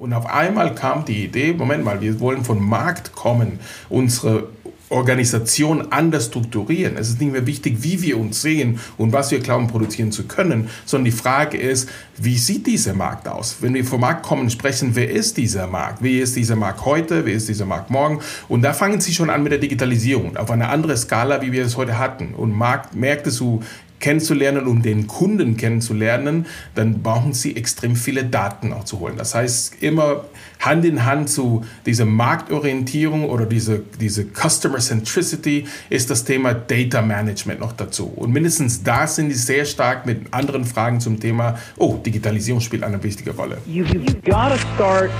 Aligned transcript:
Und 0.00 0.14
auf 0.14 0.24
einmal 0.24 0.74
kam 0.74 1.04
die 1.04 1.24
Idee, 1.24 1.52
Moment 1.52 1.84
mal, 1.84 2.00
wir 2.00 2.20
wollen 2.20 2.42
vom 2.42 2.66
Markt 2.66 3.14
kommen, 3.14 3.60
unsere 3.90 4.48
Organisation 4.88 5.92
anders 5.92 6.24
strukturieren. 6.24 6.96
Es 6.96 7.10
ist 7.10 7.20
nicht 7.20 7.32
mehr 7.32 7.46
wichtig, 7.46 7.82
wie 7.82 8.00
wir 8.00 8.18
uns 8.18 8.40
sehen 8.40 8.80
und 8.96 9.12
was 9.12 9.30
wir 9.30 9.40
glauben 9.40 9.68
produzieren 9.68 10.10
zu 10.10 10.24
können, 10.24 10.70
sondern 10.86 11.04
die 11.04 11.10
Frage 11.10 11.58
ist, 11.58 11.86
wie 12.16 12.38
sieht 12.38 12.66
dieser 12.66 12.94
Markt 12.94 13.28
aus? 13.28 13.58
Wenn 13.60 13.74
wir 13.74 13.84
vom 13.84 14.00
Markt 14.00 14.22
kommen, 14.22 14.48
sprechen, 14.48 14.92
wer 14.94 15.10
ist 15.10 15.36
dieser 15.36 15.66
Markt? 15.66 16.02
Wie 16.02 16.18
ist 16.18 16.34
dieser 16.34 16.56
Markt 16.56 16.86
heute? 16.86 17.26
Wie 17.26 17.32
ist 17.32 17.50
dieser 17.50 17.66
Markt 17.66 17.90
morgen? 17.90 18.20
Und 18.48 18.62
da 18.62 18.72
fangen 18.72 19.02
Sie 19.02 19.12
schon 19.12 19.28
an 19.28 19.42
mit 19.42 19.52
der 19.52 19.58
Digitalisierung 19.58 20.34
auf 20.38 20.50
eine 20.50 20.70
andere 20.70 20.96
Skala, 20.96 21.42
wie 21.42 21.52
wir 21.52 21.66
es 21.66 21.76
heute 21.76 21.98
hatten. 21.98 22.32
Und 22.34 22.56
Markt, 22.56 22.94
Märkte 22.96 23.30
zu 23.30 23.62
kennenzulernen, 24.00 24.66
um 24.66 24.82
den 24.82 25.06
Kunden 25.06 25.56
kennenzulernen, 25.56 26.46
dann 26.74 27.02
brauchen 27.02 27.32
sie 27.34 27.54
extrem 27.56 27.94
viele 27.96 28.24
Daten 28.24 28.72
auch 28.72 28.84
zu 28.84 28.98
holen. 28.98 29.14
Das 29.16 29.34
heißt, 29.34 29.82
immer 29.82 30.24
Hand 30.58 30.84
in 30.84 31.04
Hand 31.04 31.30
zu 31.30 31.64
dieser 31.86 32.06
Marktorientierung 32.06 33.28
oder 33.28 33.46
diese, 33.46 33.82
diese 34.00 34.24
Customer 34.24 34.78
Centricity 34.78 35.66
ist 35.88 36.10
das 36.10 36.24
Thema 36.24 36.54
Data 36.54 37.02
Management 37.02 37.60
noch 37.60 37.72
dazu. 37.72 38.06
Und 38.06 38.32
mindestens 38.32 38.82
da 38.82 39.06
sind 39.06 39.30
sie 39.30 39.36
sehr 39.36 39.64
stark 39.64 40.06
mit 40.06 40.32
anderen 40.32 40.64
Fragen 40.64 41.00
zum 41.00 41.20
Thema, 41.20 41.58
oh, 41.76 41.96
Digitalisierung 42.04 42.60
spielt 42.60 42.82
eine 42.82 43.02
wichtige 43.02 43.30
Rolle. 43.32 43.58
You, 43.66 43.84
gotta 44.24 44.56
start, 44.74 45.10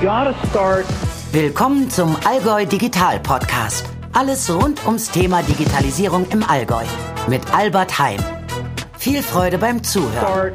gotta 0.00 0.34
start. 0.50 0.84
Willkommen 1.32 1.88
zum 1.90 2.16
Allgäu 2.24 2.64
Digital 2.64 3.18
Podcast. 3.20 3.86
Alles 4.16 4.48
rund 4.48 4.86
ums 4.86 5.10
Thema 5.10 5.42
Digitalisierung 5.42 6.24
im 6.30 6.44
Allgäu 6.44 6.84
mit 7.26 7.52
Albert 7.52 7.98
Heim. 7.98 8.20
Viel 8.96 9.20
Freude 9.20 9.58
beim 9.58 9.82
Zuhören. 9.82 10.52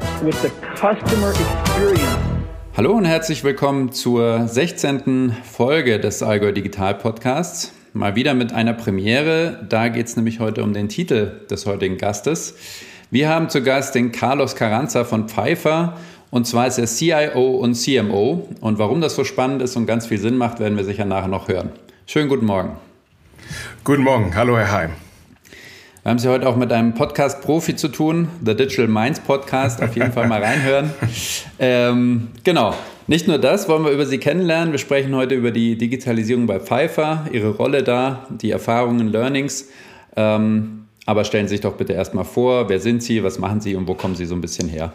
Hallo 2.77 2.93
und 2.93 3.03
herzlich 3.03 3.43
willkommen 3.43 3.91
zur 3.91 4.47
16. 4.47 5.35
Folge 5.43 5.99
des 5.99 6.23
Allgäu 6.23 6.53
Digital 6.53 6.95
Podcasts. 6.95 7.73
Mal 7.91 8.15
wieder 8.15 8.33
mit 8.33 8.53
einer 8.53 8.71
Premiere. 8.71 9.67
Da 9.67 9.89
geht 9.89 10.07
es 10.07 10.15
nämlich 10.15 10.39
heute 10.39 10.63
um 10.63 10.71
den 10.71 10.87
Titel 10.87 11.45
des 11.49 11.65
heutigen 11.65 11.97
Gastes. 11.97 12.55
Wir 13.11 13.27
haben 13.27 13.49
zu 13.49 13.61
Gast 13.61 13.93
den 13.93 14.13
Carlos 14.13 14.55
Carranza 14.55 15.03
von 15.03 15.27
Pfeiffer. 15.27 15.97
Und 16.31 16.47
zwar 16.47 16.67
ist 16.67 16.77
er 16.77 16.85
CIO 16.85 17.57
und 17.57 17.75
CMO. 17.75 18.47
Und 18.61 18.79
warum 18.79 19.01
das 19.01 19.15
so 19.15 19.25
spannend 19.25 19.61
ist 19.61 19.75
und 19.75 19.85
ganz 19.85 20.07
viel 20.07 20.17
Sinn 20.17 20.37
macht, 20.37 20.61
werden 20.61 20.77
wir 20.77 20.85
sicher 20.85 21.03
nachher 21.03 21.27
noch 21.27 21.49
hören. 21.49 21.71
Schönen 22.05 22.29
guten 22.29 22.45
Morgen. 22.45 22.88
Guten 23.89 24.03
Morgen. 24.03 24.35
Hallo, 24.35 24.55
Herr 24.55 24.71
Heim. 24.71 24.91
Wir 26.03 26.11
haben 26.11 26.17
es 26.17 26.23
ja 26.23 26.29
heute 26.29 26.47
auch 26.47 26.55
mit 26.55 26.71
einem 26.71 26.93
Podcast-Profi 26.93 27.75
zu 27.75 27.87
tun, 27.87 28.27
The 28.45 28.55
Digital 28.55 28.87
Minds 28.87 29.19
Podcast. 29.19 29.81
Auf 29.81 29.95
jeden 29.95 30.11
Fall 30.11 30.27
mal 30.27 30.43
reinhören. 30.43 30.93
Ähm, 31.57 32.27
genau. 32.43 32.75
Nicht 33.07 33.27
nur 33.27 33.39
das 33.39 33.67
wollen 33.67 33.83
wir 33.83 33.89
über 33.89 34.05
Sie 34.05 34.19
kennenlernen. 34.19 34.73
Wir 34.73 34.77
sprechen 34.77 35.15
heute 35.15 35.33
über 35.33 35.49
die 35.49 35.75
Digitalisierung 35.75 36.45
bei 36.45 36.59
Pfeiffer, 36.59 37.25
Ihre 37.31 37.49
Rolle 37.49 37.81
da, 37.81 38.27
die 38.29 38.51
Erfahrungen, 38.51 39.07
Learnings. 39.07 39.69
Ähm, 40.15 40.85
aber 41.07 41.23
stellen 41.23 41.47
Sie 41.47 41.55
sich 41.55 41.61
doch 41.61 41.73
bitte 41.73 41.93
erstmal 41.93 42.25
vor, 42.25 42.69
wer 42.69 42.79
sind 42.79 43.01
Sie, 43.01 43.23
was 43.23 43.39
machen 43.39 43.59
Sie 43.59 43.75
und 43.75 43.87
wo 43.87 43.95
kommen 43.95 44.13
Sie 44.13 44.27
so 44.27 44.35
ein 44.35 44.41
bisschen 44.41 44.69
her? 44.69 44.93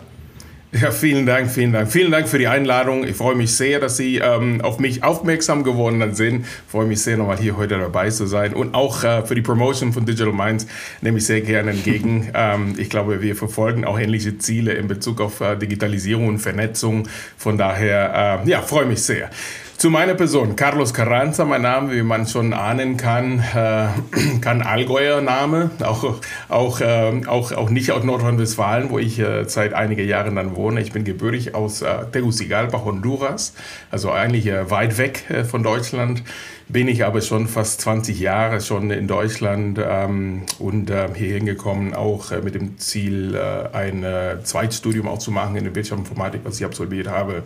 Ja, 0.81 0.91
vielen 0.91 1.25
Dank, 1.25 1.53
vielen 1.53 1.73
Dank. 1.73 1.93
Vielen 1.93 2.11
Dank 2.11 2.29
für 2.29 2.39
die 2.39 2.49
Einladung. 2.49 3.05
Ich 3.07 3.15
freue 3.15 3.37
mich 3.37 3.55
sehr, 3.55 3.79
dass 3.79 3.97
Sie 3.97 4.17
ähm, 4.17 4.61
auf 4.61 4.81
mich 4.81 5.05
aufmerksam 5.05 5.63
geworden 5.63 6.17
sind. 6.17 6.41
Ich 6.41 6.73
freue 6.73 6.87
mich 6.87 7.01
sehr, 7.01 7.17
nochmal 7.17 7.39
hier 7.39 7.57
heute 7.57 7.79
dabei 7.79 8.11
zu 8.11 8.27
sein. 8.27 8.55
Und 8.55 8.75
auch 8.75 9.05
äh, 9.05 9.25
für 9.25 9.37
die 9.37 9.41
Promotion 9.41 9.93
von 9.93 10.05
Digital 10.05 10.33
Minds 10.33 10.67
nehme 11.01 11.19
ich 11.19 11.27
sehr 11.27 11.43
gerne 11.43 11.71
entgegen. 11.71 12.29
ähm, 12.35 12.75
ich 12.77 12.91
glaube, 12.91 13.23
wir 13.23 13.37
verfolgen 13.37 13.85
auch 13.85 14.01
ähnliche 14.01 14.37
Ziele 14.39 14.73
in 14.73 14.89
Bezug 14.89 15.21
auf 15.21 15.41
äh, 15.41 15.55
Digitalisierung 15.55 16.27
und 16.27 16.39
Vernetzung. 16.41 17.07
Von 17.37 17.57
daher, 17.57 18.43
äh, 18.45 18.51
ja, 18.51 18.61
freue 18.61 18.87
mich 18.87 19.01
sehr. 19.01 19.31
Zu 19.77 19.91
meiner 19.91 20.15
Person, 20.15 20.57
Carlos 20.57 20.95
Carranza, 20.95 21.45
mein 21.45 21.63
Name, 21.63 21.93
wie 21.93 22.03
man 22.03 22.27
schon 22.27 22.53
ahnen 22.53 22.97
kann, 22.97 23.41
äh, 23.41 23.89
kann 24.41 24.63
Allgäuer 24.63 25.21
Name, 25.21 25.71
auch, 25.83 26.15
auch, 26.49 26.81
äh, 26.81 27.21
auch, 27.27 27.53
auch 27.53 27.71
nicht 27.71 27.91
aus 27.91 28.05
Nordrhein-Westfalen, 28.05 28.91
wo 28.91 28.99
ich 28.99 29.19
äh, 29.19 29.45
seit 29.47 29.75
einigen 29.75 30.07
Jahren 30.09 30.37
dann 30.37 30.57
wohne. 30.57 30.81
Ich 30.81 30.93
bin 30.93 31.05
gebürtig 31.05 31.55
aus 31.55 31.83
äh, 31.83 32.07
Tegucigalpa, 32.13 32.85
Honduras, 32.85 33.53
also 33.91 34.11
eigentlich 34.11 34.47
äh, 34.47 34.71
weit 34.71 34.97
weg 34.97 35.29
äh, 35.29 35.45
von 35.45 35.63
Deutschland 35.63 36.23
bin 36.67 36.89
ich 36.89 37.05
aber 37.05 37.21
schon 37.21 37.47
fast 37.47 37.83
20 37.83 38.19
Jahre 38.21 38.63
schon 38.63 38.91
in 38.91 39.07
Deutschland 39.07 39.79
ähm, 39.87 40.45
und 40.59 40.91
hier 41.15 41.35
hingekommen, 41.35 41.93
auch 41.93 42.31
mit 42.43 42.55
dem 42.55 42.79
Ziel, 42.79 43.39
ein 43.75 44.03
Zweitstudium 44.43 45.07
auch 45.07 45.19
zu 45.19 45.31
machen 45.31 45.57
in 45.57 45.65
der 45.65 45.75
Wirtschaftsinformatik, 45.75 46.41
was 46.45 46.59
ich 46.59 46.65
absolviert 46.65 47.07
habe. 47.07 47.43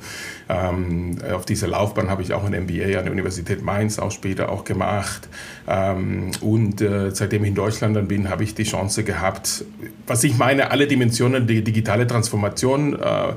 Ähm, 0.49 1.19
auf 1.35 1.45
dieser 1.45 1.67
Laufbahn 1.67 2.11
habe 2.11 2.18
ich 2.23 2.33
auch 2.33 2.45
ein 2.45 2.53
MBA 2.53 2.99
an 2.99 3.05
der 3.05 3.13
Universität 3.13 3.63
Mainz 3.63 3.99
auch 3.99 4.11
später 4.11 4.51
auch 4.51 4.65
gemacht. 4.65 5.29
Ähm, 5.67 6.31
und 6.41 6.81
äh, 6.81 7.11
seitdem 7.13 7.45
ich 7.45 7.51
in 7.51 7.55
Deutschland 7.55 7.97
dann 7.97 8.09
bin, 8.09 8.31
habe 8.31 8.45
ich 8.45 8.55
die 8.55 8.65
Chance 8.65 9.05
gehabt, 9.05 9.65
was 10.07 10.25
ich 10.25 10.37
meine, 10.37 10.71
alle 10.71 10.87
Dimensionen 10.87 11.47
der 11.47 11.63
digitale 11.63 12.07
Transformation 12.07 12.95
äh, 12.95 13.33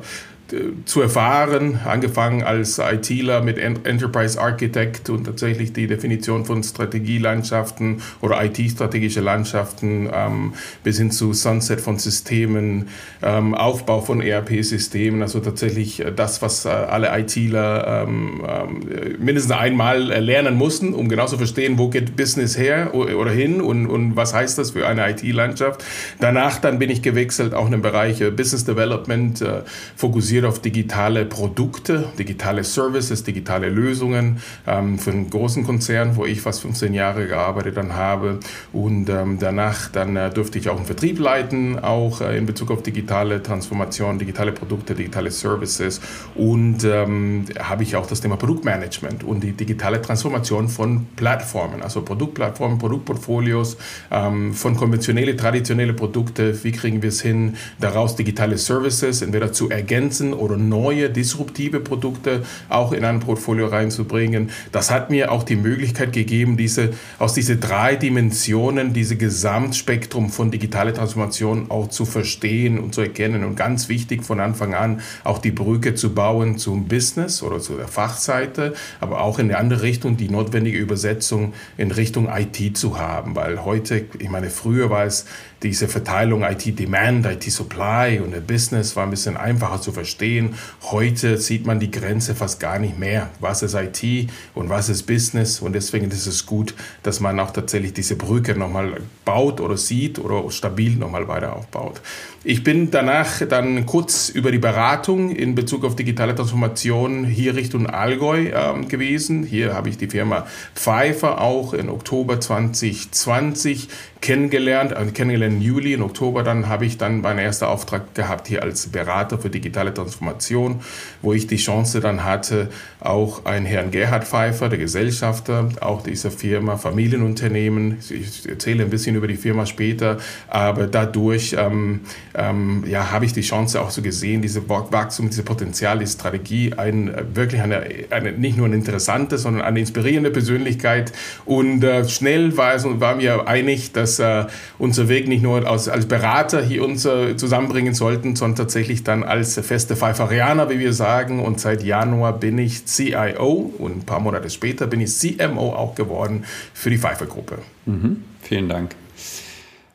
zu 0.86 1.02
erfahren, 1.02 1.80
angefangen 1.86 2.44
als 2.44 2.80
ITler 2.80 3.42
mit 3.42 3.58
Enterprise 3.58 4.40
Architect 4.40 5.10
und 5.10 5.26
tatsächlich 5.26 5.74
die 5.74 5.88
Definition 5.88 6.46
von 6.46 6.64
Strategielandschaften 6.64 8.02
oder 8.22 8.44
IT-strategische 8.44 9.22
Landschaften 9.22 10.10
ähm, 10.14 10.54
bis 10.84 10.98
hin 10.98 11.12
zu 11.12 11.34
Sunset 11.34 11.82
von 11.82 12.00
Systemen, 12.00 12.88
ähm, 13.22 13.54
Aufbau 13.54 14.02
von 14.02 14.22
ERP-Systemen, 14.22 15.22
also 15.22 15.40
tatsächlich 15.40 16.00
äh, 16.00 16.12
das, 16.12 16.42
was 16.42 16.66
äh, 16.66 16.70
alle 16.70 17.18
ITler 17.18 18.06
ähm, 18.08 18.44
ähm, 18.48 19.16
mindestens 19.20 19.54
einmal 19.54 20.02
lernen 20.02 20.56
mussten, 20.56 20.94
um 20.94 21.10
genau 21.10 21.28
zu 21.28 21.38
verstehen, 21.38 21.78
wo 21.78 21.90
geht 21.90 22.16
Business 22.16 22.58
her 22.58 22.94
oder 22.94 23.32
hin 23.32 23.62
und, 23.62 23.88
und 23.88 24.16
was 24.16 24.34
heißt 24.34 24.58
das 24.58 24.72
für 24.72 24.88
eine 24.88 25.10
IT-Landschaft. 25.10 25.84
Danach 26.20 26.60
dann 26.60 26.80
bin 26.80 26.90
ich 26.90 27.02
gewechselt, 27.02 27.54
auch 27.54 27.66
in 27.66 27.72
den 27.72 27.82
Bereich 27.82 28.22
äh, 28.22 28.32
Business 28.32 28.66
Development, 28.66 29.42
äh, 29.42 29.62
fokussiert 29.96 30.41
fokussiert 30.42 30.46
auf 30.46 30.62
digitale 30.62 31.26
Produkte, 31.26 32.10
digitale 32.18 32.64
Services, 32.64 33.24
digitale 33.24 33.70
Lösungen 33.70 34.38
ähm, 34.68 34.98
für 34.98 35.12
einen 35.12 35.30
großen 35.30 35.64
Konzern, 35.64 36.16
wo 36.16 36.26
ich 36.26 36.42
fast 36.42 36.62
15 36.62 36.94
Jahre 36.94 37.28
gearbeitet 37.28 37.78
dann 37.78 37.94
habe. 37.94 38.40
Und 38.74 39.10
ähm, 39.10 39.38
danach 39.40 39.90
dann 39.90 40.16
äh, 40.16 40.30
durfte 40.30 40.60
ich 40.60 40.70
auch 40.70 40.78
einen 40.78 40.86
Vertrieb 40.86 41.20
leiten, 41.20 41.80
auch 41.80 42.22
äh, 42.22 42.38
in 42.38 42.46
Bezug 42.46 42.72
auf 42.72 42.84
digitale 42.84 43.42
Transformation, 43.42 44.20
digitale 44.20 44.52
Produkte, 44.52 44.96
digitale 44.96 45.32
Services. 45.32 46.02
Und 46.36 46.84
ähm, 46.84 47.46
habe 47.60 47.84
ich 47.84 47.96
auch 47.96 48.08
das 48.08 48.22
Thema 48.22 48.38
Produktmanagement 48.38 49.24
und 49.24 49.42
die 49.44 49.54
digitale 49.54 50.02
Transformation 50.02 50.70
von 50.70 51.08
Plattformen, 51.16 51.82
also 51.82 52.02
Produktplattformen, 52.02 52.78
Produktportfolios, 52.78 53.78
ähm, 54.12 54.54
von 54.54 54.76
konventionelle, 54.76 55.36
traditionelle 55.36 55.94
Produkte. 55.94 56.64
Wie 56.64 56.72
kriegen 56.72 57.02
wir 57.02 57.10
es 57.10 57.22
hin, 57.22 57.56
daraus 57.80 58.16
digitale 58.16 58.58
Services 58.58 59.22
entweder 59.22 59.52
zu 59.54 59.70
ergänzen 59.70 60.31
oder 60.34 60.58
neue 60.58 61.10
disruptive 61.10 61.80
Produkte 61.80 62.44
auch 62.70 62.92
in 62.92 63.06
ein 63.06 63.20
Portfolio 63.20 63.68
reinzubringen. 63.68 64.50
Das 64.72 64.92
hat 64.92 65.10
mir 65.10 65.32
auch 65.32 65.44
die 65.44 65.56
Möglichkeit 65.56 66.14
gegeben, 66.14 66.58
diese, 66.58 66.90
aus 67.20 67.34
diese 67.34 67.58
drei 67.58 67.96
Dimensionen, 67.96 68.94
diese 68.94 69.16
Gesamtspektrum 69.16 70.30
von 70.30 70.52
digitaler 70.52 70.94
Transformation 70.94 71.70
auch 71.70 71.90
zu 71.90 72.06
verstehen 72.06 72.80
und 72.80 72.94
zu 72.94 73.02
erkennen. 73.02 73.44
Und 73.44 73.56
ganz 73.56 73.90
wichtig 73.90 74.24
von 74.24 74.40
Anfang 74.40 74.74
an 74.74 75.02
auch 75.24 75.40
die 75.40 75.52
Brücke 75.52 75.96
zu 75.96 76.14
bauen 76.14 76.58
zum 76.58 76.88
Business 76.88 77.44
oder 77.44 77.60
zu 77.60 77.74
der 77.74 77.88
Fachseite, 77.88 78.74
aber 79.00 79.22
auch 79.22 79.40
in 79.40 79.48
der 79.48 79.60
andere 79.60 79.82
Richtung 79.82 80.18
die 80.18 80.30
notwendige 80.30 80.78
Übersetzung 80.78 81.54
in 81.78 81.92
Richtung 81.92 82.30
IT 82.30 82.78
zu 82.78 83.00
haben. 83.00 83.36
Weil 83.36 83.64
heute, 83.64 84.06
ich 84.20 84.30
meine, 84.30 84.50
früher 84.50 84.90
war 84.90 85.06
es 85.06 85.26
diese 85.64 85.88
Verteilung 85.88 86.44
IT-Demand, 86.44 87.26
IT-Supply 87.26 88.20
und 88.24 88.32
der 88.32 88.42
Business 88.42 88.96
war 88.96 89.04
ein 89.04 89.12
bisschen 89.12 89.38
einfacher 89.38 89.80
zu 89.80 89.92
verstehen. 89.92 90.56
Heute 90.84 91.38
sieht 91.38 91.68
man 91.68 91.80
die 91.80 91.92
Grenze 91.92 92.34
fast 92.34 92.60
gar 92.60 92.80
nicht 92.80 92.98
mehr. 92.98 93.30
Was 93.40 93.62
ist 93.62 93.76
IT 93.76 94.30
und 94.56 94.70
was 94.70 94.90
ist 94.90 95.04
Business? 95.04 95.60
Und 95.60 95.74
deswegen 95.74 96.10
ist 96.10 96.26
es 96.26 96.46
gut, 96.46 96.74
dass 97.04 97.20
man 97.20 97.40
auch 97.40 97.52
tatsächlich 97.52 97.94
diese 97.94 98.16
Brücke 98.16 98.56
nochmal 98.56 99.02
baut 99.24 99.62
oder 99.62 99.78
sieht 99.78 100.18
oder 100.18 100.50
stabil 100.50 100.96
nochmal 100.96 101.28
weiter 101.28 101.56
aufbaut. 101.56 102.02
Ich 102.44 102.64
bin 102.64 102.90
danach 102.90 103.46
dann 103.48 103.86
kurz 103.86 104.30
über 104.30 104.52
die 104.52 104.58
Beratung 104.58 105.30
in 105.30 105.54
Bezug 105.54 105.86
auf 105.86 105.96
digitale 105.96 106.34
Transformation 106.34 107.24
hier 107.24 107.56
Richtung 107.56 107.86
Allgäu 107.86 108.48
äh, 108.48 108.86
gewesen. 108.88 109.44
Hier 109.44 109.76
habe 109.76 109.90
ich 109.90 110.00
die 110.00 110.08
Firma 110.08 110.48
Pfeiffer 110.74 111.40
auch 111.40 111.76
in 111.76 111.88
Oktober 111.88 112.42
2020 112.42 113.90
kennengelernt, 114.22 114.92
äh, 114.92 115.06
kennengelernt 115.12 115.56
im 115.56 115.62
Juli, 115.62 115.94
im 115.94 116.04
Oktober 116.04 116.44
dann 116.44 116.70
habe 116.70 116.86
ich 116.86 116.98
dann 116.98 117.22
meinen 117.22 117.40
ersten 117.40 117.66
Auftrag 117.66 118.14
gehabt 118.16 118.48
hier 118.48 118.64
als 118.64 118.88
Berater 118.88 119.38
für 119.38 119.50
digitale 119.50 119.94
Transformation, 119.94 120.82
wo 121.22 121.34
ich 121.34 121.48
die 121.48 121.58
Chance 121.58 122.00
dann 122.00 122.24
hatte, 122.24 122.70
auch 123.00 123.46
einen 123.46 123.66
Herrn 123.66 123.92
Gerhard 123.92 124.24
Pfeiffer, 124.24 124.70
der 124.70 124.78
Gesellschafter, 124.78 125.70
auch 125.82 126.04
dieser 126.04 126.32
Firma, 126.32 126.78
Familienunternehmen, 126.78 127.98
ich 128.10 128.48
erzähle 128.48 128.84
ein 128.84 128.90
bisschen 128.90 129.16
über 129.16 129.28
die 129.28 129.36
Firma 129.36 129.66
später, 129.66 130.18
aber 130.48 130.88
dadurch 130.88 131.56
ähm, 131.58 132.02
ähm, 132.34 132.84
ja, 132.88 133.12
habe 133.12 133.26
ich 133.26 133.34
die 133.34 133.42
Chance 133.42 133.82
auch 133.82 133.92
so 133.92 134.02
gesehen, 134.02 134.42
diese 134.42 134.68
Wachstum, 134.70 135.30
diese 135.30 135.44
Potenzial, 135.44 136.00
die 136.00 136.08
Strategie, 136.08 136.74
ein, 136.74 137.14
wirklich 137.34 137.62
eine, 137.62 137.84
eine, 138.10 138.32
nicht 138.32 138.58
nur 138.58 138.68
eine 138.68 138.76
interessante, 138.76 139.38
sondern 139.38 139.64
eine 139.64 139.80
inspirierende 139.80 140.32
Persönlichkeit 140.32 141.12
und 141.46 141.84
äh, 141.84 142.08
schnell 142.08 142.58
war, 142.58 142.74
es, 142.74 142.86
war 142.86 143.16
mir 143.16 143.48
einig, 143.48 143.92
dass 143.92 144.20
äh, 144.20 144.46
unser 144.78 145.10
Weg 145.10 145.28
nicht 145.28 145.44
nur 145.44 145.68
als, 145.70 145.90
als 145.90 146.06
Berater 146.06 146.64
hier 146.64 146.84
uns 146.84 147.06
äh, 147.06 147.36
zusammenbringen 147.36 147.94
sollten, 147.94 148.36
sondern 148.36 148.58
tatsächlich 148.58 149.04
dann 149.04 149.24
als 149.24 149.60
feste 149.60 149.96
Pfeiferianer, 149.96 150.70
wie 150.70 150.80
wir 150.80 150.94
sagen. 150.94 151.40
Und 151.40 151.60
seit 151.60 151.84
Januar 151.84 152.40
bin 152.40 152.58
ich 152.58 152.86
CIO 152.86 153.74
und 153.78 153.98
ein 153.98 154.06
paar 154.06 154.20
Monate 154.20 154.50
später 154.50 154.88
bin 154.88 155.02
ich 155.02 155.14
CMO 155.14 155.74
auch 155.74 155.96
geworden 155.96 156.46
für 156.74 156.90
die 156.90 156.98
Pfeiffer-Gruppe. 156.98 157.60
Mhm. 157.86 158.24
Vielen 158.42 158.70
Dank. 158.70 158.96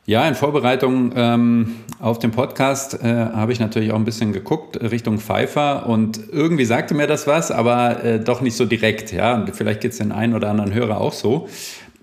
Ja, 0.09 0.29
in 0.29 0.37
Vorbereitung 0.37 1.13
ähm, 1.17 1.79
auf 1.99 2.21
den 2.21 2.31
Podcast 2.31 3.03
äh, 3.03 3.09
habe 3.09 3.51
ich 3.51 3.59
natürlich 3.59 3.91
auch 3.91 3.97
ein 3.97 4.05
bisschen 4.05 4.33
geguckt 4.33 4.81
Richtung 4.81 5.19
Pfeiffer 5.19 5.89
und 5.89 6.21
irgendwie 6.31 6.65
sagte 6.65 6.95
mir 6.95 7.09
das 7.09 7.27
was, 7.27 7.51
aber 7.51 8.05
äh, 8.05 8.21
doch 8.21 8.41
nicht 8.41 8.57
so 8.57 8.67
direkt. 8.67 9.11
Ja, 9.13 9.35
und 9.35 9.57
vielleicht 9.57 9.81
geht 9.81 9.91
es 9.91 9.99
den 9.99 10.13
einen 10.13 10.35
oder 10.35 10.49
anderen 10.49 10.73
Hörer 10.73 11.01
auch 11.01 11.13
so. 11.13 11.49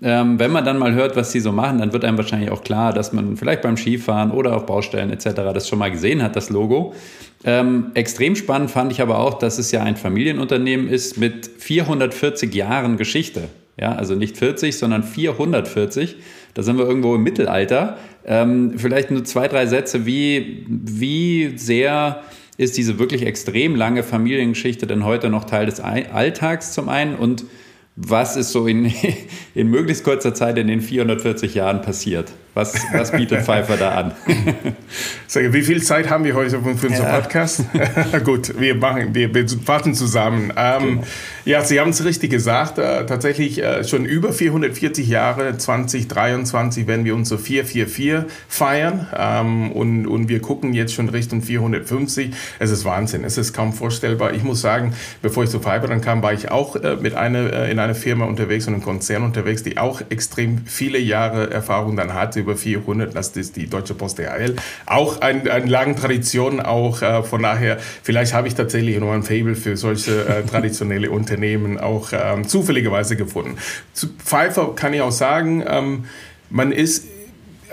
Ähm, 0.02 0.38
wenn 0.38 0.52
man 0.52 0.66
dann 0.66 0.78
mal 0.78 0.92
hört, 0.92 1.16
was 1.16 1.32
sie 1.32 1.40
so 1.40 1.50
machen, 1.50 1.78
dann 1.78 1.94
wird 1.94 2.04
einem 2.04 2.18
wahrscheinlich 2.18 2.50
auch 2.50 2.62
klar, 2.62 2.92
dass 2.92 3.14
man 3.14 3.38
vielleicht 3.38 3.62
beim 3.62 3.78
Skifahren 3.78 4.32
oder 4.32 4.54
auf 4.54 4.66
Baustellen 4.66 5.10
etc. 5.10 5.30
das 5.54 5.66
schon 5.66 5.78
mal 5.78 5.90
gesehen 5.90 6.22
hat, 6.22 6.36
das 6.36 6.50
Logo. 6.50 6.92
Ähm, 7.42 7.92
extrem 7.94 8.36
spannend 8.36 8.70
fand 8.70 8.92
ich 8.92 9.00
aber 9.00 9.18
auch, 9.18 9.38
dass 9.38 9.56
es 9.58 9.72
ja 9.72 9.82
ein 9.82 9.96
Familienunternehmen 9.96 10.88
ist 10.88 11.16
mit 11.16 11.46
440 11.46 12.54
Jahren 12.54 12.98
Geschichte. 12.98 13.48
Ja, 13.80 13.94
also 13.94 14.14
nicht 14.14 14.36
40, 14.36 14.76
sondern 14.76 15.02
440. 15.02 16.16
Da 16.54 16.62
sind 16.62 16.78
wir 16.78 16.86
irgendwo 16.86 17.14
im 17.14 17.22
Mittelalter. 17.22 17.98
Ähm, 18.24 18.74
vielleicht 18.76 19.10
nur 19.10 19.24
zwei, 19.24 19.48
drei 19.48 19.66
Sätze. 19.66 20.06
Wie, 20.06 20.64
wie 20.68 21.58
sehr 21.58 22.22
ist 22.56 22.76
diese 22.76 22.98
wirklich 22.98 23.26
extrem 23.26 23.74
lange 23.74 24.02
Familiengeschichte 24.02 24.86
denn 24.86 25.04
heute 25.04 25.28
noch 25.28 25.44
Teil 25.44 25.66
des 25.66 25.80
Alltags 25.80 26.72
zum 26.72 26.88
einen? 26.88 27.16
Und 27.16 27.44
was 27.96 28.36
ist 28.36 28.52
so 28.52 28.66
in, 28.66 28.92
in 29.54 29.68
möglichst 29.68 30.04
kurzer 30.04 30.34
Zeit 30.34 30.56
in 30.58 30.68
den 30.68 30.80
440 30.80 31.54
Jahren 31.54 31.82
passiert? 31.82 32.32
Was, 32.54 32.74
was 32.92 33.10
bietet 33.10 33.42
Pfeiffer 33.44 33.76
da 33.76 33.90
an? 33.90 34.12
Sage, 35.26 35.52
wie 35.52 35.62
viel 35.62 35.82
Zeit 35.82 36.08
haben 36.08 36.22
wir 36.22 36.34
heute 36.34 36.60
für 36.60 36.86
unseren 36.86 36.92
ja. 36.92 37.20
Podcast? 37.20 37.64
Gut, 38.24 38.60
wir 38.60 38.76
machen, 38.76 39.12
wir, 39.12 39.34
wir 39.34 39.46
fassen 39.48 39.94
zusammen. 39.94 40.52
Ähm, 40.56 40.82
genau. 40.82 41.02
Ja, 41.44 41.62
Sie 41.62 41.80
haben 41.80 41.90
es 41.90 42.04
richtig 42.04 42.30
gesagt. 42.30 42.78
Äh, 42.78 43.06
tatsächlich 43.06 43.60
äh, 43.60 43.82
schon 43.82 44.04
über 44.04 44.32
440 44.32 45.08
Jahre, 45.08 45.58
2023 45.58 46.86
werden 46.86 47.04
wir 47.04 47.16
unsere 47.16 47.40
444 47.40 48.32
feiern. 48.46 49.08
Ähm, 49.16 49.72
und, 49.72 50.06
und 50.06 50.28
wir 50.28 50.40
gucken 50.40 50.74
jetzt 50.74 50.94
schon 50.94 51.08
Richtung 51.08 51.42
450. 51.42 52.30
Es 52.60 52.70
ist 52.70 52.84
Wahnsinn. 52.84 53.24
Es 53.24 53.36
ist 53.36 53.52
kaum 53.52 53.72
vorstellbar. 53.72 54.32
Ich 54.32 54.44
muss 54.44 54.60
sagen, 54.60 54.94
bevor 55.22 55.42
ich 55.42 55.50
zu 55.50 55.58
Pfeiffer 55.58 55.88
dann 55.88 56.00
kam, 56.00 56.22
war 56.22 56.32
ich 56.32 56.52
auch 56.52 56.76
äh, 56.76 56.96
mit 57.00 57.14
einer, 57.14 57.52
äh, 57.52 57.72
in 57.72 57.80
einer 57.80 57.96
Firma 57.96 58.26
unterwegs 58.26 58.68
und 58.68 58.74
einem 58.74 58.82
Konzern 58.84 59.24
unterwegs, 59.24 59.64
die 59.64 59.76
auch 59.76 60.02
extrem 60.08 60.64
viele 60.66 60.98
Jahre 60.98 61.50
Erfahrung 61.50 61.96
dann 61.96 62.14
hatte 62.14 62.43
über 62.44 62.56
400, 62.56 63.14
das 63.14 63.30
ist 63.36 63.56
die 63.56 63.66
Deutsche 63.66 63.94
Post 63.94 64.18
DHL. 64.18 64.56
Auch 64.86 65.20
ein, 65.20 65.48
eine 65.48 65.66
lange 65.66 65.96
Tradition, 65.96 66.60
auch 66.60 67.02
äh, 67.02 67.22
von 67.22 67.42
daher, 67.42 67.78
vielleicht 68.02 68.34
habe 68.34 68.48
ich 68.48 68.54
tatsächlich 68.54 68.98
noch 69.00 69.12
ein 69.12 69.22
Fable 69.22 69.54
für 69.54 69.76
solche 69.76 70.26
äh, 70.26 70.42
traditionelle 70.46 71.10
Unternehmen 71.10 71.78
auch 71.78 72.10
ähm, 72.12 72.46
zufälligerweise 72.46 73.16
gefunden. 73.16 73.56
Zu 73.92 74.08
Pfeiffer 74.18 74.74
kann 74.76 74.92
ich 74.92 75.00
auch 75.00 75.12
sagen, 75.12 75.64
ähm, 75.66 76.04
man 76.50 76.70
ist 76.70 77.06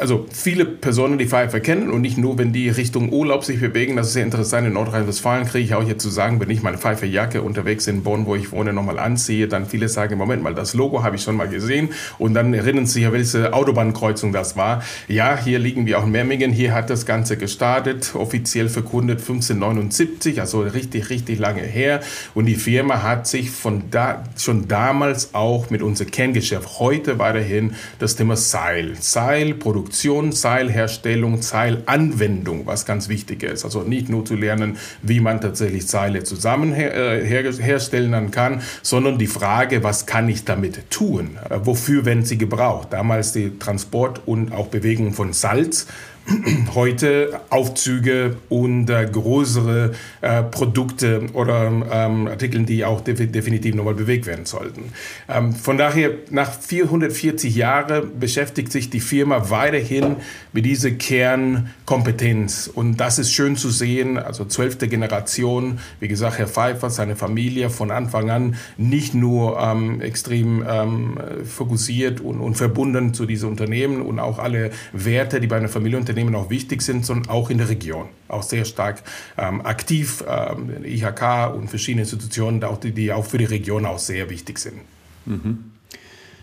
also 0.01 0.25
viele 0.31 0.65
Personen, 0.65 1.19
die 1.19 1.27
Pfeiffer 1.27 1.59
kennen 1.59 1.91
und 1.91 2.01
nicht 2.01 2.17
nur, 2.17 2.37
wenn 2.39 2.51
die 2.51 2.69
Richtung 2.69 3.13
Urlaub 3.13 3.45
sich 3.45 3.59
bewegen. 3.59 3.95
Das 3.95 4.07
ist 4.07 4.13
sehr 4.13 4.23
interessant. 4.23 4.65
In 4.65 4.73
Nordrhein-Westfalen 4.73 5.45
kriege 5.45 5.63
ich 5.63 5.75
auch 5.75 5.87
jetzt 5.87 6.01
zu 6.01 6.09
sagen, 6.09 6.39
wenn 6.39 6.49
ich 6.49 6.63
meine 6.63 6.79
Pfeifferjacke 6.79 7.43
unterwegs 7.43 7.85
in 7.85 8.01
Bonn, 8.01 8.25
wo 8.25 8.35
ich 8.35 8.51
wohne, 8.51 8.73
nochmal 8.73 8.97
anziehe, 8.97 9.47
dann 9.47 9.67
viele 9.67 9.89
sagen, 9.89 10.17
Moment 10.17 10.41
mal, 10.41 10.55
das 10.55 10.73
Logo 10.73 11.03
habe 11.03 11.17
ich 11.17 11.21
schon 11.21 11.35
mal 11.35 11.47
gesehen 11.47 11.89
und 12.17 12.33
dann 12.33 12.53
erinnern 12.53 12.87
sie 12.87 13.03
sich, 13.03 13.11
welche 13.11 13.53
Autobahnkreuzung 13.53 14.33
das 14.33 14.57
war. 14.57 14.83
Ja, 15.07 15.37
hier 15.37 15.59
liegen 15.59 15.85
wir 15.85 15.99
auch 15.99 16.05
in 16.05 16.11
Memmingen. 16.11 16.51
Hier 16.51 16.73
hat 16.73 16.89
das 16.89 17.05
Ganze 17.05 17.37
gestartet, 17.37 18.15
offiziell 18.15 18.69
verkundet 18.69 19.19
1579, 19.19 20.41
also 20.41 20.61
richtig, 20.61 21.11
richtig 21.11 21.37
lange 21.37 21.61
her. 21.61 22.01
Und 22.33 22.47
die 22.47 22.55
Firma 22.55 23.03
hat 23.03 23.27
sich 23.27 23.51
von 23.51 23.83
da, 23.91 24.23
schon 24.35 24.67
damals 24.67 25.35
auch 25.35 25.69
mit 25.69 25.83
unserem 25.83 26.09
Kerngeschäft 26.09 26.79
heute 26.79 27.19
weiterhin 27.19 27.75
das 27.99 28.15
Thema 28.15 28.35
Seil, 28.35 28.95
Seil, 28.99 29.53
Produktion 29.91 30.31
Seilherstellung, 30.31 31.41
Seilanwendung, 31.41 32.65
was 32.65 32.85
ganz 32.85 33.09
wichtig 33.09 33.43
ist. 33.43 33.65
Also 33.65 33.81
nicht 33.81 34.07
nur 34.07 34.23
zu 34.23 34.35
lernen, 34.35 34.77
wie 35.01 35.19
man 35.19 35.41
tatsächlich 35.41 35.85
Seile 35.85 36.23
zusammen 36.23 36.71
her, 36.71 36.95
äh, 36.95 37.25
herstellen 37.25 38.31
kann, 38.31 38.61
sondern 38.83 39.17
die 39.17 39.27
Frage, 39.27 39.83
was 39.83 40.05
kann 40.05 40.29
ich 40.29 40.45
damit 40.45 40.89
tun? 40.89 41.37
Äh, 41.49 41.59
wofür 41.65 42.05
werden 42.05 42.23
sie 42.23 42.37
gebraucht? 42.37 42.93
Damals 42.93 43.33
die 43.33 43.59
Transport 43.59 44.21
und 44.25 44.53
auch 44.53 44.67
Bewegung 44.67 45.11
von 45.11 45.33
Salz 45.33 45.87
heute 46.75 47.41
Aufzüge 47.49 48.37
und 48.49 48.89
äh, 48.89 49.07
größere 49.11 49.93
äh, 50.21 50.43
Produkte 50.43 51.23
oder 51.33 51.71
ähm, 51.91 52.27
Artikel, 52.27 52.63
die 52.63 52.85
auch 52.85 53.01
def 53.01 53.19
definitiv 53.31 53.75
nochmal 53.75 53.93
bewegt 53.93 54.25
werden 54.25 54.45
sollten. 54.45 54.93
Ähm, 55.29 55.53
von 55.53 55.77
daher, 55.77 56.11
nach 56.29 56.51
440 56.51 57.55
Jahren 57.55 58.19
beschäftigt 58.19 58.71
sich 58.71 58.89
die 58.89 58.99
Firma 58.99 59.49
weiterhin 59.49 60.17
mit 60.53 60.65
dieser 60.65 60.91
Kernkompetenz. 60.91 62.69
Und 62.73 62.97
das 62.97 63.19
ist 63.19 63.31
schön 63.31 63.55
zu 63.55 63.69
sehen. 63.69 64.17
Also 64.17 64.45
zwölfte 64.45 64.87
Generation, 64.87 65.79
wie 65.99 66.07
gesagt, 66.07 66.37
Herr 66.37 66.47
Pfeiffer, 66.47 66.89
seine 66.89 67.15
Familie 67.15 67.69
von 67.69 67.91
Anfang 67.91 68.29
an 68.29 68.55
nicht 68.77 69.13
nur 69.13 69.59
ähm, 69.59 70.01
extrem 70.01 70.65
ähm, 70.67 71.17
fokussiert 71.45 72.21
und, 72.21 72.39
und 72.39 72.55
verbunden 72.55 73.13
zu 73.13 73.25
diesem 73.25 73.49
Unternehmen 73.49 74.01
und 74.01 74.19
auch 74.19 74.39
alle 74.39 74.71
Werte, 74.93 75.39
die 75.39 75.47
bei 75.47 75.57
einer 75.57 75.69
Familie 75.69 75.97
Unternehmen 76.21 76.35
auch 76.35 76.49
wichtig 76.49 76.81
sind, 76.81 77.05
sondern 77.05 77.29
auch 77.29 77.49
in 77.49 77.57
der 77.57 77.69
Region. 77.69 78.05
Auch 78.27 78.43
sehr 78.43 78.65
stark 78.65 79.01
ähm, 79.37 79.61
aktiv, 79.65 80.23
ähm, 80.27 80.83
IHK 80.83 81.53
und 81.55 81.69
verschiedene 81.69 82.03
Institutionen, 82.03 82.63
auch 82.63 82.77
die, 82.77 82.91
die 82.91 83.11
auch 83.11 83.25
für 83.25 83.37
die 83.37 83.45
Region 83.45 83.85
auch 83.85 83.99
sehr 83.99 84.29
wichtig 84.29 84.59
sind. 84.59 84.77
Mhm. 85.25 85.71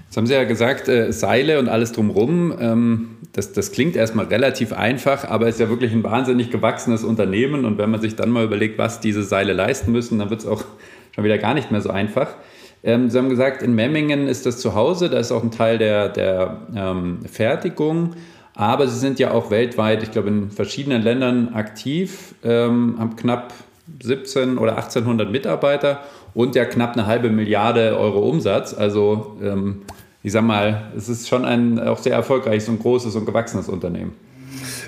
Jetzt 0.06 0.16
haben 0.16 0.26
Sie 0.26 0.34
ja 0.34 0.44
gesagt, 0.44 0.88
äh, 0.88 1.12
Seile 1.12 1.58
und 1.58 1.68
alles 1.68 1.92
drumherum. 1.92 2.54
Ähm, 2.58 3.08
das, 3.32 3.52
das 3.52 3.72
klingt 3.72 3.94
erstmal 3.94 4.26
relativ 4.26 4.72
einfach, 4.72 5.24
aber 5.28 5.48
es 5.48 5.56
ist 5.56 5.60
ja 5.60 5.68
wirklich 5.68 5.92
ein 5.92 6.02
wahnsinnig 6.02 6.50
gewachsenes 6.50 7.04
Unternehmen. 7.04 7.64
Und 7.64 7.78
wenn 7.78 7.90
man 7.90 8.00
sich 8.00 8.16
dann 8.16 8.30
mal 8.30 8.44
überlegt, 8.44 8.78
was 8.78 9.00
diese 9.00 9.22
Seile 9.22 9.52
leisten 9.52 9.92
müssen, 9.92 10.18
dann 10.18 10.30
wird 10.30 10.40
es 10.40 10.46
auch 10.46 10.64
schon 11.14 11.24
wieder 11.24 11.38
gar 11.38 11.54
nicht 11.54 11.70
mehr 11.70 11.80
so 11.80 11.90
einfach. 11.90 12.28
Ähm, 12.82 13.10
Sie 13.10 13.18
haben 13.18 13.28
gesagt, 13.28 13.62
in 13.62 13.74
Memmingen 13.74 14.28
ist 14.28 14.46
das 14.46 14.58
zu 14.58 14.74
Hause, 14.74 15.10
da 15.10 15.18
ist 15.18 15.32
auch 15.32 15.42
ein 15.42 15.50
Teil 15.50 15.78
der, 15.78 16.08
der 16.08 16.58
ähm, 16.74 17.20
Fertigung. 17.30 18.14
Aber 18.58 18.88
sie 18.88 18.98
sind 18.98 19.20
ja 19.20 19.30
auch 19.30 19.52
weltweit, 19.52 20.02
ich 20.02 20.10
glaube, 20.10 20.28
in 20.28 20.50
verschiedenen 20.50 21.00
Ländern 21.00 21.54
aktiv, 21.54 22.34
ähm, 22.42 22.96
haben 22.98 23.14
knapp 23.14 23.54
17 24.02 24.58
oder 24.58 24.76
1800 24.76 25.30
Mitarbeiter 25.30 26.00
und 26.34 26.56
ja 26.56 26.64
knapp 26.64 26.94
eine 26.94 27.06
halbe 27.06 27.30
Milliarde 27.30 27.96
Euro 27.96 28.18
Umsatz. 28.28 28.74
Also 28.74 29.36
ähm, 29.40 29.82
ich 30.24 30.32
sag 30.32 30.42
mal, 30.42 30.90
es 30.96 31.08
ist 31.08 31.28
schon 31.28 31.44
ein 31.44 31.78
auch 31.78 31.98
sehr 31.98 32.14
erfolgreiches 32.14 32.68
und 32.68 32.80
großes 32.80 33.14
und 33.14 33.26
gewachsenes 33.26 33.68
Unternehmen. 33.68 34.14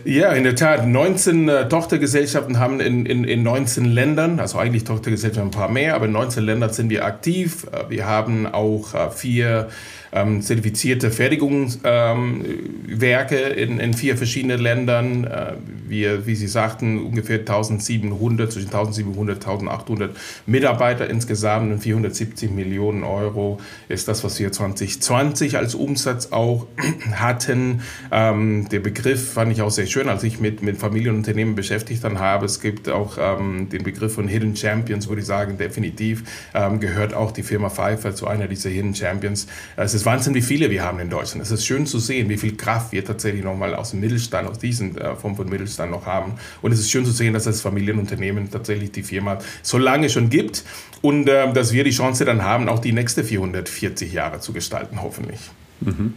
Ja, 0.05 0.33
in 0.33 0.45
der 0.45 0.57
Tat. 0.57 0.87
19 0.87 1.49
äh, 1.49 1.69
Tochtergesellschaften 1.69 2.59
haben 2.59 2.81
in, 2.81 3.07
in, 3.07 3.25
in 3.25 3.43
19 3.43 3.85
Ländern, 3.85 4.41
also 4.41 4.59
eigentlich 4.59 4.85
Tochtergesellschaften 4.85 5.49
ein 5.49 5.51
paar 5.51 5.69
mehr, 5.69 5.95
aber 5.95 6.07
in 6.07 6.13
19 6.13 6.43
Ländern 6.43 6.73
sind 6.73 6.91
wir 6.91 7.05
aktiv. 7.05 7.67
Äh, 7.73 7.91
wir 7.91 8.07
haben 8.07 8.47
auch 8.47 8.95
äh, 8.95 9.11
vier 9.11 9.69
ähm, 10.13 10.43
zertifizierte 10.43 11.11
Fertigungswerke 11.11 13.37
ähm, 13.37 13.57
in, 13.57 13.81
in 13.81 13.95
vier 13.95 14.17
verschiedenen 14.17 14.61
Ländern. 14.61 15.25
Äh, 15.25 15.55
wir, 15.87 16.27
wie 16.27 16.35
Sie 16.35 16.49
sagten, 16.49 17.05
ungefähr 17.05 17.41
1700, 17.41 18.53
zwischen 18.53 18.69
1700 18.69 19.37
und 19.37 19.69
1800 19.69 20.17
Mitarbeiter 20.47 21.09
insgesamt 21.09 21.73
und 21.73 21.81
470 21.81 22.51
Millionen 22.51 23.05
Euro 23.05 23.61
ist 23.89 24.09
das, 24.09 24.25
was 24.25 24.39
wir 24.41 24.51
2020 24.51 25.57
als 25.57 25.75
Umsatz 25.75 26.33
auch 26.33 26.67
hatten. 27.13 27.83
Ähm, 28.11 28.69
der 28.71 28.81
Begriff 28.81 29.35
fand 29.35 29.53
ich 29.53 29.63
auch 29.63 29.71
sehr 29.71 29.87
schön, 29.91 30.09
als 30.09 30.23
ich 30.23 30.41
mit, 30.41 30.63
mit 30.63 30.79
Familienunternehmen 30.79 31.55
beschäftigt 31.55 32.05
dann 32.05 32.19
habe. 32.19 32.47
Es 32.47 32.61
gibt 32.61 32.89
auch 32.89 33.19
ähm, 33.19 33.69
den 33.69 33.83
Begriff 33.83 34.15
von 34.15 34.29
Hidden 34.29 34.57
Champions, 34.57 35.09
würde 35.09 35.21
ich 35.21 35.27
sagen, 35.27 35.59
definitiv 35.59 36.25
ähm, 36.55 36.81
gehört 36.81 37.15
auch 37.15 37.33
die 37.33 37.43
Firma 37.43 37.71
Pfeiffer 37.71 38.15
zu 38.15 38.27
einer 38.27 38.49
dieser 38.49 38.71
Hidden 38.71 38.95
Champions. 38.95 39.47
Es 39.77 39.95
ist 39.95 40.07
Wahnsinn, 40.07 40.35
wie 40.35 40.43
viele 40.43 40.71
wir 40.71 40.83
haben 40.83 41.01
in 41.01 41.11
Deutschland. 41.11 41.43
Es 41.43 41.51
ist 41.51 41.67
schön 41.67 41.87
zu 41.87 41.99
sehen, 41.99 42.29
wie 42.29 42.37
viel 42.37 42.57
Kraft 42.57 42.93
wir 42.93 43.05
tatsächlich 43.05 43.45
nochmal 43.45 43.75
aus 43.75 43.91
dem 43.91 44.01
Mittelstand, 44.01 44.49
aus 44.49 44.59
diesen 44.59 44.97
äh, 44.97 45.17
Form 45.17 45.37
von 45.37 45.49
Mittelstand 45.49 45.91
noch 45.91 46.07
haben. 46.07 46.35
Und 46.63 46.73
es 46.73 46.81
ist 46.81 46.91
schön 46.91 47.05
zu 47.05 47.13
sehen, 47.13 47.35
dass 47.35 47.45
das 47.45 47.61
Familienunternehmen 47.61 48.51
tatsächlich 48.51 48.93
die 48.93 49.03
Firma 49.03 49.39
so 49.63 49.79
lange 49.79 50.11
schon 50.11 50.31
gibt 50.31 50.65
und 51.03 51.29
äh, 51.29 51.53
dass 51.53 51.73
wir 51.73 51.85
die 51.85 51.91
Chance 51.91 52.25
dann 52.25 52.45
haben, 52.45 52.69
auch 52.69 52.79
die 52.79 52.93
nächste 52.93 53.25
440 53.25 54.13
Jahre 54.13 54.41
zu 54.41 54.53
gestalten, 54.53 55.03
hoffentlich. 55.03 55.41
Mhm. 55.81 56.15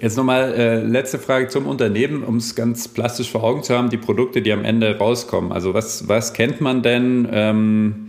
Jetzt 0.00 0.16
nochmal 0.16 0.54
äh, 0.54 0.80
letzte 0.80 1.18
Frage 1.18 1.48
zum 1.48 1.66
Unternehmen, 1.66 2.22
um 2.22 2.36
es 2.36 2.54
ganz 2.54 2.86
plastisch 2.86 3.32
vor 3.32 3.42
Augen 3.42 3.64
zu 3.64 3.76
haben, 3.76 3.90
die 3.90 3.96
Produkte, 3.96 4.42
die 4.42 4.52
am 4.52 4.64
Ende 4.64 4.96
rauskommen. 4.96 5.50
Also 5.50 5.74
was, 5.74 6.06
was 6.06 6.32
kennt 6.34 6.60
man 6.60 6.82
denn, 6.82 7.28
ähm, 7.32 8.08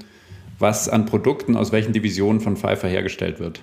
was 0.59 0.87
an 0.87 1.07
Produkten 1.07 1.57
aus 1.57 1.71
welchen 1.71 1.91
Divisionen 1.91 2.41
von 2.41 2.57
Pfeiffer 2.57 2.87
hergestellt 2.87 3.39
wird? 3.39 3.61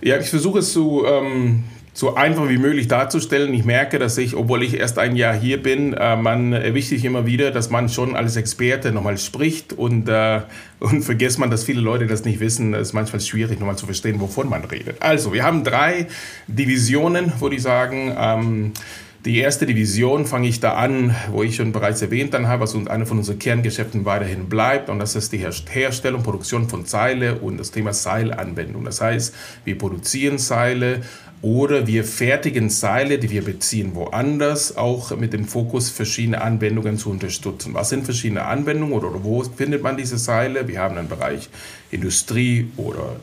Ja, 0.00 0.16
ich 0.18 0.28
versuche 0.28 0.60
es 0.60 0.72
zu 0.72 1.04
ähm, 1.06 1.64
so 1.96 2.16
einfach 2.16 2.48
wie 2.48 2.58
möglich 2.58 2.88
darzustellen. 2.88 3.54
Ich 3.54 3.64
merke, 3.64 4.00
dass 4.00 4.18
ich, 4.18 4.34
obwohl 4.34 4.64
ich 4.64 4.74
erst 4.74 4.98
ein 4.98 5.14
Jahr 5.14 5.32
hier 5.32 5.62
bin, 5.62 5.94
äh, 5.94 6.16
man 6.16 6.52
erwischt 6.52 6.88
sich 6.88 7.04
immer 7.04 7.24
wieder, 7.24 7.52
dass 7.52 7.70
man 7.70 7.88
schon 7.88 8.16
als 8.16 8.34
Experte 8.34 8.90
nochmal 8.90 9.16
spricht 9.16 9.72
und, 9.72 10.08
äh, 10.08 10.40
und 10.80 11.02
vergisst 11.02 11.38
man, 11.38 11.50
dass 11.50 11.62
viele 11.62 11.80
Leute 11.80 12.08
das 12.08 12.24
nicht 12.24 12.40
wissen. 12.40 12.74
Es 12.74 12.88
ist 12.88 12.92
manchmal 12.94 13.20
schwierig, 13.20 13.60
nochmal 13.60 13.76
zu 13.76 13.86
verstehen, 13.86 14.20
wovon 14.20 14.48
man 14.48 14.64
redet. 14.64 15.00
Also, 15.00 15.32
wir 15.32 15.44
haben 15.44 15.62
drei 15.62 16.08
Divisionen, 16.48 17.32
würde 17.40 17.56
ich 17.56 17.62
sagen. 17.62 18.12
Ähm, 18.18 18.72
die 19.24 19.38
erste 19.38 19.64
Division 19.64 20.26
fange 20.26 20.48
ich 20.48 20.60
da 20.60 20.74
an, 20.74 21.16
wo 21.30 21.42
ich 21.42 21.56
schon 21.56 21.72
bereits 21.72 22.02
erwähnt 22.02 22.34
habe, 22.34 22.62
was 22.62 22.74
eine 22.74 23.06
von 23.06 23.18
unseren 23.18 23.38
Kerngeschäften 23.38 24.04
weiterhin 24.04 24.50
bleibt. 24.50 24.90
Und 24.90 24.98
das 24.98 25.16
ist 25.16 25.32
die 25.32 25.38
Herstellung, 25.38 26.22
Produktion 26.22 26.68
von 26.68 26.84
Seile 26.84 27.36
und 27.36 27.56
das 27.56 27.70
Thema 27.70 27.94
Seilanwendung. 27.94 28.84
Das 28.84 29.00
heißt, 29.00 29.34
wir 29.64 29.78
produzieren 29.78 30.36
Seile 30.36 31.00
oder 31.40 31.86
wir 31.86 32.04
fertigen 32.04 32.68
Seile, 32.68 33.18
die 33.18 33.30
wir 33.30 33.42
beziehen 33.42 33.94
woanders, 33.94 34.76
auch 34.76 35.16
mit 35.16 35.32
dem 35.32 35.46
Fokus, 35.46 35.88
verschiedene 35.88 36.42
Anwendungen 36.42 36.98
zu 36.98 37.10
unterstützen. 37.10 37.72
Was 37.72 37.88
sind 37.88 38.04
verschiedene 38.04 38.44
Anwendungen 38.44 38.94
oder 38.94 39.24
wo 39.24 39.42
findet 39.42 39.82
man 39.82 39.96
diese 39.96 40.18
Seile? 40.18 40.68
Wir 40.68 40.80
haben 40.80 40.98
einen 40.98 41.08
Bereich 41.08 41.48
Industrie 41.90 42.68
oder 42.76 43.16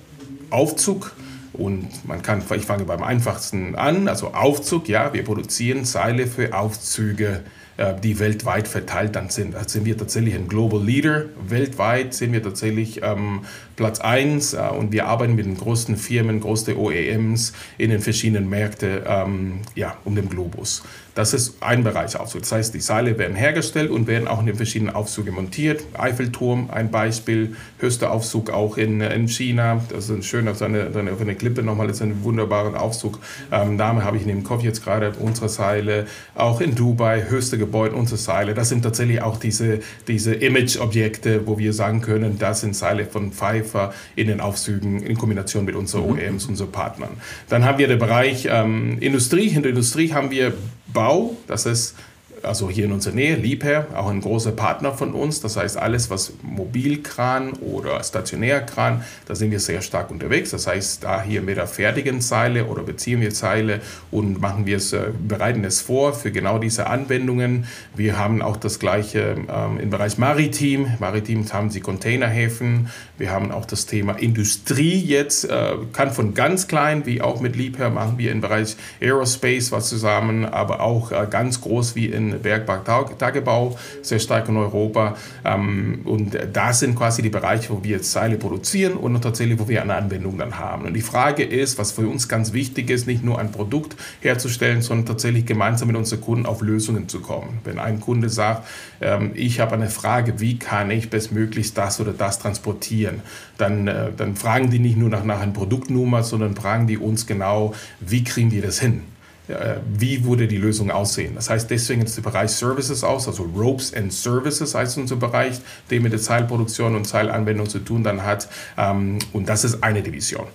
Aufzug. 0.49 1.13
Und 1.53 2.07
man 2.07 2.21
kann, 2.21 2.43
ich 2.55 2.65
fange 2.65 2.85
beim 2.85 3.03
einfachsten 3.03 3.75
an, 3.75 4.07
also 4.07 4.33
Aufzug, 4.33 4.87
ja, 4.87 5.13
wir 5.13 5.23
produzieren 5.23 5.83
Seile 5.83 6.27
für 6.27 6.53
Aufzüge 6.53 7.41
äh, 7.77 7.99
die 7.99 8.19
weltweit 8.19 8.67
verteilt 8.67 9.15
dann 9.15 9.29
sind. 9.29 9.55
Da 9.55 9.67
sind 9.67 9.85
wir 9.85 9.97
tatsächlich 9.97 10.35
ein 10.35 10.47
Global 10.47 10.83
Leader. 10.83 11.25
Weltweit 11.47 12.13
sind 12.13 12.33
wir 12.33 12.43
tatsächlich 12.43 13.01
ähm, 13.03 13.41
Platz 13.75 13.99
1 13.99 14.53
äh, 14.53 14.57
und 14.77 14.91
wir 14.91 15.07
arbeiten 15.07 15.35
mit 15.35 15.45
den 15.45 15.57
größten 15.57 15.97
Firmen, 15.97 16.39
größten 16.39 16.75
OEMs 16.75 17.53
in 17.77 17.89
den 17.89 18.01
verschiedenen 18.01 18.49
Märkten 18.49 19.01
ähm, 19.05 19.59
ja, 19.75 19.97
um 20.05 20.15
den 20.15 20.29
Globus. 20.29 20.83
Das 21.13 21.33
ist 21.33 21.61
ein 21.61 21.83
Bereich 21.83 22.15
Aufzug. 22.15 22.41
Das 22.41 22.53
heißt, 22.53 22.73
die 22.73 22.79
Seile 22.79 23.17
werden 23.17 23.35
hergestellt 23.35 23.91
und 23.91 24.07
werden 24.07 24.29
auch 24.29 24.39
in 24.39 24.45
den 24.45 24.55
verschiedenen 24.55 24.95
Aufzügen 24.95 25.35
montiert. 25.35 25.83
Eiffelturm, 25.97 26.69
ein 26.71 26.89
Beispiel, 26.89 27.55
höchster 27.79 28.11
Aufzug 28.11 28.49
auch 28.49 28.77
in, 28.77 29.01
in 29.01 29.27
China. 29.27 29.81
Das 29.89 30.05
ist 30.05 30.11
ein 30.11 30.23
schöner, 30.23 30.51
auf 30.51 30.61
eine, 30.61 30.89
eine, 30.95 31.35
Klippe 31.35 31.63
nochmal, 31.63 31.87
das 31.87 31.97
ist 31.97 32.03
ein 32.03 32.23
wunderbarer 32.23 32.81
Aufzug. 32.81 33.19
Ähm, 33.51 33.75
Name 33.75 34.05
habe 34.05 34.15
ich 34.15 34.23
in 34.23 34.29
dem 34.29 34.43
Kopf 34.45 34.63
jetzt 34.63 34.85
gerade, 34.85 35.11
unsere 35.19 35.49
Seile. 35.49 36.07
Auch 36.33 36.61
in 36.61 36.75
Dubai, 36.75 37.25
höchste 37.27 37.57
Gebäude, 37.57 37.95
unsere 37.95 38.17
Seile. 38.17 38.53
Das 38.53 38.69
sind 38.69 38.83
tatsächlich 38.83 39.21
auch 39.21 39.37
diese, 39.37 39.79
diese 40.07 40.33
Image-Objekte, 40.33 41.45
wo 41.45 41.57
wir 41.57 41.73
sagen 41.73 42.01
können, 42.01 42.39
das 42.39 42.61
sind 42.61 42.73
Seile 42.73 43.05
von 43.05 43.33
Pfeiffer 43.61 43.93
in 44.15 44.27
den 44.27 44.41
Aufzügen 44.41 45.03
in 45.03 45.17
Kombination 45.17 45.65
mit 45.65 45.75
unseren 45.75 46.03
mhm. 46.03 46.11
OEMs, 46.11 46.45
unseren 46.45 46.71
Partnern. 46.71 47.11
Dann 47.49 47.65
haben 47.65 47.77
wir 47.77 47.87
den 47.87 47.99
Bereich 47.99 48.47
ähm, 48.49 48.97
Industrie. 48.99 49.47
In 49.47 49.61
der 49.61 49.71
Industrie 49.71 50.13
haben 50.13 50.31
wir 50.31 50.53
Bau, 50.93 51.37
das 51.47 51.65
ist 51.65 51.95
also 52.43 52.69
hier 52.69 52.85
in 52.85 52.91
unserer 52.91 53.15
Nähe, 53.15 53.35
Liebherr, 53.35 53.87
auch 53.95 54.09
ein 54.09 54.21
großer 54.21 54.51
Partner 54.51 54.93
von 54.93 55.13
uns. 55.13 55.41
Das 55.41 55.57
heißt, 55.57 55.77
alles, 55.77 56.09
was 56.09 56.33
Mobilkran 56.41 57.53
oder 57.53 58.03
Stationärkran, 58.03 59.03
da 59.25 59.35
sind 59.35 59.51
wir 59.51 59.59
sehr 59.59 59.81
stark 59.81 60.11
unterwegs. 60.11 60.51
Das 60.51 60.67
heißt, 60.67 61.03
da 61.03 61.21
hier 61.21 61.41
mit 61.41 61.57
der 61.57 61.67
fertigen 61.67 62.21
Seile 62.21 62.65
oder 62.65 62.83
beziehen 62.83 63.21
wir 63.21 63.31
Seile 63.31 63.81
und 64.11 64.41
machen 64.41 64.65
wir 64.65 64.77
es, 64.77 64.93
äh, 64.93 65.09
bereiten 65.27 65.63
es 65.63 65.81
vor 65.81 66.13
für 66.13 66.31
genau 66.31 66.57
diese 66.57 66.87
Anwendungen. 66.87 67.65
Wir 67.95 68.17
haben 68.17 68.41
auch 68.41 68.57
das 68.57 68.79
gleiche 68.79 69.35
ähm, 69.47 69.79
im 69.79 69.89
Bereich 69.89 70.17
Maritim. 70.17 70.87
Maritim 70.99 71.45
haben 71.51 71.69
sie 71.69 71.81
Containerhäfen. 71.81 72.89
Wir 73.17 73.31
haben 73.31 73.51
auch 73.51 73.65
das 73.65 73.85
Thema 73.85 74.13
Industrie 74.13 74.99
jetzt, 74.99 75.45
äh, 75.45 75.73
kann 75.93 76.11
von 76.11 76.33
ganz 76.33 76.67
klein 76.67 77.05
wie 77.05 77.21
auch 77.21 77.41
mit 77.41 77.55
Liebherr 77.55 77.89
machen 77.89 78.17
wir 78.17 78.31
im 78.31 78.41
Bereich 78.41 78.75
Aerospace 78.99 79.71
was 79.71 79.89
zusammen, 79.89 80.45
aber 80.45 80.81
auch 80.81 81.11
äh, 81.11 81.27
ganz 81.29 81.61
groß 81.61 81.95
wie 81.95 82.07
in 82.07 82.30
Bergbau, 82.37 83.77
sehr 84.01 84.19
stark 84.19 84.49
in 84.49 84.57
Europa. 84.57 85.15
Ähm, 85.45 86.01
und 86.05 86.37
das 86.53 86.79
sind 86.79 86.95
quasi 86.95 87.21
die 87.21 87.29
Bereiche, 87.29 87.69
wo 87.69 87.83
wir 87.83 87.97
jetzt 87.97 88.11
Seile 88.11 88.37
produzieren 88.37 88.93
und 88.93 89.19
tatsächlich, 89.21 89.59
wo 89.59 89.67
wir 89.67 89.81
eine 89.81 89.95
Anwendung 89.95 90.37
dann 90.37 90.57
haben. 90.59 90.85
Und 90.85 90.93
die 90.93 91.01
Frage 91.01 91.43
ist, 91.43 91.77
was 91.77 91.91
für 91.91 92.07
uns 92.07 92.27
ganz 92.27 92.53
wichtig 92.53 92.89
ist, 92.89 93.07
nicht 93.07 93.23
nur 93.23 93.39
ein 93.39 93.51
Produkt 93.51 93.95
herzustellen, 94.21 94.81
sondern 94.81 95.05
tatsächlich 95.05 95.45
gemeinsam 95.45 95.87
mit 95.87 95.97
unseren 95.97 96.21
Kunden 96.21 96.45
auf 96.45 96.61
Lösungen 96.61 97.07
zu 97.09 97.21
kommen. 97.21 97.59
Wenn 97.63 97.79
ein 97.79 97.99
Kunde 97.99 98.29
sagt, 98.29 98.67
ähm, 99.01 99.31
ich 99.35 99.59
habe 99.59 99.75
eine 99.75 99.89
Frage, 99.89 100.39
wie 100.39 100.57
kann 100.57 100.91
ich 100.91 101.09
bestmöglichst 101.09 101.77
das 101.77 101.99
oder 101.99 102.13
das 102.13 102.39
transportieren, 102.39 103.21
dann, 103.57 103.87
äh, 103.87 104.11
dann 104.15 104.35
fragen 104.35 104.69
die 104.71 104.79
nicht 104.79 104.97
nur 104.97 105.09
nach, 105.09 105.23
nach 105.23 105.41
einer 105.41 105.51
Produktnummer, 105.51 106.23
sondern 106.23 106.55
fragen 106.55 106.87
die 106.87 106.97
uns 106.97 107.25
genau, 107.27 107.73
wie 107.99 108.23
kriegen 108.23 108.51
wir 108.51 108.61
das 108.61 108.79
hin? 108.79 109.03
Äh, 109.51 109.79
wie 109.87 110.23
würde 110.23 110.47
die 110.47 110.57
Lösung 110.57 110.91
aussehen. 110.91 111.35
Das 111.35 111.49
heißt, 111.49 111.69
deswegen 111.69 112.01
ist 112.01 112.17
der 112.17 112.23
Bereich 112.23 112.51
Services 112.51 113.03
aus, 113.03 113.27
also 113.27 113.43
Ropes 113.43 113.93
and 113.93 114.11
Services 114.13 114.75
heißt 114.75 114.97
unser 114.97 115.15
Bereich, 115.15 115.59
der 115.89 115.99
mit 116.01 116.13
der 116.13 116.19
Zeilproduktion 116.19 116.95
und 116.95 117.05
Zeilanwendung 117.05 117.69
zu 117.69 117.79
tun 117.79 118.03
dann 118.03 118.23
hat. 118.23 118.47
Ähm, 118.77 119.19
und 119.33 119.49
das 119.49 119.63
ist 119.63 119.83
eine 119.83 120.01
Division. 120.01 120.47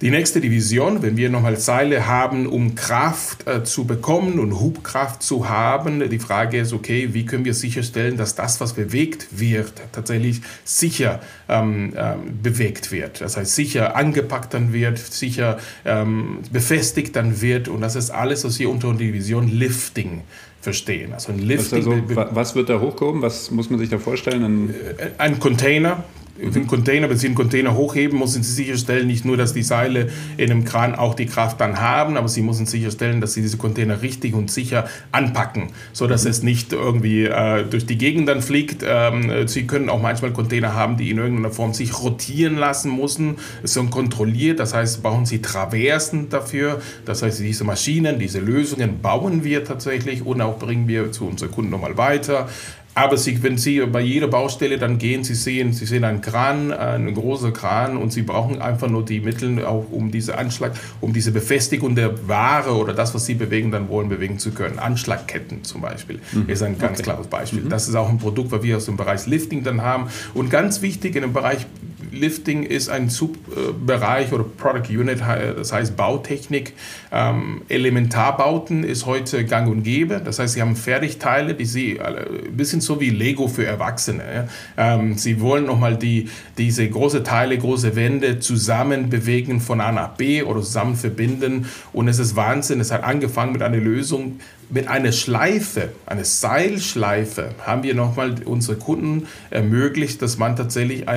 Die 0.00 0.10
nächste 0.10 0.40
Division, 0.40 1.02
wenn 1.02 1.16
wir 1.16 1.30
nochmal 1.30 1.56
Seile 1.56 2.08
haben, 2.08 2.46
um 2.46 2.74
Kraft 2.74 3.46
äh, 3.46 3.62
zu 3.62 3.84
bekommen 3.84 4.40
und 4.40 4.58
Hubkraft 4.58 5.22
zu 5.22 5.48
haben, 5.48 6.10
die 6.10 6.18
Frage 6.18 6.58
ist, 6.58 6.72
okay, 6.72 7.10
wie 7.12 7.24
können 7.24 7.44
wir 7.44 7.54
sicherstellen, 7.54 8.16
dass 8.16 8.34
das, 8.34 8.60
was 8.60 8.72
bewegt 8.72 9.28
wird, 9.30 9.72
tatsächlich 9.92 10.42
sicher 10.64 11.20
ähm, 11.48 11.92
ähm, 11.96 12.38
bewegt 12.42 12.90
wird. 12.90 13.20
Das 13.20 13.36
heißt, 13.36 13.54
sicher 13.54 13.94
angepackt 13.94 14.52
dann 14.52 14.72
wird, 14.72 14.98
sicher 14.98 15.58
ähm, 15.84 16.40
befestigt 16.50 17.14
dann 17.14 17.40
wird 17.40 17.68
und 17.68 17.80
das 17.80 17.94
ist 17.94 18.10
alles, 18.10 18.44
was 18.44 18.58
wir 18.58 18.70
unter 18.70 18.88
der 18.88 18.98
Division 18.98 19.48
Lifting 19.48 20.22
verstehen. 20.60 21.12
Also 21.12 21.30
ein 21.30 21.38
Lifting. 21.38 21.78
Also, 21.78 22.02
was 22.32 22.56
wird 22.56 22.68
da 22.68 22.80
hochgehoben? 22.80 23.22
Was 23.22 23.52
muss 23.52 23.70
man 23.70 23.78
sich 23.78 23.90
da 23.90 23.98
vorstellen? 23.98 24.42
Ein, 24.42 24.70
äh, 24.70 25.10
ein 25.18 25.38
Container, 25.38 26.02
den 26.36 26.66
Container, 26.66 27.08
wenn 27.08 27.16
Sie 27.16 27.26
einen 27.26 27.36
Container 27.36 27.74
hochheben, 27.74 28.18
müssen 28.18 28.42
Sie 28.42 28.52
sicherstellen, 28.52 29.06
nicht 29.06 29.24
nur, 29.24 29.36
dass 29.36 29.52
die 29.54 29.62
Seile 29.62 30.08
in 30.36 30.50
einem 30.50 30.64
Kran 30.64 30.94
auch 30.94 31.14
die 31.14 31.26
Kraft 31.26 31.60
dann 31.60 31.80
haben, 31.80 32.16
aber 32.16 32.28
Sie 32.28 32.42
müssen 32.42 32.66
sicherstellen, 32.66 33.20
dass 33.20 33.34
Sie 33.34 33.42
diese 33.42 33.56
Container 33.56 34.02
richtig 34.02 34.34
und 34.34 34.50
sicher 34.50 34.88
anpacken, 35.12 35.70
sodass 35.92 36.24
mhm. 36.24 36.30
es 36.30 36.42
nicht 36.42 36.72
irgendwie 36.72 37.24
äh, 37.24 37.64
durch 37.64 37.86
die 37.86 37.98
Gegend 37.98 38.28
dann 38.28 38.42
fliegt. 38.42 38.84
Ähm, 38.86 39.46
Sie 39.46 39.66
können 39.66 39.88
auch 39.88 40.02
manchmal 40.02 40.32
Container 40.32 40.74
haben, 40.74 40.96
die 40.96 41.10
in 41.10 41.18
irgendeiner 41.18 41.50
Form 41.50 41.72
sich 41.72 42.00
rotieren 42.02 42.56
lassen 42.56 42.98
müssen, 42.98 43.36
so 43.62 43.84
kontrolliert. 43.84 44.58
Das 44.58 44.74
heißt, 44.74 45.02
bauen 45.02 45.26
Sie 45.26 45.40
Traversen 45.40 46.30
dafür. 46.30 46.80
Das 47.04 47.22
heißt, 47.22 47.40
diese 47.40 47.64
Maschinen, 47.64 48.18
diese 48.18 48.40
Lösungen 48.40 49.00
bauen 49.00 49.44
wir 49.44 49.64
tatsächlich 49.64 50.26
und 50.26 50.40
auch 50.40 50.58
bringen 50.58 50.88
wir 50.88 51.12
zu 51.12 51.26
unseren 51.26 51.52
Kunden 51.52 51.70
nochmal 51.70 51.96
weiter. 51.96 52.48
Aber 52.94 53.16
Sie, 53.16 53.42
wenn 53.42 53.58
Sie 53.58 53.80
bei 53.86 54.00
jeder 54.00 54.28
Baustelle 54.28 54.78
dann 54.78 54.98
gehen, 54.98 55.24
Sie 55.24 55.34
sehen, 55.34 55.72
Sie 55.72 55.84
sehen 55.84 56.04
einen 56.04 56.20
Kran, 56.20 56.72
einen 56.72 57.12
großen 57.12 57.52
Kran 57.52 57.96
und 57.96 58.12
Sie 58.12 58.22
brauchen 58.22 58.62
einfach 58.62 58.88
nur 58.88 59.04
die 59.04 59.20
Mittel, 59.20 59.64
auch 59.64 59.86
um 59.90 60.12
diese 60.12 60.38
Anschlag, 60.38 60.72
um 61.00 61.12
diese 61.12 61.32
Befestigung 61.32 61.96
der 61.96 62.28
Ware 62.28 62.74
oder 62.76 62.92
das, 62.92 63.14
was 63.14 63.26
Sie 63.26 63.34
bewegen, 63.34 63.72
dann 63.72 63.88
wollen, 63.88 64.08
bewegen 64.08 64.38
zu 64.38 64.52
können. 64.52 64.78
Anschlagketten 64.78 65.64
zum 65.64 65.80
Beispiel 65.80 66.20
mhm. 66.32 66.48
ist 66.48 66.62
ein 66.62 66.78
ganz 66.78 67.00
okay. 67.00 67.10
klares 67.10 67.26
Beispiel. 67.26 67.62
Mhm. 67.62 67.68
Das 67.68 67.88
ist 67.88 67.96
auch 67.96 68.08
ein 68.08 68.18
Produkt, 68.18 68.52
was 68.52 68.62
wir 68.62 68.76
aus 68.76 68.86
dem 68.86 68.96
Bereich 68.96 69.26
Lifting 69.26 69.64
dann 69.64 69.82
haben. 69.82 70.08
Und 70.32 70.50
ganz 70.50 70.80
wichtig 70.80 71.16
in 71.16 71.22
dem 71.22 71.32
Bereich 71.32 71.66
Lifting 72.14 72.64
ist 72.64 72.88
ein 72.88 73.08
Subbereich 73.08 74.32
oder 74.32 74.44
Product 74.44 74.90
Unit, 74.90 75.20
das 75.20 75.72
heißt 75.72 75.96
Bautechnik. 75.96 76.74
Ähm, 77.12 77.62
Elementarbauten 77.68 78.84
ist 78.84 79.06
heute 79.06 79.44
gang 79.44 79.68
und 79.68 79.82
gäbe. 79.82 80.20
Das 80.24 80.38
heißt, 80.38 80.54
Sie 80.54 80.62
haben 80.62 80.76
Fertigteile, 80.76 81.54
die 81.54 81.64
Sie 81.64 82.00
ein 82.00 82.56
bisschen 82.56 82.80
so 82.80 83.00
wie 83.00 83.10
Lego 83.10 83.48
für 83.48 83.66
Erwachsene. 83.66 84.48
Ähm, 84.76 85.16
Sie 85.18 85.40
wollen 85.40 85.66
nochmal 85.66 85.96
die, 85.96 86.28
diese 86.58 86.88
große 86.88 87.22
Teile, 87.22 87.58
große 87.58 87.96
Wände 87.96 88.40
zusammen 88.40 89.10
bewegen 89.10 89.60
von 89.60 89.80
A 89.80 89.92
nach 89.92 90.10
B 90.10 90.42
oder 90.42 90.60
zusammen 90.60 90.96
verbinden. 90.96 91.66
Und 91.92 92.08
es 92.08 92.18
ist 92.18 92.36
Wahnsinn. 92.36 92.80
Es 92.80 92.90
hat 92.90 93.04
angefangen 93.04 93.52
mit 93.52 93.62
einer 93.62 93.76
Lösung, 93.76 94.40
mit 94.70 94.88
einer 94.88 95.12
Schleife, 95.12 95.90
einer 96.06 96.24
Seilschleife, 96.24 97.54
haben 97.64 97.82
wir 97.82 97.94
nochmal 97.94 98.34
unsere 98.44 98.76
Kunden 98.76 99.26
ermöglicht, 99.50 100.22
dass 100.22 100.38
man 100.38 100.56
tatsächlich 100.56 101.08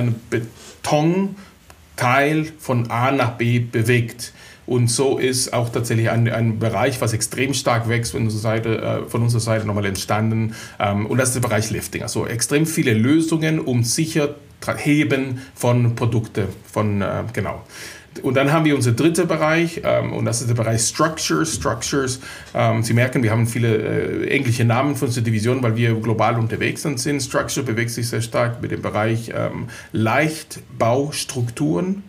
einen 0.92 1.36
Betonteil 1.98 2.46
von 2.58 2.90
A 2.90 3.10
nach 3.10 3.32
B 3.32 3.58
bewegt. 3.58 4.32
Und 4.66 4.90
so 4.90 5.18
ist 5.18 5.54
auch 5.54 5.70
tatsächlich 5.70 6.10
ein, 6.10 6.28
ein 6.28 6.58
Bereich, 6.58 7.00
was 7.00 7.14
extrem 7.14 7.54
stark 7.54 7.88
wächst 7.88 8.12
von 8.12 8.24
unserer 8.24 8.40
Seite, 8.40 8.82
äh, 8.82 9.08
von 9.08 9.22
unserer 9.22 9.40
Seite 9.40 9.66
nochmal 9.66 9.86
entstanden. 9.86 10.54
Ähm, 10.78 11.06
und 11.06 11.18
das 11.18 11.28
ist 11.28 11.34
der 11.36 11.40
Bereich 11.40 11.70
Lifting. 11.70 12.02
Also 12.02 12.26
extrem 12.26 12.66
viele 12.66 12.92
Lösungen, 12.92 13.60
um 13.60 13.82
sicher 13.82 14.34
heben 14.76 15.40
von 15.54 15.94
Produkten, 15.94 16.48
von, 16.70 17.00
äh, 17.00 17.24
genau. 17.32 17.62
Und 18.22 18.34
dann 18.34 18.52
haben 18.52 18.64
wir 18.64 18.74
unseren 18.74 18.96
dritten 18.96 19.28
Bereich 19.28 19.82
ähm, 19.84 20.12
und 20.12 20.24
das 20.24 20.40
ist 20.40 20.48
der 20.48 20.54
Bereich 20.54 20.80
Structures. 20.82 21.54
Structures, 21.54 22.20
ähm, 22.54 22.82
Sie 22.82 22.94
merken, 22.94 23.22
wir 23.22 23.30
haben 23.30 23.46
viele 23.46 23.76
äh, 23.76 24.28
englische 24.28 24.64
Namen 24.64 24.96
für 24.96 25.04
unsere 25.06 25.24
Division, 25.24 25.62
weil 25.62 25.76
wir 25.76 25.94
global 25.94 26.38
unterwegs 26.38 26.82
sind. 26.82 26.98
Structure 27.22 27.64
bewegt 27.64 27.90
sich 27.90 28.08
sehr 28.08 28.22
stark 28.22 28.62
mit 28.62 28.70
dem 28.70 28.82
Bereich 28.82 29.32
ähm, 29.34 29.68
Leichtbaustrukturen. 29.92 32.02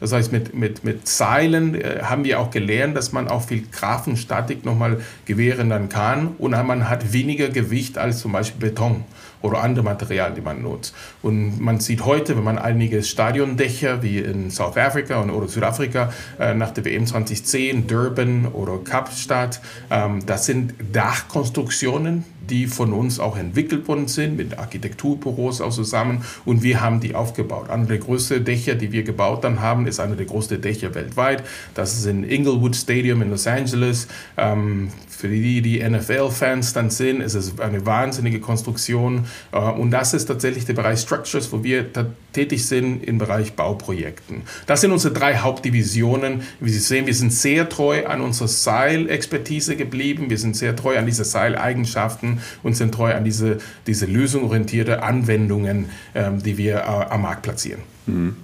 Das 0.00 0.12
heißt, 0.12 0.32
mit, 0.32 0.54
mit, 0.54 0.84
mit 0.84 1.08
Seilen 1.08 1.74
äh, 1.74 2.00
haben 2.02 2.24
wir 2.24 2.40
auch 2.40 2.50
gelernt, 2.50 2.96
dass 2.96 3.12
man 3.12 3.28
auch 3.28 3.42
viel 3.42 3.64
Kraft 3.70 4.06
und 4.06 4.18
Statik 4.18 4.64
nochmal 4.64 5.00
gewähren 5.24 5.70
dann 5.70 5.88
kann 5.88 6.34
und 6.38 6.50
man 6.50 6.90
hat 6.90 7.12
weniger 7.12 7.48
Gewicht 7.48 7.96
als 7.96 8.18
zum 8.18 8.32
Beispiel 8.32 8.68
Beton 8.68 9.04
oder 9.44 9.62
andere 9.62 9.84
Materialien, 9.84 10.34
die 10.34 10.40
man 10.40 10.62
nutzt. 10.62 10.94
Und 11.22 11.60
man 11.60 11.78
sieht 11.78 12.04
heute, 12.04 12.34
wenn 12.36 12.44
man 12.44 12.58
einige 12.58 13.02
Stadiondächer 13.02 14.02
wie 14.02 14.18
in 14.18 14.50
South 14.50 14.78
Africa 14.78 15.22
oder 15.22 15.48
Südafrika 15.48 16.12
äh, 16.40 16.54
nach 16.54 16.70
der 16.70 16.86
WM 16.86 17.06
2010, 17.06 17.86
Durban 17.86 18.46
oder 18.46 18.78
Kapstadt, 18.78 19.60
ähm, 19.90 20.24
das 20.24 20.46
sind 20.46 20.74
Dachkonstruktionen, 20.92 22.24
die 22.50 22.66
von 22.66 22.92
uns 22.92 23.20
auch 23.20 23.36
entwickelt 23.36 23.86
worden 23.88 24.08
sind, 24.08 24.36
mit 24.36 24.58
Architekturbüros 24.58 25.60
auch 25.60 25.70
zusammen 25.70 26.24
und 26.44 26.62
wir 26.62 26.80
haben 26.80 27.00
die 27.00 27.14
aufgebaut. 27.14 27.70
Einer 27.70 27.86
der 27.86 27.98
größten 27.98 28.44
Dächer, 28.44 28.74
die 28.74 28.92
wir 28.92 29.02
gebaut 29.02 29.44
dann 29.44 29.60
haben, 29.60 29.86
ist 29.86 30.00
einer 30.00 30.16
der 30.16 30.26
größten 30.26 30.60
Dächer 30.60 30.94
weltweit. 30.94 31.42
Das 31.74 31.94
ist 31.94 32.06
in 32.06 32.24
Inglewood 32.24 32.76
Stadium 32.76 33.22
in 33.22 33.30
Los 33.30 33.46
Angeles. 33.46 34.08
Ähm, 34.36 34.90
für 35.08 35.28
die, 35.28 35.62
die 35.62 35.82
NFL-Fans 35.82 36.72
dann 36.72 36.90
sind, 36.90 37.20
ist 37.20 37.34
es 37.34 37.58
eine 37.58 37.86
wahnsinnige 37.86 38.40
Konstruktion 38.40 39.26
äh, 39.52 39.58
und 39.58 39.90
das 39.90 40.12
ist 40.12 40.26
tatsächlich 40.26 40.64
der 40.66 40.74
Bereich 40.74 41.00
Structures, 41.00 41.52
wo 41.52 41.62
wir 41.62 41.86
tätig 42.32 42.66
sind 42.66 43.02
im 43.04 43.18
Bereich 43.18 43.54
Bauprojekten. 43.54 44.42
Das 44.66 44.80
sind 44.80 44.92
unsere 44.92 45.14
drei 45.14 45.38
Hauptdivisionen. 45.38 46.42
Wie 46.60 46.70
Sie 46.70 46.78
sehen, 46.78 47.06
wir 47.06 47.14
sind 47.14 47.32
sehr 47.32 47.68
treu 47.68 48.06
an 48.06 48.20
unserer 48.20 48.48
Seilexpertise 48.48 49.76
geblieben, 49.76 50.30
wir 50.30 50.38
sind 50.38 50.56
sehr 50.56 50.76
treu 50.76 50.98
an 50.98 51.06
diese 51.06 51.24
Seileigenschaften 51.24 52.33
und 52.62 52.76
sind 52.76 52.94
treu 52.94 53.14
an 53.14 53.24
diese, 53.24 53.58
diese 53.86 54.06
lösungsorientierte 54.06 55.02
Anwendungen, 55.02 55.86
ähm, 56.14 56.42
die 56.42 56.58
wir 56.58 56.76
äh, 56.76 56.80
am 56.80 57.22
Markt 57.22 57.42
platzieren. 57.42 57.80
Mhm. 58.06 58.36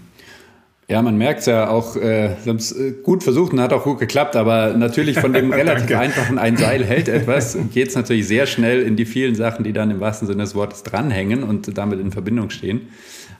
Ja, 0.90 1.00
man 1.02 1.16
merkt 1.16 1.40
es 1.40 1.46
ja 1.46 1.68
auch, 1.68 1.94
äh, 1.94 2.34
sie 2.42 2.50
haben 2.50 2.56
es 2.56 2.72
äh, 2.72 2.92
gut 3.04 3.22
versucht 3.22 3.52
und 3.52 3.60
hat 3.60 3.72
auch 3.72 3.84
gut 3.84 4.00
geklappt, 4.00 4.34
aber 4.34 4.74
natürlich 4.76 5.20
von 5.20 5.32
dem 5.32 5.52
relativ 5.52 5.96
einfachen 5.96 6.36
ein 6.36 6.56
Seil 6.56 6.84
hält 6.84 7.08
etwas, 7.08 7.56
geht 7.72 7.90
es 7.90 7.94
natürlich 7.94 8.26
sehr 8.26 8.46
schnell 8.46 8.82
in 8.82 8.96
die 8.96 9.04
vielen 9.04 9.36
Sachen, 9.36 9.62
die 9.62 9.72
dann 9.72 9.92
im 9.92 10.00
wahrsten 10.00 10.26
Sinne 10.26 10.42
des 10.42 10.56
Wortes 10.56 10.82
dranhängen 10.82 11.44
und 11.44 11.78
damit 11.78 12.00
in 12.00 12.10
Verbindung 12.10 12.50
stehen. 12.50 12.88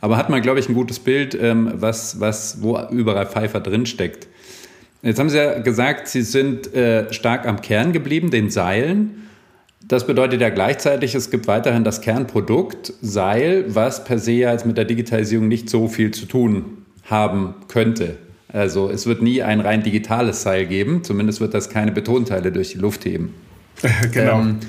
Aber 0.01 0.17
hat 0.17 0.31
man, 0.31 0.43
glaube 0.43 0.61
ich, 0.61 0.69
ein 0.69 0.75
gutes 0.75 1.01
Bild, 1.01 1.37
ähm, 1.41 1.73
was, 1.75 2.21
was, 2.21 2.63
wo 2.63 2.79
überall 2.93 3.27
Pfeifer 3.27 3.59
drinsteckt. 3.59 4.29
Jetzt 5.03 5.19
haben 5.19 5.29
Sie 5.29 5.39
ja 5.39 5.59
gesagt, 5.59 6.07
Sie 6.07 6.23
sind 6.23 6.73
äh, 6.73 7.13
stark 7.13 7.49
am 7.49 7.61
Kern 7.63 7.93
geblieben, 7.93 8.31
den 8.31 8.51
Seilen. 8.51 9.29
Das 9.91 10.07
bedeutet 10.07 10.41
ja 10.41 10.51
gleichzeitig, 10.51 11.17
es 11.17 11.33
gibt 11.33 11.49
weiterhin 11.49 11.83
das 11.83 12.01
Kernprodukt 12.01 12.93
Seil, 13.03 13.65
was 13.67 14.05
per 14.05 14.21
se 14.21 14.31
ja 14.31 14.53
jetzt 14.53 14.65
mit 14.65 14.79
der 14.79 14.85
Digitalisierung 14.85 15.49
nicht 15.49 15.69
so 15.69 15.89
viel 15.89 16.13
zu 16.13 16.27
tun 16.27 16.85
haben 17.07 17.57
könnte. 17.67 18.17
Also 18.53 18.89
es 18.89 19.07
wird 19.07 19.21
nie 19.21 19.43
ein 19.43 19.59
rein 19.59 19.83
digitales 19.83 20.43
Seil 20.43 20.67
geben, 20.67 21.03
zumindest 21.03 21.41
wird 21.41 21.55
das 21.55 21.71
keine 21.71 21.91
Betonteile 21.91 22.53
durch 22.53 22.71
die 22.71 22.79
Luft 22.79 23.05
heben. 23.05 23.35
genau. 24.13 24.39
Ähm, 24.43 24.61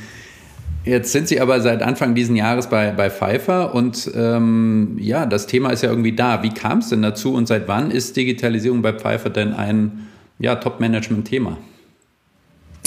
Jetzt 0.86 1.12
sind 1.12 1.28
Sie 1.28 1.40
aber 1.40 1.62
seit 1.62 1.84
Anfang 1.84 2.16
dieses 2.16 2.36
Jahres 2.36 2.66
bei, 2.66 2.90
bei 2.90 3.12
Pfeiffer 3.12 3.76
und 3.76 4.10
ähm, 4.16 4.98
ja, 5.00 5.28
das 5.28 5.46
Thema 5.46 5.70
ist 5.70 5.84
ja 5.84 5.92
irgendwie 5.92 6.16
da. 6.16 6.42
Wie 6.42 6.50
kam 6.50 6.80
es 6.80 6.90
denn 6.90 7.04
dazu 7.04 7.36
und 7.36 7.48
seit 7.48 7.68
wann 7.68 7.92
ist 7.92 8.18
Digitalisierung 8.18 8.82
bei 8.82 8.94
Pfeiffer 8.94 9.30
denn 9.30 9.54
ein 9.54 10.08
ja, 10.40 10.56
Top-Management-Thema? 10.56 11.58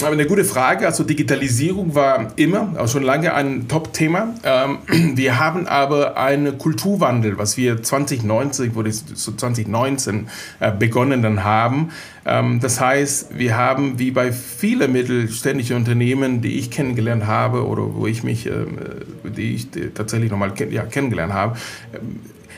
Aber 0.01 0.11
eine 0.11 0.25
gute 0.25 0.43
Frage. 0.43 0.85
Also 0.85 1.05
Digitalisierung 1.05 1.95
war 1.95 2.33
immer, 2.35 2.73
auch 2.77 2.89
schon 2.89 3.03
lange 3.03 3.33
ein 3.33 3.69
Top-Thema. 3.69 4.33
Ähm, 4.43 4.79
wir 5.15 5.39
haben 5.39 5.67
aber 5.67 6.17
einen 6.17 6.57
Kulturwandel, 6.57 7.37
was 7.37 7.55
wir 7.55 7.81
2090, 7.81 8.75
wurde 8.75 8.91
so 8.91 9.31
2019 9.31 10.27
äh, 10.59 10.71
begonnen 10.73 11.21
dann 11.21 11.45
haben. 11.45 11.91
Ähm, 12.25 12.59
das 12.59 12.81
heißt, 12.81 13.37
wir 13.37 13.55
haben 13.55 13.97
wie 13.97 14.11
bei 14.11 14.33
vielen 14.33 14.91
mittelständischen 14.91 15.77
Unternehmen, 15.77 16.41
die 16.41 16.59
ich 16.59 16.71
kennengelernt 16.71 17.25
habe 17.25 17.65
oder 17.65 17.95
wo 17.95 18.05
ich 18.05 18.21
mich, 18.21 18.47
ähm, 18.47 18.77
die 19.23 19.55
ich 19.55 19.67
tatsächlich 19.93 20.29
nochmal 20.29 20.51
ja, 20.71 20.83
kennengelernt 20.83 21.31
habe, 21.31 21.55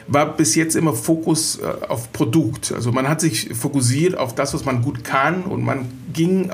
war 0.07 0.37
bis 0.37 0.55
jetzt 0.55 0.75
immer 0.75 0.93
Fokus 0.93 1.59
äh, 1.59 1.85
auf 1.87 2.11
Produkt. 2.13 2.71
Also 2.71 2.91
man 2.91 3.07
hat 3.07 3.21
sich 3.21 3.49
fokussiert 3.53 4.17
auf 4.17 4.33
das, 4.33 4.53
was 4.53 4.65
man 4.65 4.81
gut 4.81 5.03
kann 5.03 5.43
und 5.43 5.63
man 5.63 5.85
ging, 6.13 6.51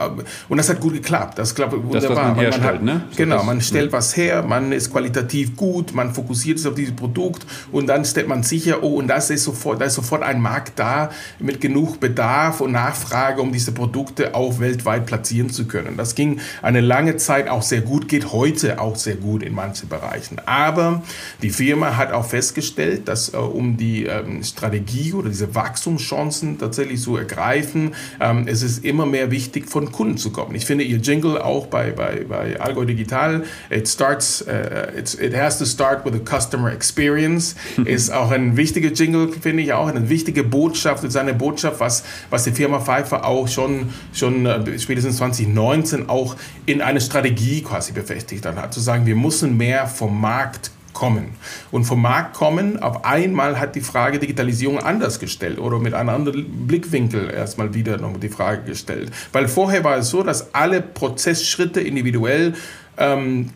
und 0.50 0.58
das 0.58 0.70
hat 0.70 0.80
gut 0.80 0.94
geklappt. 0.94 1.38
Das 1.38 1.54
klappt 1.56 1.74
wunderbar. 1.74 2.02
Das, 2.02 2.10
was 2.10 2.18
man 2.18 2.36
herstellt, 2.36 2.84
man 2.84 2.96
hat, 2.96 3.02
ne? 3.02 3.16
Genau, 3.16 3.44
man 3.44 3.62
stellt 3.62 3.92
was 3.92 4.16
her, 4.16 4.44
man 4.44 4.72
ist 4.72 4.92
qualitativ 4.92 5.56
gut, 5.56 5.94
man 5.94 6.14
fokussiert 6.14 6.60
sich 6.60 6.68
auf 6.68 6.76
dieses 6.76 6.96
Produkt 6.96 7.46
und 7.72 7.88
dann 7.88 8.06
stellt 8.06 8.28
man 8.28 8.44
sicher, 8.44 8.84
oh, 8.84 8.96
und 8.96 9.08
das 9.08 9.30
ist 9.30 9.44
sofort, 9.44 9.82
da 9.82 9.86
ist 9.86 9.96
sofort 9.96 10.24
ein 10.24 10.42
Markt 10.42 10.80
da 10.80 11.10
mit 11.40 11.62
genug 11.62 12.00
Bedarf 12.00 12.62
und 12.62 12.72
Nachfrage, 12.72 13.42
um 13.42 13.52
diese 13.52 13.72
Produkte 13.72 14.36
auch 14.36 14.60
weltweit 14.60 15.06
platzieren 15.06 15.50
zu 15.50 15.66
können. 15.66 15.98
Das 15.98 16.16
ging 16.16 16.40
eine 16.62 16.82
lange 16.82 17.18
Zeit 17.18 17.48
auch 17.48 17.62
sehr 17.62 17.82
gut, 17.82 18.08
geht 18.08 18.32
heute 18.32 18.80
auch 18.80 18.96
sehr 18.96 19.16
gut 19.16 19.44
in 19.44 19.54
manchen 19.54 19.90
Bereichen. 19.90 20.38
Aber 20.46 21.04
die 21.42 21.50
Firma 21.50 21.98
hat 21.98 22.12
auch 22.12 22.26
festgestellt, 22.26 23.08
dass 23.08 23.34
äh, 23.34 23.38
um 23.38 23.78
die 23.78 24.06
ähm, 24.06 24.44
Strategie 24.44 25.14
oder 25.14 25.30
diese 25.30 25.56
Wachstumschancen 25.56 26.58
tatsächlich 26.58 27.02
zu 27.02 27.18
ergreifen, 27.18 27.94
ähm, 28.20 28.46
es 28.48 28.64
ist 28.64 28.84
immer 28.84 29.06
mehr 29.06 29.32
wichtig, 29.32 29.43
von 29.66 29.92
Kunden 29.92 30.18
zu 30.18 30.32
kommen. 30.32 30.56
Ich 30.56 30.66
finde 30.66 30.84
Ihr 30.84 30.98
Jingle 30.98 31.42
auch 31.42 31.68
bei, 31.68 31.92
bei, 31.92 32.26
bei 32.28 32.60
Algo 32.60 32.84
Digital, 32.84 33.44
it 33.70 33.88
starts, 33.88 34.44
uh, 34.48 34.98
it 34.98 35.36
has 35.36 35.58
to 35.60 35.66
start 35.66 36.06
with 36.06 36.14
a 36.14 36.20
customer 36.20 36.72
experience, 36.72 37.56
ist 37.86 38.12
auch 38.12 38.32
ein 38.32 38.58
wichtiger 38.58 38.92
Jingle, 38.92 39.30
finde 39.32 39.64
ich 39.64 39.74
auch, 39.74 39.88
eine 39.88 40.10
wichtige 40.10 40.44
Botschaft, 40.44 41.04
ist 41.04 41.18
eine 41.18 41.34
Botschaft, 41.34 41.80
was, 41.80 42.04
was 42.30 42.44
die 42.44 42.52
Firma 42.52 42.80
Pfeiffer 42.80 43.26
auch 43.26 43.48
schon, 43.48 43.90
schon 44.14 44.46
äh, 44.46 44.80
spätestens 44.80 45.18
2019 45.18 46.10
auch 46.10 46.36
in 46.66 46.82
eine 46.82 47.02
Strategie 47.02 47.62
quasi 47.62 47.92
befestigt 47.92 48.46
hat, 48.46 48.74
zu 48.74 48.80
sagen, 48.80 49.06
wir 49.06 49.16
müssen 49.16 49.58
mehr 49.58 49.88
vom 49.88 50.20
Markt 50.20 50.72
kommen. 50.94 51.36
Und 51.72 51.86
vom 51.86 52.02
Markt 52.02 52.36
kommen, 52.36 52.82
auf 52.82 53.04
einmal 53.06 53.60
hat 53.60 53.76
die 53.76 53.82
Frage 53.82 54.20
Digitalisierung 54.20 54.80
anders 54.80 55.20
gestellt 55.20 55.60
oder 55.60 55.80
mit 55.80 55.94
einem 55.94 56.10
anderen 56.10 56.68
Blickwinkel 56.68 57.30
erstmal 57.30 57.74
wieder 57.74 57.98
noch 57.98 58.18
die 58.18 58.30
Frage 58.30 58.64
gestellt. 58.64 59.12
Weil 59.32 59.48
vorher 59.48 59.84
war 59.84 59.98
es 59.98 60.10
so, 60.10 60.24
dass 60.24 60.54
alle 60.54 60.82
Prozessschritte 60.82 61.82
individuell 61.82 62.54
ähm, 62.98 63.50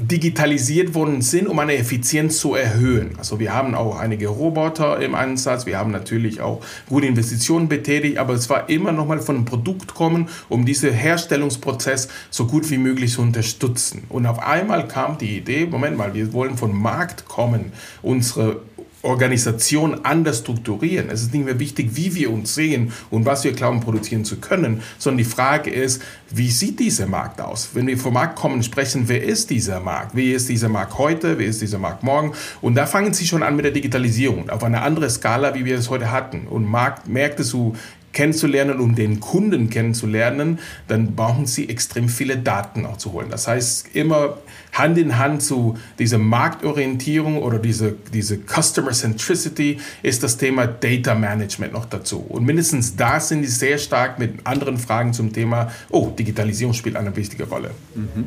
digitalisiert 0.00 0.94
worden 0.94 1.22
sind, 1.22 1.48
um 1.48 1.58
eine 1.58 1.74
Effizienz 1.76 2.38
zu 2.38 2.54
erhöhen. 2.54 3.12
Also 3.18 3.40
wir 3.40 3.52
haben 3.52 3.74
auch 3.74 3.98
einige 3.98 4.28
Roboter 4.28 5.00
im 5.00 5.14
Einsatz, 5.14 5.66
wir 5.66 5.78
haben 5.78 5.90
natürlich 5.90 6.40
auch 6.40 6.60
gute 6.88 7.06
Investitionen 7.06 7.68
betätigt, 7.68 8.18
aber 8.18 8.34
es 8.34 8.48
war 8.48 8.68
immer 8.68 8.92
noch 8.92 9.06
mal 9.06 9.20
von 9.20 9.36
einem 9.36 9.44
Produkt 9.44 9.94
kommen, 9.94 10.28
um 10.48 10.64
diesen 10.64 10.92
Herstellungsprozess 10.92 12.08
so 12.30 12.46
gut 12.46 12.70
wie 12.70 12.78
möglich 12.78 13.12
zu 13.12 13.22
unterstützen. 13.22 14.04
Und 14.08 14.26
auf 14.26 14.38
einmal 14.38 14.86
kam 14.88 15.18
die 15.18 15.36
Idee, 15.38 15.66
Moment 15.66 15.96
mal, 15.96 16.14
wir 16.14 16.32
wollen 16.32 16.56
vom 16.56 16.80
Markt 16.80 17.26
kommen, 17.26 17.72
unsere 18.02 18.62
Organisation 19.02 20.04
anders 20.04 20.38
strukturieren. 20.38 21.08
Es 21.10 21.22
ist 21.22 21.32
nicht 21.32 21.44
mehr 21.44 21.58
wichtig, 21.58 21.90
wie 21.94 22.14
wir 22.14 22.32
uns 22.32 22.54
sehen 22.54 22.92
und 23.10 23.26
was 23.26 23.44
wir 23.44 23.52
glauben 23.52 23.80
produzieren 23.80 24.24
zu 24.24 24.38
können, 24.38 24.82
sondern 24.98 25.18
die 25.18 25.24
Frage 25.24 25.70
ist, 25.70 26.02
wie 26.30 26.50
sieht 26.50 26.80
dieser 26.80 27.06
Markt 27.06 27.40
aus? 27.40 27.70
Wenn 27.74 27.86
wir 27.86 27.96
vom 27.96 28.14
Markt 28.14 28.36
kommen, 28.36 28.62
sprechen, 28.62 29.04
wer 29.06 29.22
ist 29.22 29.50
dieser 29.50 29.80
Markt? 29.80 30.16
Wie 30.16 30.32
ist 30.32 30.48
dieser 30.48 30.68
Markt 30.68 30.98
heute? 30.98 31.38
Wie 31.38 31.44
ist 31.44 31.62
dieser 31.62 31.78
Markt 31.78 32.02
morgen? 32.02 32.32
Und 32.60 32.74
da 32.74 32.86
fangen 32.86 33.14
sie 33.14 33.26
schon 33.26 33.42
an 33.42 33.56
mit 33.56 33.64
der 33.64 33.72
Digitalisierung 33.72 34.50
auf 34.50 34.64
eine 34.64 34.82
andere 34.82 35.08
Skala, 35.08 35.54
wie 35.54 35.64
wir 35.64 35.78
es 35.78 35.90
heute 35.90 36.10
hatten. 36.10 36.46
Und 36.48 36.66
Markt, 36.66 37.08
Märkte 37.08 37.44
zu 37.44 37.76
kennenzulernen, 38.12 38.80
um 38.80 38.94
den 38.94 39.20
Kunden 39.20 39.70
kennenzulernen, 39.70 40.58
dann 40.88 41.14
brauchen 41.14 41.46
sie 41.46 41.68
extrem 41.68 42.08
viele 42.08 42.38
Daten 42.38 42.86
auch 42.86 42.96
zu 42.96 43.12
holen. 43.12 43.28
Das 43.30 43.48
heißt, 43.48 43.94
immer 43.94 44.38
Hand 44.72 44.98
in 44.98 45.18
Hand 45.18 45.42
zu 45.42 45.76
dieser 45.98 46.18
Marktorientierung 46.18 47.42
oder 47.42 47.58
diese, 47.58 47.94
diese 48.12 48.38
Customer 48.38 48.92
Centricity 48.92 49.78
ist 50.02 50.22
das 50.22 50.36
Thema 50.36 50.66
Data 50.66 51.14
Management 51.14 51.72
noch 51.72 51.84
dazu. 51.86 52.18
Und 52.20 52.44
mindestens 52.44 52.96
da 52.96 53.20
sind 53.20 53.42
die 53.42 53.48
sehr 53.48 53.78
stark 53.78 54.18
mit 54.18 54.46
anderen 54.46 54.78
Fragen 54.78 55.12
zum 55.12 55.32
Thema, 55.32 55.70
oh, 55.90 56.10
Digitalisierung 56.10 56.74
spielt 56.74 56.96
eine 56.96 57.14
wichtige 57.16 57.44
Rolle. 57.44 57.70
Mhm. 57.94 58.26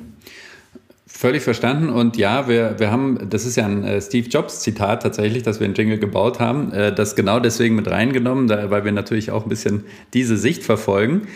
Völlig 1.22 1.44
verstanden. 1.44 1.90
Und 1.90 2.18
ja, 2.18 2.48
wir, 2.48 2.80
wir 2.80 2.90
haben, 2.90 3.30
das 3.30 3.46
ist 3.46 3.56
ja 3.56 3.68
ein 3.68 3.84
äh, 3.84 4.02
Steve 4.02 4.28
Jobs-Zitat 4.28 5.04
tatsächlich, 5.04 5.44
dass 5.44 5.60
wir 5.60 5.66
einen 5.66 5.76
Jingle 5.76 6.00
gebaut 6.00 6.40
haben, 6.40 6.74
äh, 6.74 6.96
das 6.96 7.16
genau 7.16 7.40
deswegen 7.40 7.76
mit 7.76 7.88
reingenommen, 7.88 8.50
weil 8.50 8.86
wir 8.86 8.92
natürlich 8.92 9.30
auch 9.30 9.44
ein 9.44 9.50
bisschen 9.50 9.84
diese 10.16 10.36
Sicht 10.36 10.64
verfolgen. 10.64 11.28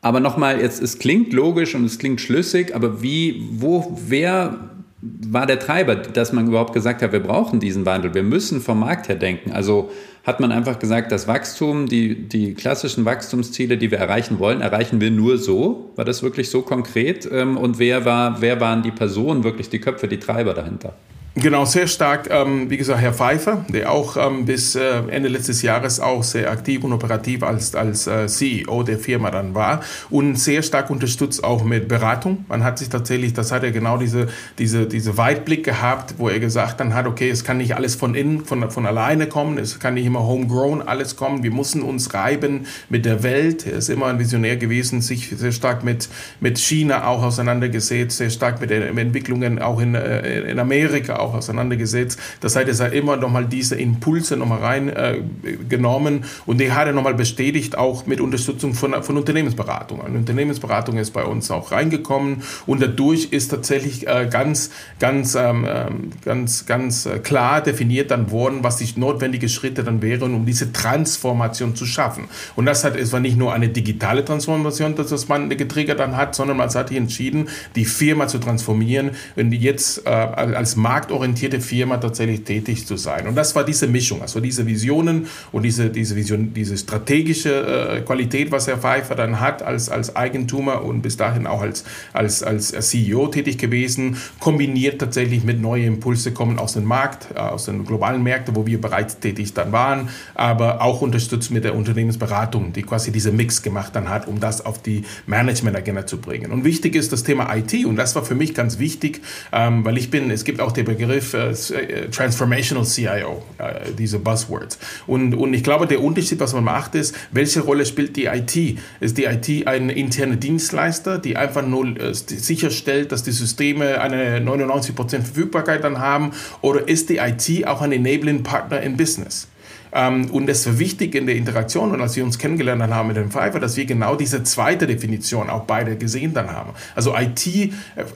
Aber 0.00 0.18
nochmal, 0.18 0.62
jetzt, 0.62 0.82
es 0.82 0.98
klingt 0.98 1.34
logisch 1.34 1.74
und 1.74 1.84
es 1.84 1.98
klingt 1.98 2.22
schlüssig, 2.22 2.74
aber 2.74 3.02
wie, 3.02 3.46
wo, 3.52 3.98
wer 4.08 4.70
war 5.02 5.44
der 5.44 5.58
Treiber, 5.58 5.96
dass 5.96 6.32
man 6.32 6.46
überhaupt 6.46 6.72
gesagt 6.72 7.02
hat, 7.02 7.12
wir 7.12 7.20
brauchen 7.20 7.60
diesen 7.60 7.84
Wandel, 7.84 8.14
wir 8.14 8.22
müssen 8.22 8.62
vom 8.62 8.80
Markt 8.80 9.10
her 9.10 9.16
denken? 9.16 9.52
Also 9.52 9.90
hat 10.24 10.40
man 10.40 10.52
einfach 10.52 10.78
gesagt, 10.78 11.12
das 11.12 11.28
Wachstum, 11.28 11.86
die, 11.86 12.14
die 12.26 12.54
klassischen 12.54 13.04
Wachstumsziele, 13.04 13.76
die 13.76 13.90
wir 13.90 13.98
erreichen 13.98 14.38
wollen, 14.38 14.62
erreichen 14.62 15.00
wir 15.00 15.10
nur 15.10 15.36
so? 15.36 15.90
War 15.96 16.06
das 16.06 16.22
wirklich 16.22 16.48
so 16.48 16.62
konkret? 16.62 17.28
Ähm, 17.30 17.58
und 17.58 17.78
wer, 17.78 18.06
war, 18.06 18.40
wer 18.40 18.58
waren 18.58 18.82
die 18.82 18.90
Personen, 18.90 19.44
wirklich 19.44 19.68
die 19.68 19.80
Köpfe, 19.80 20.08
die 20.08 20.18
Treiber 20.18 20.54
dahinter? 20.54 20.94
Genau, 21.36 21.64
sehr 21.64 21.88
stark, 21.88 22.28
ähm, 22.30 22.70
wie 22.70 22.76
gesagt, 22.76 23.00
Herr 23.00 23.12
Pfeiffer, 23.12 23.64
der 23.68 23.90
auch 23.90 24.16
ähm, 24.16 24.44
bis 24.44 24.76
äh, 24.76 25.02
Ende 25.08 25.28
letztes 25.28 25.62
Jahres 25.62 25.98
auch 25.98 26.22
sehr 26.22 26.48
aktiv 26.48 26.84
und 26.84 26.92
operativ 26.92 27.42
als, 27.42 27.74
als 27.74 28.06
äh, 28.06 28.28
CEO 28.28 28.84
der 28.84 29.00
Firma 29.00 29.32
dann 29.32 29.52
war 29.52 29.80
und 30.10 30.36
sehr 30.36 30.62
stark 30.62 30.90
unterstützt 30.90 31.42
auch 31.42 31.64
mit 31.64 31.88
Beratung. 31.88 32.44
Man 32.48 32.62
hat 32.62 32.78
sich 32.78 32.88
tatsächlich, 32.88 33.32
das 33.32 33.50
hat 33.50 33.64
er 33.64 33.72
genau 33.72 33.98
diese, 33.98 34.28
diese, 34.58 34.86
diese 34.86 35.16
Weitblick 35.16 35.64
gehabt, 35.64 36.14
wo 36.18 36.28
er 36.28 36.38
gesagt 36.38 36.78
dann 36.78 36.94
hat, 36.94 37.08
okay, 37.08 37.30
es 37.30 37.42
kann 37.42 37.56
nicht 37.56 37.74
alles 37.74 37.96
von 37.96 38.14
innen, 38.14 38.44
von, 38.44 38.70
von 38.70 38.86
alleine 38.86 39.26
kommen, 39.26 39.58
es 39.58 39.80
kann 39.80 39.94
nicht 39.94 40.06
immer 40.06 40.24
homegrown 40.24 40.82
alles 40.82 41.16
kommen, 41.16 41.42
wir 41.42 41.50
müssen 41.50 41.82
uns 41.82 42.14
reiben 42.14 42.66
mit 42.88 43.04
der 43.04 43.24
Welt. 43.24 43.66
Er 43.66 43.78
ist 43.78 43.88
immer 43.88 44.06
ein 44.06 44.20
Visionär 44.20 44.56
gewesen, 44.56 45.00
sich 45.00 45.30
sehr 45.36 45.50
stark 45.50 45.82
mit, 45.82 46.08
mit 46.38 46.58
China 46.58 47.08
auch 47.08 47.24
auseinandergesetzt, 47.24 48.18
sehr 48.18 48.30
stark 48.30 48.60
mit 48.60 48.70
den 48.70 48.96
Entwicklungen 48.96 49.60
auch 49.60 49.80
in, 49.80 49.96
äh, 49.96 50.42
in 50.42 50.60
Amerika 50.60 51.23
auch 51.24 51.34
auseinandergesetzt. 51.34 52.18
Das 52.40 52.56
heißt, 52.56 52.68
er 52.68 52.86
hat 52.86 52.92
immer 52.92 53.16
nochmal 53.16 53.46
diese 53.46 53.76
Impulse 53.76 54.36
nochmal 54.36 54.60
reingenommen 54.60 56.22
äh, 56.22 56.26
und 56.46 56.60
die 56.60 56.72
hat 56.72 56.86
er 56.86 56.92
nochmal 56.92 57.14
bestätigt, 57.14 57.76
auch 57.76 58.06
mit 58.06 58.20
Unterstützung 58.20 58.74
von, 58.74 59.02
von 59.02 59.16
Unternehmensberatung. 59.16 60.02
Eine 60.04 60.18
Unternehmensberatung 60.18 60.98
ist 60.98 61.12
bei 61.12 61.24
uns 61.24 61.50
auch 61.50 61.72
reingekommen 61.72 62.42
und 62.66 62.82
dadurch 62.82 63.32
ist 63.32 63.48
tatsächlich 63.48 64.06
äh, 64.06 64.28
ganz, 64.30 64.70
ganz, 64.98 65.34
ähm, 65.34 65.66
ähm 65.68 66.10
ganz, 66.24 66.66
ganz 66.66 67.06
äh, 67.06 67.18
klar 67.18 67.60
definiert 67.62 68.10
dann 68.10 68.30
worden, 68.30 68.62
was 68.62 68.76
die 68.76 68.98
notwendigen 68.98 69.48
Schritte 69.48 69.84
dann 69.84 70.02
wären, 70.02 70.34
um 70.34 70.46
diese 70.46 70.72
Transformation 70.72 71.74
zu 71.74 71.86
schaffen. 71.86 72.28
Und 72.56 72.66
das 72.66 72.84
hat, 72.84 72.96
es 72.96 73.12
war 73.12 73.20
nicht 73.20 73.36
nur 73.36 73.52
eine 73.52 73.68
digitale 73.68 74.24
Transformation, 74.24 74.94
dass 74.94 75.08
das 75.08 75.28
man 75.28 75.48
getriggert 75.48 76.00
dann 76.00 76.16
hat, 76.16 76.34
sondern 76.34 76.56
man 76.56 76.68
hat 76.72 76.88
sich 76.88 76.96
entschieden, 76.96 77.48
die 77.76 77.84
Firma 77.84 78.28
zu 78.28 78.38
transformieren 78.38 79.12
und 79.36 79.52
jetzt 79.52 80.06
äh, 80.06 80.10
als 80.10 80.76
Markt 80.76 81.10
marktorientierte 81.14 81.60
Firma 81.60 81.98
tatsächlich 81.98 82.44
tätig 82.44 82.86
zu 82.86 82.96
sein. 82.96 83.28
Und 83.28 83.36
das 83.36 83.54
war 83.54 83.64
diese 83.64 83.86
Mischung, 83.86 84.20
also 84.20 84.40
diese 84.40 84.66
Visionen 84.66 85.26
und 85.52 85.62
diese, 85.62 85.90
diese, 85.90 86.16
Vision, 86.16 86.52
diese 86.52 86.76
strategische 86.76 87.98
äh, 87.98 88.00
Qualität, 88.00 88.50
was 88.50 88.66
Herr 88.66 88.78
Pfeiffer 88.78 89.14
dann 89.14 89.40
hat 89.40 89.62
als, 89.62 89.88
als 89.88 90.16
Eigentümer 90.16 90.82
und 90.82 91.02
bis 91.02 91.16
dahin 91.16 91.46
auch 91.46 91.62
als, 91.62 91.84
als, 92.12 92.42
als 92.42 92.72
CEO 92.88 93.28
tätig 93.28 93.58
gewesen, 93.58 94.16
kombiniert 94.40 95.00
tatsächlich 95.00 95.44
mit 95.44 95.60
neuen 95.60 95.94
Impulse 95.94 96.32
kommen 96.32 96.58
aus 96.58 96.74
dem 96.74 96.84
Markt, 96.84 97.28
äh, 97.34 97.38
aus 97.38 97.66
den 97.66 97.84
globalen 97.84 98.22
Märkten, 98.22 98.56
wo 98.56 98.66
wir 98.66 98.80
bereits 98.80 99.20
tätig 99.20 99.54
dann 99.54 99.72
waren, 99.72 100.08
aber 100.34 100.82
auch 100.82 101.00
unterstützt 101.00 101.50
mit 101.50 101.64
der 101.64 101.74
Unternehmensberatung, 101.74 102.72
die 102.72 102.82
quasi 102.82 103.12
diese 103.12 103.30
Mix 103.30 103.62
gemacht 103.62 103.94
dann 103.94 104.08
hat, 104.08 104.26
um 104.26 104.40
das 104.40 104.66
auf 104.66 104.82
die 104.82 105.04
Management-Agenda 105.26 106.06
zu 106.06 106.18
bringen. 106.18 106.50
Und 106.50 106.64
wichtig 106.64 106.96
ist 106.96 107.12
das 107.12 107.22
Thema 107.22 107.54
IT 107.54 107.84
und 107.84 107.96
das 107.96 108.14
war 108.14 108.24
für 108.24 108.34
mich 108.34 108.54
ganz 108.54 108.78
wichtig, 108.78 109.20
ähm, 109.52 109.84
weil 109.84 109.96
ich 109.98 110.10
bin, 110.10 110.30
es 110.30 110.44
gibt 110.44 110.60
auch 110.60 110.72
den 110.72 110.84
Begriff, 110.84 111.03
Begriff 111.06 111.34
äh, 111.34 111.50
äh, 111.50 112.10
Transformational 112.10 112.84
CIO, 112.84 113.42
äh, 113.58 113.92
diese 113.96 114.18
Buzzwords. 114.18 114.78
Und, 115.06 115.34
und 115.34 115.54
ich 115.54 115.62
glaube, 115.62 115.86
der 115.86 116.02
Unterschied, 116.02 116.40
was 116.40 116.52
man 116.52 116.64
macht, 116.64 116.94
ist, 116.94 117.14
welche 117.32 117.60
Rolle 117.60 117.86
spielt 117.86 118.16
die 118.16 118.26
IT? 118.26 118.78
Ist 119.00 119.18
die 119.18 119.24
IT 119.24 119.66
ein 119.66 119.90
interner 119.90 120.36
Dienstleister, 120.36 121.18
die 121.18 121.36
einfach 121.36 121.66
nur 121.66 121.86
äh, 121.98 122.14
sicherstellt, 122.14 123.12
dass 123.12 123.22
die 123.22 123.32
Systeme 123.32 124.00
eine 124.00 124.38
99% 124.38 124.94
Verfügbarkeit 125.22 125.84
dann 125.84 125.98
haben? 125.98 126.32
Oder 126.62 126.88
ist 126.88 127.10
die 127.10 127.18
IT 127.18 127.66
auch 127.66 127.82
ein 127.82 127.92
Enabling 127.92 128.42
Partner 128.42 128.80
im 128.80 128.96
Business? 128.96 129.48
Ähm, 129.94 130.30
und 130.30 130.48
es 130.48 130.66
war 130.66 130.78
wichtig 130.78 131.14
in 131.14 131.26
der 131.26 131.36
Interaktion 131.36 131.92
und 131.92 132.00
als 132.00 132.16
wir 132.16 132.24
uns 132.24 132.38
kennengelernt 132.38 132.82
haben 132.82 133.08
mit 133.08 133.16
dem 133.16 133.30
Pfeiffer, 133.30 133.60
dass 133.60 133.76
wir 133.76 133.86
genau 133.86 134.16
diese 134.16 134.42
zweite 134.42 134.86
Definition 134.86 135.48
auch 135.48 135.64
beide 135.64 135.96
gesehen 135.96 136.34
dann 136.34 136.50
haben. 136.50 136.70
Also 136.94 137.14
IT 137.16 137.46
äh, 137.46 137.70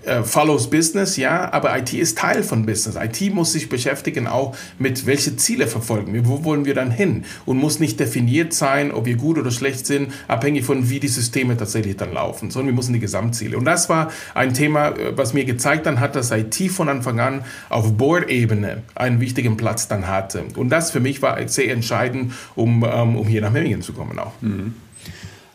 äh, 0.05 0.23
follows 0.25 0.69
Business, 0.69 1.17
ja, 1.17 1.53
aber 1.53 1.79
IT 1.79 1.95
ist 1.95 2.19
Teil 2.19 2.43
von 2.43 2.67
Business. 2.67 2.97
IT 2.97 3.33
muss 3.33 3.53
sich 3.53 3.69
beschäftigen 3.69 4.27
auch 4.27 4.57
mit 4.79 5.07
welche 5.07 5.37
Ziele 5.37 5.69
verfolgen 5.69 6.13
wir, 6.13 6.27
wo 6.27 6.45
wollen 6.45 6.65
wir 6.65 6.75
dann 6.75 6.91
hin 6.91 7.25
und 7.47 7.59
muss 7.59 7.79
nicht 7.79 8.01
definiert 8.01 8.53
sein, 8.53 8.91
ob 8.91 9.07
wir 9.07 9.17
gut 9.17 9.39
oder 9.39 9.53
schlecht 9.53 9.87
sind, 9.87 10.13
abhängig 10.27 10.65
von 10.65 10.91
wie 10.91 10.99
die 10.99 11.09
Systeme 11.09 11.57
tatsächlich 11.57 11.97
dann 11.97 12.13
laufen, 12.13 12.51
sondern 12.51 12.69
wir 12.69 12.77
müssen 12.77 12.93
die 12.93 13.01
Gesamtziele. 13.01 13.57
Und 13.57 13.65
das 13.65 13.89
war 13.89 14.11
ein 14.35 14.53
Thema, 14.53 14.89
äh, 14.89 15.17
was 15.17 15.33
mir 15.33 15.45
gezeigt 15.45 15.87
dann 15.87 16.01
hat, 16.01 16.17
dass 16.17 16.33
IT 16.33 16.71
von 16.71 16.89
Anfang 16.89 17.21
an 17.21 17.45
auf 17.69 17.97
Board-Ebene 17.97 18.83
einen 18.97 19.21
wichtigen 19.21 19.57
Platz 19.57 19.87
dann 19.87 20.09
hatte. 20.09 20.45
Und 20.57 20.71
das 20.71 20.91
für 20.91 21.01
mich 21.01 21.23
war 21.23 21.39
sehr 21.49 21.68
entscheidend, 21.69 22.33
um, 22.55 22.85
ähm, 22.85 23.17
um 23.17 23.27
hier 23.27 23.41
nach 23.41 23.53
Memmingen 23.53 23.83
zu 23.83 23.93
kommen 23.93 24.19
auch. 24.19 24.33
Mhm. 24.41 24.75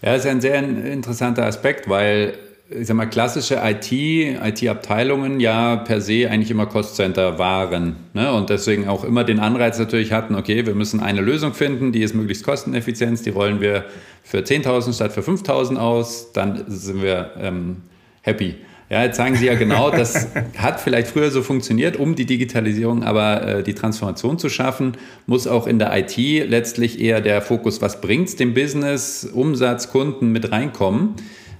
Ja, 0.01 0.13
das 0.13 0.25
ist 0.25 0.31
ein 0.31 0.41
sehr 0.41 0.61
interessanter 0.61 1.45
Aspekt, 1.45 1.87
weil 1.87 2.33
ich 2.69 2.87
sag 2.87 2.95
mal, 2.95 3.05
klassische 3.05 3.61
IT, 3.63 3.91
IT-Abteilungen 3.91 5.39
ja 5.39 5.75
per 5.75 6.01
se 6.01 6.29
eigentlich 6.29 6.49
immer 6.49 6.65
Cost-Center 6.65 7.37
waren 7.37 7.97
ne? 8.13 8.33
und 8.33 8.49
deswegen 8.49 8.87
auch 8.87 9.03
immer 9.03 9.23
den 9.23 9.39
Anreiz 9.39 9.77
natürlich 9.77 10.11
hatten, 10.11 10.35
okay, 10.35 10.65
wir 10.65 10.73
müssen 10.73 10.99
eine 10.99 11.21
Lösung 11.21 11.53
finden, 11.53 11.91
die 11.91 12.01
ist 12.01 12.15
möglichst 12.15 12.43
kosteneffizient, 12.43 13.25
die 13.25 13.29
rollen 13.29 13.61
wir 13.61 13.85
für 14.23 14.39
10.000 14.39 14.93
statt 14.93 15.11
für 15.11 15.21
5.000 15.21 15.77
aus, 15.77 16.31
dann 16.33 16.63
sind 16.67 17.01
wir 17.01 17.31
ähm, 17.39 17.83
happy. 18.21 18.55
Ja, 18.93 19.01
jetzt 19.05 19.17
sagen 19.17 19.35
Sie 19.35 19.47
ja 19.47 19.55
genau, 19.55 19.89
das 19.89 20.27
hat 20.55 20.79
vielleicht 20.79 21.07
früher 21.07 21.31
so 21.31 21.41
funktioniert, 21.41 21.97
um 21.97 22.13
die 22.13 22.27
Digitalisierung, 22.27 23.01
aber 23.01 23.41
äh, 23.41 23.63
die 23.63 23.73
Transformation 23.73 24.37
zu 24.37 24.49
schaffen, 24.49 24.97
muss 25.25 25.47
auch 25.47 25.65
in 25.65 25.79
der 25.79 25.97
IT 25.97 26.15
letztlich 26.15 27.01
eher 27.01 27.19
der 27.19 27.41
Fokus, 27.41 27.81
was 27.81 28.01
bringt 28.01 28.27
es 28.27 28.35
dem 28.35 28.53
Business, 28.53 29.27
Umsatz, 29.33 29.89
Kunden 29.89 30.31
mit 30.31 30.51
reinkommen. 30.51 31.15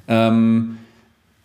Ähm, 0.07 0.77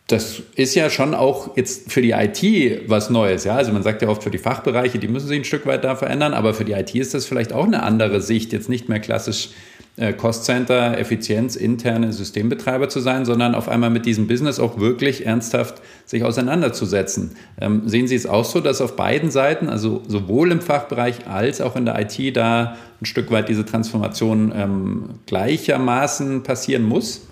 das 0.09 0.43
ist 0.57 0.75
ja 0.75 0.91
schon 0.91 1.15
auch 1.15 1.57
jetzt 1.57 1.91
für 1.91 2.03
die 2.03 2.11
IT 2.11 2.83
was 2.87 3.09
Neues. 3.09 3.45
Ja? 3.45 3.55
Also 3.55 3.73
man 3.73 3.83
sagt 3.83 4.03
ja 4.03 4.09
oft 4.09 4.23
für 4.23 4.31
die 4.31 4.37
Fachbereiche, 4.37 4.99
die 4.99 5.09
müssen 5.09 5.29
sich 5.29 5.39
ein 5.39 5.45
Stück 5.45 5.65
weit 5.65 5.85
da 5.85 5.97
verändern, 5.97 6.35
aber 6.35 6.53
für 6.53 6.67
die 6.67 6.73
IT 6.73 6.95
ist 6.97 7.15
das 7.15 7.25
vielleicht 7.25 7.55
auch 7.55 7.65
eine 7.65 7.83
andere 7.83 8.21
Sicht, 8.21 8.53
jetzt 8.53 8.69
nicht 8.69 8.91
mehr 8.91 9.01
klassisch 9.01 9.53
äh, 9.99 10.13
Cost 10.13 10.45
Center, 10.45 10.97
Effizienz, 10.99 11.57
interne 11.57 12.13
Systembetreiber 12.13 12.89
zu 12.89 13.01
sein, 13.01 13.25
sondern 13.25 13.55
auf 13.55 13.69
einmal 13.69 13.91
mit 13.91 14.07
diesem 14.07 14.27
Business 14.27 14.59
auch 14.59 14.79
wirklich 14.79 15.27
ernsthaft 15.27 15.83
sich 16.07 16.25
auseinanderzusetzen. 16.25 17.33
Ähm, 17.61 17.83
sehen 17.87 18.07
Sie 18.07 18.15
es 18.15 18.27
auch 18.27 18.45
so, 18.45 18.61
dass 18.61 18.81
auf 18.81 18.97
beiden 18.97 19.31
Seiten, 19.31 19.69
also 19.69 20.03
sowohl 20.07 20.53
im 20.53 20.61
Fachbereich 20.61 21.27
als 21.27 21.61
auch 21.61 21.77
in 21.77 21.85
der 21.85 21.99
IT, 22.01 22.37
da 22.37 22.77
ein 23.01 23.07
Stück 23.07 23.31
weit 23.31 23.49
diese 23.49 23.65
Transformation 23.65 24.53
ähm, 24.55 25.05
gleichermaßen 25.27 26.43
passieren 26.43 26.85
muss? 26.85 27.28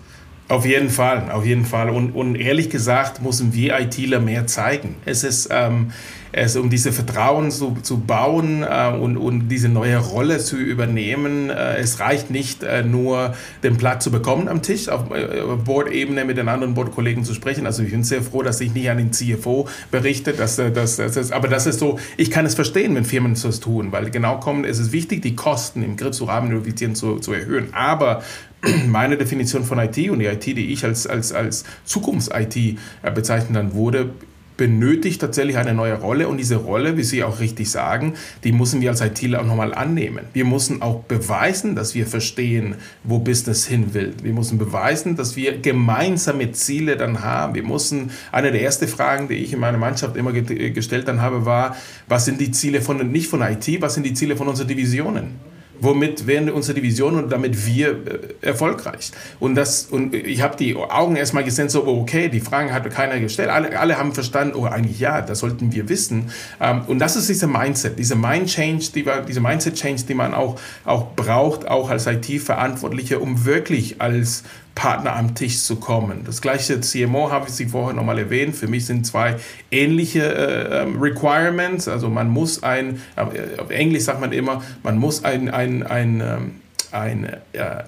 Auf 0.48 0.64
jeden 0.64 0.90
Fall, 0.90 1.30
auf 1.32 1.44
jeden 1.44 1.64
Fall. 1.64 1.90
Und, 1.90 2.12
und 2.12 2.36
ehrlich 2.36 2.70
gesagt 2.70 3.20
müssen 3.20 3.52
wir 3.52 3.78
ITler 3.80 4.20
mehr 4.20 4.46
zeigen. 4.46 4.94
Es 5.04 5.24
ist, 5.24 5.48
ähm, 5.50 5.90
es, 6.30 6.54
um 6.54 6.70
diese 6.70 6.92
Vertrauen 6.92 7.50
zu, 7.50 7.76
zu 7.82 7.98
bauen 7.98 8.62
äh, 8.62 8.90
und, 8.90 9.16
und 9.16 9.48
diese 9.48 9.68
neue 9.68 9.96
Rolle 9.96 10.38
zu 10.38 10.56
übernehmen. 10.56 11.50
Äh, 11.50 11.78
es 11.78 11.98
reicht 11.98 12.30
nicht 12.30 12.62
äh, 12.62 12.84
nur, 12.84 13.34
den 13.64 13.76
Platz 13.76 14.04
zu 14.04 14.12
bekommen 14.12 14.46
am 14.46 14.62
Tisch, 14.62 14.88
auf, 14.88 15.10
äh, 15.10 15.42
Board-Ebene 15.64 16.24
mit 16.24 16.36
den 16.36 16.48
anderen 16.48 16.74
Board-Kollegen 16.74 17.24
zu 17.24 17.34
sprechen. 17.34 17.66
Also 17.66 17.82
ich 17.82 17.90
bin 17.90 18.04
sehr 18.04 18.22
froh, 18.22 18.42
dass 18.42 18.60
ich 18.60 18.72
nicht 18.72 18.88
an 18.88 18.98
den 18.98 19.12
CFO 19.12 19.66
berichte. 19.90 20.32
Dass, 20.32 20.58
äh, 20.58 20.70
dass, 20.70 20.96
dass, 20.96 21.14
dass, 21.14 21.32
aber 21.32 21.48
das 21.48 21.66
ist 21.66 21.80
so, 21.80 21.98
ich 22.16 22.30
kann 22.30 22.46
es 22.46 22.54
verstehen, 22.54 22.94
wenn 22.94 23.04
Firmen 23.04 23.34
das 23.34 23.58
tun, 23.58 23.90
weil 23.90 24.10
genau 24.10 24.38
kommen, 24.38 24.64
es 24.64 24.78
ist 24.78 24.92
wichtig, 24.92 25.22
die 25.22 25.34
Kosten 25.34 25.82
im 25.82 25.96
Griff 25.96 26.12
zu 26.12 26.30
haben, 26.30 26.56
effizient 26.56 26.96
zu, 26.96 27.18
zu 27.18 27.32
erhöhen. 27.32 27.68
Aber 27.72 28.22
meine 28.86 29.16
Definition 29.16 29.64
von 29.64 29.78
IT 29.78 30.10
und 30.10 30.18
die 30.18 30.26
IT, 30.26 30.46
die 30.46 30.72
ich 30.72 30.84
als, 30.84 31.06
als, 31.06 31.32
als 31.32 31.64
Zukunfts-IT 31.84 32.56
äh, 32.56 32.76
bezeichnen 33.14 33.54
dann 33.54 33.74
wurde, 33.74 34.10
benötigt 34.56 35.20
tatsächlich 35.20 35.58
eine 35.58 35.74
neue 35.74 35.94
Rolle 35.94 36.28
und 36.28 36.38
diese 36.38 36.56
Rolle, 36.56 36.96
wie 36.96 37.02
Sie 37.02 37.22
auch 37.22 37.40
richtig 37.40 37.70
sagen, 37.70 38.14
die 38.44 38.52
müssen 38.52 38.80
wir 38.80 38.90
als 38.90 39.00
ITler 39.00 39.40
auch 39.40 39.46
nochmal 39.46 39.74
annehmen. 39.74 40.20
Wir 40.32 40.44
müssen 40.44 40.82
auch 40.82 41.02
beweisen, 41.02 41.74
dass 41.74 41.94
wir 41.94 42.06
verstehen, 42.06 42.76
wo 43.04 43.18
Business 43.18 43.66
hin 43.66 43.92
will. 43.92 44.14
Wir 44.22 44.32
müssen 44.32 44.58
beweisen, 44.58 45.16
dass 45.16 45.36
wir 45.36 45.58
gemeinsame 45.58 46.52
Ziele 46.52 46.96
dann 46.96 47.22
haben. 47.22 47.54
Wir 47.54 47.64
müssen, 47.64 48.10
eine 48.32 48.52
der 48.52 48.62
ersten 48.62 48.88
Fragen, 48.88 49.28
die 49.28 49.34
ich 49.34 49.52
in 49.52 49.60
meiner 49.60 49.78
Mannschaft 49.78 50.16
immer 50.16 50.32
gestellt 50.32 51.08
dann 51.08 51.20
habe, 51.20 51.44
war, 51.44 51.76
was 52.08 52.24
sind 52.24 52.40
die 52.40 52.50
Ziele 52.50 52.80
von, 52.80 53.10
nicht 53.10 53.28
von 53.28 53.42
IT, 53.42 53.80
was 53.80 53.94
sind 53.94 54.06
die 54.06 54.14
Ziele 54.14 54.36
von 54.36 54.48
unseren 54.48 54.68
Divisionen? 54.68 55.55
Womit 55.80 56.26
werden 56.26 56.50
unsere 56.50 56.74
Division 56.74 57.16
und 57.16 57.30
damit 57.30 57.66
wir 57.66 57.90
äh, 57.90 58.46
erfolgreich? 58.46 59.12
Und, 59.40 59.54
das, 59.54 59.86
und 59.86 60.14
ich 60.14 60.42
habe 60.42 60.56
die 60.56 60.76
Augen 60.76 61.16
erstmal 61.16 61.44
gesehen, 61.44 61.68
so, 61.68 61.86
okay, 61.86 62.28
die 62.28 62.40
Fragen 62.40 62.72
hat 62.72 62.88
keiner 62.90 63.18
gestellt. 63.20 63.50
Alle, 63.50 63.78
alle 63.78 63.98
haben 63.98 64.12
verstanden, 64.12 64.54
oh, 64.56 64.64
eigentlich 64.64 65.00
ja, 65.00 65.22
das 65.22 65.40
sollten 65.40 65.72
wir 65.72 65.88
wissen. 65.88 66.30
Ähm, 66.60 66.82
und 66.86 66.98
das 66.98 67.16
ist 67.16 67.28
dieser 67.28 67.46
Mindset, 67.46 67.98
diese 67.98 68.16
Mind-Change, 68.16 68.86
die, 68.94 69.04
diese 69.28 69.40
Mindset-Change, 69.40 70.04
die 70.08 70.14
man 70.14 70.34
auch, 70.34 70.58
auch 70.84 71.14
braucht, 71.14 71.68
auch 71.68 71.90
als 71.90 72.06
IT-Verantwortlicher, 72.06 73.20
um 73.20 73.44
wirklich 73.44 74.00
als 74.00 74.44
Partner 74.76 75.16
am 75.16 75.34
Tisch 75.34 75.62
zu 75.62 75.76
kommen. 75.76 76.22
Das 76.24 76.40
gleiche 76.40 76.80
CMO 76.80 77.32
habe 77.32 77.48
ich 77.48 77.54
Sie 77.54 77.66
vorher 77.66 77.94
nochmal 77.94 78.18
erwähnt. 78.18 78.54
Für 78.54 78.68
mich 78.68 78.86
sind 78.86 79.06
zwei 79.06 79.36
ähnliche 79.72 80.22
äh, 80.22 80.82
ähm, 80.82 81.00
Requirements. 81.00 81.88
Also 81.88 82.08
man 82.08 82.28
muss 82.28 82.62
ein, 82.62 83.00
äh, 83.16 83.58
auf 83.58 83.70
Englisch 83.70 84.04
sagt 84.04 84.20
man 84.20 84.32
immer, 84.32 84.62
man 84.84 84.98
muss 84.98 85.24
ein, 85.24 85.50
ein, 85.50 85.82
ein, 85.82 86.20
ähm, 86.20 86.60
ein 86.92 87.24
äh, 87.24 87.38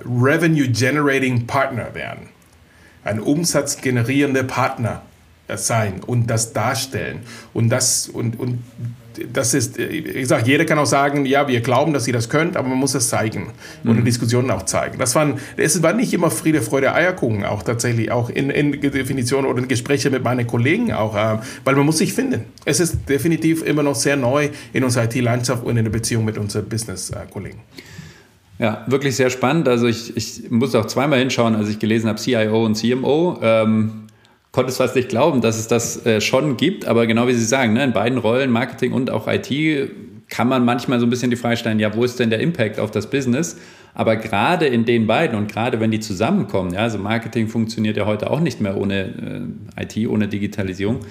Revenue 0.05 0.69
Generating 0.69 1.47
Partner 1.47 1.95
werden. 1.95 2.31
Ein 3.05 3.21
umsatzgenerierender 3.21 4.43
Partner 4.43 5.03
sein 5.55 6.01
und 6.07 6.27
das 6.27 6.53
darstellen. 6.53 7.21
Und, 7.55 7.69
das, 7.69 8.09
und, 8.09 8.41
und 8.41 8.63
das 9.33 9.55
ist, 9.55 9.79
ich 9.79 10.29
sage, 10.29 10.45
jeder 10.47 10.65
kann 10.65 10.79
auch 10.79 10.87
sagen, 10.87 11.27
ja, 11.27 11.49
wir 11.49 11.61
glauben, 11.61 11.93
dass 11.93 12.07
ihr 12.07 12.13
das 12.13 12.29
könnt, 12.29 12.57
aber 12.57 12.69
man 12.69 12.79
muss 12.79 12.95
es 12.95 13.09
zeigen 13.09 13.53
und 13.85 13.93
mhm. 13.93 13.99
in 13.99 14.05
Diskussionen 14.05 14.51
auch 14.51 14.65
zeigen. 14.65 14.99
Das 14.99 15.15
waren, 15.15 15.39
es 15.57 15.83
war 15.83 15.93
nicht 15.93 16.13
immer 16.13 16.31
Friede, 16.31 16.63
Freude, 16.63 16.95
Eierkuchen, 16.95 17.45
auch 17.45 17.63
tatsächlich, 17.63 18.11
auch 18.11 18.31
in, 18.31 18.51
in 18.51 18.81
Definitionen 18.81 19.51
oder 19.51 19.63
in 19.63 19.69
Gesprächen 19.69 20.13
mit 20.13 20.23
meinen 20.23 20.47
Kollegen 20.47 20.93
auch, 20.93 21.15
äh, 21.15 21.39
weil 21.65 21.75
man 21.75 21.87
muss 21.87 21.99
sich 21.99 22.13
finden. 22.13 22.45
Es 22.65 22.81
ist 22.81 23.09
definitiv 23.09 23.63
immer 23.63 23.83
noch 23.83 23.95
sehr 23.95 24.17
neu 24.17 24.51
in 24.73 24.85
unserer 24.85 25.05
IT-Landschaft 25.05 25.65
und 25.65 25.77
in 25.77 25.85
der 25.85 25.93
Beziehung 25.93 26.25
mit 26.25 26.39
unseren 26.39 26.69
Business-Kollegen. 26.69 27.61
Ja, 28.59 28.85
wirklich 28.89 29.15
sehr 29.15 29.31
spannend. 29.31 29.69
Also 29.69 29.87
ich, 29.87 30.17
ich 30.17 30.51
muss 30.51 30.75
auch 30.75 30.87
zweimal 30.87 31.21
hinschauen, 31.21 31.55
als 31.55 31.69
ich 31.69 31.79
gelesen 31.79 32.09
habe, 32.09 32.19
CIO 32.19 32.67
und 32.67 32.75
CMO. 32.75 33.39
Ähm, 33.41 34.09
konnte 34.59 34.73
es 34.73 34.79
fast 34.79 34.97
nicht 34.97 35.09
glauben, 35.09 35.41
dass 35.41 35.57
es 35.57 35.69
das 35.69 36.05
äh, 36.05 36.21
schon 36.21 36.57
gibt. 36.57 36.85
Aber 36.85 37.07
genau 37.07 37.29
wie 37.29 37.33
Sie 37.33 37.45
sagen, 37.45 37.75
ne, 37.75 37.85
in 37.85 37.93
beiden 37.93 38.19
Rollen, 38.19 38.51
Marketing 38.51 38.93
und 38.93 39.09
auch 39.09 39.29
IT, 39.29 39.53
kann 40.29 40.49
man 40.49 40.65
manchmal 40.65 40.99
so 40.99 41.07
ein 41.07 41.11
bisschen 41.11 41.31
die 41.31 41.37
Frage 41.37 41.57
stellen, 41.57 41.79
ja, 41.79 41.95
wo 41.95 42.03
ist 42.03 42.19
denn 42.19 42.29
der 42.29 42.41
Impact 42.41 42.81
auf 42.81 42.91
das 42.91 43.09
Business? 43.09 43.57
Aber 43.95 44.17
gerade 44.17 44.67
in 44.67 44.85
den 44.85 45.07
beiden 45.07 45.39
und 45.39 45.49
gerade 45.49 45.79
wenn 45.79 45.93
die 45.93 46.01
zusammenkommen, 46.01 46.75
ja, 46.75 46.81
also 46.81 46.99
Marketing 46.99 47.47
funktioniert 47.47 47.97
ja 47.97 48.05
heute 48.05 48.33
auch 48.33 48.41
nicht 48.41 48.61
mehr 48.61 48.77
ohne 48.77 49.55
äh, 49.77 49.85
IT, 49.85 50.09
ohne 50.09 50.27
Digitalisierung. 50.27 51.03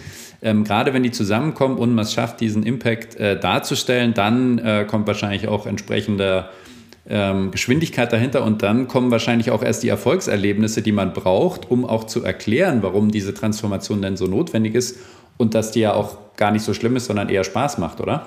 Ähm, 0.41 0.65
gerade 0.65 0.93
wenn 0.93 1.03
die 1.03 1.11
zusammenkommen 1.11 1.77
und 1.77 1.95
man 1.95 2.03
es 2.03 2.11
schafft, 2.11 2.41
diesen 2.41 2.63
Impact 2.63 3.15
äh, 3.15 3.39
darzustellen, 3.39 4.13
dann 4.13 4.57
äh, 4.57 4.83
kommt 4.85 5.07
wahrscheinlich 5.07 5.47
auch 5.47 5.67
entsprechender 5.67 6.49
ähm, 7.09 7.51
Geschwindigkeit 7.51 8.11
dahinter 8.11 8.43
und 8.43 8.63
dann 8.63 8.87
kommen 8.87 9.11
wahrscheinlich 9.11 9.51
auch 9.51 9.63
erst 9.63 9.83
die 9.83 9.89
Erfolgserlebnisse, 9.89 10.81
die 10.81 10.91
man 10.91 11.13
braucht, 11.13 11.71
um 11.71 11.85
auch 11.85 12.05
zu 12.05 12.23
erklären, 12.23 12.83
warum 12.83 13.11
diese 13.11 13.33
Transformation 13.33 14.01
denn 14.01 14.17
so 14.17 14.27
notwendig 14.27 14.75
ist 14.75 14.97
und 15.37 15.53
dass 15.53 15.71
die 15.71 15.81
ja 15.81 15.93
auch 15.93 16.17
gar 16.35 16.51
nicht 16.51 16.63
so 16.63 16.73
schlimm 16.73 16.95
ist, 16.95 17.05
sondern 17.05 17.29
eher 17.29 17.43
Spaß 17.43 17.77
macht, 17.77 18.01
oder? 18.01 18.25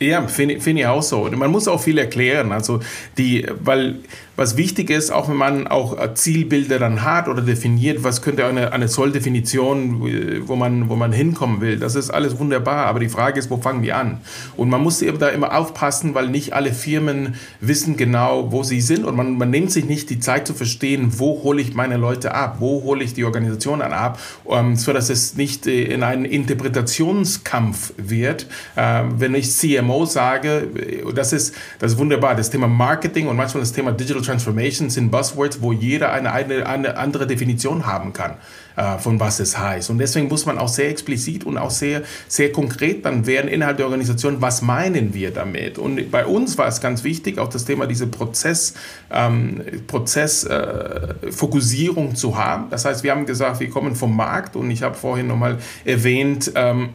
Ja, 0.00 0.26
finde 0.28 0.60
find 0.60 0.78
ich 0.78 0.86
auch 0.86 1.02
so. 1.02 1.22
Und 1.22 1.36
man 1.36 1.50
muss 1.50 1.66
auch 1.66 1.80
viel 1.80 1.98
erklären. 1.98 2.52
Also 2.52 2.80
die, 3.16 3.46
weil 3.60 3.96
was 4.38 4.56
wichtig 4.56 4.88
ist, 4.90 5.10
auch 5.10 5.28
wenn 5.28 5.36
man 5.36 5.66
auch 5.66 5.98
äh, 5.98 6.14
Zielbilder 6.14 6.78
dann 6.78 7.02
hat 7.02 7.26
oder 7.26 7.42
definiert, 7.42 8.04
was 8.04 8.22
könnte 8.22 8.46
eine, 8.46 8.72
eine 8.72 8.86
Solldefinition, 8.86 10.46
wo 10.46 10.54
man, 10.54 10.88
wo 10.88 10.94
man 10.94 11.12
hinkommen 11.12 11.60
will, 11.60 11.76
das 11.80 11.96
ist 11.96 12.10
alles 12.10 12.38
wunderbar. 12.38 12.86
Aber 12.86 13.00
die 13.00 13.08
Frage 13.08 13.40
ist, 13.40 13.50
wo 13.50 13.56
fangen 13.56 13.82
wir 13.82 13.96
an? 13.96 14.20
Und 14.56 14.68
man 14.68 14.80
muss 14.80 15.02
eben 15.02 15.18
da 15.18 15.28
immer 15.30 15.58
aufpassen, 15.58 16.14
weil 16.14 16.28
nicht 16.28 16.52
alle 16.52 16.72
Firmen 16.72 17.34
wissen 17.60 17.96
genau, 17.96 18.52
wo 18.52 18.62
sie 18.62 18.80
sind 18.80 19.04
und 19.04 19.16
man, 19.16 19.38
man 19.38 19.50
nimmt 19.50 19.72
sich 19.72 19.86
nicht 19.86 20.08
die 20.08 20.20
Zeit 20.20 20.46
zu 20.46 20.54
verstehen, 20.54 21.14
wo 21.18 21.42
hole 21.42 21.60
ich 21.60 21.74
meine 21.74 21.96
Leute 21.96 22.32
ab, 22.32 22.58
wo 22.60 22.84
hole 22.84 23.02
ich 23.02 23.14
die 23.14 23.24
Organisation 23.24 23.80
dann 23.80 23.92
ab, 23.92 24.20
um, 24.44 24.76
so 24.76 24.92
dass 24.92 25.10
es 25.10 25.34
nicht 25.34 25.66
äh, 25.66 25.82
in 25.82 26.04
einen 26.04 26.24
Interpretationskampf 26.24 27.92
wird. 27.96 28.46
Ähm, 28.76 29.14
wenn 29.18 29.34
ich 29.34 29.50
CMO 29.50 29.87
sage, 30.06 30.68
äh, 30.74 31.12
das 31.14 31.32
ist, 31.32 31.54
das 31.78 31.92
ist 31.92 31.98
wunderbar, 31.98 32.34
das 32.34 32.50
Thema 32.50 32.68
Marketing 32.68 33.28
und 33.28 33.36
manchmal 33.36 33.62
das 33.62 33.72
Thema 33.72 33.92
Digital 33.92 34.22
Transformation 34.22 34.90
sind 34.90 35.10
Buzzwords, 35.10 35.62
wo 35.62 35.72
jeder 35.72 36.12
eine, 36.12 36.32
eine, 36.32 36.66
eine 36.66 36.96
andere 36.96 37.26
Definition 37.26 37.86
haben 37.86 38.12
kann 38.12 38.36
äh, 38.78 38.96
von 38.98 39.18
was 39.18 39.40
es 39.40 39.58
heißt. 39.58 39.90
Und 39.90 39.98
deswegen 39.98 40.28
muss 40.28 40.46
man 40.46 40.56
auch 40.56 40.68
sehr 40.68 40.88
explizit 40.88 41.42
und 41.44 41.58
auch 41.58 41.70
sehr, 41.70 42.02
sehr 42.28 42.52
konkret 42.52 43.04
dann 43.04 43.26
werden 43.26 43.48
innerhalb 43.48 43.78
der 43.78 43.86
Organisation, 43.86 44.40
was 44.40 44.62
meinen 44.62 45.14
wir 45.14 45.32
damit. 45.32 45.78
Und 45.78 46.12
bei 46.12 46.24
uns 46.24 46.56
war 46.58 46.68
es 46.68 46.80
ganz 46.80 47.02
wichtig, 47.02 47.38
auch 47.38 47.48
das 47.48 47.64
Thema 47.64 47.88
diese 47.88 48.06
Prozess, 48.06 48.74
ähm, 49.10 49.62
Prozessfokussierung 49.88 52.12
äh, 52.12 52.14
zu 52.14 52.38
haben. 52.38 52.70
Das 52.70 52.84
heißt, 52.84 53.02
wir 53.02 53.10
haben 53.10 53.26
gesagt, 53.26 53.58
wir 53.58 53.68
kommen 53.68 53.96
vom 53.96 54.16
Markt 54.16 54.54
und 54.54 54.70
ich 54.70 54.84
habe 54.84 54.94
vorhin 54.94 55.26
nochmal 55.26 55.58
erwähnt, 55.84 56.52
ähm, 56.54 56.90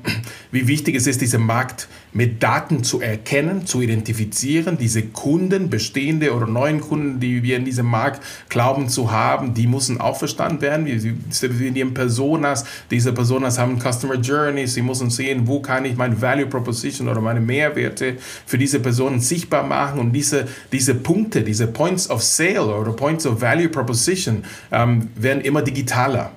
wie 0.52 0.70
wichtig 0.70 0.96
es 0.96 1.06
ist, 1.06 1.20
diese 1.20 1.38
Markt 1.38 1.90
mit 2.14 2.44
Daten 2.44 2.84
zu 2.84 3.02
erkennen, 3.02 3.66
zu 3.66 3.82
identifizieren, 3.82 4.78
diese 4.78 5.02
Kunden, 5.02 5.70
bestehende 5.70 6.34
oder 6.34 6.46
neuen 6.46 6.80
Kunden, 6.80 7.20
die 7.20 7.42
wir 7.44 7.58
in 7.58 7.66
diesem 7.66 7.88
Markt 7.88 8.22
glauben 8.50 8.88
zu 8.88 9.12
haben, 9.12 9.54
die 9.54 9.68
müssen 9.68 10.00
auch 10.00 10.18
verstanden 10.18 10.62
werden. 10.62 10.86
Wir 10.86 10.96
definieren 10.98 11.94
Personas, 11.94 12.66
diese 12.92 13.14
Personas 13.14 13.58
haben 13.58 13.80
Customer 13.80 14.16
Journeys, 14.16 14.76
sie 14.76 14.84
müssen 14.84 15.10
sehen, 15.10 15.48
wo 15.48 15.60
kann 15.60 15.86
ich 15.86 15.96
meine 15.96 16.22
Value 16.22 16.46
Proposition 16.46 17.10
oder 17.10 17.22
meine 17.22 17.40
Mehrwerte 17.42 18.18
für 18.46 18.58
diese 18.58 18.80
Personen 18.80 19.20
sichtbar 19.20 19.64
machen 19.64 20.00
und 20.00 20.14
diese, 20.14 20.48
diese 20.72 20.96
Punkte, 20.96 21.44
diese 21.44 21.68
Points 21.68 22.10
of 22.10 22.22
Sale 22.22 22.76
oder 22.76 22.94
Points 22.94 23.26
of 23.26 23.42
Value 23.42 23.70
Proposition 23.70 24.44
ähm, 24.72 25.10
werden 25.16 25.42
immer 25.42 25.62
digitaler. 25.62 26.32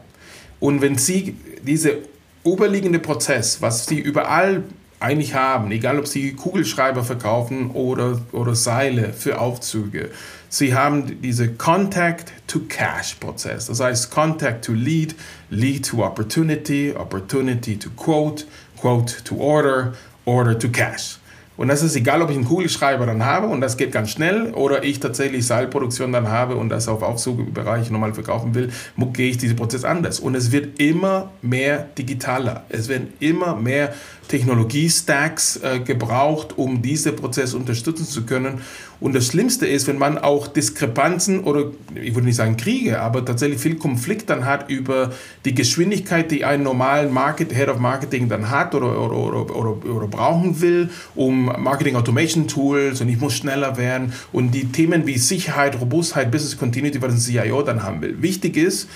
Und 0.59 0.81
wenn 0.81 0.97
Sie 0.97 1.37
diese 1.63 1.99
oberliegende 2.45 2.99
Prozess, 2.99 3.61
was 3.61 3.87
Sie 3.87 3.99
überall 3.99 4.63
eigentlich 5.01 5.35
haben, 5.35 5.71
egal 5.71 5.99
ob 5.99 6.07
sie 6.07 6.33
Kugelschreiber 6.33 7.05
verkaufen 7.05 7.73
oder, 7.73 8.19
oder 8.33 8.55
Seile 8.55 9.13
für 9.13 9.39
Aufzüge. 9.41 10.09
Sie 10.49 10.75
haben 10.75 11.21
diese 11.21 11.53
Contact-to-Cash-Prozess. 11.53 13.67
Das 13.67 13.81
heißt 13.81 14.11
Contact 14.11 14.65
to 14.65 14.73
Lead, 14.73 15.15
Lead 15.51 15.87
to 15.87 16.03
Opportunity, 16.05 16.95
Opportunity 16.97 17.77
to 17.77 17.91
Quote, 17.91 18.47
Quote 18.81 19.23
to 19.25 19.37
Order, 19.37 19.93
Order 20.25 20.59
to 20.59 20.71
Cash. 20.71 21.19
Und 21.57 21.69
das 21.69 21.83
ist 21.83 21.97
egal, 21.97 22.21
ob 22.21 22.31
ich 22.31 22.37
einen 22.37 22.45
Kugelschreiber 22.45 23.07
dann 23.07 23.25
habe 23.25 23.47
und 23.47 23.63
das 23.63 23.77
geht 23.77 23.91
ganz 23.91 24.11
schnell 24.11 24.53
oder 24.53 24.85
ich 24.85 25.01
tatsächlich 25.01 25.47
Seilproduktion 25.47 26.13
dann 26.13 26.29
habe 26.29 26.57
und 26.57 26.69
das 26.69 26.87
auf 26.87 27.03
Aufzugbereich 27.03 27.91
nochmal 27.91 28.13
verkaufen 28.13 28.55
will, 28.55 28.71
gehe 29.15 29.31
ich 29.31 29.39
diesen 29.39 29.57
Prozess 29.57 29.85
anders. 29.85 30.21
Und 30.21 30.35
es 30.35 30.53
wird 30.53 30.79
immer 30.79 31.31
mehr 31.41 31.87
digitaler. 31.97 32.65
Es 32.69 32.89
werden 32.89 33.15
immer 33.21 33.57
mehr 33.57 33.95
Technologiestacks 34.29 35.57
äh, 35.63 35.81
gebraucht, 35.81 36.57
um 36.57 36.83
diesen 36.83 37.17
Prozess 37.17 37.55
unterstützen 37.55 38.07
zu 38.07 38.25
können. 38.25 38.61
Und 38.99 39.15
das 39.15 39.27
Schlimmste 39.27 39.67
ist, 39.67 39.87
wenn 39.87 39.99
man 39.99 40.17
auch 40.17 40.49
Diskrepanzen 40.49 41.45
oder 41.45 41.67
ich 41.95 42.15
würde 42.15 42.27
nicht 42.27 42.37
sagen 42.37 42.57
Kriege, 42.57 43.01
aber 43.01 43.25
tatsächlich 43.25 43.61
viel 43.61 43.77
Konflikt 43.77 44.31
dann 44.31 44.47
hat 44.47 44.71
über 44.71 45.13
die 45.45 45.55
Geschwindigkeit, 45.55 46.31
die 46.31 46.45
ein 46.45 46.63
normalen 46.63 47.13
Market, 47.13 47.53
Head 47.55 47.69
of 47.69 47.79
Marketing 47.79 48.29
dann 48.29 48.51
hat 48.51 48.75
oder, 48.75 48.99
oder, 48.99 49.17
oder, 49.17 49.57
oder, 49.57 49.91
oder 49.91 50.07
brauchen 50.07 50.61
will, 50.63 50.89
um 51.15 51.45
Marketing 51.45 51.97
Automation 51.97 52.49
Tools 52.49 53.01
und 53.01 53.09
ich 53.09 53.21
muss 53.21 53.35
schneller 53.35 53.77
werden 53.77 54.13
und 54.33 54.53
die 54.53 54.67
Themen 54.73 55.07
wie 55.07 55.19
Sicherheit, 55.19 55.79
Robustheit, 55.81 56.31
Business 56.31 56.57
Continuity, 56.57 57.01
was 57.03 57.13
ein 57.13 57.19
CIO 57.19 57.63
dann 57.63 57.83
haben 57.83 58.01
will. 58.01 58.23
Wichtig 58.23 58.57
ist, 58.57 58.89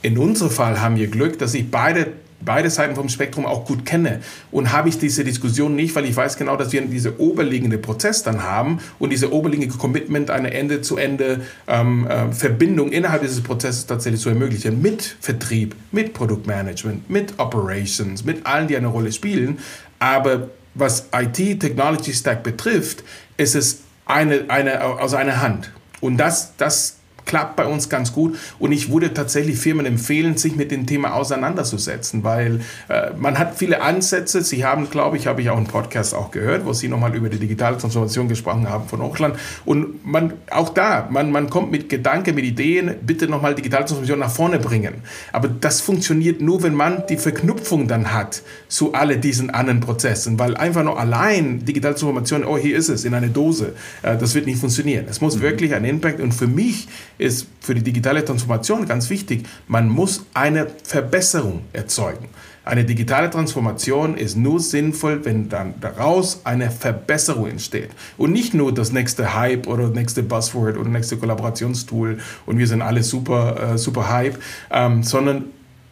in 0.00 0.18
unserem 0.18 0.50
Fall 0.50 0.80
haben 0.80 0.96
wir 0.96 1.06
Glück, 1.08 1.38
dass 1.38 1.54
ich 1.54 1.70
beide 1.70 2.08
beide 2.44 2.70
Seiten 2.70 2.94
vom 2.94 3.08
Spektrum 3.08 3.46
auch 3.46 3.64
gut 3.64 3.84
kenne. 3.86 4.20
Und 4.50 4.72
habe 4.72 4.88
ich 4.88 4.98
diese 4.98 5.24
Diskussion 5.24 5.74
nicht, 5.74 5.94
weil 5.94 6.04
ich 6.04 6.16
weiß 6.16 6.36
genau, 6.36 6.56
dass 6.56 6.72
wir 6.72 6.82
diese 6.82 7.20
oberliegende 7.20 7.78
Prozess 7.78 8.22
dann 8.22 8.42
haben 8.42 8.78
und 8.98 9.10
diese 9.10 9.32
oberliegende 9.32 9.76
Commitment, 9.76 10.30
eine 10.30 10.52
Ende-zu-Ende 10.52 11.40
ähm, 11.68 12.06
äh, 12.08 12.92
innerhalb 12.92 13.22
dieses 13.22 13.42
Prozesses 13.42 13.86
tatsächlich 13.86 14.20
zu 14.20 14.28
ermöglichen. 14.28 14.82
Mit 14.82 15.16
Vertrieb, 15.20 15.74
mit 15.90 16.14
Produktmanagement, 16.14 17.08
mit 17.08 17.38
Operations, 17.38 18.24
mit 18.24 18.46
allen, 18.46 18.68
die 18.68 18.76
eine 18.76 18.88
Rolle 18.88 19.12
spielen. 19.12 19.58
Aber 19.98 20.48
was 20.74 21.08
IT, 21.14 21.60
Technology 21.60 22.12
Stack 22.12 22.42
betrifft, 22.42 23.04
ist 23.36 23.54
es 23.54 23.80
eine, 24.06 24.44
eine, 24.48 24.82
aus 24.82 25.14
einer 25.14 25.40
Hand. 25.40 25.70
Und 26.00 26.16
das, 26.16 26.56
das 26.56 26.96
klappt 27.24 27.56
bei 27.56 27.66
uns 27.66 27.88
ganz 27.88 28.12
gut 28.12 28.38
und 28.58 28.72
ich 28.72 28.90
würde 28.90 29.14
tatsächlich 29.14 29.58
Firmen 29.58 29.86
empfehlen, 29.86 30.36
sich 30.36 30.56
mit 30.56 30.70
dem 30.70 30.86
Thema 30.86 31.14
auseinanderzusetzen, 31.14 32.24
weil 32.24 32.60
äh, 32.88 33.10
man 33.16 33.38
hat 33.38 33.56
viele 33.56 33.82
Ansätze. 33.82 34.42
Sie 34.42 34.64
haben, 34.64 34.90
glaube 34.90 35.16
ich, 35.16 35.26
habe 35.26 35.40
ich 35.40 35.50
auch 35.50 35.56
einen 35.56 35.66
Podcast 35.66 36.14
auch 36.14 36.30
gehört, 36.30 36.64
wo 36.64 36.72
Sie 36.72 36.88
nochmal 36.88 37.14
über 37.14 37.28
die 37.28 37.38
digitale 37.38 37.78
Transformation 37.78 38.28
gesprochen 38.28 38.68
haben 38.68 38.88
von 38.88 39.02
Hochland 39.02 39.36
und 39.64 40.04
man, 40.06 40.34
auch 40.50 40.70
da, 40.70 41.08
man, 41.10 41.30
man 41.30 41.50
kommt 41.50 41.70
mit 41.70 41.88
Gedanken, 41.88 42.34
mit 42.34 42.44
Ideen, 42.44 42.94
bitte 43.02 43.28
nochmal 43.28 43.54
digitale 43.54 43.84
Transformation 43.84 44.18
nach 44.18 44.30
vorne 44.30 44.58
bringen. 44.58 44.94
Aber 45.32 45.48
das 45.48 45.80
funktioniert 45.80 46.40
nur, 46.40 46.62
wenn 46.62 46.74
man 46.74 47.04
die 47.08 47.16
Verknüpfung 47.16 47.88
dann 47.88 48.12
hat 48.12 48.42
zu 48.68 48.94
all 48.94 49.16
diesen 49.16 49.50
anderen 49.50 49.80
Prozessen, 49.80 50.38
weil 50.38 50.56
einfach 50.56 50.82
nur 50.82 50.98
allein 50.98 51.64
digitale 51.64 51.94
Transformation, 51.94 52.44
oh, 52.44 52.56
hier 52.56 52.76
ist 52.76 52.88
es 52.88 53.04
in 53.04 53.14
einer 53.14 53.28
Dose, 53.28 53.74
äh, 54.02 54.16
das 54.16 54.34
wird 54.34 54.46
nicht 54.46 54.58
funktionieren. 54.58 55.06
Es 55.08 55.20
muss 55.20 55.36
mhm. 55.36 55.42
wirklich 55.42 55.74
ein 55.74 55.84
Impact 55.84 56.20
und 56.20 56.32
für 56.32 56.46
mich 56.46 56.88
ist 57.22 57.46
für 57.60 57.74
die 57.74 57.82
digitale 57.82 58.24
Transformation 58.24 58.86
ganz 58.86 59.08
wichtig, 59.08 59.46
man 59.68 59.88
muss 59.88 60.26
eine 60.34 60.66
Verbesserung 60.84 61.62
erzeugen. 61.72 62.28
Eine 62.64 62.84
digitale 62.84 63.28
Transformation 63.28 64.16
ist 64.16 64.36
nur 64.36 64.60
sinnvoll, 64.60 65.24
wenn 65.24 65.48
dann 65.48 65.74
daraus 65.80 66.42
eine 66.44 66.70
Verbesserung 66.70 67.48
entsteht. 67.48 67.90
Und 68.16 68.32
nicht 68.32 68.54
nur 68.54 68.72
das 68.72 68.92
nächste 68.92 69.34
Hype 69.34 69.66
oder 69.66 69.88
das 69.88 69.94
nächste 69.94 70.22
Buzzword 70.22 70.76
oder 70.76 70.84
das 70.84 70.92
nächste 70.92 71.16
Kollaborationstool 71.16 72.18
und 72.46 72.58
wir 72.58 72.66
sind 72.68 72.82
alle 72.82 73.02
super, 73.02 73.74
äh, 73.74 73.78
super 73.78 74.10
Hype, 74.10 74.38
ähm, 74.70 75.02
sondern 75.02 75.46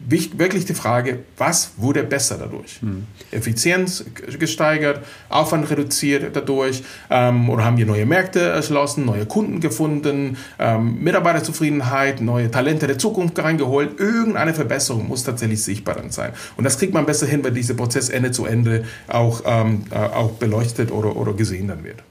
wirklich 0.07 0.65
die 0.65 0.73
Frage, 0.73 1.19
was 1.37 1.73
wurde 1.77 2.03
besser 2.03 2.37
dadurch? 2.37 2.81
Hm. 2.81 3.05
Effizienz 3.31 4.05
gesteigert, 4.39 5.05
Aufwand 5.29 5.69
reduziert 5.69 6.35
dadurch 6.35 6.83
ähm, 7.09 7.49
oder 7.49 7.65
haben 7.65 7.77
wir 7.77 7.85
neue 7.85 8.05
Märkte 8.05 8.39
erschlossen, 8.39 9.05
neue 9.05 9.25
Kunden 9.25 9.59
gefunden, 9.59 10.37
ähm, 10.59 11.01
Mitarbeiterzufriedenheit, 11.01 12.21
neue 12.21 12.51
Talente 12.51 12.87
der 12.87 12.97
Zukunft 12.97 13.39
reingeholt. 13.39 13.99
Irgendeine 13.99 14.53
Verbesserung 14.53 15.07
muss 15.07 15.23
tatsächlich 15.23 15.63
sichtbar 15.63 15.95
dann 15.95 16.11
sein. 16.11 16.31
Und 16.57 16.63
das 16.63 16.77
kriegt 16.77 16.93
man 16.93 17.05
besser 17.05 17.27
hin, 17.27 17.43
wenn 17.43 17.53
dieser 17.53 17.75
Prozess 17.75 18.09
Ende 18.09 18.31
zu 18.31 18.45
Ende 18.45 18.83
auch, 19.07 19.43
ähm, 19.45 19.83
äh, 19.91 19.95
auch 19.95 20.31
beleuchtet 20.31 20.91
oder, 20.91 21.15
oder 21.15 21.33
gesehen 21.33 21.67
dann 21.67 21.83
wird. 21.83 22.03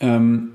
Ähm, 0.00 0.50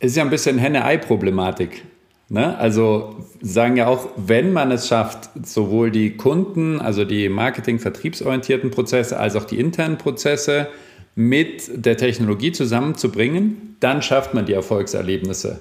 ist 0.00 0.16
ja 0.16 0.22
ein 0.22 0.30
bisschen 0.30 0.58
Henne-Ei-Problematik. 0.58 1.84
Ne? 2.30 2.58
Also 2.58 3.16
sagen 3.40 3.76
ja 3.76 3.86
auch, 3.86 4.08
wenn 4.16 4.52
man 4.52 4.70
es 4.70 4.88
schafft, 4.88 5.30
sowohl 5.44 5.90
die 5.90 6.16
Kunden, 6.16 6.80
also 6.80 7.04
die 7.04 7.28
Marketing-vertriebsorientierten 7.28 8.70
Prozesse, 8.70 9.18
als 9.18 9.34
auch 9.34 9.44
die 9.44 9.58
internen 9.58 9.96
Prozesse 9.96 10.68
mit 11.14 11.84
der 11.84 11.96
Technologie 11.96 12.52
zusammenzubringen, 12.52 13.76
dann 13.80 14.02
schafft 14.02 14.34
man 14.34 14.46
die 14.46 14.52
Erfolgserlebnisse. 14.52 15.58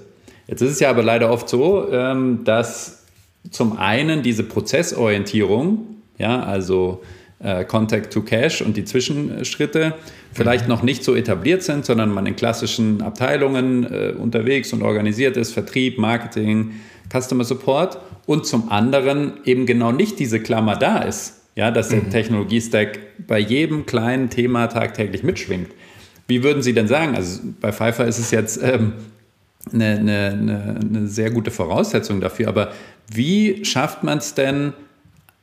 Jetzt 0.47 0.61
ist 0.61 0.71
es 0.71 0.79
ja 0.79 0.89
aber 0.89 1.03
leider 1.03 1.31
oft 1.31 1.49
so, 1.49 1.91
ähm, 1.91 2.43
dass 2.43 3.03
zum 3.49 3.77
einen 3.77 4.21
diese 4.21 4.43
Prozessorientierung, 4.43 6.01
ja, 6.17 6.43
also 6.43 7.01
äh, 7.39 7.65
Contact 7.65 8.11
to 8.11 8.21
Cash 8.21 8.61
und 8.61 8.77
die 8.77 8.85
Zwischenschritte 8.85 9.93
vielleicht 10.33 10.67
noch 10.67 10.83
nicht 10.83 11.03
so 11.03 11.15
etabliert 11.15 11.63
sind, 11.63 11.85
sondern 11.85 12.11
man 12.11 12.25
in 12.25 12.35
klassischen 12.35 13.01
Abteilungen 13.01 13.83
äh, 13.83 14.13
unterwegs 14.17 14.73
und 14.73 14.81
organisiert 14.81 15.37
ist, 15.37 15.51
Vertrieb, 15.51 15.97
Marketing, 15.97 16.71
Customer 17.11 17.43
Support 17.43 17.99
und 18.25 18.45
zum 18.45 18.69
anderen 18.71 19.33
eben 19.45 19.65
genau 19.65 19.91
nicht 19.91 20.19
diese 20.19 20.39
Klammer 20.39 20.75
da 20.75 20.99
ist, 20.99 21.41
ja, 21.55 21.71
dass 21.71 21.89
der 21.89 22.01
mhm. 22.01 22.09
Technologiestack 22.09 22.99
bei 23.27 23.39
jedem 23.39 23.85
kleinen 23.85 24.29
Thema 24.29 24.67
tagtäglich 24.67 25.23
mitschwingt. 25.23 25.69
Wie 26.27 26.43
würden 26.43 26.61
Sie 26.61 26.73
denn 26.73 26.87
sagen? 26.87 27.15
Also 27.15 27.39
bei 27.61 27.71
Pfeiffer 27.71 28.05
ist 28.05 28.19
es 28.19 28.31
jetzt 28.31 28.61
ähm, 28.61 28.93
eine, 29.71 29.97
eine, 29.99 30.79
eine 30.81 31.07
sehr 31.07 31.31
gute 31.31 31.51
Voraussetzung 31.51 32.19
dafür, 32.19 32.47
aber 32.49 32.73
wie 33.11 33.63
schafft 33.63 34.03
man 34.03 34.17
es 34.17 34.33
denn, 34.33 34.73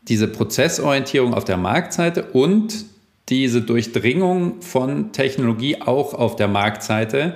diese 0.08 0.28
Prozessorientierung 0.28 1.34
auf 1.34 1.44
der 1.44 1.56
Marktseite 1.56 2.24
und 2.32 2.84
diese 3.28 3.62
Durchdringung 3.62 4.60
von 4.60 5.12
Technologie 5.12 5.80
auch 5.80 6.14
auf 6.14 6.36
der 6.36 6.48
Marktseite 6.48 7.34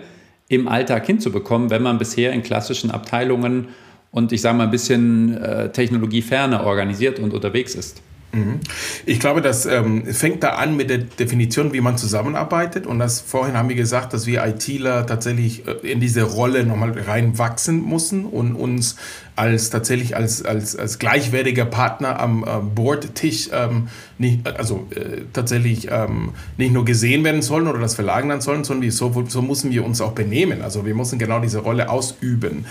im 0.49 0.69
Alltag 0.69 1.07
hinzubekommen, 1.07 1.71
wenn 1.71 1.83
man 1.83 1.99
bisher 1.99 2.33
in 2.33 2.43
klassischen 2.43 2.91
Abteilungen 2.91 3.69
und 4.11 4.33
ich 4.33 4.41
sage 4.41 4.57
mal 4.57 4.65
ein 4.65 4.71
bisschen 4.71 5.37
äh, 5.37 5.71
technologieferner 5.71 6.65
organisiert 6.65 7.19
und 7.19 7.35
unterwegs 7.35 7.75
ist. 7.75 8.03
Mhm. 8.33 8.61
Ich 9.07 9.21
glaube, 9.21 9.41
das 9.41 9.65
ähm, 9.65 10.05
fängt 10.07 10.43
da 10.43 10.51
an 10.51 10.77
mit 10.77 10.91
der 10.91 10.99
Definition, 10.99 11.73
wie 11.73 11.81
man 11.81 11.97
zusammenarbeitet. 11.97 12.87
Und 12.87 12.99
das 12.99 13.21
vorhin 13.21 13.57
haben 13.57 13.71
wir 13.71 13.77
gesagt, 13.77 14.13
dass 14.13 14.27
wir 14.27 14.45
ITler 14.45 15.07
tatsächlich 15.07 15.67
äh, 15.67 15.91
in 15.91 16.01
diese 16.01 16.23
Rolle 16.25 16.65
nochmal 16.65 16.93
reinwachsen 16.93 17.89
müssen 17.89 18.27
und 18.27 18.55
uns 18.55 18.97
als 19.35 19.71
tatsächlich 19.71 20.17
als, 20.17 20.45
als, 20.45 20.77
als 20.77 20.99
gleichwertiger 20.99 21.65
Partner 21.65 22.21
am 22.21 22.43
äh, 22.43 22.61
Bordtisch 22.75 23.49
ähm, 23.53 23.89
nicht, 24.19 24.47
also 24.47 24.89
äh, 24.91 25.23
tatsächlich 25.33 25.89
ähm, 25.91 26.31
nicht 26.57 26.73
nur 26.73 26.85
gesehen 26.85 27.25
werden 27.25 27.41
sollen 27.41 27.67
oder 27.67 27.79
das 27.79 27.95
verlagern 27.95 28.41
sollen, 28.41 28.65
sondern 28.65 28.91
so, 28.91 29.25
so 29.29 29.43
müssen 29.43 29.71
wir 29.71 29.85
uns 29.85 30.01
auch 30.01 30.13
benehmen. 30.13 30.61
Also 30.61 30.85
wir 30.85 30.95
müssen 30.95 31.19
genau 31.19 31.41
diese 31.41 31.61
Rolle 31.61 31.89
ausüben. 31.89 32.67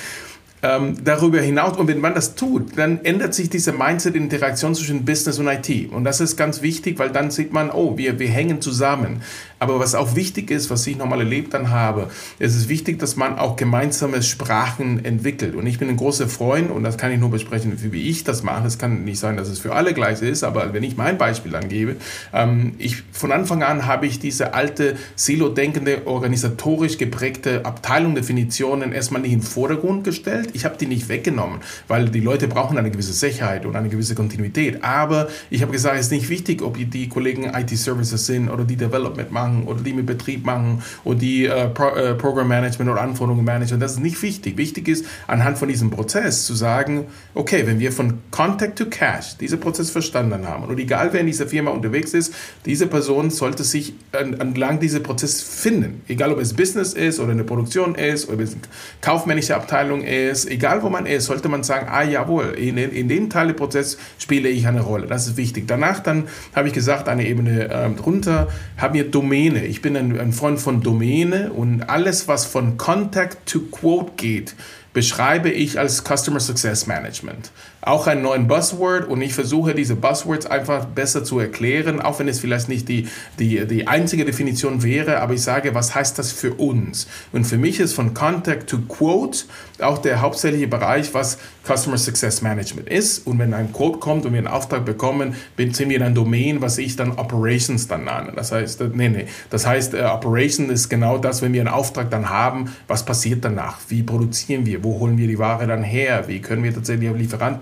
Ähm, 0.63 0.98
darüber 1.04 1.39
hinaus, 1.39 1.78
und 1.78 1.88
wenn 1.88 2.00
man 2.00 2.15
das 2.15 2.34
tut, 2.34 2.78
dann 2.78 3.06
ändert 3.06 3.36
sich 3.36 3.50
diese 3.50 3.74
Mindset-Interaktion 3.74 4.74
zwischen 4.74 5.06
Business 5.06 5.38
und 5.38 5.48
IT. 5.48 5.91
Und 5.91 6.04
das 6.04 6.20
ist 6.20 6.36
ganz 6.36 6.63
wichtig, 6.63 6.98
weil 6.98 7.12
dann 7.12 7.30
sieht 7.30 7.54
man, 7.54 7.70
oh, 7.70 7.96
wir, 7.98 8.17
wir 8.17 8.30
hängen 8.30 8.60
zusammen. 8.60 9.22
Aber 9.60 9.80
was 9.80 9.96
auch 9.96 10.15
wichtig 10.15 10.52
ist, 10.52 10.70
was 10.70 10.86
ich 10.86 10.98
nochmal 10.98 11.20
erlebt 11.20 11.54
dann 11.54 11.70
habe, 11.72 12.10
es 12.39 12.56
ist 12.56 12.70
wichtig, 12.70 13.00
dass 13.00 13.15
man 13.15 13.39
auch 13.39 13.56
gemeinsame 13.56 14.22
Sprachen 14.22 15.04
entwickelt. 15.04 15.56
Und 15.56 15.65
ich 15.65 15.80
bin 15.80 15.89
ein 15.89 15.98
großer 15.98 16.28
Freund, 16.28 16.70
und 16.70 16.84
das 16.84 16.98
kann 16.98 17.12
ich 17.12 17.20
nur 17.20 17.32
besprechen, 17.32 17.76
wie 17.91 18.10
ich 18.10 18.24
das 18.24 18.43
mache. 18.43 18.67
Es 18.67 18.78
kann 18.78 19.04
nicht 19.04 19.20
sein, 19.20 19.38
dass 19.38 19.50
es 19.50 19.60
für 19.60 19.74
alle 19.74 19.93
gleich 19.93 20.22
ist, 20.22 20.43
aber 20.43 20.74
wenn 20.74 20.84
ich 20.84 20.98
mein 20.98 21.17
Beispiel 21.17 21.56
angebe, 21.56 21.96
ähm, 22.34 22.74
ich, 22.78 23.04
von 23.12 23.32
Anfang 23.32 23.63
an 23.63 23.86
habe 23.86 24.06
ich 24.06 24.20
diese 24.20 24.54
alte, 24.54 24.96
silo-denkende, 25.15 26.06
organisatorisch 26.06 26.98
geprägte 26.98 27.65
Abteilung-Definitionen 27.65 28.91
erstmal 28.91 29.22
nicht 29.22 29.34
in 29.34 29.39
den 29.39 29.46
Vordergrund 29.46 30.04
gestellt. 30.04 30.47
Ich 30.54 30.66
habe 30.66 30.78
die 30.78 30.86
nicht 30.86 31.10
weggenommen, 31.10 31.60
weil 31.88 32.10
die 32.10 32.20
Leute 32.20 32.48
brauchen 32.48 32.78
eine 32.78 32.92
gewisse 32.92 33.14
Sicherheit 33.14 33.66
und 33.66 33.76
eine 33.76 33.90
gewisse 33.90 34.16
Kontinuität. 34.16 34.84
Aber 34.84 35.28
ich 35.50 35.62
habe 35.62 35.72
gesagt, 35.72 35.96
es 35.96 36.08
ist 36.08 36.12
nicht 36.12 36.30
wichtig, 36.30 36.62
ob 36.62 36.78
die 36.78 37.10
Kollegen 37.10 37.46
IT-Services 37.46 38.26
sind 38.26 38.50
oder 38.50 38.64
die 38.64 38.76
Development 38.76 39.32
machen 39.32 39.48
machen 39.48 39.68
oder 39.68 39.82
die 39.82 39.94
mit 39.94 40.06
Betrieb 40.06 40.46
machen 40.46 40.84
oder 41.04 41.20
die 41.20 41.46
äh, 41.46 41.68
Pro, 41.70 41.90
äh, 41.90 42.16
Program 42.16 42.48
Management 42.48 42.90
oder 42.92 43.02
Anforderungen 43.02 43.46
managen. 43.46 43.80
Das 43.80 43.94
ist 43.94 44.00
nicht 44.00 44.22
wichtig. 44.22 44.58
Wichtig 44.58 44.88
ist, 44.88 45.06
anhand 45.28 45.58
von 45.58 45.68
diesem 45.68 45.90
Prozess 45.90 46.46
zu 46.46 46.54
sagen, 46.54 47.06
okay, 47.38 47.67
wenn 47.67 47.80
wir 47.80 47.91
von 47.91 48.19
Contact 48.32 48.78
to 48.78 48.86
Cash 48.86 49.38
diesen 49.38 49.60
Prozess 49.60 49.91
verstanden 49.91 50.47
haben 50.47 50.63
und 50.63 50.80
egal 50.80 51.10
wer 51.12 51.21
in 51.21 51.28
dieser 51.28 51.47
Firma 51.47 51.71
unterwegs 51.71 52.13
ist, 52.13 52.34
diese 52.65 52.88
Person 52.88 53.30
sollte 53.30 53.63
sich 53.63 53.93
entlang 54.12 54.80
dieser 54.80 55.00
Prozess 55.00 55.41
finden. 55.41 56.02
Egal 56.08 56.34
ob 56.34 56.39
es 56.39 56.54
Business 56.54 56.93
ist 56.93 57.19
oder 57.19 57.32
eine 57.32 57.43
Produktion 57.43 57.95
ist 57.95 58.28
oder 58.28 58.43
es 58.43 58.54
eine 58.54 58.62
kaufmännische 59.02 59.56
Abteilung 59.56 60.02
ist, 60.02 60.50
egal 60.50 60.82
wo 60.82 60.89
man 60.89 61.06
ist, 61.06 61.26
sollte 61.26 61.47
man 61.47 61.63
sagen, 61.63 61.88
ah 61.89 62.04
jawohl, 62.04 62.56
in, 62.58 62.78
in 62.78 63.08
dem 63.08 63.30
Teil 63.30 63.47
des 63.47 63.56
Prozesses 63.56 63.97
spiele 64.17 64.50
ich 64.50 64.67
eine 64.67 64.82
Rolle. 64.82 65.06
Das 65.06 65.28
ist 65.28 65.38
wichtig. 65.38 65.67
Danach 65.67 66.00
dann 66.00 66.28
habe 66.56 66.67
ich 66.67 66.73
gesagt, 66.73 67.08
eine 67.08 67.28
Ebene 67.28 67.69
äh, 67.69 67.89
drunter, 67.91 68.47
haben 68.78 68.95
wir 68.95 69.10
Domäne. 69.10 69.65
Ich 69.65 69.82
bin 69.82 69.95
ein, 69.95 70.19
ein 70.19 70.34
Freund 70.34 70.60
von 70.60 70.82
Domäne 70.82 71.52
und 71.54 71.84
alles, 71.84 72.28
was 72.28 72.45
von 72.45 72.78
Contact 72.78 73.45
to 73.45 73.60
Quote 73.71 74.13
geht, 74.17 74.56
beschreibe 74.98 75.52
ich 75.52 75.78
als 75.78 76.04
Customer 76.04 76.40
Success 76.40 76.88
Management 76.88 77.52
auch 77.82 78.08
einen 78.08 78.22
neuen 78.22 78.48
Buzzword 78.48 79.08
und 79.08 79.22
ich 79.22 79.34
versuche 79.34 79.76
diese 79.76 79.96
Buzzwords 79.96 80.46
einfach 80.46 80.86
besser 80.86 81.24
zu 81.24 81.40
erklären, 81.40 82.02
auch 82.02 82.20
wenn 82.20 82.28
es 82.28 82.40
vielleicht 82.40 82.70
nicht 82.70 82.90
die, 82.90 83.08
die, 83.40 83.66
die 83.68 83.88
einzige 83.88 84.26
Definition 84.26 84.84
wäre, 84.84 85.20
aber 85.22 85.34
ich 85.34 85.42
sage, 85.42 85.74
was 85.76 85.96
heißt 85.96 86.18
das 86.18 86.32
für 86.32 86.54
uns? 86.54 87.08
Und 87.32 87.46
für 87.46 87.58
mich 87.58 87.80
ist 87.80 87.94
von 87.94 88.13
Contact 88.13 88.70
to 88.70 88.80
Quote 88.88 89.46
auch 89.80 90.00
der 90.00 90.22
hauptsächliche 90.22 90.68
Bereich, 90.68 91.13
was 91.13 91.38
Customer 91.66 91.98
Success 91.98 92.42
Management 92.42 92.90
ist. 92.90 93.28
Und 93.28 93.40
wenn 93.40 93.54
ein 93.54 93.72
Quote 93.74 94.00
kommt 94.00 94.26
und 94.26 94.34
wir 94.34 94.40
einen 94.40 94.48
Auftrag 94.48 94.86
bekommen, 94.86 95.36
sind 95.58 95.90
wir 95.90 96.02
ein 96.04 96.16
Domain, 96.16 96.62
was 96.62 96.78
ich 96.78 96.96
dann 96.96 97.12
Operations 97.12 97.88
dann 97.88 98.06
nenne. 98.06 98.34
Das 98.36 98.52
heißt, 98.52 98.82
nee, 98.94 99.10
nee, 99.10 99.28
das 99.50 99.66
heißt, 99.66 99.94
uh, 99.94 100.13
Operation 100.13 100.70
ist 100.70 100.90
genau 100.90 101.18
das, 101.18 101.42
wenn 101.42 101.54
wir 101.54 101.62
einen 101.62 101.70
Auftrag 101.70 102.10
dann 102.10 102.30
haben, 102.30 102.72
was 102.88 103.06
passiert 103.06 103.44
danach? 103.44 103.80
Wie 103.90 104.04
produzieren 104.04 104.66
wir? 104.66 104.84
Wo 104.84 105.00
holen 105.00 105.18
wir 105.18 105.28
die 105.28 105.38
Ware 105.38 105.68
dann 105.68 105.84
her? 105.84 106.26
Wie 106.28 106.40
können 106.40 106.63
wir 106.63 106.74
tatsächlich 106.74 107.10
auf 107.10 107.18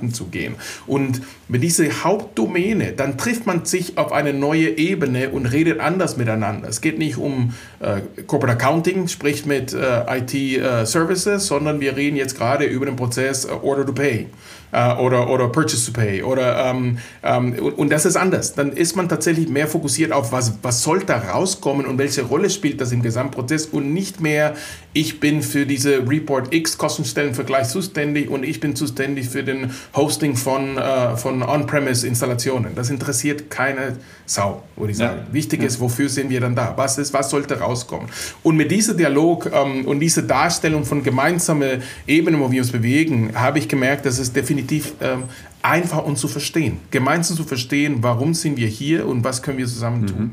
Lieferanten 0.05 0.13
zu 0.13 0.25
gehen. 0.25 0.55
Und 0.87 1.21
mit 1.47 1.63
dieser 1.63 1.85
Hauptdomäne, 2.03 2.93
dann 2.93 3.17
trifft 3.17 3.45
man 3.45 3.65
sich 3.65 3.97
auf 3.97 4.11
eine 4.11 4.33
neue 4.33 4.77
Ebene 4.77 5.29
und 5.29 5.45
redet 5.45 5.79
anders 5.79 6.17
miteinander. 6.17 6.67
Es 6.67 6.81
geht 6.81 6.97
nicht 6.97 7.17
um 7.17 7.53
äh, 7.79 8.01
Corporate 8.25 8.57
Accounting, 8.57 9.07
sprich 9.07 9.45
mit 9.45 9.73
äh, 9.73 10.17
IT 10.17 10.33
äh, 10.33 10.85
Services, 10.85 11.47
sondern 11.47 11.79
wir 11.79 11.95
reden 11.95 12.15
jetzt 12.15 12.37
gerade 12.37 12.65
über 12.65 12.85
den 12.85 12.95
Prozess 12.95 13.45
äh, 13.45 13.49
Order 13.49 13.85
to 13.85 13.93
Pay 13.93 14.27
äh, 14.75 14.93
oder, 14.95 15.29
oder 15.29 15.47
Purchase 15.47 15.91
to 15.91 15.99
Pay. 15.99 16.21
Oder, 16.21 16.65
ähm, 16.65 16.97
ähm, 17.23 17.53
und, 17.53 17.73
und, 17.73 17.89
das 17.91 18.05
ist 18.05 18.17
anders. 18.17 18.53
Dann 18.53 18.73
ist 18.73 18.95
man 18.95 19.07
tatsächlich 19.07 19.47
mehr 19.47 19.67
fokussiert 19.67 20.11
auf, 20.11 20.31
was, 20.31 20.53
was 20.61 20.83
soll 20.83 21.03
da 21.03 21.17
rauskommen 21.17 21.85
und 21.85 21.97
welche 21.97 22.23
Rolle 22.23 22.49
spielt 22.49 22.81
das 22.81 22.91
im 22.91 23.01
Gesamtprozess 23.01 23.67
und 23.67 23.93
nicht 23.93 24.19
mehr, 24.19 24.55
ich 24.93 25.19
bin 25.19 25.41
für 25.41 25.65
diese 25.65 26.07
Report 26.07 26.53
X 26.53 26.77
Cost 26.77 26.97
Schnittstellenvergleich 26.97 27.69
zuständig 27.69 28.29
und 28.29 28.43
ich 28.43 28.59
bin 28.59 28.75
zuständig 28.75 29.29
für 29.29 29.43
den 29.43 29.71
Hosting 29.95 30.35
von, 30.35 30.77
äh, 30.77 31.15
von 31.15 31.41
On-Premise-Installationen. 31.41 32.75
Das 32.75 32.89
interessiert 32.89 33.49
keine 33.49 33.97
Sau, 34.25 34.63
würde 34.75 34.91
ich 34.91 34.97
sagen. 34.97 35.19
Ja. 35.27 35.33
Wichtig 35.33 35.61
ja. 35.61 35.67
ist, 35.67 35.79
wofür 35.79 36.09
sind 36.09 36.29
wir 36.29 36.41
dann 36.41 36.55
da? 36.55 36.73
Was 36.75 36.97
ist, 36.97 37.13
was 37.13 37.29
sollte 37.29 37.59
rauskommen? 37.59 38.09
Und 38.43 38.57
mit 38.57 38.71
diesem 38.71 38.97
Dialog 38.97 39.51
ähm, 39.53 39.85
und 39.85 39.99
dieser 39.99 40.23
Darstellung 40.23 40.83
von 40.83 41.03
gemeinsamen 41.03 41.83
Ebenen, 42.07 42.41
wo 42.41 42.51
wir 42.51 42.61
uns 42.61 42.71
bewegen, 42.71 43.31
habe 43.35 43.59
ich 43.59 43.67
gemerkt, 43.67 44.05
dass 44.05 44.17
es 44.17 44.33
definitiv 44.33 44.64
ähm, 45.01 45.23
einfach 45.61 46.05
uns 46.05 46.21
zu 46.21 46.27
verstehen, 46.27 46.79
gemeinsam 46.91 47.37
zu 47.37 47.43
verstehen, 47.43 47.97
warum 48.01 48.33
sind 48.33 48.57
wir 48.57 48.67
hier 48.67 49.07
und 49.07 49.23
was 49.23 49.41
können 49.41 49.57
wir 49.57 49.65
zusammen 49.65 50.07
tun. 50.07 50.19
Mhm. 50.19 50.31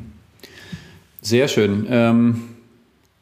Sehr 1.21 1.49
schön. 1.49 1.87
Ähm, 1.89 2.43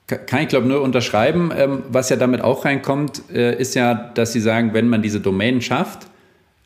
kann 0.07 0.43
ich 0.43 0.49
glaube 0.49 0.67
nur 0.67 0.83
unterschreiben. 0.83 1.53
Ähm, 1.57 1.83
was 1.89 2.09
ja 2.09 2.17
damit 2.17 2.43
auch 2.43 2.65
reinkommt, 2.65 3.23
äh, 3.33 3.57
ist 3.57 3.75
ja, 3.75 3.95
dass 3.95 4.33
Sie 4.33 4.41
sagen, 4.41 4.75
wenn 4.75 4.89
man 4.89 5.03
diese 5.03 5.21
Domain 5.21 5.61
schafft, 5.61 6.09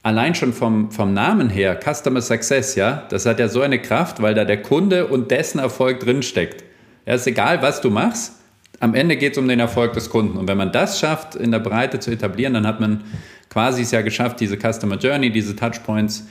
allein 0.03 0.35
schon 0.35 0.53
vom, 0.53 0.91
vom 0.91 1.13
Namen 1.13 1.51
her, 1.51 1.79
Customer 1.83 2.21
Success, 2.21 2.75
ja, 2.75 3.05
das 3.09 3.27
hat 3.27 3.41
ja 3.41 3.49
so 3.49 3.61
eine 3.63 3.81
Kraft, 3.81 4.23
weil 4.23 4.35
da 4.35 4.45
der 4.45 4.63
Kunde 4.63 5.07
und 5.09 5.31
dessen 5.31 5.59
Erfolg 5.59 6.01
drinsteckt. 6.01 6.65
Ja, 7.07 7.15
ist 7.15 7.27
egal, 7.27 7.61
was 7.63 7.81
du 7.81 7.91
machst, 7.91 8.41
am 8.85 8.95
Ende 8.95 9.17
geht 9.17 9.33
es 9.33 9.39
um 9.39 9.49
den 9.49 9.61
Erfolg 9.61 9.95
des 9.95 10.11
Kunden. 10.11 10.37
Und 10.37 10.47
wenn 10.47 10.59
man 10.59 10.71
das 10.71 11.01
schafft, 11.01 11.37
in 11.37 11.51
der 11.51 11.59
Breite 11.59 12.01
zu 12.01 12.11
etablieren, 12.11 12.53
dann 12.53 12.67
hat 12.67 12.81
man 12.81 13.03
quasi 13.49 13.81
es 13.81 13.91
ja 13.91 14.03
geschafft, 14.03 14.41
diese 14.41 14.59
Customer 14.59 14.97
Journey, 14.97 15.31
diese 15.31 15.57
Touchpoints 15.57 16.27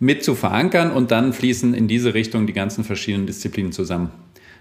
mit 0.00 0.22
zu 0.22 0.34
verankern 0.34 0.92
und 0.92 1.10
dann 1.10 1.32
fließen 1.32 1.72
in 1.72 1.88
diese 1.88 2.12
Richtung 2.12 2.46
die 2.46 2.52
ganzen 2.52 2.84
verschiedenen 2.84 3.26
Disziplinen 3.26 3.72
zusammen. 3.72 4.10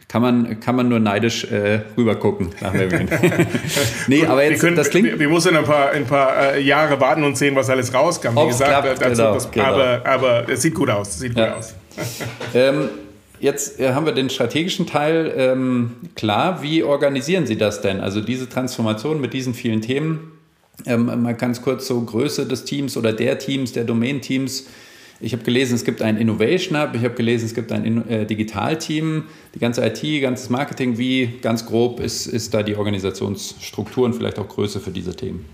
Kann 0.08 0.22
man, 0.22 0.60
kann 0.62 0.78
man 0.78 0.88
nur 0.88 1.00
neidisch 1.00 1.44
äh, 1.46 1.82
rüber 1.98 2.16
gucken 2.16 2.50
nach 2.62 2.74
nee, 4.08 4.20
Gut, 4.20 4.30
aber 4.30 4.44
jetzt, 4.44 4.52
wir 4.52 4.60
können, 4.60 4.78
das 4.78 4.90
klingt... 4.90 5.08
Wir, 5.08 5.20
wir 5.20 5.30
müssen 5.30 5.56
ein 5.58 5.66
paar, 5.66 5.92
ein 5.92 6.06
paar 6.06 6.54
äh, 6.54 6.62
Jahre 6.62 7.02
warten 7.02 7.26
und 7.26 7.38
sehen, 7.38 7.56
was 7.56 7.70
alles 7.70 7.94
rauskam. 7.94 8.36
Wie 8.36 8.48
gesagt, 8.48 8.70
klappt, 8.70 9.02
dazu, 9.02 9.22
genau, 9.22 9.34
das, 9.34 9.52
genau. 9.52 9.66
Aber, 9.66 10.06
aber 10.06 10.50
es 10.50 10.62
sieht 10.62 10.76
gut 10.76 10.90
aus. 10.90 11.20
Sieht 11.20 11.38
ja. 11.38 11.48
gut 11.48 11.58
aus. 11.58 11.76
ähm, 12.54 12.90
jetzt 13.44 13.80
äh, 13.80 13.94
haben 13.94 14.06
wir 14.06 14.14
den 14.14 14.30
strategischen 14.30 14.88
Teil 14.88 15.34
ähm, 15.38 15.92
klar. 16.16 16.64
Wie 16.64 16.82
organisieren 16.82 17.46
Sie 17.46 17.58
das 17.58 17.82
denn? 17.82 18.00
Also 18.00 18.22
diese 18.22 18.50
Transformation 18.50 19.22
mit 19.22 19.34
diesen 19.34 19.54
vielen 19.54 19.82
Themen, 19.82 20.32
ähm, 20.86 21.06
mal 21.22 21.36
ganz 21.36 21.62
kurz 21.62 21.86
so 21.86 22.02
Größe 22.02 22.48
des 22.48 22.64
Teams 22.64 22.98
oder 22.98 23.14
der 23.14 23.38
Teams, 23.38 23.74
der 23.74 23.84
Domain-Teams. 23.84 24.68
Ich 25.20 25.34
habe 25.34 25.44
gelesen, 25.44 25.76
es 25.76 25.84
gibt 25.84 26.02
ein 26.02 26.18
Innovation 26.18 26.82
Hub, 26.82 26.96
ich 26.96 27.04
habe 27.04 27.14
gelesen, 27.14 27.46
es 27.46 27.54
gibt 27.54 27.72
ein 27.72 28.10
äh, 28.10 28.26
Digitalteam, 28.26 29.26
die 29.54 29.60
ganze 29.60 29.86
IT, 29.86 30.22
ganzes 30.22 30.50
Marketing. 30.50 30.98
Wie 30.98 31.40
ganz 31.42 31.66
grob 31.66 32.00
ist, 32.00 32.26
ist 32.26 32.54
da 32.54 32.64
die 32.64 32.76
Organisationsstruktur 32.76 34.06
und 34.06 34.16
vielleicht 34.16 34.40
auch 34.40 34.48
Größe 34.48 34.80
für 34.80 34.92
diese 34.92 35.16
Themen? 35.16 35.46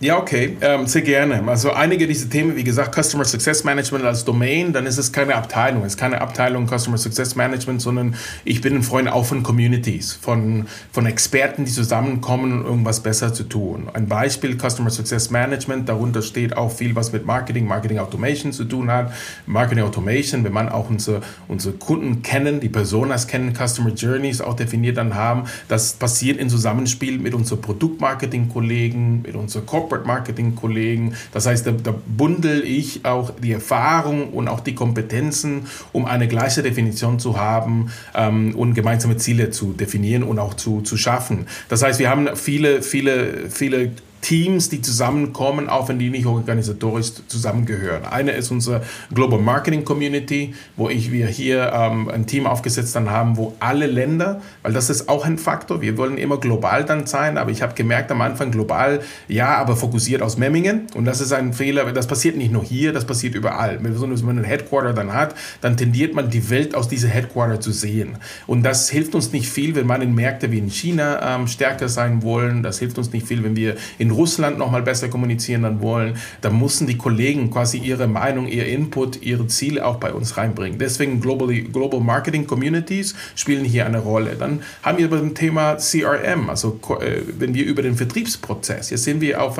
Ja, 0.00 0.16
okay, 0.16 0.56
ähm, 0.60 0.86
sehr 0.86 1.02
gerne. 1.02 1.42
Also 1.48 1.72
einige 1.72 2.06
dieser 2.06 2.30
Themen, 2.30 2.54
wie 2.54 2.62
gesagt, 2.62 2.94
Customer 2.94 3.24
Success 3.24 3.64
Management 3.64 4.04
als 4.04 4.24
Domain, 4.24 4.72
dann 4.72 4.86
ist 4.86 4.96
es 4.96 5.10
keine 5.10 5.34
Abteilung. 5.34 5.82
Es 5.82 5.94
ist 5.94 5.98
keine 5.98 6.20
Abteilung 6.20 6.68
Customer 6.68 6.96
Success 6.96 7.34
Management, 7.34 7.82
sondern 7.82 8.14
ich 8.44 8.60
bin 8.60 8.76
ein 8.76 8.84
Freund 8.84 9.08
auch 9.08 9.24
von 9.24 9.42
Communities, 9.42 10.12
von, 10.12 10.66
von 10.92 11.04
Experten, 11.06 11.64
die 11.64 11.72
zusammenkommen, 11.72 12.60
um 12.60 12.64
irgendwas 12.64 13.00
besser 13.00 13.34
zu 13.34 13.42
tun. 13.42 13.90
Ein 13.92 14.06
Beispiel 14.06 14.56
Customer 14.56 14.90
Success 14.90 15.30
Management, 15.30 15.88
darunter 15.88 16.22
steht 16.22 16.56
auch 16.56 16.70
viel, 16.70 16.94
was 16.94 17.10
mit 17.12 17.26
Marketing, 17.26 17.66
Marketing 17.66 17.98
Automation 17.98 18.52
zu 18.52 18.66
tun 18.66 18.92
hat. 18.92 19.12
Marketing 19.46 19.82
Automation, 19.82 20.44
wenn 20.44 20.52
man 20.52 20.68
auch 20.68 20.90
unsere, 20.90 21.22
unsere 21.48 21.74
Kunden 21.74 22.22
kennen, 22.22 22.60
die 22.60 22.68
Personas 22.68 23.26
kennen, 23.26 23.52
Customer 23.52 23.90
Journeys 23.90 24.40
auch 24.42 24.54
definiert 24.54 24.96
dann 24.96 25.16
haben, 25.16 25.46
das 25.66 25.94
passiert 25.94 26.38
in 26.38 26.48
Zusammenspiel 26.48 27.18
mit 27.18 27.34
unseren 27.34 27.60
Produktmarketing-Kollegen, 27.62 29.22
mit 29.22 29.34
unseren 29.34 29.66
Corporate 29.66 29.87
Corporate 29.88 30.06
Marketing 30.06 30.54
Kollegen. 30.54 31.14
Das 31.32 31.46
heißt, 31.46 31.66
da, 31.66 31.72
da 31.72 31.94
bundel 32.06 32.62
ich 32.64 33.04
auch 33.04 33.30
die 33.30 33.52
Erfahrung 33.52 34.32
und 34.32 34.48
auch 34.48 34.60
die 34.60 34.74
Kompetenzen, 34.74 35.66
um 35.92 36.04
eine 36.04 36.28
gleiche 36.28 36.62
Definition 36.62 37.18
zu 37.18 37.38
haben 37.38 37.90
ähm, 38.14 38.54
und 38.54 38.74
gemeinsame 38.74 39.16
Ziele 39.16 39.50
zu 39.50 39.72
definieren 39.72 40.22
und 40.22 40.38
auch 40.38 40.54
zu, 40.54 40.82
zu 40.82 40.96
schaffen. 40.96 41.46
Das 41.68 41.82
heißt, 41.82 41.98
wir 41.98 42.10
haben 42.10 42.28
viele, 42.36 42.82
viele, 42.82 43.48
viele 43.50 43.92
Teams, 44.20 44.68
die 44.68 44.82
zusammenkommen, 44.82 45.68
auch 45.68 45.88
wenn 45.88 45.98
die 45.98 46.10
nicht 46.10 46.26
organisatorisch 46.26 47.12
zusammengehören. 47.28 48.04
Eine 48.04 48.32
ist 48.32 48.50
unsere 48.50 48.82
Global 49.14 49.38
Marketing 49.38 49.84
Community, 49.84 50.54
wo 50.76 50.88
ich, 50.88 51.12
wir 51.12 51.26
hier 51.28 51.72
ähm, 51.72 52.08
ein 52.08 52.26
Team 52.26 52.46
aufgesetzt 52.46 52.96
dann 52.96 53.10
haben, 53.10 53.36
wo 53.36 53.54
alle 53.60 53.86
Länder, 53.86 54.40
weil 54.62 54.72
das 54.72 54.90
ist 54.90 55.08
auch 55.08 55.24
ein 55.24 55.38
Faktor, 55.38 55.80
wir 55.80 55.96
wollen 55.96 56.18
immer 56.18 56.38
global 56.38 56.84
dann 56.84 57.06
sein, 57.06 57.38
aber 57.38 57.50
ich 57.50 57.62
habe 57.62 57.74
gemerkt 57.74 58.10
am 58.10 58.20
Anfang 58.20 58.50
global, 58.50 59.00
ja, 59.28 59.56
aber 59.56 59.76
fokussiert 59.76 60.22
aus 60.22 60.36
Memmingen 60.36 60.86
und 60.94 61.04
das 61.04 61.20
ist 61.20 61.32
ein 61.32 61.52
Fehler, 61.52 61.90
das 61.92 62.06
passiert 62.06 62.36
nicht 62.36 62.52
nur 62.52 62.64
hier, 62.64 62.92
das 62.92 63.06
passiert 63.06 63.34
überall. 63.34 63.78
Wenn 63.82 63.96
man 64.24 64.38
ein 64.38 64.44
Headquarter 64.44 64.92
dann 64.92 65.14
hat, 65.14 65.34
dann 65.60 65.76
tendiert 65.76 66.14
man 66.14 66.30
die 66.30 66.50
Welt 66.50 66.74
aus 66.74 66.88
diesem 66.88 67.10
Headquarter 67.10 67.60
zu 67.60 67.72
sehen 67.72 68.16
und 68.46 68.62
das 68.62 68.90
hilft 68.90 69.14
uns 69.14 69.32
nicht 69.32 69.48
viel, 69.48 69.74
wenn 69.74 69.86
man 69.86 70.02
in 70.02 70.14
Märkte 70.14 70.50
wie 70.50 70.58
in 70.58 70.68
China 70.68 71.36
ähm, 71.36 71.46
stärker 71.46 71.88
sein 71.88 72.22
wollen, 72.22 72.62
das 72.62 72.78
hilft 72.78 72.98
uns 72.98 73.12
nicht 73.12 73.26
viel, 73.26 73.44
wenn 73.44 73.56
wir 73.56 73.76
in 73.98 74.07
in 74.08 74.14
Russland 74.14 74.56
noch 74.58 74.70
mal 74.70 74.82
besser 74.82 75.08
kommunizieren 75.08 75.62
dann 75.62 75.82
wollen, 75.82 76.16
dann 76.40 76.54
mussten 76.54 76.86
die 76.86 76.96
Kollegen 76.96 77.50
quasi 77.50 77.76
ihre 77.76 78.06
Meinung, 78.06 78.48
ihr 78.48 78.66
Input, 78.66 79.22
ihre 79.22 79.46
Ziele 79.48 79.84
auch 79.84 79.96
bei 79.96 80.12
uns 80.12 80.38
reinbringen. 80.38 80.78
Deswegen 80.78 81.20
Global, 81.20 81.48
Global 81.48 82.00
Marketing 82.00 82.46
Communities 82.46 83.14
spielen 83.34 83.64
hier 83.64 83.84
eine 83.84 83.98
Rolle. 83.98 84.36
Dann 84.38 84.62
haben 84.82 84.96
wir 84.96 85.10
beim 85.10 85.34
Thema 85.34 85.76
CRM, 85.76 86.48
also 86.48 86.80
äh, 87.00 87.20
wenn 87.38 87.52
wir 87.52 87.66
über 87.66 87.82
den 87.82 87.96
Vertriebsprozess, 87.96 88.90
jetzt 88.90 89.04
sehen 89.04 89.20
wir 89.20 89.42
auch, 89.42 89.58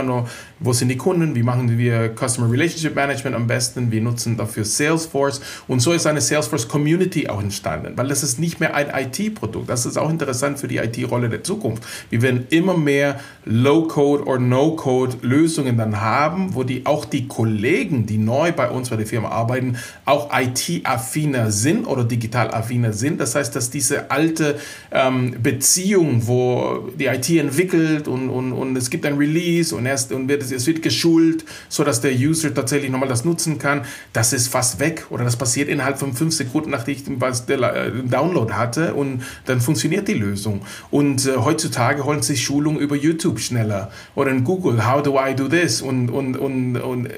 wo 0.61 0.73
sind 0.73 0.89
die 0.89 0.97
Kunden, 0.97 1.35
wie 1.35 1.43
machen 1.43 1.79
wir 1.79 2.15
Customer 2.15 2.51
Relationship 2.51 2.95
Management 2.95 3.37
am 3.37 3.47
besten, 3.47 3.91
wir 3.91 4.01
nutzen 4.01 4.37
dafür 4.37 4.65
Salesforce 4.65 5.41
und 5.67 5.81
so 5.81 5.93
ist 5.93 6.07
eine 6.07 6.21
Salesforce 6.21 6.69
Community 6.69 7.29
auch 7.29 7.43
entstanden, 7.43 7.93
weil 7.97 8.09
das 8.09 8.23
ist 8.23 8.39
nicht 8.39 8.61
mehr 8.61 8.75
ein 8.75 8.89
IT-Produkt. 8.89 9.69
Das 9.69 9.87
ist 9.87 9.97
auch 9.97 10.11
interessant 10.11 10.59
für 10.59 10.69
die 10.69 10.79
IT-Rolle 10.79 11.29
der 11.29 11.45
Zukunft. 11.45 11.83
Wir 12.11 12.23
werden 12.23 12.47
immer 12.51 12.77
mehr 12.77 13.21
Low-Code 13.45 14.25
oder 14.25 14.39
No-Code-Lösungen 14.39 15.77
dann 15.77 16.01
haben, 16.01 16.55
wo 16.55 16.65
die 16.65 16.87
auch 16.87 17.05
die 17.05 17.29
Kollegen, 17.29 18.07
die 18.07 18.19
neu 18.19 18.53
bei 18.53 18.71
uns 18.71 18.91
bei 18.91 18.97
der 18.97 19.07
Firma 19.07 19.29
arbeiten, 19.29 19.77
auch 20.05 20.31
IT-affiner 20.33 21.51
sind 21.51 21.87
oder 21.87 22.05
digital-affiner 22.05 22.93
sind. 22.93 23.21
Das 23.21 23.35
heißt, 23.35 23.55
dass 23.57 23.71
diese 23.71 24.11
alte 24.11 24.59
ähm, 24.91 25.37
Beziehung, 25.43 26.27
wo 26.27 26.89
die 26.99 27.07
IT 27.07 27.29
entwickelt 27.31 28.09
und, 28.09 28.29
und, 28.29 28.53
und 28.53 28.77
es 28.77 28.91
gibt 28.91 29.07
ein 29.07 29.17
Release 29.17 29.75
und, 29.75 29.87
erst, 29.87 30.13
und 30.13 30.29
wird, 30.29 30.48
es 30.53 30.67
wird 30.67 30.83
geschult, 30.83 31.45
sodass 31.69 32.01
der 32.01 32.13
User 32.13 32.53
tatsächlich 32.53 32.91
nochmal 32.91 33.09
das 33.09 33.25
nutzen 33.25 33.59
kann, 33.59 33.83
das 34.13 34.33
ist 34.33 34.49
fast 34.49 34.81
weg 34.81 35.07
oder 35.11 35.25
das 35.25 35.37
passiert 35.37 35.69
innerhalb 35.69 35.99
von 35.99 36.13
fünf 36.13 36.35
Sekunden, 36.35 36.71
nachdem 36.71 36.95
ich 36.95 37.05
den 37.05 37.21
äh, 37.21 37.91
Download 38.05 38.53
hatte 38.53 38.95
und 38.95 39.23
dann 39.47 39.61
funktioniert 39.61 40.09
die 40.09 40.15
Lösung. 40.15 40.63
Und 40.91 41.27
äh, 41.27 41.37
heutzutage 41.37 42.05
holen 42.05 42.23
sich 42.23 42.43
Schulungen 42.43 42.79
über 42.79 42.97
YouTube 42.97 43.41
schneller 43.41 43.91
oder 44.15 44.31
in 44.31 44.45
Google, 44.45 44.87
how 44.87 45.03
do 45.03 45.19
I 45.19 45.35
do 45.35 45.49
this? 45.49 45.83
Und, 45.83 46.11
und, 46.11 46.37
und, 46.37 46.77
und 46.77 47.09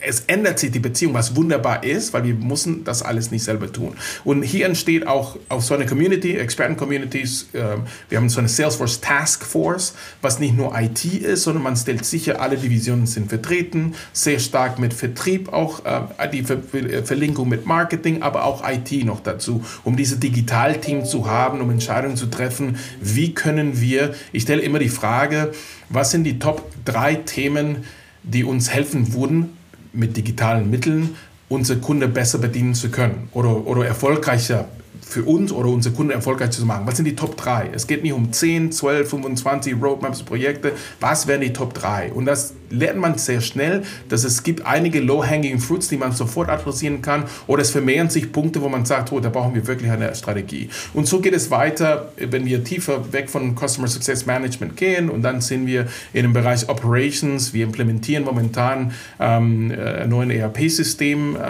es 0.00 0.20
ändert 0.26 0.58
sich 0.58 0.70
die 0.70 0.78
Beziehung, 0.78 1.14
was 1.14 1.36
wunderbar 1.36 1.84
ist, 1.84 2.12
weil 2.12 2.24
wir 2.24 2.34
müssen 2.34 2.84
das 2.84 3.02
alles 3.02 3.30
nicht 3.30 3.44
selber 3.44 3.70
tun. 3.70 3.96
Und 4.24 4.42
hier 4.42 4.66
entsteht 4.66 5.06
auch 5.06 5.36
auf 5.48 5.64
so 5.64 5.74
eine 5.74 5.86
Community, 5.86 6.36
Experten-Communities, 6.36 7.48
äh, 7.52 7.76
wir 8.08 8.18
haben 8.18 8.28
so 8.28 8.38
eine 8.40 8.48
Salesforce 8.48 9.00
Task 9.00 9.44
Force, 9.44 9.94
was 10.22 10.38
nicht 10.38 10.56
nur 10.56 10.78
IT 10.78 11.04
ist, 11.04 11.44
sondern 11.44 11.62
man 11.62 11.76
stellt 11.76 12.04
sicher, 12.04 12.40
alle 12.40 12.49
Divisionen 12.56 13.06
sind 13.06 13.28
vertreten, 13.28 13.94
sehr 14.12 14.38
stark 14.38 14.78
mit 14.78 14.94
Vertrieb 14.94 15.52
auch, 15.52 15.84
äh, 15.84 16.28
die 16.28 16.42
Ver 16.42 16.58
Verlinkung 17.04 17.48
mit 17.48 17.66
Marketing, 17.66 18.22
aber 18.22 18.44
auch 18.44 18.62
IT 18.68 19.04
noch 19.04 19.20
dazu, 19.20 19.64
um 19.84 19.96
diese 19.96 20.16
Digitalteam 20.16 21.04
zu 21.04 21.28
haben, 21.28 21.60
um 21.60 21.70
Entscheidungen 21.70 22.16
zu 22.16 22.26
treffen, 22.26 22.76
wie 23.00 23.34
können 23.34 23.80
wir, 23.80 24.14
ich 24.32 24.42
stelle 24.42 24.62
immer 24.62 24.78
die 24.78 24.88
Frage, 24.88 25.52
was 25.88 26.10
sind 26.10 26.24
die 26.24 26.38
Top 26.38 26.70
3 26.84 27.16
Themen, 27.16 27.84
die 28.22 28.44
uns 28.44 28.70
helfen 28.70 29.14
würden, 29.14 29.56
mit 29.92 30.16
digitalen 30.16 30.70
Mitteln 30.70 31.16
unsere 31.48 31.80
Kunden 31.80 32.12
besser 32.12 32.38
bedienen 32.38 32.74
zu 32.74 32.90
können 32.90 33.28
oder, 33.32 33.66
oder 33.66 33.84
erfolgreicher 33.84 34.68
für 35.10 35.24
uns 35.24 35.52
oder 35.52 35.68
unsere 35.68 35.94
Kunden 35.94 36.12
erfolgreich 36.12 36.50
zu 36.50 36.64
machen? 36.64 36.86
Was 36.86 36.96
sind 36.96 37.04
die 37.04 37.16
Top 37.16 37.36
3? 37.36 37.70
Es 37.72 37.86
geht 37.86 38.02
nicht 38.02 38.12
um 38.12 38.32
10, 38.32 38.72
12, 38.72 39.10
25 39.10 39.74
Roadmaps, 39.82 40.22
Projekte. 40.22 40.72
Was 41.00 41.26
wären 41.26 41.40
die 41.40 41.52
Top 41.52 41.74
3? 41.74 42.12
Und 42.12 42.26
das 42.26 42.54
lernt 42.70 42.98
man 42.98 43.18
sehr 43.18 43.40
schnell, 43.40 43.82
dass 44.08 44.24
es 44.24 44.42
gibt 44.42 44.64
einige 44.64 45.00
low-hanging 45.00 45.58
fruits, 45.58 45.88
die 45.88 45.96
man 45.96 46.12
sofort 46.12 46.48
adressieren 46.48 47.02
kann 47.02 47.24
oder 47.46 47.62
es 47.62 47.70
vermehren 47.70 48.10
sich 48.10 48.32
Punkte, 48.32 48.62
wo 48.62 48.68
man 48.68 48.84
sagt, 48.84 49.12
oh, 49.12 49.20
da 49.20 49.28
brauchen 49.28 49.54
wir 49.54 49.66
wirklich 49.66 49.90
eine 49.90 50.14
Strategie. 50.14 50.68
Und 50.94 51.06
so 51.06 51.20
geht 51.20 51.34
es 51.34 51.50
weiter, 51.50 52.12
wenn 52.16 52.46
wir 52.46 52.64
tiefer 52.64 53.12
weg 53.12 53.28
von 53.28 53.54
Customer 53.56 53.88
Success 53.88 54.26
Management 54.26 54.76
gehen 54.76 55.10
und 55.10 55.22
dann 55.22 55.40
sind 55.40 55.66
wir 55.66 55.86
in 56.12 56.22
dem 56.22 56.32
Bereich 56.32 56.68
Operations. 56.68 57.52
Wir 57.52 57.64
implementieren 57.64 58.24
momentan 58.24 58.92
ähm, 59.18 59.72
ein 59.72 60.08
neues 60.08 60.30
ERP-System. 60.30 61.36
Äh, 61.36 61.40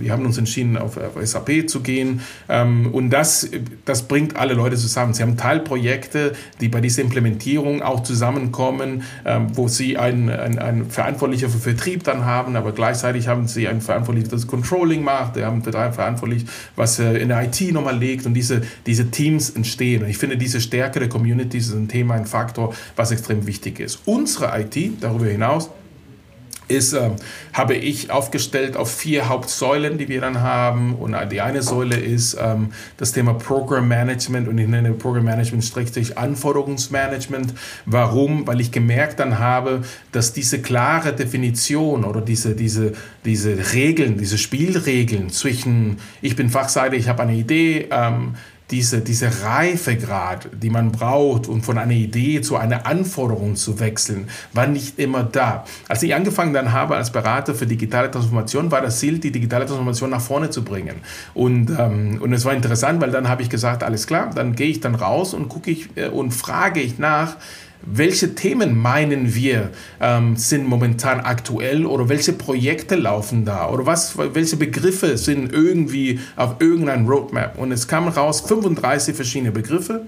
wir 0.00 0.12
haben 0.12 0.26
uns 0.26 0.38
entschieden, 0.38 0.76
auf, 0.76 0.96
auf 0.96 1.12
SAP 1.22 1.68
zu 1.68 1.80
gehen 1.80 2.20
ähm, 2.48 2.88
und 2.92 3.10
das, 3.10 3.48
das 3.84 4.02
bringt 4.02 4.36
alle 4.36 4.54
Leute 4.54 4.76
zusammen. 4.76 5.14
Sie 5.14 5.22
haben 5.22 5.36
Teilprojekte, 5.36 6.32
die 6.60 6.68
bei 6.68 6.80
dieser 6.80 7.02
Implementierung 7.02 7.82
auch 7.82 8.02
zusammenkommen, 8.02 9.02
ähm, 9.24 9.48
wo 9.54 9.68
sie 9.68 9.96
einen, 9.96 10.28
einen, 10.40 10.58
einen 10.58 10.90
Verantwortlicher 10.90 11.48
für 11.48 11.58
Vertrieb 11.58 12.04
dann 12.04 12.24
haben, 12.24 12.56
aber 12.56 12.72
gleichzeitig 12.72 13.28
haben 13.28 13.46
sie 13.46 13.68
einen 13.68 13.80
Verantwortlichen, 13.80 14.30
das 14.30 14.46
Controlling 14.46 15.02
macht, 15.02 15.36
wir 15.36 15.46
haben 15.46 15.62
verantwortlich, 15.62 16.46
was 16.76 16.98
äh, 16.98 17.18
in 17.18 17.28
der 17.28 17.42
IT 17.44 17.60
nochmal 17.72 17.96
legt 17.96 18.26
und 18.26 18.34
diese, 18.34 18.62
diese 18.86 19.10
Teams 19.10 19.50
entstehen. 19.50 20.02
Und 20.02 20.08
ich 20.08 20.18
finde, 20.18 20.36
diese 20.36 20.60
Stärke 20.60 20.98
der 20.98 21.08
Communities 21.08 21.68
ist 21.68 21.74
ein 21.74 21.88
Thema, 21.88 22.14
ein 22.14 22.26
Faktor, 22.26 22.74
was 22.96 23.10
extrem 23.10 23.46
wichtig 23.46 23.80
ist. 23.80 24.00
Unsere 24.04 24.50
IT 24.60 25.02
darüber 25.02 25.26
hinaus 25.26 25.70
ist, 26.70 26.92
äh, 26.92 27.10
habe 27.52 27.74
ich 27.74 28.10
aufgestellt 28.10 28.76
auf 28.76 28.90
vier 28.94 29.28
Hauptsäulen, 29.28 29.98
die 29.98 30.08
wir 30.08 30.20
dann 30.20 30.40
haben. 30.40 30.94
Und 30.94 31.16
die 31.30 31.40
eine 31.40 31.62
Säule 31.62 31.96
ist 31.96 32.36
ähm, 32.40 32.72
das 32.96 33.12
Thema 33.12 33.34
Program 33.34 33.86
Management 33.86 34.48
und 34.48 34.58
ich 34.58 34.68
nenne 34.68 34.92
Program 34.92 35.24
Management 35.24 35.64
strikt 35.64 35.90
Anforderungsmanagement. 36.16 37.54
Warum? 37.86 38.46
Weil 38.46 38.60
ich 38.60 38.70
gemerkt 38.70 39.20
dann 39.20 39.38
habe, 39.38 39.82
dass 40.12 40.32
diese 40.32 40.62
klare 40.62 41.12
Definition 41.12 42.04
oder 42.04 42.20
diese, 42.20 42.54
diese, 42.54 42.92
diese 43.24 43.72
Regeln, 43.74 44.16
diese 44.16 44.38
Spielregeln 44.38 45.30
zwischen 45.30 45.98
ich 46.22 46.36
bin 46.36 46.50
Fachseite, 46.50 46.96
ich 46.96 47.08
habe 47.08 47.22
eine 47.22 47.34
Idee, 47.34 47.88
ähm, 47.90 48.34
diese, 48.70 49.00
diese 49.00 49.42
Reifegrad, 49.42 50.48
die 50.52 50.70
man 50.70 50.92
braucht, 50.92 51.48
um 51.48 51.62
von 51.62 51.78
einer 51.78 51.92
Idee 51.92 52.40
zu 52.40 52.56
einer 52.56 52.86
Anforderung 52.86 53.56
zu 53.56 53.80
wechseln, 53.80 54.28
war 54.52 54.66
nicht 54.66 54.98
immer 54.98 55.24
da. 55.24 55.64
Als 55.88 56.02
ich 56.02 56.14
angefangen 56.14 56.52
dann 56.52 56.72
habe 56.72 56.96
als 56.96 57.10
Berater 57.10 57.54
für 57.54 57.66
digitale 57.66 58.10
Transformation, 58.10 58.70
war 58.70 58.80
das 58.80 58.98
Ziel, 58.98 59.18
die 59.18 59.32
digitale 59.32 59.66
Transformation 59.66 60.10
nach 60.10 60.20
vorne 60.20 60.50
zu 60.50 60.64
bringen. 60.64 60.96
Und, 61.34 61.70
ähm, 61.78 62.18
und 62.20 62.32
es 62.32 62.44
war 62.44 62.52
interessant, 62.52 63.00
weil 63.00 63.10
dann 63.10 63.28
habe 63.28 63.42
ich 63.42 63.50
gesagt, 63.50 63.82
alles 63.82 64.06
klar, 64.06 64.30
dann 64.34 64.54
gehe 64.54 64.68
ich 64.68 64.80
dann 64.80 64.94
raus 64.94 65.34
und 65.34 65.48
gucke 65.48 65.70
ich 65.70 65.88
äh, 65.96 66.08
und 66.08 66.32
frage 66.32 66.80
ich 66.80 66.98
nach, 66.98 67.36
welche 67.82 68.34
Themen 68.34 68.76
meinen 68.76 69.34
wir 69.34 69.70
ähm, 70.00 70.36
sind 70.36 70.66
momentan 70.66 71.20
aktuell 71.20 71.86
oder 71.86 72.08
welche 72.08 72.32
Projekte 72.32 72.94
laufen 72.94 73.44
da 73.44 73.68
oder 73.68 73.86
was, 73.86 74.16
welche 74.16 74.56
Begriffe 74.56 75.16
sind 75.16 75.52
irgendwie 75.52 76.20
auf 76.36 76.56
irgendeinem 76.60 77.08
Roadmap? 77.08 77.58
Und 77.58 77.72
es 77.72 77.88
kamen 77.88 78.08
raus 78.08 78.42
35 78.42 79.16
verschiedene 79.16 79.52
Begriffe 79.52 80.06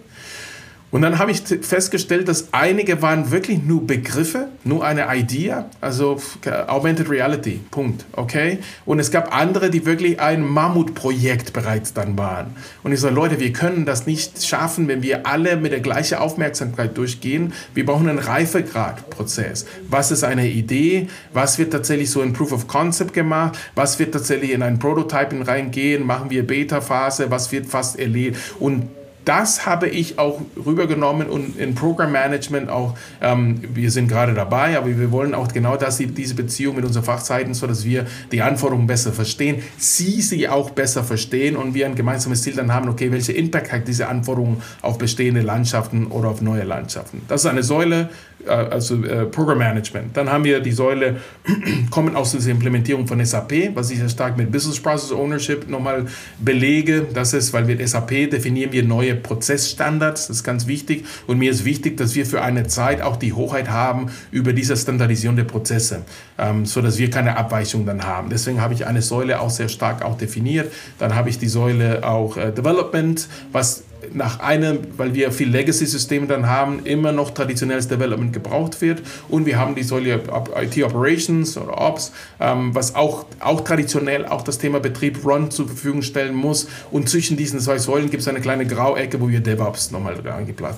und 0.93 1.01
dann 1.01 1.19
habe 1.19 1.31
ich 1.31 1.43
festgestellt, 1.63 2.29
dass 2.29 2.53
einige 2.53 3.01
waren 3.01 3.31
wirklich 3.31 3.63
nur 3.63 3.87
Begriffe, 3.87 4.49
nur 4.63 4.85
eine 4.85 5.07
Idee, 5.17 5.55
also 5.81 6.21
Augmented 6.67 7.09
Reality, 7.09 7.61
Punkt, 7.71 8.05
okay? 8.13 8.59
Und 8.85 8.99
es 8.99 9.11
gab 9.11 9.35
andere, 9.35 9.71
die 9.71 9.87
wirklich 9.87 10.21
ein 10.21 10.47
Mammutprojekt 10.47 11.55
bereits 11.55 11.95
dann 11.95 12.19
waren. 12.19 12.55
Und 12.83 12.93
ich 12.93 13.01
so, 13.01 13.09
Leute, 13.09 13.41
wir 13.41 13.55
können 13.55 13.87
das 13.87 14.07
nicht 14.07 14.45
schaffen, 14.45 14.87
wenn 14.87 15.03
wir 15.03 15.27
alle 15.27 15.57
mit 15.57 15.73
der 15.73 15.81
gleichen 15.81 16.19
Aufmerksamkeit 16.19 16.95
durchgehen. 16.99 17.55
Wir 17.73 17.87
brauchen 17.87 18.07
einen 18.11 18.19
Reifegradprozess. 18.19 19.65
Was 19.89 20.11
ist 20.11 20.25
eine 20.25 20.47
Idee? 20.47 21.09
Was 21.33 21.59
wird 21.59 21.73
tatsächlich 21.73 22.11
so 22.11 22.21
in 22.21 22.35
Proof 22.35 22.53
of 22.53 22.69
Concept 22.69 23.15
gemacht? 23.15 23.59
Was 23.75 23.99
wird 23.99 24.13
tatsächlich 24.13 24.51
in 24.51 24.63
ein 24.63 24.79
Prototyping 24.79 25.41
reingehen? 25.41 26.05
Machen 26.05 26.29
wir 26.29 26.47
Beta-Phase? 26.47 27.31
Was 27.31 27.51
wird 27.51 27.65
fast 27.65 27.99
erledigt? 27.99 28.39
Und 28.61 28.91
das 29.25 29.67
habe 29.67 29.89
ich 29.89 30.19
auch 30.19 30.41
rübergenommen 30.57 31.29
und 31.29 31.57
in 31.59 31.75
Program 31.75 32.13
Management 32.13 32.71
auch, 32.71 32.97
ähm, 33.21 33.63
wir 33.75 33.91
sind 33.91 34.09
gerade 34.09 34.35
dabei, 34.35 34.77
aber 34.77 34.87
wir 34.87 35.11
wollen 35.13 35.35
auch 35.35 35.49
genau 35.49 35.77
das, 35.77 35.99
diese 35.99 36.35
Beziehung 36.35 36.77
mit 36.77 36.85
unseren 36.85 37.05
Fachzeiten, 37.05 37.55
so 37.55 37.67
dass 37.67 37.85
wir 37.85 38.07
die 38.33 38.43
Anforderungen 38.43 38.87
besser 38.87 39.13
verstehen, 39.13 39.63
sie 39.79 40.21
sie 40.21 40.49
auch 40.49 40.71
besser 40.71 41.05
verstehen 41.05 41.57
und 41.57 41.75
wir 41.75 41.87
ein 41.87 41.95
gemeinsames 41.95 42.43
Ziel 42.43 42.55
dann 42.55 42.73
haben, 42.73 42.89
okay, 42.89 43.13
welche 43.13 43.33
Impact 43.33 43.73
hat 43.73 43.89
diese 43.89 44.09
Anforderungen 44.09 44.63
auf 44.81 44.99
bestehende 44.99 45.43
Landschaften 45.43 46.07
oder 46.07 46.29
auf 46.29 46.41
neue 46.41 46.65
Landschaften. 46.65 47.23
Das 47.29 47.43
ist 47.45 47.51
eine 47.51 47.63
Säule, 47.63 48.11
also 48.47 49.03
äh, 49.05 49.27
Program 49.27 49.59
Management. 49.59 50.17
Dann 50.17 50.31
haben 50.31 50.45
wir 50.45 50.61
die 50.61 50.73
Säule, 50.73 51.17
kommen 51.91 52.17
aus 52.17 52.33
dieser 52.33 52.51
Implementierung 52.51 53.07
von 53.07 53.25
SAP, 53.25 53.75
was 53.75 53.91
ich 53.91 53.99
sehr 53.99 54.09
stark 54.09 54.37
mit 54.37 54.51
Business 54.51 54.81
Process 54.81 55.13
Ownership 55.13 55.69
nochmal 55.69 56.07
belege. 56.39 57.07
Das 57.13 57.33
ist, 57.35 57.53
weil 57.53 57.69
wir 57.69 57.87
SAP 57.87 58.31
definieren 58.31 58.73
wir 58.73 58.83
neue 58.83 59.15
Prozessstandards, 59.15 60.29
das 60.29 60.39
ist 60.39 60.45
ganz 60.45 60.67
wichtig. 60.67 61.05
Und 61.27 61.39
mir 61.39 61.51
ist 61.51 61.65
wichtig, 61.65 61.97
dass 61.97 62.15
wir 62.15 62.27
für 62.27 62.43
eine 62.43 62.67
Zeit 62.67 63.03
auch 63.03 63.17
die 63.17 63.33
Hoheit 63.33 63.71
haben 63.71 64.11
über 64.31 64.53
diese 64.53 64.77
Standardisierung 64.77 65.37
der 65.37 65.45
Prozesse, 65.45 66.03
ähm, 66.39 66.67
so 66.67 66.83
dass 66.83 66.99
wir 66.99 67.11
keine 67.11 67.37
Abweichung 67.37 67.87
dann 67.87 68.05
haben. 68.05 68.31
Deswegen 68.31 68.61
habe 68.61 68.75
ich 68.75 68.87
eine 68.87 69.03
Säule 69.03 69.41
auch 69.41 69.51
sehr 69.51 69.69
stark 69.69 70.05
auch 70.05 70.17
definiert. 70.17 70.73
Dann 70.99 71.15
habe 71.15 71.29
ich 71.29 71.39
die 71.39 71.49
Säule 71.49 72.07
auch 72.07 72.37
äh, 72.37 72.53
Development, 72.53 73.29
was 73.53 73.85
nach 74.13 74.41
einem, 74.41 74.79
weil 74.97 75.15
wir 75.15 75.33
viel 75.33 75.49
Legacy-Systeme 75.49 76.27
dann 76.27 76.49
haben, 76.49 76.85
immer 76.85 77.13
noch 77.13 77.31
traditionelles 77.31 77.89
Development 77.89 78.33
gebraucht 78.33 78.81
wird. 78.81 79.03
Und 79.29 79.47
wir 79.47 79.59
haben 79.59 79.75
die 79.75 79.83
Säule 79.83 80.21
IT 80.61 80.83
Operations 80.83 81.57
oder 81.57 81.79
Ops, 81.79 82.13
ähm, 82.41 82.75
was 82.75 82.95
auch, 82.95 83.27
auch 83.41 83.63
traditionell 83.63 84.27
auch 84.27 84.43
das 84.43 84.59
Thema 84.59 84.81
Betrieb 84.81 85.25
Run 85.25 85.51
zur 85.51 85.67
Verfügung 85.67 86.03
stellen 86.03 86.35
muss. 86.35 86.69
Und 86.91 87.09
zwischen 87.09 87.37
diesen 87.37 87.61
zwei 87.61 87.79
Säulen 87.79 88.11
gibt 88.11 88.23
es 88.23 88.29
eine 88.29 88.41
kleine 88.41 88.67
Grauecke, 88.67 89.21
wo 89.21 89.29
wir 89.29 89.41
DevOps 89.41 89.91
nochmal 89.91 90.17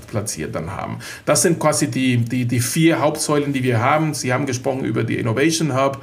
platziert 0.09 0.55
dann 0.55 0.71
haben. 0.71 0.99
Das 1.25 1.43
sind 1.43 1.59
quasi 1.59 1.89
die, 1.89 2.19
die, 2.19 2.45
die 2.47 2.61
vier 2.61 3.01
Hauptsäulen, 3.01 3.53
die 3.53 3.63
wir 3.63 3.81
haben. 3.81 4.15
Sie 4.15 4.33
haben 4.33 4.47
gesprochen 4.47 4.85
über 4.85 5.05
die 5.05 5.19
Innovation 5.19 5.75
Hub. 5.75 6.03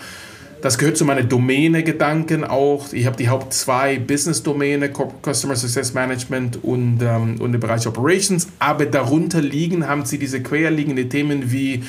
Das 0.61 0.77
gehört 0.77 0.95
zu 0.95 1.05
meinen 1.05 1.27
Domäne-Gedanken 1.27 2.43
auch. 2.43 2.93
Ich 2.93 3.07
habe 3.07 3.17
die 3.17 3.29
Haupt 3.29 3.51
zwei 3.53 3.97
Business-Domäne, 3.97 4.91
Customer 5.23 5.55
Success 5.55 5.93
Management 5.95 6.63
und, 6.63 6.99
ähm, 7.01 7.41
und 7.41 7.51
den 7.51 7.59
Bereich 7.59 7.87
Operations. 7.87 8.47
Aber 8.59 8.85
darunter 8.85 9.41
liegen, 9.41 9.87
haben 9.87 10.05
sie 10.05 10.19
diese 10.19 10.43
querliegenden 10.43 11.09
Themen 11.09 11.51
wie 11.51 11.83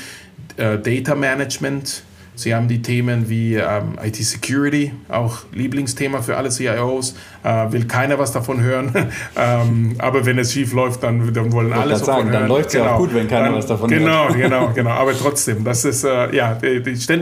äh, 0.56 0.78
Data 0.78 1.14
Management, 1.14 2.02
Sie 2.34 2.54
haben 2.54 2.66
die 2.66 2.80
Themen 2.80 3.28
wie 3.28 3.56
ähm, 3.56 3.98
IT-Security, 4.02 4.92
auch 5.08 5.40
Lieblingsthema 5.52 6.22
für 6.22 6.36
alle 6.38 6.48
CIOs. 6.48 7.14
Äh, 7.44 7.72
will 7.72 7.86
keiner 7.86 8.18
was 8.18 8.32
davon 8.32 8.60
hören. 8.60 8.92
ähm, 9.36 9.96
aber 9.98 10.24
wenn 10.24 10.38
es 10.38 10.52
schief 10.52 10.72
läuft, 10.72 11.02
dann, 11.02 11.32
dann 11.32 11.50
wollen 11.50 11.72
alle 11.72 11.90
davon 11.90 12.06
sagen, 12.06 12.22
hören. 12.24 12.32
Dann 12.32 12.48
läuft 12.48 12.66
es 12.68 12.72
genau. 12.74 12.84
ja 12.84 12.92
auch 12.92 12.98
gut, 12.98 13.14
wenn 13.14 13.28
keiner 13.28 13.46
dann, 13.46 13.54
was 13.54 13.66
davon 13.66 13.90
genau, 13.90 14.28
hört. 14.28 14.36
Genau, 14.36 14.48
genau, 14.48 14.72
genau. 14.74 14.90
Aber 14.90 15.12
trotzdem, 15.16 15.64
das 15.64 15.84
ist 15.84 16.04
äh, 16.04 16.34
ja 16.34 16.58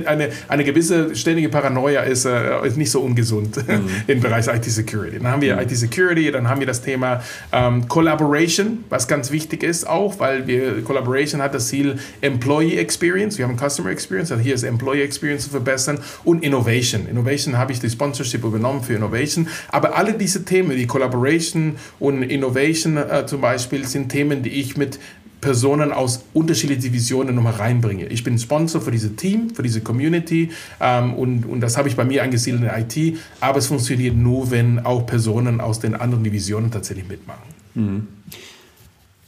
eine, 0.06 0.28
eine 0.48 0.64
gewisse 0.64 1.16
ständige 1.16 1.48
Paranoia 1.48 2.02
ist, 2.02 2.26
äh, 2.26 2.66
ist 2.66 2.76
nicht 2.76 2.90
so 2.90 3.00
ungesund 3.00 3.56
mhm. 3.68 3.88
im 4.06 4.20
Bereich 4.20 4.46
IT-Security. 4.46 5.18
Dann 5.18 5.28
haben 5.32 5.42
wir 5.42 5.56
mhm. 5.56 5.62
IT-Security, 5.62 6.30
dann 6.30 6.48
haben 6.48 6.60
wir 6.60 6.66
das 6.66 6.82
Thema 6.82 7.22
ähm, 7.52 7.88
Collaboration, 7.88 8.84
was 8.90 9.08
ganz 9.08 9.30
wichtig 9.30 9.62
ist 9.62 9.88
auch, 9.88 10.18
weil 10.18 10.46
wir 10.46 10.82
Collaboration 10.84 11.40
hat 11.40 11.54
das 11.54 11.68
Ziel 11.68 11.98
Employee 12.20 12.76
Experience. 12.76 13.38
Wir 13.38 13.48
haben 13.48 13.56
Customer 13.56 13.90
Experience, 13.90 14.30
also 14.30 14.42
hier 14.42 14.54
ist 14.54 14.64
Employee 14.64 15.02
Experience 15.02 15.44
zu 15.44 15.50
verbessern 15.50 15.98
und 16.24 16.42
Innovation. 16.42 17.06
Innovation 17.08 17.56
habe 17.56 17.72
ich 17.72 17.80
die 17.80 17.88
Sponsorship 17.88 18.44
übernommen 18.44 18.82
für 18.82 18.94
Innovation. 18.94 19.48
Aber 19.68 19.96
alle 19.96 20.09
diese 20.18 20.44
Themen, 20.44 20.70
wie 20.70 20.86
Collaboration 20.86 21.76
und 21.98 22.22
Innovation 22.22 22.96
äh, 22.96 23.26
zum 23.26 23.40
Beispiel, 23.40 23.86
sind 23.86 24.08
Themen, 24.08 24.42
die 24.42 24.50
ich 24.50 24.76
mit 24.76 24.98
Personen 25.40 25.92
aus 25.92 26.24
unterschiedlichen 26.34 26.82
Divisionen 26.82 27.34
nochmal 27.34 27.54
reinbringe. 27.54 28.06
Ich 28.06 28.24
bin 28.24 28.38
Sponsor 28.38 28.80
für 28.80 28.90
dieses 28.90 29.16
Team, 29.16 29.50
für 29.54 29.62
diese 29.62 29.80
Community 29.80 30.50
ähm, 30.80 31.14
und, 31.14 31.46
und 31.46 31.60
das 31.60 31.76
habe 31.78 31.88
ich 31.88 31.96
bei 31.96 32.04
mir 32.04 32.22
angesiedelt 32.22 32.62
in 32.62 32.68
IT, 32.68 33.18
aber 33.40 33.58
es 33.58 33.66
funktioniert 33.66 34.16
nur, 34.16 34.50
wenn 34.50 34.80
auch 34.80 35.06
Personen 35.06 35.60
aus 35.60 35.80
den 35.80 35.94
anderen 35.94 36.24
Divisionen 36.24 36.70
tatsächlich 36.70 37.08
mitmachen. 37.08 37.48
Mhm 37.74 38.06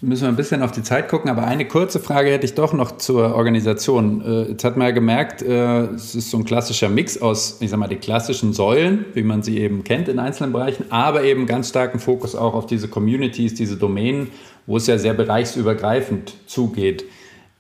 müssen 0.03 0.23
wir 0.23 0.29
ein 0.29 0.37
bisschen 0.37 0.63
auf 0.63 0.73
die 0.73 0.83
Zeit 0.83 1.09
gucken, 1.09 1.31
aber 1.31 1.47
eine 1.47 1.67
kurze 1.67 2.01
Frage 2.01 2.31
hätte 2.31 2.45
ich 2.45 2.55
doch 2.55 2.73
noch 2.73 2.99
zur 2.99 3.37
Organisation. 3.37 4.21
Äh, 4.21 4.51
jetzt 4.51 4.65
hat 4.65 4.77
man 4.77 4.89
ja 4.89 4.93
gemerkt, 4.93 5.43
äh, 5.43 5.85
es 5.95 6.17
ist 6.17 6.31
so 6.31 6.39
ein 6.39 6.45
klassischer 6.45 6.89
Mix 6.89 7.23
aus, 7.23 7.59
ich 7.61 7.71
sag 7.71 7.79
mal, 7.79 7.87
die 7.87 7.97
klassischen 7.97 8.53
Säulen, 8.53 9.05
wie 9.15 9.23
man 9.23 9.45
sie 9.45 9.59
eben 9.59 9.85
kennt 9.85 10.09
in 10.09 10.19
einzelnen 10.19 10.53
Bereichen, 10.53 10.87
aber 10.91 11.23
eben 11.23 11.47
ganz 11.47 11.69
starken 11.69 12.01
Fokus 12.01 12.35
auch 12.35 12.55
auf 12.55 12.67
diese 12.67 12.89
Communities, 12.89 13.55
diese 13.55 13.77
Domänen, 13.77 14.29
wo 14.67 14.77
es 14.77 14.89
ja 14.89 14.99
sehr 14.99 15.15
bereichsübergreifend 15.15 16.35
zugeht. 16.47 17.05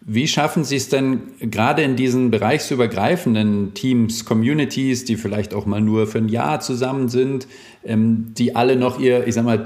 Wie 0.05 0.26
schaffen 0.26 0.64
Sie 0.64 0.74
es 0.74 0.88
denn 0.88 1.20
gerade 1.38 1.82
in 1.82 1.95
diesen 1.95 2.32
bereichsübergreifenden 2.32 3.72
Teams, 3.74 4.24
Communities, 4.24 5.05
die 5.05 5.14
vielleicht 5.14 5.55
auch 5.55 5.64
mal 5.64 5.80
nur 5.80 6.09
für 6.09 6.18
ein 6.18 6.28
Jahr 6.28 6.59
zusammen 6.59 7.09
sind, 7.09 7.47
ähm, 7.84 8.32
die 8.36 8.57
alle 8.57 8.74
noch 8.74 8.99
ihr, 8.99 9.28
ich 9.28 9.34
sag 9.34 9.45
mal, 9.45 9.64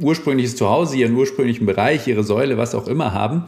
ursprüngliches 0.00 0.56
Zuhause, 0.56 0.96
ihren 0.96 1.14
ursprünglichen 1.14 1.66
Bereich, 1.66 2.06
ihre 2.06 2.24
Säule, 2.24 2.58
was 2.58 2.74
auch 2.74 2.88
immer 2.88 3.12
haben, 3.12 3.44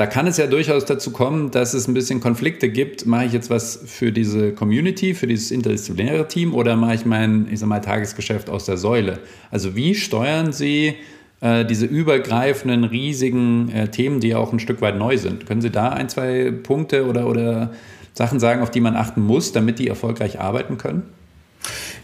da 0.00 0.06
kann 0.06 0.26
es 0.26 0.38
ja 0.38 0.46
durchaus 0.46 0.86
dazu 0.86 1.10
kommen, 1.10 1.50
dass 1.50 1.74
es 1.74 1.86
ein 1.86 1.92
bisschen 1.92 2.20
Konflikte 2.20 2.70
gibt. 2.70 3.04
Mache 3.04 3.26
ich 3.26 3.32
jetzt 3.32 3.50
was 3.50 3.80
für 3.84 4.12
diese 4.12 4.52
Community, 4.52 5.12
für 5.12 5.26
dieses 5.26 5.50
interdisziplinäre 5.50 6.26
Team 6.26 6.54
oder 6.54 6.74
mache 6.74 6.94
ich 6.94 7.04
mein, 7.04 7.48
ich 7.50 7.60
sag 7.60 7.68
mal, 7.68 7.80
Tagesgeschäft 7.80 8.48
aus 8.48 8.64
der 8.64 8.78
Säule? 8.78 9.18
Also 9.50 9.76
wie 9.76 9.94
steuern 9.94 10.52
Sie 10.52 10.94
äh, 11.42 11.66
diese 11.66 11.84
übergreifenden, 11.84 12.84
riesigen 12.84 13.68
äh, 13.70 13.88
Themen, 13.88 14.20
die 14.20 14.28
ja 14.28 14.38
auch 14.38 14.54
ein 14.54 14.58
Stück 14.58 14.80
weit 14.80 14.96
neu 14.96 15.18
sind? 15.18 15.44
Können 15.44 15.60
Sie 15.60 15.70
da 15.70 15.90
ein, 15.90 16.08
zwei 16.08 16.50
Punkte 16.50 17.06
oder, 17.06 17.28
oder 17.28 17.72
Sachen 18.14 18.40
sagen, 18.40 18.62
auf 18.62 18.70
die 18.70 18.80
man 18.80 18.96
achten 18.96 19.20
muss, 19.20 19.52
damit 19.52 19.78
die 19.78 19.88
erfolgreich 19.88 20.40
arbeiten 20.40 20.78
können? 20.78 21.02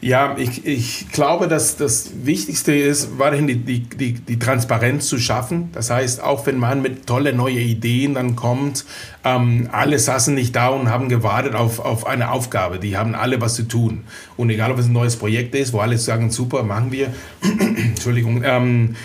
Ja, 0.00 0.36
ich, 0.38 0.66
ich 0.66 1.08
glaube, 1.10 1.48
dass 1.48 1.76
das 1.76 2.10
Wichtigste 2.24 2.74
ist, 2.74 3.18
weiterhin 3.18 3.46
die, 3.46 3.56
die, 3.56 3.80
die, 3.80 4.12
die 4.12 4.38
Transparenz 4.38 5.06
zu 5.06 5.18
schaffen. 5.18 5.70
Das 5.72 5.90
heißt, 5.90 6.22
auch 6.22 6.46
wenn 6.46 6.58
man 6.58 6.82
mit 6.82 7.06
tolle 7.06 7.32
neue 7.32 7.60
Ideen 7.60 8.14
dann 8.14 8.36
kommt, 8.36 8.84
ähm, 9.24 9.68
alle 9.72 9.98
saßen 9.98 10.34
nicht 10.34 10.54
da 10.54 10.68
und 10.68 10.90
haben 10.90 11.08
gewartet 11.08 11.54
auf, 11.54 11.80
auf 11.80 12.06
eine 12.06 12.30
Aufgabe. 12.30 12.78
Die 12.78 12.96
haben 12.96 13.14
alle 13.14 13.40
was 13.40 13.54
zu 13.54 13.64
tun. 13.64 14.04
Und 14.36 14.50
egal, 14.50 14.70
ob 14.70 14.78
es 14.78 14.86
ein 14.86 14.92
neues 14.92 15.16
Projekt 15.16 15.54
ist, 15.54 15.72
wo 15.72 15.80
alle 15.80 15.96
sagen, 15.98 16.30
super, 16.30 16.62
machen 16.62 16.92
wir. 16.92 17.12
Entschuldigung. 17.42 18.42
Ähm, 18.44 18.96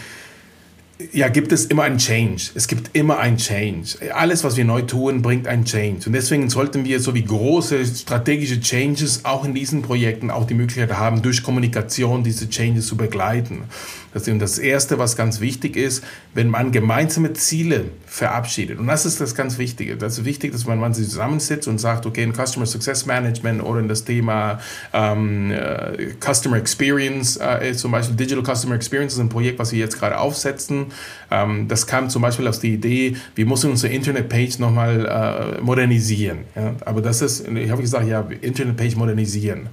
ja, 1.12 1.28
gibt 1.30 1.52
es 1.52 1.66
immer 1.66 1.84
einen 1.84 1.98
Change. 1.98 2.52
Es 2.56 2.68
gibt 2.68 2.92
immer 2.94 3.20
einen 3.20 3.38
Change. 3.38 4.14
Alles, 4.14 4.44
was 4.44 4.58
wir 4.58 4.66
neu 4.66 4.82
tun, 4.82 5.22
bringt 5.22 5.48
einen 5.48 5.66
Change. 5.66 6.08
Und 6.08 6.14
deswegen 6.14 6.50
sollten 6.50 6.86
wir 6.86 7.00
so 7.00 7.14
wie 7.14 7.24
große 7.24 7.86
strategische 7.86 8.60
Changes 8.60 9.26
auch 9.26 9.46
in 9.46 9.54
diesen 9.54 9.82
Projekten 9.82 10.32
auch 10.32 10.46
die 10.46 10.54
Möglichkeit 10.54 10.98
haben, 10.98 11.22
durch 11.22 11.44
Kommunikation 11.44 12.24
diese 12.24 12.50
Changes 12.50 12.88
zu 12.88 12.98
begleiten. 12.98 13.64
Ist 14.14 14.30
das 14.40 14.60
Erste, 14.60 15.00
was 15.00 15.16
ganz 15.16 15.40
wichtig 15.40 15.78
ist, 15.78 16.04
wenn 16.34 16.50
man 16.50 16.72
gemeinsame 16.72 17.34
Ziele 17.34 17.86
verabschiedet. 18.06 18.78
Und 18.78 18.88
das 18.88 19.06
ist 19.06 19.22
das 19.22 19.36
ganz 19.36 19.58
Wichtige. 19.58 19.96
Das 19.96 20.18
ist 20.18 20.26
wichtig, 20.26 20.52
dass 20.52 20.66
man, 20.66 20.80
man 20.80 20.94
sich 20.94 21.08
zusammensitzt 21.08 21.68
und 21.68 21.80
sagt, 21.80 22.06
okay, 22.06 22.24
in 22.24 22.34
Customer 22.34 22.66
Success 22.66 23.06
Management 23.06 23.64
oder 23.64 23.80
in 23.80 23.88
das 23.88 24.04
Thema 24.04 24.60
ähm, 24.92 25.52
äh, 25.52 26.10
Customer 26.20 26.58
Experience, 26.58 27.38
äh, 27.38 27.74
zum 27.74 27.92
Beispiel 27.92 28.16
Digital 28.18 28.44
Customer 28.56 28.76
Experience 28.76 29.14
ist 29.14 29.20
ein 29.20 29.30
Projekt, 29.30 29.60
was 29.60 29.72
wir 29.72 29.80
jetzt 29.80 29.98
gerade 29.98 30.18
aufsetzen. 30.18 30.88
Ähm, 31.30 31.68
das 31.70 31.88
kam 31.88 32.10
zum 32.10 32.22
Beispiel 32.22 32.48
aus 32.48 32.60
der 32.60 32.72
Idee, 32.72 33.16
wir 33.36 33.46
müssen 33.46 33.72
unsere 33.72 33.94
Internetpage 33.94 34.60
nochmal 34.60 35.58
äh, 35.58 35.62
modernisieren. 35.62 36.40
Ja? 36.56 36.76
Aber 36.86 37.02
das 37.02 37.22
ist, 37.22 37.48
ich 37.48 37.72
habe 37.72 37.82
gesagt, 37.82 38.08
ja, 38.08 38.28
Internetpage 38.42 38.96
modernisieren 38.98 39.70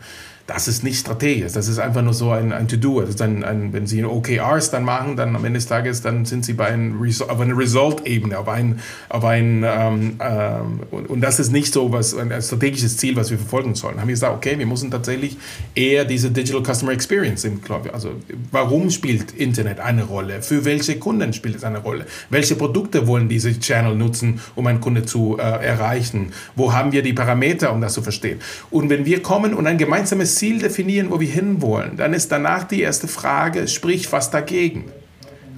das 0.49 0.67
ist 0.67 0.83
nicht 0.83 0.99
strategisch. 0.99 1.53
Das 1.53 1.69
ist 1.69 1.79
einfach 1.79 2.01
nur 2.01 2.15
so 2.15 2.31
ein, 2.31 2.55
ein 2.55 2.69
To-Do. 2.69 3.05
ein, 3.21 3.45
ein, 3.45 3.75
wenn 3.75 3.87
Sie 3.87 4.03
OKRs 4.03 4.71
dann 4.71 4.83
machen, 4.83 5.15
dann 5.15 5.37
am 5.37 5.45
Ende 5.45 5.59
des 5.59 5.67
Tages, 5.67 6.01
dann 6.01 6.25
sind 6.25 6.43
Sie 6.43 6.55
bei 6.55 6.69
einem 6.69 6.99
auf 7.29 7.41
einer 7.41 7.57
Result-Ebene, 7.57 8.39
auf 8.39 8.49
ein, 8.49 8.81
auf 9.11 9.27
ein 9.27 9.63
ähm, 9.69 10.17
ähm, 10.21 10.81
und, 10.91 11.11
und, 11.11 11.21
das 11.21 11.39
ist 11.39 11.53
nicht 11.53 11.71
so 11.71 11.93
was, 11.93 12.17
ein 12.17 12.33
strategisches 12.41 12.97
Ziel, 12.97 13.15
was 13.15 13.31
wir 13.31 13.37
verfolgen 13.37 13.75
sollen. 13.75 14.01
Haben 14.01 14.09
wir 14.09 14.15
gesagt, 14.15 14.35
okay, 14.35 14.59
wir 14.59 14.65
müssen 14.65 14.91
tatsächlich 14.91 15.37
eher 15.75 16.07
diese 16.07 16.31
Digital 16.31 16.63
Customer 16.63 16.93
Experience, 16.93 17.47
also 17.93 18.13
warum 18.51 18.89
spielt 18.89 19.33
Internet 19.33 19.81
eine 19.81 20.05
Rolle? 20.05 20.41
Für 20.41 20.65
welche 20.65 20.99
Kunden 20.99 21.35
spielt 21.35 21.57
es 21.57 21.65
eine 21.65 21.81
Rolle? 21.81 22.07
Welche 22.31 22.55
Produkte 22.55 23.07
wollen 23.07 23.29
diese 23.29 23.59
Channel 23.61 23.95
nutzen, 23.95 24.41
um 24.55 24.67
einen 24.67 24.81
Kunde 24.81 25.05
zu 25.05 25.37
äh, 25.39 25.43
erreichen? 25.43 26.33
Wo 26.57 26.73
haben 26.73 26.93
wir 26.93 27.03
die 27.03 27.13
Parameter, 27.13 27.71
um 27.71 27.83
das 27.83 27.93
zu 27.93 28.01
verstehen? 28.01 28.41
Und 28.71 28.89
wenn 28.89 29.05
wir 29.05 29.23
kommen 29.23 29.53
und 29.53 29.67
ein 29.67 29.77
gemeinsames 29.77 30.38
Ziel 30.39 30.61
definieren, 30.61 31.11
wo 31.11 31.21
wir 31.21 31.29
hinwollen, 31.29 31.97
dann 31.97 32.15
ist 32.15 32.31
danach 32.31 32.65
die 32.65 32.81
erste 32.81 33.09
Frage, 33.09 33.67
sprich 33.69 34.11
was 34.13 34.31
dagegen? 34.31 34.85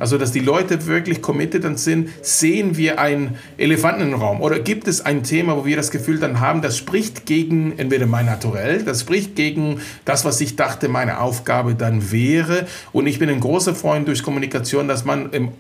Also, 0.01 0.19
dass 0.19 0.33
die 0.33 0.41
Leute 0.41 0.87
wirklich 0.87 1.23
committed 1.23 1.79
sind, 1.79 2.09
sehen 2.23 2.77
wir 2.79 2.99
einen 2.99 3.37
Elefanten 3.59 4.01
im 4.01 4.15
Raum 4.15 4.41
oder 4.41 4.59
gibt 4.59 4.89
es 4.89 5.05
ein 5.05 5.23
Thema, 5.23 5.57
wo 5.59 5.67
wir 5.67 5.77
das 5.77 5.91
Gefühl 5.91 6.19
dann 6.19 6.41
haben, 6.41 6.63
das 6.63 6.79
spricht 6.79 7.27
gegen 7.27 7.79
entweder 7.79 8.07
mein 8.07 8.25
Naturell, 8.25 8.83
das 8.83 9.03
spricht 9.03 9.37
gegen 9.37 9.81
das, 10.07 10.25
was 10.25 10.41
ich 10.41 10.57
dachte, 10.57 10.89
meine 10.89 11.21
Aufgabe 11.21 11.75
dann 11.75 12.11
wäre. 12.11 12.67
Und 12.93 13.07
ich 13.07 13.19
bin 13.19 13.29
ein 13.29 13.41
großer 13.41 13.75
Freund 13.75 14.09
durch 14.09 14.23
Kommunikation, 14.23 14.89
dass 14.89 15.05
man 15.05 15.31
im 15.33 15.51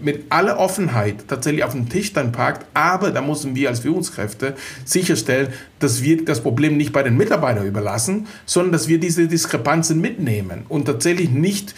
mit 0.00 0.24
aller 0.30 0.58
Offenheit 0.58 1.28
tatsächlich 1.28 1.64
auf 1.64 1.72
den 1.72 1.88
Tisch 1.88 2.12
dann 2.12 2.32
packt, 2.32 2.66
aber 2.74 3.10
da 3.10 3.20
müssen 3.20 3.54
wir 3.54 3.68
als 3.68 3.80
Führungskräfte 3.80 4.54
sicherstellen, 4.84 5.48
dass 5.78 6.02
wir 6.02 6.24
das 6.24 6.40
Problem 6.40 6.76
nicht 6.76 6.92
bei 6.92 7.02
den 7.02 7.16
Mitarbeitern 7.16 7.66
überlassen, 7.66 8.26
sondern 8.46 8.72
dass 8.72 8.88
wir 8.88 8.98
diese 8.98 9.28
Diskrepanzen 9.28 10.00
mitnehmen 10.00 10.64
und 10.68 10.86
tatsächlich 10.86 11.30
nicht 11.30 11.74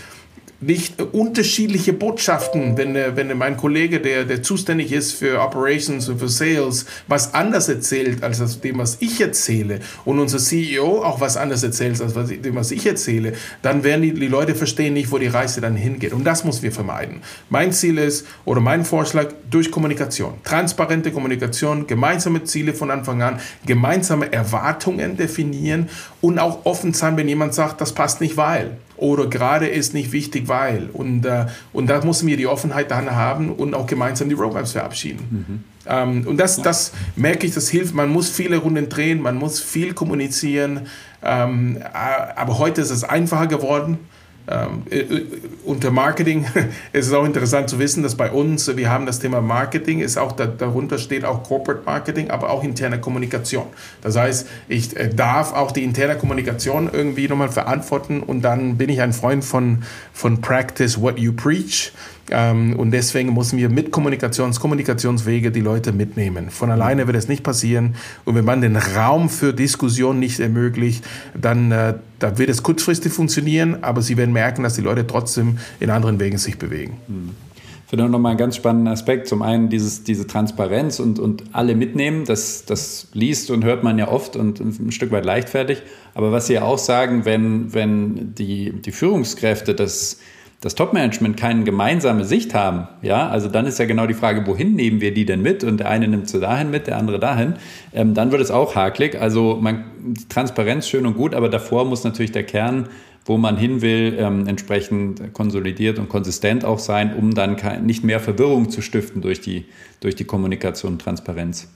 nicht 0.60 1.00
unterschiedliche 1.00 1.92
Botschaften, 1.92 2.76
wenn, 2.76 2.94
wenn 2.94 3.38
mein 3.38 3.56
Kollege, 3.56 4.00
der, 4.00 4.24
der 4.24 4.42
zuständig 4.42 4.90
ist 4.90 5.12
für 5.12 5.40
Operations 5.40 6.08
und 6.08 6.18
für 6.18 6.28
Sales, 6.28 6.84
was 7.06 7.32
anders 7.32 7.68
erzählt 7.68 8.24
als 8.24 8.38
das, 8.38 8.60
dem, 8.60 8.78
was 8.78 8.96
ich 8.98 9.20
erzähle 9.20 9.78
und 10.04 10.18
unser 10.18 10.38
CEO 10.38 11.04
auch 11.04 11.20
was 11.20 11.36
anders 11.36 11.62
erzählt 11.62 12.00
als 12.00 12.16
was, 12.16 12.30
dem, 12.30 12.56
was 12.56 12.72
ich 12.72 12.84
erzähle, 12.84 13.34
dann 13.62 13.84
werden 13.84 14.02
die, 14.02 14.12
die 14.12 14.26
Leute 14.26 14.56
verstehen 14.56 14.94
nicht, 14.94 15.12
wo 15.12 15.18
die 15.18 15.28
Reise 15.28 15.60
dann 15.60 15.76
hingeht. 15.76 16.12
Und 16.12 16.24
das 16.24 16.42
müssen 16.44 16.62
wir 16.62 16.72
vermeiden. 16.72 17.22
Mein 17.50 17.72
Ziel 17.72 17.98
ist, 17.98 18.26
oder 18.44 18.60
mein 18.60 18.84
Vorschlag, 18.84 19.28
durch 19.48 19.70
Kommunikation, 19.70 20.34
transparente 20.42 21.12
Kommunikation, 21.12 21.86
gemeinsame 21.86 22.42
Ziele 22.42 22.74
von 22.74 22.90
Anfang 22.90 23.22
an, 23.22 23.38
gemeinsame 23.64 24.32
Erwartungen 24.32 25.16
definieren 25.16 25.88
und 26.20 26.40
auch 26.40 26.66
offen 26.66 26.94
sein, 26.94 27.16
wenn 27.16 27.28
jemand 27.28 27.54
sagt, 27.54 27.80
das 27.80 27.92
passt 27.92 28.20
nicht, 28.20 28.36
weil 28.36 28.76
oder 28.98 29.26
gerade 29.26 29.66
ist 29.66 29.94
nicht 29.94 30.12
wichtig, 30.12 30.48
weil. 30.48 30.90
Und, 30.92 31.24
äh, 31.24 31.46
und 31.72 31.88
da 31.88 32.04
müssen 32.04 32.26
wir 32.26 32.36
die 32.36 32.46
Offenheit 32.46 32.90
dann 32.90 33.10
haben 33.14 33.52
und 33.52 33.74
auch 33.74 33.86
gemeinsam 33.86 34.28
die 34.28 34.34
Roadmaps 34.34 34.72
verabschieden. 34.72 35.24
Mhm. 35.30 35.64
Ähm, 35.86 36.26
und 36.26 36.36
das, 36.38 36.60
das 36.60 36.92
merke 37.16 37.46
ich, 37.46 37.54
das 37.54 37.68
hilft. 37.68 37.94
Man 37.94 38.10
muss 38.10 38.28
viele 38.28 38.58
Runden 38.58 38.88
drehen, 38.88 39.22
man 39.22 39.36
muss 39.36 39.60
viel 39.60 39.94
kommunizieren. 39.94 40.86
Ähm, 41.22 41.78
aber 41.92 42.58
heute 42.58 42.80
ist 42.80 42.90
es 42.90 43.04
einfacher 43.04 43.46
geworden. 43.46 43.98
Ähm, 44.50 44.82
äh, 44.90 45.00
äh, 45.00 45.26
unter 45.64 45.90
Marketing 45.90 46.46
ist 46.92 47.06
es 47.06 47.12
auch 47.12 47.24
interessant 47.24 47.68
zu 47.68 47.78
wissen, 47.78 48.02
dass 48.02 48.14
bei 48.14 48.30
uns, 48.30 48.74
wir 48.76 48.90
haben 48.90 49.04
das 49.04 49.18
Thema 49.18 49.42
Marketing, 49.42 50.00
ist 50.00 50.16
auch 50.16 50.32
da, 50.32 50.46
darunter 50.46 50.96
steht 50.96 51.24
auch 51.24 51.42
Corporate 51.42 51.82
Marketing, 51.84 52.30
aber 52.30 52.50
auch 52.50 52.64
interne 52.64 52.98
Kommunikation. 52.98 53.66
Das 54.00 54.16
heißt, 54.16 54.48
ich 54.68 54.96
äh, 54.96 55.10
darf 55.14 55.52
auch 55.52 55.72
die 55.72 55.84
interne 55.84 56.16
Kommunikation 56.16 56.88
irgendwie 56.90 57.28
nochmal 57.28 57.50
verantworten 57.50 58.22
und 58.22 58.40
dann 58.40 58.78
bin 58.78 58.88
ich 58.88 59.02
ein 59.02 59.12
Freund 59.12 59.44
von, 59.44 59.82
von 60.14 60.40
Practice 60.40 61.00
What 61.00 61.18
You 61.18 61.32
Preach. 61.32 61.92
Ähm, 62.30 62.76
und 62.76 62.90
deswegen 62.90 63.34
müssen 63.34 63.58
wir 63.58 63.68
mit 63.68 63.90
Kommunikations 63.90 64.60
Kommunikationswege 64.60 65.50
die 65.50 65.60
Leute 65.60 65.92
mitnehmen. 65.92 66.50
Von 66.50 66.70
alleine 66.70 67.06
wird 67.06 67.16
es 67.16 67.28
nicht 67.28 67.42
passieren. 67.42 67.94
Und 68.24 68.34
wenn 68.34 68.44
man 68.44 68.60
den 68.60 68.76
Raum 68.76 69.28
für 69.28 69.52
Diskussion 69.52 70.18
nicht 70.18 70.40
ermöglicht, 70.40 71.04
dann, 71.34 71.72
äh, 71.72 71.94
dann 72.18 72.38
wird 72.38 72.50
es 72.50 72.62
kurzfristig 72.62 73.12
funktionieren, 73.12 73.82
aber 73.82 74.02
sie 74.02 74.16
werden 74.16 74.32
merken, 74.32 74.62
dass 74.62 74.74
die 74.74 74.82
Leute 74.82 75.06
trotzdem 75.06 75.58
in 75.80 75.90
anderen 75.90 76.20
Wegen 76.20 76.38
sich 76.38 76.58
bewegen. 76.58 76.98
Mhm. 77.08 77.30
Ich 77.88 77.90
finde 77.90 78.06
nochmal 78.10 78.32
einen 78.32 78.38
ganz 78.38 78.54
spannenden 78.54 78.92
Aspekt. 78.92 79.28
Zum 79.28 79.40
einen 79.40 79.70
dieses, 79.70 80.04
diese 80.04 80.26
Transparenz 80.26 81.00
und, 81.00 81.18
und 81.18 81.44
alle 81.52 81.74
mitnehmen. 81.74 82.26
Das, 82.26 82.66
das 82.66 83.08
liest 83.14 83.50
und 83.50 83.64
hört 83.64 83.82
man 83.82 83.98
ja 83.98 84.08
oft 84.08 84.36
und 84.36 84.60
ein 84.60 84.92
Stück 84.92 85.10
weit 85.10 85.24
leichtfertig. 85.24 85.80
Aber 86.12 86.30
was 86.30 86.48
Sie 86.48 86.52
ja 86.52 86.64
auch 86.64 86.76
sagen, 86.76 87.24
wenn, 87.24 87.72
wenn 87.72 88.34
die, 88.34 88.72
die 88.72 88.92
Führungskräfte 88.92 89.74
das 89.74 90.18
das 90.60 90.74
Top-Management 90.74 91.36
keine 91.36 91.62
gemeinsame 91.62 92.24
Sicht 92.24 92.52
haben, 92.52 92.88
ja, 93.00 93.28
also 93.28 93.48
dann 93.48 93.66
ist 93.66 93.78
ja 93.78 93.84
genau 93.84 94.06
die 94.06 94.14
Frage, 94.14 94.44
wohin 94.46 94.74
nehmen 94.74 95.00
wir 95.00 95.14
die 95.14 95.24
denn 95.24 95.40
mit? 95.40 95.62
Und 95.62 95.78
der 95.78 95.88
eine 95.88 96.08
nimmt 96.08 96.28
sie 96.28 96.40
dahin 96.40 96.70
mit, 96.70 96.88
der 96.88 96.96
andere 96.96 97.20
dahin. 97.20 97.54
Ähm, 97.92 98.14
dann 98.14 98.32
wird 98.32 98.42
es 98.42 98.50
auch 98.50 98.74
hakelig. 98.74 99.20
Also 99.20 99.56
man, 99.60 99.84
Transparenz 100.28 100.88
schön 100.88 101.06
und 101.06 101.16
gut, 101.16 101.34
aber 101.34 101.48
davor 101.48 101.84
muss 101.84 102.02
natürlich 102.02 102.32
der 102.32 102.42
Kern, 102.42 102.88
wo 103.24 103.36
man 103.36 103.56
hin 103.56 103.82
will, 103.82 104.16
ähm, 104.18 104.48
entsprechend 104.48 105.32
konsolidiert 105.32 105.98
und 105.98 106.08
konsistent 106.08 106.64
auch 106.64 106.80
sein, 106.80 107.14
um 107.14 107.34
dann 107.34 107.56
nicht 107.84 108.02
mehr 108.02 108.18
Verwirrung 108.18 108.68
zu 108.68 108.82
stiften 108.82 109.22
durch 109.22 109.40
die, 109.40 109.66
durch 110.00 110.16
die 110.16 110.24
Kommunikation 110.24 110.92
und 110.94 111.02
Transparenz. 111.02 111.68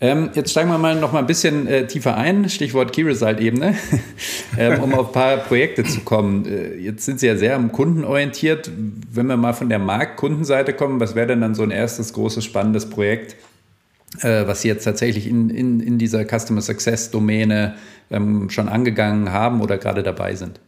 Ähm, 0.00 0.30
jetzt 0.34 0.52
steigen 0.52 0.70
wir 0.70 0.78
mal 0.78 0.94
noch 0.94 1.12
mal 1.12 1.18
ein 1.18 1.26
bisschen 1.26 1.66
äh, 1.66 1.86
tiefer 1.88 2.16
ein, 2.16 2.48
Stichwort 2.48 2.92
Key 2.92 3.02
Result 3.02 3.40
Ebene, 3.40 3.74
ähm, 4.58 4.80
um 4.80 4.94
auf 4.94 5.08
ein 5.08 5.12
paar 5.12 5.36
Projekte 5.38 5.82
zu 5.82 6.00
kommen. 6.00 6.46
Äh, 6.46 6.76
jetzt 6.76 7.04
sind 7.04 7.18
Sie 7.18 7.26
ja 7.26 7.36
sehr 7.36 7.56
am 7.56 7.72
Kunden 7.72 8.04
orientiert. 8.04 8.70
Wenn 9.12 9.26
wir 9.26 9.36
mal 9.36 9.54
von 9.54 9.68
der 9.68 9.80
Marktkundenseite 9.80 10.72
kommen, 10.72 11.00
was 11.00 11.16
wäre 11.16 11.26
denn 11.26 11.40
dann 11.40 11.56
so 11.56 11.64
ein 11.64 11.72
erstes 11.72 12.12
großes 12.12 12.44
spannendes 12.44 12.88
Projekt, 12.88 13.34
äh, 14.20 14.46
was 14.46 14.62
Sie 14.62 14.68
jetzt 14.68 14.84
tatsächlich 14.84 15.26
in, 15.26 15.50
in, 15.50 15.80
in 15.80 15.98
dieser 15.98 16.24
Customer 16.24 16.60
Success 16.60 17.10
Domäne 17.10 17.74
ähm, 18.12 18.50
schon 18.50 18.68
angegangen 18.68 19.32
haben 19.32 19.60
oder 19.60 19.78
gerade 19.78 20.04
dabei 20.04 20.36
sind? 20.36 20.60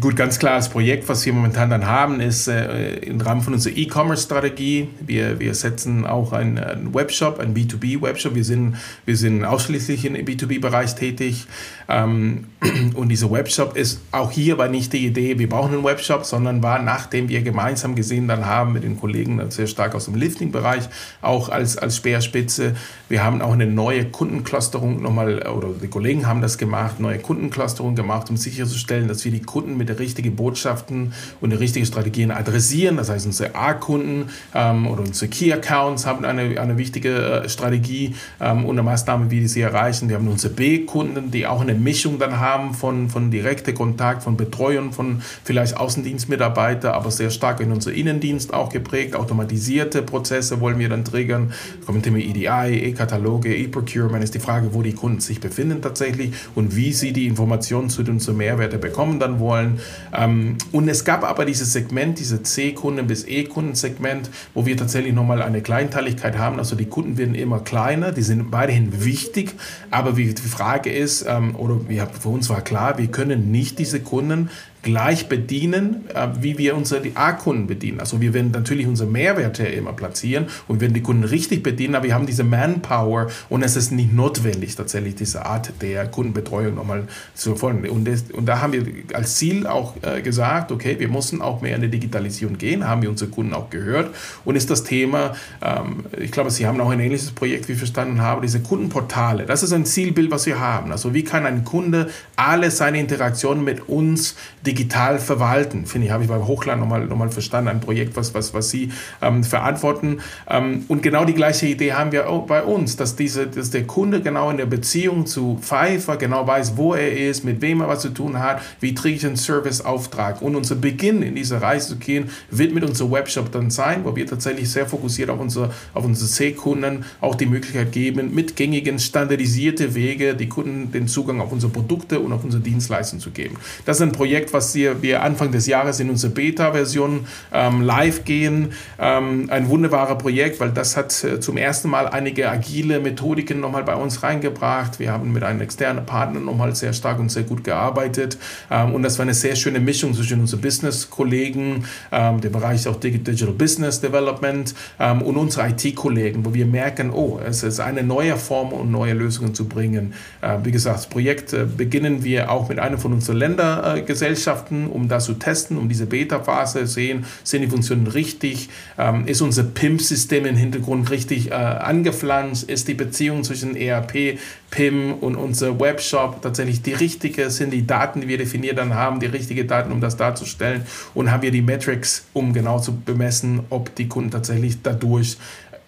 Gut, 0.00 0.16
ganz 0.16 0.38
klar, 0.38 0.56
das 0.56 0.68
Projekt, 0.68 1.08
was 1.08 1.24
wir 1.26 1.32
momentan 1.32 1.70
dann 1.70 1.86
haben, 1.86 2.20
ist 2.20 2.48
äh, 2.48 2.96
im 2.96 3.20
Rahmen 3.20 3.42
von 3.42 3.54
unserer 3.54 3.76
E-Commerce-Strategie. 3.76 4.88
Wir, 5.00 5.38
wir 5.38 5.54
setzen 5.54 6.06
auch 6.06 6.32
einen, 6.32 6.58
einen 6.58 6.94
Webshop, 6.94 7.38
einen 7.38 7.54
B2B-Webshop. 7.54 8.34
Wir 8.34 8.44
sind, 8.44 8.76
wir 9.04 9.16
sind 9.16 9.44
ausschließlich 9.44 10.04
im 10.04 10.14
B2B-Bereich 10.14 10.94
tätig. 10.94 11.46
Ähm, 11.88 12.46
und 12.94 13.08
dieser 13.08 13.30
Webshop 13.30 13.76
ist 13.76 14.00
auch 14.12 14.30
hier 14.30 14.58
war 14.58 14.68
nicht 14.68 14.92
die 14.92 15.06
Idee, 15.06 15.38
wir 15.38 15.48
brauchen 15.48 15.74
einen 15.74 15.84
Webshop, 15.84 16.24
sondern 16.24 16.62
war, 16.62 16.82
nachdem 16.82 17.28
wir 17.28 17.42
gemeinsam 17.42 17.94
gesehen 17.94 18.28
dann 18.28 18.46
haben 18.46 18.72
mit 18.72 18.82
den 18.82 18.98
Kollegen 18.98 19.40
sehr 19.50 19.66
stark 19.66 19.94
aus 19.94 20.06
dem 20.06 20.14
Lifting-Bereich, 20.14 20.88
auch 21.22 21.48
als, 21.48 21.78
als 21.78 21.96
Speerspitze. 21.96 22.74
Wir 23.08 23.22
haben 23.22 23.42
auch 23.42 23.52
eine 23.52 23.66
neue 23.66 24.06
Kundenclusterung 24.06 25.02
nochmal, 25.02 25.46
oder 25.48 25.68
die 25.80 25.88
Kollegen 25.88 26.26
haben 26.26 26.40
das 26.40 26.58
gemacht, 26.58 26.98
neue 26.98 27.18
Kundenclusterung 27.18 27.94
gemacht, 27.94 28.30
um 28.30 28.36
sicherzustellen, 28.36 29.08
dass 29.08 29.24
wir 29.24 29.32
die 29.32 29.42
Kunden 29.42 29.76
mit 29.76 29.88
den 29.88 29.96
richtigen 29.96 30.34
Botschaften 30.34 31.12
und 31.40 31.50
den 31.50 31.58
richtigen 31.58 31.86
Strategien 31.86 32.30
adressieren. 32.30 32.96
Das 32.96 33.10
heißt, 33.10 33.26
unsere 33.26 33.54
A-Kunden 33.54 34.30
ähm, 34.54 34.86
oder 34.86 35.02
unsere 35.02 35.28
Key-Accounts 35.30 36.06
haben 36.06 36.24
eine, 36.24 36.60
eine 36.60 36.78
wichtige 36.78 37.42
äh, 37.42 37.48
Strategie 37.48 38.14
ähm, 38.40 38.64
und 38.64 38.76
eine 38.76 38.82
Maßnahme, 38.82 39.30
wie 39.30 39.46
sie 39.46 39.60
erreichen. 39.60 40.08
Wir 40.08 40.16
haben 40.16 40.28
unsere 40.28 40.52
B-Kunden, 40.52 41.30
die 41.30 41.46
auch 41.46 41.60
eine 41.60 41.75
Mischung 41.76 42.18
dann 42.18 42.38
haben 42.38 42.74
von, 42.74 43.08
von 43.08 43.30
direkter 43.30 43.72
Kontakt, 43.72 44.22
von 44.22 44.36
Betreuung, 44.36 44.92
von 44.92 45.22
vielleicht 45.44 45.76
Außendienstmitarbeiter, 45.76 46.94
aber 46.94 47.10
sehr 47.10 47.30
stark 47.30 47.60
in 47.60 47.72
unser 47.72 47.92
Innendienst 47.92 48.52
auch 48.52 48.68
geprägt. 48.68 49.16
Automatisierte 49.16 50.02
Prozesse 50.02 50.60
wollen 50.60 50.78
wir 50.78 50.88
dann 50.88 51.04
triggern. 51.04 51.52
Kommen 51.84 52.02
Thema 52.02 52.18
EDI, 52.18 52.90
E-Kataloge, 52.90 53.54
E-Procurement 53.56 54.22
ist 54.22 54.34
die 54.34 54.40
Frage, 54.40 54.74
wo 54.74 54.82
die 54.82 54.92
Kunden 54.92 55.20
sich 55.20 55.40
befinden 55.40 55.82
tatsächlich 55.82 56.32
und 56.54 56.76
wie 56.76 56.92
sie 56.92 57.12
die 57.12 57.26
Informationen 57.26 57.90
zu 57.90 58.02
den 58.02 58.20
Mehrwerte 58.36 58.78
bekommen 58.78 59.18
dann 59.18 59.40
wollen 59.40 59.46
wollen. 59.46 59.80
Ähm, 60.14 60.58
und 60.72 60.88
es 60.88 61.04
gab 61.04 61.24
aber 61.24 61.44
dieses 61.44 61.72
Segment, 61.72 62.18
diese 62.18 62.42
C-Kunden 62.42 63.06
bis 63.06 63.24
E-Kunden-Segment, 63.26 64.30
wo 64.54 64.66
wir 64.66 64.76
tatsächlich 64.76 65.14
nochmal 65.14 65.42
eine 65.42 65.62
Kleinteiligkeit 65.62 66.36
haben. 66.36 66.58
Also 66.58 66.76
die 66.76 66.86
Kunden 66.86 67.16
werden 67.16 67.34
immer 67.34 67.60
kleiner, 67.60 68.12
die 68.12 68.22
sind 68.22 68.52
weiterhin 68.52 69.04
wichtig, 69.04 69.54
aber 69.90 70.12
die 70.12 70.34
Frage 70.34 70.90
ist, 70.90 71.24
ähm, 71.28 71.54
oder 71.70 72.06
für 72.06 72.28
uns 72.28 72.48
war 72.48 72.62
klar, 72.62 72.98
wir 72.98 73.08
können 73.08 73.50
nicht 73.50 73.78
diese 73.78 74.00
Kunden 74.00 74.50
gleich 74.86 75.28
bedienen, 75.28 76.08
äh, 76.14 76.28
wie 76.40 76.58
wir 76.58 76.76
unsere 76.76 77.02
A-Kunden 77.16 77.66
bedienen. 77.66 77.98
Also 77.98 78.20
wir 78.20 78.32
werden 78.32 78.52
natürlich 78.52 78.86
unsere 78.86 79.10
Mehrwerte 79.10 79.66
immer 79.66 79.92
platzieren 79.92 80.46
und 80.68 80.80
werden 80.80 80.94
die 80.94 81.02
Kunden 81.02 81.24
richtig 81.24 81.64
bedienen, 81.64 81.96
aber 81.96 82.04
wir 82.04 82.14
haben 82.14 82.26
diese 82.26 82.44
Manpower 82.44 83.26
und 83.48 83.64
es 83.64 83.74
ist 83.74 83.90
nicht 83.90 84.14
notwendig, 84.14 84.76
tatsächlich 84.76 85.16
diese 85.16 85.44
Art 85.44 85.72
der 85.82 86.06
Kundenbetreuung 86.06 86.76
nochmal 86.76 87.08
zu 87.34 87.50
erfolgen. 87.50 87.88
Und, 87.88 88.06
das, 88.06 88.26
und 88.32 88.46
da 88.46 88.60
haben 88.60 88.72
wir 88.74 88.86
als 89.12 89.34
Ziel 89.34 89.66
auch 89.66 89.94
äh, 90.02 90.22
gesagt, 90.22 90.70
okay, 90.70 90.94
wir 91.00 91.08
müssen 91.08 91.42
auch 91.42 91.62
mehr 91.62 91.74
in 91.74 91.82
die 91.82 91.88
Digitalisierung 91.88 92.56
gehen, 92.56 92.86
haben 92.86 93.02
wir 93.02 93.10
unsere 93.10 93.28
Kunden 93.28 93.54
auch 93.54 93.70
gehört 93.70 94.14
und 94.44 94.54
ist 94.54 94.70
das 94.70 94.84
Thema, 94.84 95.34
ähm, 95.62 96.04
ich 96.16 96.30
glaube, 96.30 96.52
Sie 96.52 96.64
haben 96.64 96.80
auch 96.80 96.90
ein 96.90 97.00
ähnliches 97.00 97.32
Projekt, 97.32 97.66
wie 97.68 97.72
ich 97.72 97.78
verstanden 97.78 98.20
habe, 98.20 98.40
diese 98.42 98.60
Kundenportale. 98.60 99.46
Das 99.46 99.64
ist 99.64 99.72
ein 99.72 99.84
Zielbild, 99.84 100.30
was 100.30 100.46
wir 100.46 100.60
haben. 100.60 100.92
Also 100.92 101.12
wie 101.12 101.24
kann 101.24 101.44
ein 101.44 101.64
Kunde 101.64 102.08
alle 102.36 102.70
seine 102.70 103.00
Interaktionen 103.00 103.64
mit 103.64 103.88
uns 103.88 104.36
digitalisieren 104.64 104.75
digital 104.76 105.18
verwalten. 105.18 105.86
Finde 105.86 106.06
ich, 106.06 106.12
habe 106.12 106.22
ich 106.22 106.28
bei 106.28 106.38
Hochland 106.38 106.80
nochmal 106.80 107.06
noch 107.06 107.16
mal 107.16 107.30
verstanden, 107.30 107.68
ein 107.68 107.80
Projekt, 107.80 108.16
was, 108.16 108.34
was, 108.34 108.52
was 108.52 108.70
Sie 108.70 108.90
ähm, 109.22 109.42
verantworten. 109.42 110.20
Ähm, 110.48 110.84
und 110.88 111.02
genau 111.02 111.24
die 111.24 111.34
gleiche 111.34 111.66
Idee 111.66 111.94
haben 111.94 112.12
wir 112.12 112.28
auch 112.28 112.46
bei 112.46 112.62
uns, 112.62 112.96
dass, 112.96 113.16
diese, 113.16 113.46
dass 113.46 113.70
der 113.70 113.86
Kunde 113.86 114.20
genau 114.20 114.50
in 114.50 114.58
der 114.58 114.66
Beziehung 114.66 115.26
zu 115.26 115.58
Pfeiffer 115.60 116.16
genau 116.16 116.46
weiß, 116.46 116.76
wo 116.76 116.94
er 116.94 117.16
ist, 117.16 117.44
mit 117.44 117.60
wem 117.62 117.80
er 117.80 117.88
was 117.88 118.02
zu 118.02 118.10
tun 118.10 118.38
hat, 118.38 118.60
wie 118.80 118.94
kriege 118.94 119.16
ich 119.16 119.26
einen 119.26 119.36
Serviceauftrag. 119.36 120.42
Und 120.42 120.56
unser 120.56 120.74
Beginn 120.74 121.22
in 121.22 121.34
diese 121.34 121.62
Reise 121.62 121.88
zu 121.88 121.96
gehen, 121.96 122.30
wird 122.50 122.74
mit 122.74 122.84
unserem 122.84 123.12
Webshop 123.12 123.50
dann 123.52 123.70
sein, 123.70 124.04
wo 124.04 124.14
wir 124.14 124.26
tatsächlich 124.26 124.70
sehr 124.70 124.86
fokussiert 124.86 125.30
auf 125.30 125.40
unsere, 125.40 125.70
auf 125.94 126.04
unsere 126.04 126.28
C-Kunden 126.28 127.04
auch 127.20 127.34
die 127.34 127.46
Möglichkeit 127.46 127.92
geben, 127.92 128.34
mit 128.34 128.56
gängigen 128.56 128.98
standardisierte 128.98 129.94
Wege 129.94 130.34
die 130.34 130.48
Kunden 130.48 130.92
den 130.92 131.08
Zugang 131.08 131.40
auf 131.40 131.52
unsere 131.52 131.72
Produkte 131.72 132.20
und 132.20 132.32
auf 132.32 132.44
unsere 132.44 132.62
Dienstleistungen 132.62 133.20
zu 133.20 133.30
geben. 133.30 133.56
Das 133.84 133.98
ist 133.98 134.02
ein 134.02 134.12
Projekt, 134.12 134.52
was 134.56 134.74
wir, 134.74 135.22
Anfang 135.22 135.52
des 135.52 135.66
Jahres 135.66 136.00
in 136.00 136.08
unsere 136.08 136.32
Beta-Version 136.32 137.26
ähm, 137.52 137.82
live 137.82 138.24
gehen. 138.24 138.72
Ähm, 138.98 139.48
ein 139.50 139.68
wunderbares 139.68 140.16
Projekt, 140.18 140.60
weil 140.60 140.70
das 140.70 140.96
hat 140.96 141.24
äh, 141.24 141.40
zum 141.40 141.58
ersten 141.58 141.90
Mal 141.90 142.08
einige 142.08 142.50
agile 142.50 143.00
Methodiken 143.00 143.60
nochmal 143.60 143.84
bei 143.84 143.94
uns 143.94 144.22
reingebracht. 144.22 144.98
Wir 144.98 145.12
haben 145.12 145.32
mit 145.32 145.42
einem 145.42 145.60
externen 145.60 146.06
Partner 146.06 146.40
nochmal 146.40 146.74
sehr 146.74 146.94
stark 146.94 147.18
und 147.18 147.30
sehr 147.30 147.42
gut 147.42 147.64
gearbeitet. 147.64 148.38
Ähm, 148.70 148.94
und 148.94 149.02
das 149.02 149.18
war 149.18 149.24
eine 149.24 149.34
sehr 149.34 149.56
schöne 149.56 149.78
Mischung 149.78 150.14
zwischen 150.14 150.40
unseren 150.40 150.62
Business-Kollegen, 150.62 151.84
ähm, 152.12 152.40
der 152.40 152.48
Bereich 152.48 152.88
auch 152.88 152.96
Digital 152.96 153.52
Business 153.52 154.00
Development 154.00 154.74
ähm, 154.98 155.20
und 155.20 155.36
unsere 155.36 155.68
IT-Kollegen, 155.68 156.46
wo 156.46 156.54
wir 156.54 156.66
merken, 156.66 157.10
oh, 157.10 157.38
es 157.46 157.62
ist 157.62 157.80
eine 157.80 158.02
neue 158.02 158.36
Form, 158.36 158.72
um 158.72 158.90
neue 158.90 159.12
Lösungen 159.12 159.54
zu 159.54 159.68
bringen. 159.68 160.14
Äh, 160.40 160.58
wie 160.64 160.70
gesagt, 160.70 160.96
das 160.96 161.06
Projekt 161.08 161.52
äh, 161.52 161.66
beginnen 161.66 162.24
wir 162.24 162.50
auch 162.50 162.70
mit 162.70 162.78
einer 162.78 162.96
von 162.96 163.12
unseren 163.12 163.36
Ländergesellschaften 163.36 164.45
Gesellschaften, 164.46 164.86
um 164.86 165.08
das 165.08 165.24
zu 165.24 165.34
testen, 165.34 165.76
um 165.76 165.88
diese 165.88 166.06
Beta-Phase 166.06 166.80
zu 166.80 166.86
sehen, 166.86 167.26
sind 167.42 167.62
die 167.62 167.68
Funktionen 167.68 168.06
richtig, 168.06 168.68
ähm, 168.96 169.26
ist 169.26 169.40
unser 169.40 169.64
PIM-System 169.64 170.46
im 170.46 170.56
Hintergrund 170.56 171.10
richtig 171.10 171.50
äh, 171.50 171.54
angepflanzt, 171.54 172.70
ist 172.70 172.86
die 172.86 172.94
Beziehung 172.94 173.42
zwischen 173.42 173.76
ERP, 173.76 174.38
PIM 174.70 175.14
und 175.14 175.36
unser 175.36 175.78
Webshop 175.80 176.42
tatsächlich 176.42 176.82
die 176.82 176.92
richtige, 176.92 177.50
sind 177.50 177.72
die 177.72 177.86
Daten, 177.86 178.20
die 178.20 178.28
wir 178.28 178.38
definiert 178.38 178.78
dann 178.78 178.94
haben, 178.94 179.20
die 179.20 179.26
richtigen 179.26 179.66
Daten, 179.66 179.90
um 179.90 180.00
das 180.00 180.16
darzustellen? 180.16 180.82
Und 181.14 181.30
haben 181.30 181.42
wir 181.42 181.50
die 181.50 181.62
Metrics, 181.62 182.26
um 182.32 182.52
genau 182.52 182.78
zu 182.78 182.96
bemessen, 182.96 183.60
ob 183.70 183.94
die 183.94 184.08
Kunden 184.08 184.30
tatsächlich 184.30 184.82
dadurch 184.82 185.38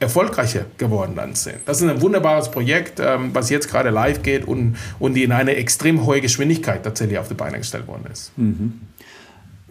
erfolgreicher 0.01 0.67
geworden 0.77 1.15
dann 1.17 1.35
sind. 1.35 1.57
Das 1.67 1.81
ist 1.81 1.89
ein 1.89 2.01
wunderbares 2.01 2.51
Projekt, 2.51 3.01
ähm, 3.01 3.31
was 3.33 3.51
jetzt 3.51 3.69
gerade 3.69 3.91
live 3.91 4.23
geht 4.23 4.47
und, 4.47 4.77
und 4.99 5.17
in 5.17 5.33
eine 5.33 5.57
extrem 5.57 6.07
hohe 6.07 6.21
Geschwindigkeit 6.21 6.85
tatsächlich 6.85 7.19
auf 7.19 7.29
die 7.29 7.35
Beine 7.35 7.59
gestellt 7.59 7.89
worden 7.89 8.07
ist. 8.11 8.33
Mhm. 8.37 8.81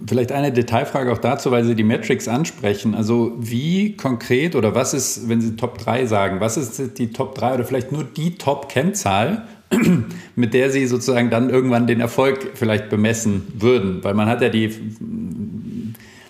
Vielleicht 0.06 0.32
eine 0.32 0.52
Detailfrage 0.52 1.12
auch 1.12 1.18
dazu, 1.18 1.50
weil 1.50 1.64
Sie 1.64 1.74
die 1.74 1.84
Metrics 1.84 2.28
ansprechen. 2.28 2.94
Also 2.94 3.36
wie 3.40 3.96
konkret 3.96 4.56
oder 4.56 4.76
was 4.76 4.94
ist, 4.94 5.28
wenn 5.28 5.42
Sie 5.42 5.56
Top 5.56 5.80
3 5.80 6.06
sagen, 6.06 6.40
was 6.40 6.56
ist 6.56 7.00
die 7.00 7.12
Top 7.12 7.34
3 7.34 7.56
oder 7.56 7.66
vielleicht 7.66 7.92
nur 7.92 8.04
die 8.04 8.36
Top-Kennzahl, 8.36 9.48
mit 10.36 10.54
der 10.54 10.70
Sie 10.70 10.86
sozusagen 10.86 11.32
dann 11.32 11.50
irgendwann 11.50 11.88
den 11.88 12.00
Erfolg 12.00 12.52
vielleicht 12.54 12.90
bemessen 12.90 13.48
würden? 13.56 14.04
Weil 14.04 14.14
man 14.14 14.28
hat 14.30 14.42
ja 14.44 14.50
die 14.50 14.72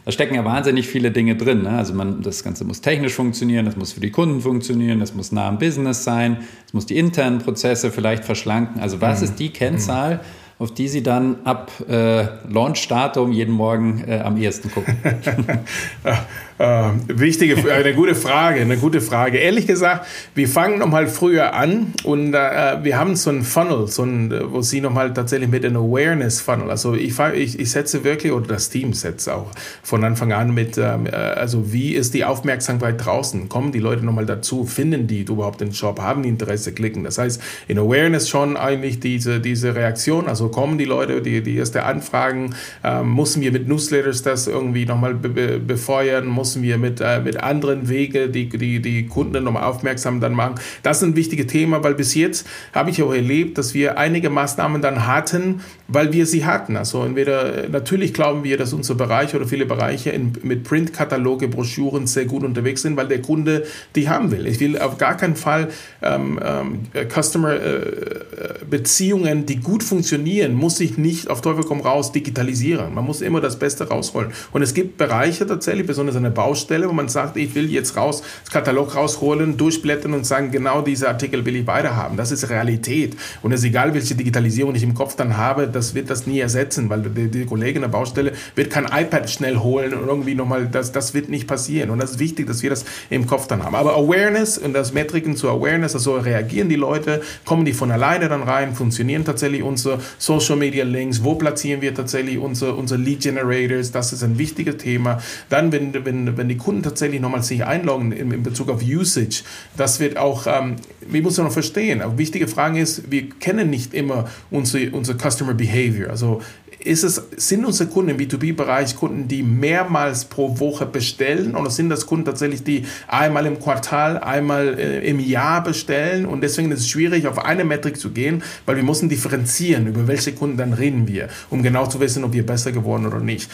da 0.08 0.14
stecken 0.14 0.36
ja 0.36 0.46
wahnsinnig 0.46 0.88
viele 0.88 1.12
Dinge 1.12 1.36
drin. 1.36 1.64
Ne? 1.64 1.72
Also 1.72 1.94
man, 1.94 2.22
das 2.22 2.42
Ganze 2.42 2.64
muss 2.64 2.80
technisch 2.80 3.14
funktionieren, 3.14 3.66
das 3.66 3.76
muss 3.76 3.92
für 3.92 4.00
die 4.00 4.10
Kunden 4.10 4.40
funktionieren, 4.40 5.02
das 5.02 5.14
muss 5.14 5.34
nah 5.34 5.50
am 5.50 5.60
Business 5.60 6.06
sein, 6.06 6.38
es 6.66 6.74
muss 6.74 6.86
die 6.86 6.98
internen 6.98 7.40
Prozesse 7.40 7.92
vielleicht 7.92 8.24
verschlanken. 8.24 8.80
Also 8.80 9.02
was 9.02 9.20
mhm. 9.20 9.26
ist 9.26 9.36
die 9.36 9.50
Kennzahl, 9.50 10.22
auf 10.60 10.74
die 10.74 10.88
Sie 10.88 11.04
dann 11.04 11.40
ab 11.44 11.74
äh, 11.90 12.24
Launch-Datum 12.50 13.34
jeden 13.34 13.54
Morgen 13.54 14.02
äh, 14.08 14.20
am 14.20 14.38
ehesten 14.38 14.72
gucken? 14.72 14.96
Äh, 16.60 16.90
wichtige, 17.08 17.72
eine 17.72 17.94
gute 17.94 18.16
Frage, 18.16 18.62
eine 18.62 18.78
gute 18.78 19.00
Frage. 19.00 19.38
Ehrlich 19.38 19.68
gesagt, 19.68 20.08
wir 20.34 20.48
fangen 20.48 20.80
noch 20.80 20.88
mal 20.88 21.08
früher 21.08 21.54
an 21.54 21.94
und 22.04 22.34
äh, 22.34 22.84
wir 22.84 22.98
haben 22.98 23.16
so 23.16 23.30
ein 23.30 23.44
Funnel, 23.44 23.88
so 23.88 24.04
ein, 24.04 24.34
wo 24.52 24.62
Sie 24.64 24.82
noch 24.82 24.92
mal 24.92 25.14
tatsächlich 25.14 25.50
mit 25.50 25.64
einem 25.64 25.78
Awareness-Funnel, 25.78 26.72
also 26.72 26.96
ich, 26.96 27.20
ich, 27.20 27.60
ich 27.60 27.72
setze 27.72 28.04
wirklich, 28.04 28.32
oder 28.32 28.48
das 28.48 28.70
Team 28.70 28.94
setzt 28.94 29.30
auch 29.30 29.52
von 29.84 30.04
Anfang 30.04 30.34
an 30.34 30.54
mit, 30.54 30.80
ähm, 30.80 31.06
äh, 31.06 31.12
also 31.12 31.72
wie 31.72 31.94
ist 31.94 32.16
die 32.16 32.26
Aufmerksamkeit 32.26 33.06
draußen? 33.06 33.50
Kommen 33.50 33.72
die 33.72 33.80
Leute 33.80 34.04
noch 34.04 34.14
mal 34.14 34.26
dazu? 34.26 34.66
Finden 34.66 35.06
die 35.06 35.22
überhaupt 35.22 35.62
den 35.62 35.74
Shop? 35.74 36.00
Haben 36.00 36.24
die 36.24 36.30
Interesse? 36.30 36.74
Klicken? 36.74 37.04
Das 37.04 37.20
heißt, 37.20 37.42
in 37.68 37.78
Awareness 37.78 38.30
schon 38.30 38.58
eigentlich 38.58 39.00
diese, 39.00 39.40
diese 39.40 39.76
Reaktion, 39.76 40.28
also 40.28 40.50
kommen 40.50 40.78
die 40.78 40.86
Leute, 40.86 41.22
die, 41.22 41.44
die 41.44 41.58
erste 41.58 41.84
Anfragen, 41.84 42.56
ähm, 42.84 43.16
müssen 43.16 43.42
wir 43.42 43.52
mit 43.52 43.68
Newsletters 43.68 44.24
das 44.24 44.48
irgendwie 44.48 44.86
noch 44.86 45.00
mal 45.00 45.14
be 45.14 45.60
befeuern? 45.60 46.26
Muss 46.26 46.47
müssen 46.48 46.64
wir 46.64 46.78
mit, 46.78 47.02
äh, 47.02 47.20
mit 47.20 47.44
anderen 47.44 47.90
Wege 47.90 48.30
die, 48.30 48.48
die, 48.48 48.82
die 48.82 49.06
Kunden 49.08 49.44
nochmal 49.44 49.64
aufmerksam 49.64 50.22
dann 50.22 50.34
machen. 50.34 50.56
Das 50.82 50.98
ist 50.98 51.04
ein 51.04 51.16
wichtiges 51.18 51.48
Thema, 51.48 51.84
weil 51.84 51.94
bis 51.94 52.16
jetzt 52.16 52.48
habe 52.74 52.90
ich 52.90 53.04
auch 53.04 53.14
erlebt, 53.14 53.58
dass 53.58 53.74
wir 53.74 53.98
einige 53.98 54.30
Maßnahmen 54.30 54.82
dann 54.82 55.06
hatten, 55.06 55.62
weil 55.90 56.14
wir 56.14 56.26
sie 56.26 56.46
hatten. 56.46 56.78
Also 56.78 57.04
entweder, 57.04 57.68
natürlich 57.70 58.14
glauben 58.14 58.46
wir, 58.46 58.56
dass 58.56 58.72
unser 58.72 58.96
Bereich 58.96 59.36
oder 59.36 59.46
viele 59.46 59.66
Bereiche 59.66 60.12
in, 60.12 60.34
mit 60.42 60.64
Printkataloge, 60.64 61.50
Broschüren 61.50 62.08
sehr 62.08 62.26
gut 62.26 62.44
unterwegs 62.44 62.82
sind, 62.82 62.96
weil 62.96 63.10
der 63.10 63.22
Kunde 63.22 63.66
die 63.96 64.08
haben 64.08 64.32
will. 64.32 64.48
Ich 64.48 64.62
will 64.62 64.80
auf 64.80 64.98
gar 64.98 65.18
keinen 65.18 65.36
Fall 65.36 65.68
ähm, 66.02 66.40
ähm, 66.42 67.10
Customer 67.10 67.54
äh, 67.54 68.64
Beziehungen, 68.70 69.46
die 69.46 69.58
gut 69.58 69.84
funktionieren, 69.84 70.54
muss 70.54 70.80
ich 70.80 70.98
nicht 70.98 71.30
auf 71.30 71.42
Teufel 71.42 71.66
komm 71.66 71.82
raus 71.82 72.14
digitalisieren. 72.14 72.94
Man 72.94 73.04
muss 73.04 73.20
immer 73.22 73.42
das 73.42 73.60
Beste 73.60 73.90
rausholen. 73.90 74.32
Und 74.54 74.62
es 74.62 74.74
gibt 74.74 74.98
Bereiche 74.98 75.46
tatsächlich, 75.46 75.88
besonders 75.88 76.16
eine 76.16 76.32
Baustelle, 76.38 76.88
wo 76.88 76.94
man 76.94 77.10
sagt, 77.10 77.36
ich 77.36 77.56
will 77.56 77.70
jetzt 77.72 77.98
raus, 77.98 78.22
das 78.44 78.54
Katalog 78.54 78.96
rausholen, 78.96 79.58
durchblättern 79.58 80.14
und 80.14 80.26
sagen, 80.26 80.52
genau 80.52 80.82
diese 80.82 81.10
Artikel 81.10 81.44
will 81.46 81.56
ich 81.56 81.66
weiterhaben. 81.66 82.16
Das 82.16 82.32
ist 82.32 82.50
Realität. 82.50 83.18
Und 83.42 83.52
es 83.52 83.62
ist 83.62 83.66
egal, 83.66 83.96
welche 83.96 84.14
Digitalisierung 84.14 84.76
ich 84.76 84.84
im 84.84 84.94
Kopf 84.94 85.16
dann 85.16 85.36
habe, 85.36 85.68
das 85.68 85.96
wird 85.96 86.12
das 86.12 86.28
nie 86.28 86.40
ersetzen, 86.40 86.90
weil 86.90 87.02
die, 87.02 87.30
die 87.30 87.46
Kollegin 87.46 87.82
der 87.82 87.90
Baustelle 87.90 88.34
wird 88.54 88.70
kein 88.70 88.86
iPad 88.86 89.30
schnell 89.30 89.58
holen 89.58 89.96
und 89.96 90.08
irgendwie 90.08 90.36
nochmal, 90.36 90.68
das, 90.68 90.92
das 90.92 91.16
wird 91.16 91.30
nicht 91.30 91.48
passieren. 91.48 91.90
Und 91.90 92.00
das 92.00 92.12
ist 92.12 92.20
wichtig, 92.20 92.46
dass 92.46 92.62
wir 92.62 92.70
das 92.70 92.86
im 93.10 93.26
Kopf 93.26 93.48
dann 93.48 93.64
haben. 93.64 93.76
Aber 93.76 93.96
Awareness 93.96 94.60
und 94.60 94.74
das 94.74 94.94
Metriken 94.94 95.36
zu 95.36 95.50
Awareness, 95.50 95.96
also 95.96 96.18
reagieren 96.18 96.70
die 96.70 96.76
Leute, 96.76 97.22
kommen 97.46 97.66
die 97.66 97.74
von 97.74 97.90
alleine 97.90 98.30
dann 98.30 98.44
rein, 98.44 98.76
funktionieren 98.76 99.26
tatsächlich 99.26 99.64
unsere 99.64 100.00
Social 100.20 100.56
Media 100.56 100.86
Links, 100.86 101.24
wo 101.24 101.34
platzieren 101.34 101.82
wir 101.82 101.96
tatsächlich 101.96 102.38
unsere, 102.38 102.76
unsere 102.76 103.02
Lead 103.02 103.22
Generators, 103.22 103.92
das 103.92 104.14
ist 104.14 104.24
ein 104.24 104.38
wichtiges 104.38 104.78
Thema. 104.78 105.20
Dann, 105.50 105.72
wenn, 105.72 106.06
wenn, 106.06 106.27
wenn 106.36 106.50
die 106.50 106.58
Kunden 106.58 106.84
tatsächlich 106.84 107.22
nochmal 107.22 107.44
sich 107.44 107.64
einloggen 107.64 108.12
in, 108.12 108.32
in 108.32 108.44
Bezug 108.44 108.70
auf 108.70 108.82
Usage, 108.84 109.44
das 109.78 110.00
wird 110.00 110.18
auch, 110.18 110.48
ähm, 110.48 110.76
wir 111.08 111.22
müssen 111.22 111.46
noch 111.46 111.52
verstehen, 111.52 112.02
eine 112.02 112.18
wichtige 112.18 112.48
Frage 112.48 112.80
ist, 112.80 113.10
wir 113.10 113.30
kennen 113.30 113.70
nicht 113.70 113.94
immer 113.94 114.28
unsere, 114.52 114.92
unsere 114.92 115.18
Customer 115.18 115.54
Behavior. 115.54 116.10
Also 116.10 116.42
ist 116.80 117.04
es, 117.04 117.22
sind 117.38 117.66
unsere 117.66 117.90
Kunden 117.90 118.12
im 118.12 118.18
B2B-Bereich 118.18 118.96
Kunden, 118.96 119.28
die 119.28 119.44
mehrmals 119.44 120.26
pro 120.26 120.60
Woche 120.60 120.86
bestellen 120.86 121.56
oder 121.56 121.70
sind 121.70 121.90
das 121.90 122.06
Kunden 122.06 122.26
tatsächlich, 122.26 122.64
die 122.64 122.86
einmal 123.08 123.46
im 123.46 123.60
Quartal, 123.60 124.20
einmal 124.20 124.78
äh, 124.80 125.08
im 125.08 125.20
Jahr 125.20 125.64
bestellen 125.64 126.26
und 126.26 126.42
deswegen 126.42 126.72
ist 126.72 126.82
es 126.82 126.90
schwierig, 126.90 127.28
auf 127.28 127.44
eine 127.44 127.64
Metrik 127.64 127.98
zu 127.98 128.12
gehen, 128.12 128.44
weil 128.66 128.76
wir 128.76 128.84
müssen 128.84 129.10
differenzieren, 129.10 129.88
über 129.88 130.08
welche 130.08 130.34
Kunden 130.34 130.58
dann 130.58 130.74
reden 130.74 131.08
wir, 131.08 131.30
um 131.50 131.64
genau 131.64 131.88
zu 131.88 132.00
wissen, 132.00 132.24
ob 132.24 132.34
wir 132.34 132.46
besser 132.46 132.72
geworden 132.72 133.06
oder 133.06 133.20
nicht. 133.20 133.50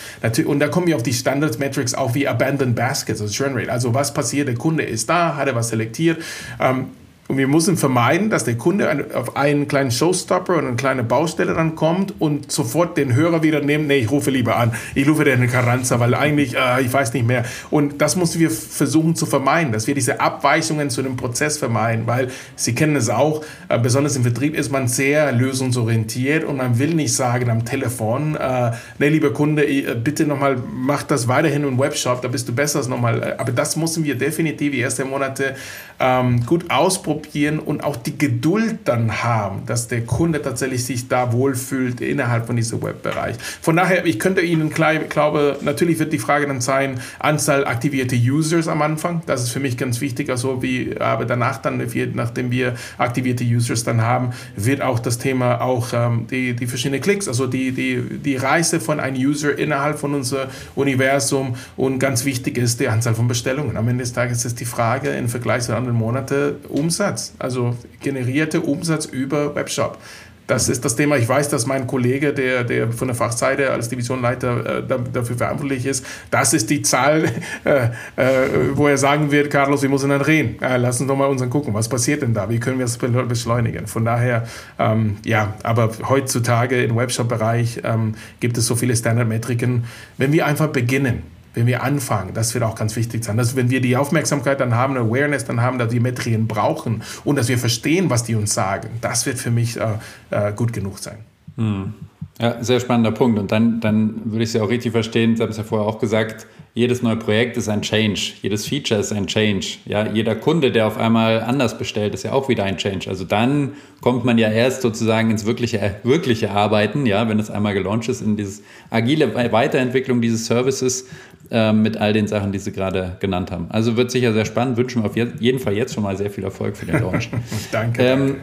Und 0.46 0.60
da 0.60 0.68
kommen 0.68 0.88
wir 0.88 0.96
auf 0.96 1.04
die 1.04 1.14
Standard-Metrics 1.14 1.94
auch 1.94 2.16
wie 2.16 2.28
Abandoned 2.28 2.76
Baskets, 2.76 3.22
also 3.22 3.34
Churn 3.34 3.54
Rate. 3.56 3.72
Also 3.72 3.94
was 3.94 4.14
passiert, 4.14 4.48
der 4.48 4.56
Kunde 4.56 4.84
ist 4.84 5.10
da, 5.10 5.36
hat 5.36 5.48
er 5.48 5.56
was 5.56 5.70
selektiert, 5.70 6.22
ähm, 6.60 6.88
und 7.30 7.38
wir 7.38 7.48
müssen 7.48 7.78
vermeiden, 7.78 8.30
dass 8.30 8.44
der 8.44 8.58
Kunde 8.58 9.08
auf 9.14 9.38
einen 9.38 9.70
kleinen 9.70 9.92
Showstopper 9.92 10.58
und 10.58 10.68
eine 10.68 10.76
kleine 10.76 11.04
Baustelle 11.06 11.54
dann 11.54 11.76
kommt 11.76 12.14
und 12.20 12.52
sofort 12.52 12.98
den 12.98 13.16
Hörer 13.16 13.42
wieder 13.44 13.62
nimmt. 13.62 13.88
Nee, 13.88 14.00
ich 14.00 14.12
rufe 14.12 14.30
lieber 14.30 14.58
an. 14.58 14.74
Ich 14.94 15.08
rufe 15.08 15.24
den 15.24 15.48
Carranza, 15.50 16.02
weil 16.02 16.16
eigentlich, 16.16 16.58
äh, 16.58 16.82
ich 16.82 16.92
weiß 16.92 17.14
nicht 17.14 17.26
mehr. 17.26 17.46
Und 17.70 18.02
das 18.02 18.18
müssen 18.18 18.42
wir 18.42 18.52
versuchen 18.52 19.16
zu 19.16 19.26
vermeiden, 19.26 19.72
dass 19.72 19.88
wir 19.88 19.96
diese 19.96 20.20
Abweichungen 20.20 20.90
zu 20.90 21.02
dem 21.02 21.16
Prozess 21.16 21.58
vermeiden, 21.58 22.08
weil 22.08 22.28
Sie 22.58 22.76
kennen 22.76 22.98
es 22.98 23.10
auch, 23.10 23.42
äh, 23.70 23.80
besonders 23.80 24.18
im 24.18 24.24
Vertrieb 24.24 24.54
ist 24.54 24.70
man 24.70 24.90
sehr 24.90 25.32
lösungsorientiert 25.32 26.44
und 26.44 26.58
man 26.58 26.78
will 26.78 26.94
nicht 26.94 27.16
sagen 27.16 27.50
am 27.50 27.64
Telefon, 27.64 28.36
äh, 28.36 28.72
nee, 29.00 29.08
lieber 29.08 29.32
Kunde, 29.32 29.66
äh, 29.66 29.96
bitte 29.96 30.26
nochmal, 30.26 30.58
mach 30.74 31.04
das 31.04 31.30
weiterhin 31.30 31.64
im 31.64 31.80
Webshop, 31.80 32.22
da 32.22 32.28
bist 32.28 32.50
du 32.50 32.54
besser 32.54 32.86
nochmal. 32.90 33.24
Äh, 33.24 33.36
aber 33.38 33.54
das 33.54 33.78
müssen 33.78 34.04
wir 34.04 34.16
definitiv 34.16 34.74
die 34.74 34.82
ersten 34.82 35.10
Monate 35.10 35.56
ähm, 36.02 36.46
gut 36.46 36.70
ausprobieren 36.70 37.13
und 37.60 37.84
auch 37.84 37.96
die 37.96 38.18
Geduld 38.18 38.80
dann 38.86 39.24
haben, 39.24 39.64
dass 39.66 39.88
der 39.88 40.02
Kunde 40.02 40.42
tatsächlich 40.42 40.86
sich 40.86 41.08
da 41.08 41.32
wohlfühlt 41.34 42.02
innerhalb 42.02 42.48
von 42.48 42.56
diesem 42.56 42.82
Webbereich. 42.82 43.36
Von 43.62 43.76
daher, 43.76 44.06
ich 44.06 44.20
könnte 44.20 44.42
Ihnen 44.42 44.70
klar, 44.70 44.96
glaube, 44.96 45.58
natürlich 45.62 46.00
wird 46.00 46.14
die 46.14 46.20
Frage 46.20 46.48
dann 46.48 46.62
sein, 46.62 47.00
Anzahl 47.20 47.66
aktivierte 47.66 48.16
Users 48.16 48.68
am 48.68 48.82
Anfang. 48.82 49.22
Das 49.26 49.44
ist 49.44 49.50
für 49.52 49.60
mich 49.60 49.78
ganz 49.78 50.02
wichtig. 50.02 50.30
Also 50.30 50.62
wie, 50.62 50.98
aber 51.00 51.26
danach 51.26 51.58
dann, 51.58 51.82
nachdem 52.14 52.52
wir 52.52 52.76
aktivierte 52.98 53.44
Users 53.44 53.84
dann 53.84 54.02
haben, 54.02 54.32
wird 54.56 54.82
auch 54.82 55.00
das 55.00 55.18
Thema 55.18 55.62
auch 55.62 55.90
ähm, 55.94 56.28
die, 56.30 56.54
die 56.54 56.68
verschiedenen 56.68 57.02
Klicks, 57.02 57.28
also 57.28 57.48
die, 57.48 57.72
die, 57.72 58.02
die 58.24 58.36
Reise 58.36 58.80
von 58.80 59.00
einem 59.00 59.18
User 59.18 59.58
innerhalb 59.58 60.00
von 60.00 60.14
unserem 60.14 60.50
Universum 60.76 61.56
und 61.76 62.00
ganz 62.00 62.26
wichtig 62.26 62.58
ist 62.58 62.80
die 62.80 62.88
Anzahl 62.88 63.16
von 63.16 63.28
Bestellungen. 63.28 63.78
Am 63.78 63.88
Ende 63.88 64.04
des 64.04 64.14
Tages 64.14 64.46
ist 64.46 64.60
die 64.60 64.66
Frage 64.66 65.10
im 65.10 65.30
Vergleich 65.30 65.64
zu 65.64 65.76
anderen 65.76 65.98
Monate 65.98 66.58
Umsatz, 66.70 67.03
also 67.40 67.76
generierte 68.02 68.62
Umsatz 68.62 69.06
über 69.06 69.56
Webshop. 69.56 69.98
Das 70.46 70.68
ist 70.68 70.84
das 70.84 70.98
Thema. 70.98 71.16
Ich 71.16 71.28
weiß, 71.28 71.48
dass 71.50 71.66
mein 71.66 71.88
Kollege, 71.88 72.34
der, 72.34 72.66
der 72.66 72.92
von 72.92 73.08
der 73.08 73.16
Fachseite 73.16 73.72
als 73.72 73.88
Divisionleiter 73.88 74.80
äh, 74.80 74.84
dafür 75.14 75.38
verantwortlich 75.38 75.86
ist, 75.86 76.06
das 76.32 76.54
ist 76.54 76.70
die 76.70 76.82
Zahl, 76.82 77.26
äh, 77.64 77.86
äh, 78.18 78.50
wo 78.74 78.88
er 78.88 78.98
sagen 78.98 79.32
wird, 79.32 79.50
Carlos, 79.50 79.82
wir 79.84 79.90
müssen 79.90 80.10
dann 80.10 80.22
reden. 80.22 80.62
Äh, 80.62 80.78
lass 80.78 81.00
uns 81.00 81.08
doch 81.08 81.16
mal 81.16 81.28
unseren 81.28 81.50
gucken, 81.50 81.74
was 81.74 81.88
passiert 81.88 82.24
denn 82.24 82.34
da? 82.34 82.50
Wie 82.50 82.60
können 82.60 82.78
wir 82.78 82.86
das 82.86 82.98
beschleunigen? 82.98 83.88
Von 83.88 84.04
daher, 84.04 84.46
ähm, 84.78 85.18
ja, 85.24 85.54
aber 85.64 85.92
heutzutage 86.10 86.84
im 86.84 86.98
Webshop-Bereich 86.98 87.82
ähm, 87.86 88.16
gibt 88.42 88.58
es 88.58 88.68
so 88.68 88.76
viele 88.76 88.96
Standardmetriken. 88.98 89.86
Wenn 90.18 90.34
wir 90.34 90.46
einfach 90.46 90.68
beginnen, 90.68 91.24
wenn 91.54 91.68
wir 91.68 91.84
anfangen, 91.84 92.34
das 92.34 92.54
wird 92.54 92.64
auch 92.64 92.76
ganz 92.76 92.96
wichtig 92.96 93.24
sein, 93.24 93.38
dass 93.38 93.56
wenn 93.56 93.70
wir 93.70 93.82
die 93.82 93.96
Aufmerksamkeit 93.96 94.60
dann 94.60 94.76
haben, 94.76 94.98
Awareness 94.98 95.46
dann 95.46 95.62
haben, 95.62 95.78
dass 95.78 95.92
wir 95.92 96.02
Metrien 96.02 96.48
brauchen 96.48 97.04
und 97.24 97.38
dass 97.38 97.48
wir 97.48 97.58
verstehen, 97.58 98.10
was 98.10 98.24
die 98.24 98.36
uns 98.36 98.54
sagen, 98.54 98.90
das 99.02 99.26
wird 99.26 99.38
für 99.38 99.52
mich 99.52 99.80
äh, 99.80 99.94
äh, 100.32 100.54
gut 100.54 100.74
genug 100.74 101.00
sein. 101.00 101.18
Hm. 101.58 101.94
Ja, 102.40 102.64
sehr 102.64 102.80
spannender 102.80 103.12
Punkt. 103.12 103.38
Und 103.38 103.52
dann, 103.52 103.80
dann 103.80 104.22
würde 104.26 104.44
ich 104.44 104.52
Sie 104.52 104.60
auch 104.60 104.70
richtig 104.70 104.92
verstehen, 104.92 105.36
Sie 105.36 105.44
haben 105.44 105.52
es 105.52 105.58
ja 105.58 105.64
vorher 105.64 105.88
auch 105.88 106.00
gesagt, 106.00 106.48
jedes 106.76 107.04
neue 107.04 107.18
Projekt 107.18 107.56
ist 107.56 107.70
ein 107.70 107.84
Change, 107.84 108.34
jedes 108.42 108.68
Feature 108.68 109.00
ist 109.00 109.14
ein 109.14 109.28
Change. 109.28 109.78
Ja, 109.86 110.08
jeder 110.12 110.36
Kunde, 110.36 110.72
der 110.72 110.88
auf 110.88 110.98
einmal 110.98 111.42
anders 111.42 111.78
bestellt, 111.78 112.16
ist 112.16 112.24
ja 112.24 112.32
auch 112.32 112.50
wieder 112.50 112.64
ein 112.64 112.78
Change. 112.78 113.08
Also 113.10 113.26
dann 113.26 113.74
kommt 114.02 114.26
man 114.26 114.40
ja 114.40 114.50
erst 114.50 114.82
sozusagen 114.82 115.30
ins 115.30 115.46
wirkliche, 115.46 115.98
wirkliche 116.04 116.50
Arbeiten, 116.50 117.06
ja, 117.06 117.30
wenn 117.30 117.38
es 117.38 117.52
einmal 117.52 117.76
gelauncht 117.76 118.10
ist, 118.10 118.22
in 118.22 118.38
diese 118.38 118.64
agile 118.90 119.36
Weiterentwicklung 119.52 120.20
dieses 120.20 120.48
Services 120.48 121.08
äh, 121.52 121.72
mit 121.74 121.98
all 121.98 122.14
den 122.14 122.28
Sachen, 122.28 122.52
die 122.52 122.60
Sie 122.60 122.72
gerade 122.72 123.18
genannt 123.20 123.52
haben. 123.52 123.68
Also 123.70 123.96
wird 123.96 124.10
sicher 124.10 124.34
sehr 124.34 124.46
spannend. 124.46 124.76
Wünschen 124.78 125.04
wir 125.04 125.10
auf 125.10 125.16
jeden 125.16 125.60
Fall 125.60 125.74
jetzt 125.74 125.94
schon 125.94 126.02
mal 126.02 126.18
sehr 126.18 126.32
viel 126.32 126.44
Erfolg 126.44 126.76
für 126.76 126.88
den 126.88 127.02
Launch. 127.02 127.30
danke. 127.72 128.02
Ähm, 128.02 128.36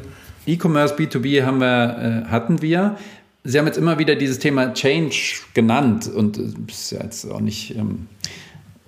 E-Commerce 0.47 0.95
B2B 0.95 1.45
haben 1.45 1.59
wir, 1.59 2.25
äh, 2.27 2.31
hatten 2.31 2.63
wir. 2.63 2.97
Sie 3.43 3.59
haben 3.59 3.67
jetzt 3.67 3.79
immer 3.79 3.99
wieder 3.99 4.17
dieses 4.17 4.39
Thema 4.39 4.75
Change 4.75 5.41
genannt 5.55 6.09
und 6.09 6.39
das 6.39 6.81
ist 6.83 6.91
jetzt 6.93 7.31
auch 7.31 7.41
nicht. 7.41 7.77
Ähm, 7.77 8.07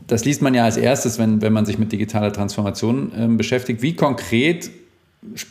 das 0.06 0.24
liest 0.24 0.42
man 0.42 0.52
ja 0.52 0.64
als 0.64 0.76
erstes, 0.76 1.18
wenn, 1.18 1.40
wenn 1.40 1.52
man 1.52 1.64
sich 1.64 1.78
mit 1.78 1.90
digitaler 1.92 2.32
Transformation 2.32 3.12
ähm, 3.16 3.36
beschäftigt. 3.38 3.80
Wie 3.80 3.96
konkret 3.96 4.70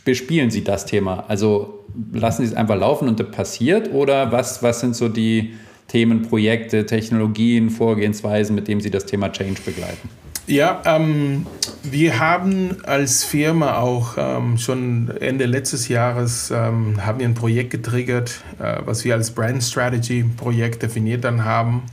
bespielen 0.06 0.52
Sie 0.52 0.64
das 0.64 0.86
Thema? 0.86 1.26
Also 1.28 1.86
lassen 2.14 2.43
Sie 2.43 2.52
es 2.52 2.54
einfach 2.54 2.78
laufen 2.78 3.08
und 3.08 3.20
das 3.20 3.32
passiert 3.32 3.91
oder 3.91 4.32
was, 4.32 4.62
was 4.62 4.82
sind 4.82 4.95
so 4.95 5.10
die 5.10 5.54
Themen, 5.88 6.22
Projekte, 6.22 6.86
Technologien, 6.86 7.70
Vorgehensweisen, 7.70 8.54
mit 8.56 8.68
denen 8.68 8.82
Sie 8.82 8.91
das 8.91 9.06
Thema 9.06 9.32
Change 9.32 9.62
begleiten? 9.66 10.10
Ja, 10.52 10.82
ähm, 10.84 11.45
wir 11.82 12.20
haben 12.20 12.84
als 12.84 13.24
Firma 13.24 13.78
auch 13.78 14.16
ähm, 14.18 14.58
schon 14.58 15.10
Ende 15.22 15.45
letztes 15.45 15.88
Jahres 15.88 16.52
ähm, 16.52 17.06
haben 17.06 17.20
wir 17.20 17.26
ein 17.26 17.36
Projekt 17.36 17.70
getriggert, 17.70 18.41
äh, 18.60 18.80
was 18.84 19.06
wir 19.06 19.14
als 19.14 19.32
Brand 19.32 19.64
Strategy 19.64 20.26
Projekt 20.26 20.84
definiert 20.84 21.24
dann 21.24 21.45
haben. 21.45 21.84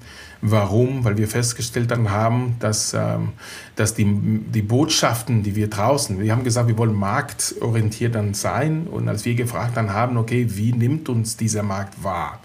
Warum? 0.41 1.05
Weil 1.05 1.17
wir 1.19 1.29
festgestellt 1.29 1.93
dann 1.93 2.11
haben, 2.11 2.57
dass, 2.59 2.95
ähm, 2.95 3.29
dass 3.77 3.95
die, 3.95 4.05
die 4.05 4.63
Botschaften, 4.63 5.45
die 5.45 5.55
wir 5.55 5.71
draußen, 5.71 6.21
wir 6.21 6.33
haben 6.33 6.43
gesagt, 6.43 6.67
wir 6.67 6.79
wollen 6.79 6.95
marktorientiert 6.95 8.17
dann 8.17 8.35
sein 8.35 8.89
und 8.89 9.09
als 9.09 9.25
wir 9.25 9.37
gefragt 9.37 9.77
dann 9.77 9.93
haben, 9.93 10.17
okay, 10.17 10.49
wie 10.49 10.73
nimmt 10.73 11.09
uns 11.09 11.37
dieser 11.37 11.63
Markt 11.63 12.03
wahr? 12.03 12.41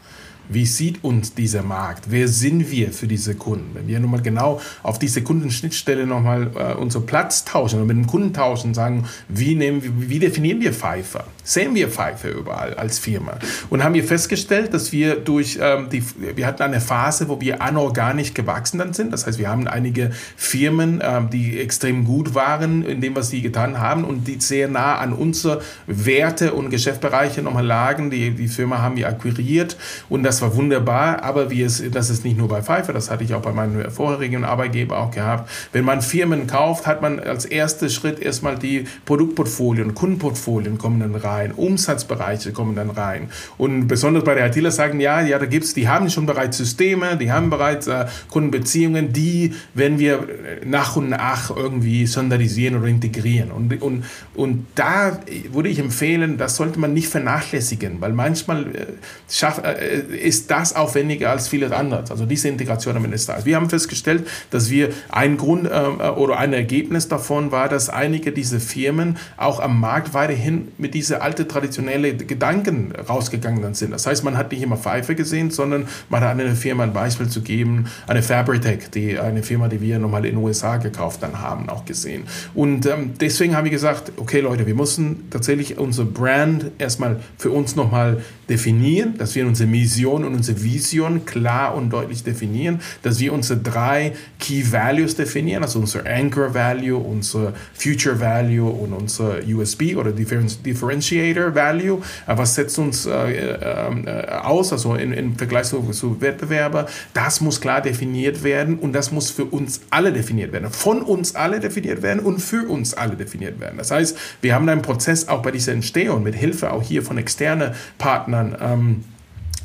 Wie 0.49 0.65
sieht 0.65 1.03
uns 1.03 1.33
dieser 1.33 1.63
Markt? 1.63 2.05
Wer 2.09 2.27
sind 2.27 2.69
wir 2.69 2.91
für 2.91 3.07
diese 3.07 3.35
Kunden? 3.35 3.71
Wenn 3.73 3.87
wir 3.87 3.99
nochmal 3.99 4.21
genau 4.21 4.59
auf 4.83 4.99
diese 4.99 5.21
Kundenschnittstelle 5.21 6.05
nochmal 6.05 6.51
äh, 6.55 6.73
unseren 6.73 7.05
Platz 7.05 7.45
tauschen 7.45 7.81
und 7.81 7.87
mit 7.87 7.95
dem 7.95 8.07
Kunden 8.07 8.33
tauschen, 8.33 8.73
sagen, 8.73 9.05
wie, 9.29 9.55
nehmen 9.55 9.81
wie 10.09 10.19
definieren 10.19 10.59
wir 10.61 10.73
Pfeifer? 10.73 11.25
Sehen 11.45 11.75
wir 11.75 11.89
Pfeife 11.89 12.29
überall 12.29 12.73
als 12.73 12.99
Firma? 12.99 13.37
Und 13.69 13.83
haben 13.83 13.93
wir 13.93 14.03
festgestellt, 14.03 14.73
dass 14.73 14.91
wir 14.91 15.15
durch 15.15 15.59
ähm, 15.61 15.89
die, 15.89 16.03
wir 16.35 16.45
hatten 16.45 16.63
eine 16.63 16.81
Phase, 16.81 17.29
wo 17.29 17.39
wir 17.39 17.61
anorganisch 17.61 18.33
gewachsen 18.33 18.77
dann 18.77 18.93
sind. 18.93 19.11
Das 19.11 19.25
heißt, 19.25 19.39
wir 19.39 19.49
haben 19.49 19.67
einige 19.67 20.11
Firmen, 20.35 21.01
ähm, 21.03 21.29
die 21.29 21.59
extrem 21.59 22.05
gut 22.05 22.35
waren 22.35 22.83
in 22.83 23.01
dem, 23.01 23.15
was 23.15 23.29
sie 23.29 23.41
getan 23.41 23.79
haben 23.79 24.03
und 24.03 24.27
die 24.27 24.39
sehr 24.39 24.67
nah 24.67 24.97
an 24.97 25.13
unsere 25.13 25.61
Werte 25.87 26.53
und 26.53 26.69
Geschäftsbereiche 26.69 27.41
nochmal 27.41 27.65
lagen. 27.65 28.09
Die, 28.09 28.31
die 28.31 28.47
Firma 28.47 28.79
haben 28.79 28.95
wir 28.97 29.07
akquiriert 29.07 29.77
und 30.09 30.23
das 30.23 30.32
das 30.33 30.41
war 30.41 30.55
wunderbar, 30.55 31.21
aber 31.21 31.51
wie 31.51 31.61
es, 31.61 31.83
das 31.91 32.09
ist 32.09 32.25
nicht 32.25 32.39
nur 32.39 32.47
bei 32.47 32.63
Pfeiffer, 32.63 32.91
das 32.91 33.11
hatte 33.11 33.23
ich 33.23 33.35
auch 33.35 33.43
bei 33.43 33.51
meinem 33.51 33.91
vorherigen 33.91 34.43
Arbeitgeber 34.43 34.97
auch 34.97 35.11
gehabt. 35.11 35.47
Wenn 35.73 35.85
man 35.85 36.01
Firmen 36.01 36.47
kauft, 36.47 36.87
hat 36.87 37.03
man 37.03 37.19
als 37.19 37.45
erster 37.45 37.87
Schritt 37.87 38.19
erstmal 38.19 38.57
die 38.57 38.85
Produktportfolien, 39.05 39.93
Kundenportfolien 39.93 40.79
kommen 40.79 41.01
dann 41.01 41.13
rein, 41.13 41.51
Umsatzbereiche 41.51 42.51
kommen 42.51 42.75
dann 42.75 42.89
rein. 42.89 43.29
Und 43.59 43.87
besonders 43.87 44.23
bei 44.23 44.33
der 44.33 44.47
ITler 44.47 44.71
sagen, 44.71 44.99
ja, 44.99 45.21
ja, 45.21 45.37
da 45.37 45.45
gibt's, 45.45 45.75
die 45.75 45.87
haben 45.87 46.09
schon 46.09 46.25
bereits 46.25 46.57
Systeme, 46.57 47.15
die 47.15 47.31
haben 47.31 47.51
bereits 47.51 47.85
äh, 47.85 48.07
Kundenbeziehungen, 48.31 49.13
die, 49.13 49.53
wenn 49.75 49.99
wir 49.99 50.27
nach 50.65 50.95
und 50.95 51.09
nach 51.09 51.55
irgendwie 51.55 52.07
standardisieren 52.07 52.75
oder 52.75 52.87
integrieren. 52.87 53.51
Und, 53.51 53.79
und, 53.83 54.03
und 54.33 54.65
da 54.73 55.19
würde 55.51 55.69
ich 55.69 55.77
empfehlen, 55.77 56.39
das 56.39 56.55
sollte 56.55 56.79
man 56.79 56.95
nicht 56.95 57.07
vernachlässigen, 57.07 58.01
weil 58.01 58.13
manchmal 58.13 58.75
äh, 58.75 58.85
schaff, 59.29 59.61
äh, 59.63 60.22
ist 60.23 60.49
das 60.49 60.75
aufwendiger 60.75 61.31
als 61.31 61.47
vieles 61.47 61.71
anderes. 61.71 62.11
Also 62.11 62.25
diese 62.25 62.47
Integration 62.47 62.95
am 62.95 63.03
Ende 63.03 63.17
des 63.17 63.25
Tages. 63.25 63.45
Wir 63.45 63.55
haben 63.55 63.69
festgestellt, 63.69 64.27
dass 64.51 64.69
wir 64.69 64.89
ein 65.09 65.37
Grund 65.37 65.65
äh, 65.65 66.09
oder 66.09 66.37
ein 66.37 66.53
Ergebnis 66.53 67.07
davon 67.07 67.51
war, 67.51 67.69
dass 67.69 67.89
einige 67.89 68.31
dieser 68.31 68.59
Firmen 68.59 69.17
auch 69.37 69.59
am 69.59 69.79
Markt 69.79 70.13
weiterhin 70.13 70.69
mit 70.77 70.93
diese 70.93 71.21
alte 71.21 71.47
traditionelle 71.47 72.15
Gedanken 72.15 72.93
rausgegangen 73.07 73.73
sind. 73.73 73.91
Das 73.91 74.07
heißt, 74.07 74.23
man 74.23 74.37
hat 74.37 74.51
nicht 74.51 74.61
immer 74.61 74.77
Pfeife 74.77 75.15
gesehen, 75.15 75.51
sondern 75.51 75.87
man 76.09 76.21
hat 76.21 76.31
eine 76.31 76.55
Firma 76.55 76.83
ein 76.83 76.93
Beispiel 76.93 77.27
zu 77.27 77.41
geben, 77.41 77.85
eine 78.07 78.23
Fabritech, 78.23 78.89
die 78.93 79.19
eine 79.19 79.43
Firma, 79.43 79.67
die 79.67 79.81
wir 79.81 79.99
nochmal 79.99 80.25
in 80.25 80.35
den 80.35 80.43
USA 80.43 80.77
gekauft 80.77 81.21
dann 81.21 81.39
haben, 81.41 81.69
auch 81.69 81.85
gesehen. 81.85 82.23
Und 82.53 82.85
ähm, 82.85 83.13
deswegen 83.19 83.55
habe 83.55 83.67
ich 83.67 83.73
gesagt, 83.73 84.13
okay 84.17 84.39
Leute, 84.39 84.65
wir 84.65 84.75
müssen 84.75 85.29
tatsächlich 85.29 85.77
unser 85.77 86.05
Brand 86.05 86.71
erstmal 86.77 87.19
für 87.37 87.51
uns 87.51 87.75
nochmal 87.75 88.21
definieren, 88.49 89.17
dass 89.17 89.35
wir 89.35 89.47
unsere 89.47 89.69
Mission 89.69 90.25
und 90.25 90.33
unsere 90.35 90.61
Vision 90.61 91.25
klar 91.25 91.75
und 91.75 91.89
deutlich 91.89 92.23
definieren, 92.23 92.81
dass 93.01 93.19
wir 93.19 93.33
unsere 93.33 93.59
drei 93.59 94.13
Key 94.39 94.63
Values 94.71 95.15
definieren, 95.15 95.63
also 95.63 95.79
unser 95.79 96.05
Anchor 96.05 96.53
Value, 96.53 96.97
unser 96.97 97.53
Future 97.73 98.19
Value 98.19 98.69
und 98.69 98.93
unser 98.93 99.37
USB 99.47 99.95
oder 99.95 100.11
Differentiator 100.11 101.55
Value. 101.55 102.01
Äh, 102.27 102.37
was 102.37 102.55
setzt 102.55 102.77
uns 102.79 103.05
äh, 103.05 103.53
äh, 103.53 104.27
aus, 104.43 104.73
also 104.73 104.95
im 104.95 105.35
Vergleich 105.35 105.67
zu, 105.67 105.81
zu 105.91 106.19
Wettbewerber? 106.19 106.87
Das 107.13 107.39
muss 107.41 107.61
klar 107.61 107.81
definiert 107.81 108.43
werden 108.43 108.77
und 108.79 108.93
das 108.93 109.11
muss 109.11 109.29
für 109.29 109.45
uns 109.45 109.81
alle 109.89 110.11
definiert 110.11 110.51
werden, 110.51 110.69
von 110.69 111.01
uns 111.01 111.35
alle 111.35 111.59
definiert 111.59 112.01
werden 112.01 112.19
und 112.19 112.39
für 112.39 112.67
uns 112.67 112.93
alle 112.93 113.15
definiert 113.15 113.59
werden. 113.59 113.77
Das 113.77 113.91
heißt, 113.91 114.17
wir 114.41 114.53
haben 114.53 114.67
einen 114.67 114.81
Prozess 114.81 115.27
auch 115.27 115.41
bei 115.41 115.51
dieser 115.51 115.71
Entstehung 115.71 116.23
mit 116.23 116.35
Hilfe 116.35 116.71
auch 116.71 116.83
hier 116.83 117.03
von 117.03 117.17
externen 117.17 117.71
Partnern 117.97 118.32
Partnern 118.33 118.57
ähm, 118.59 119.03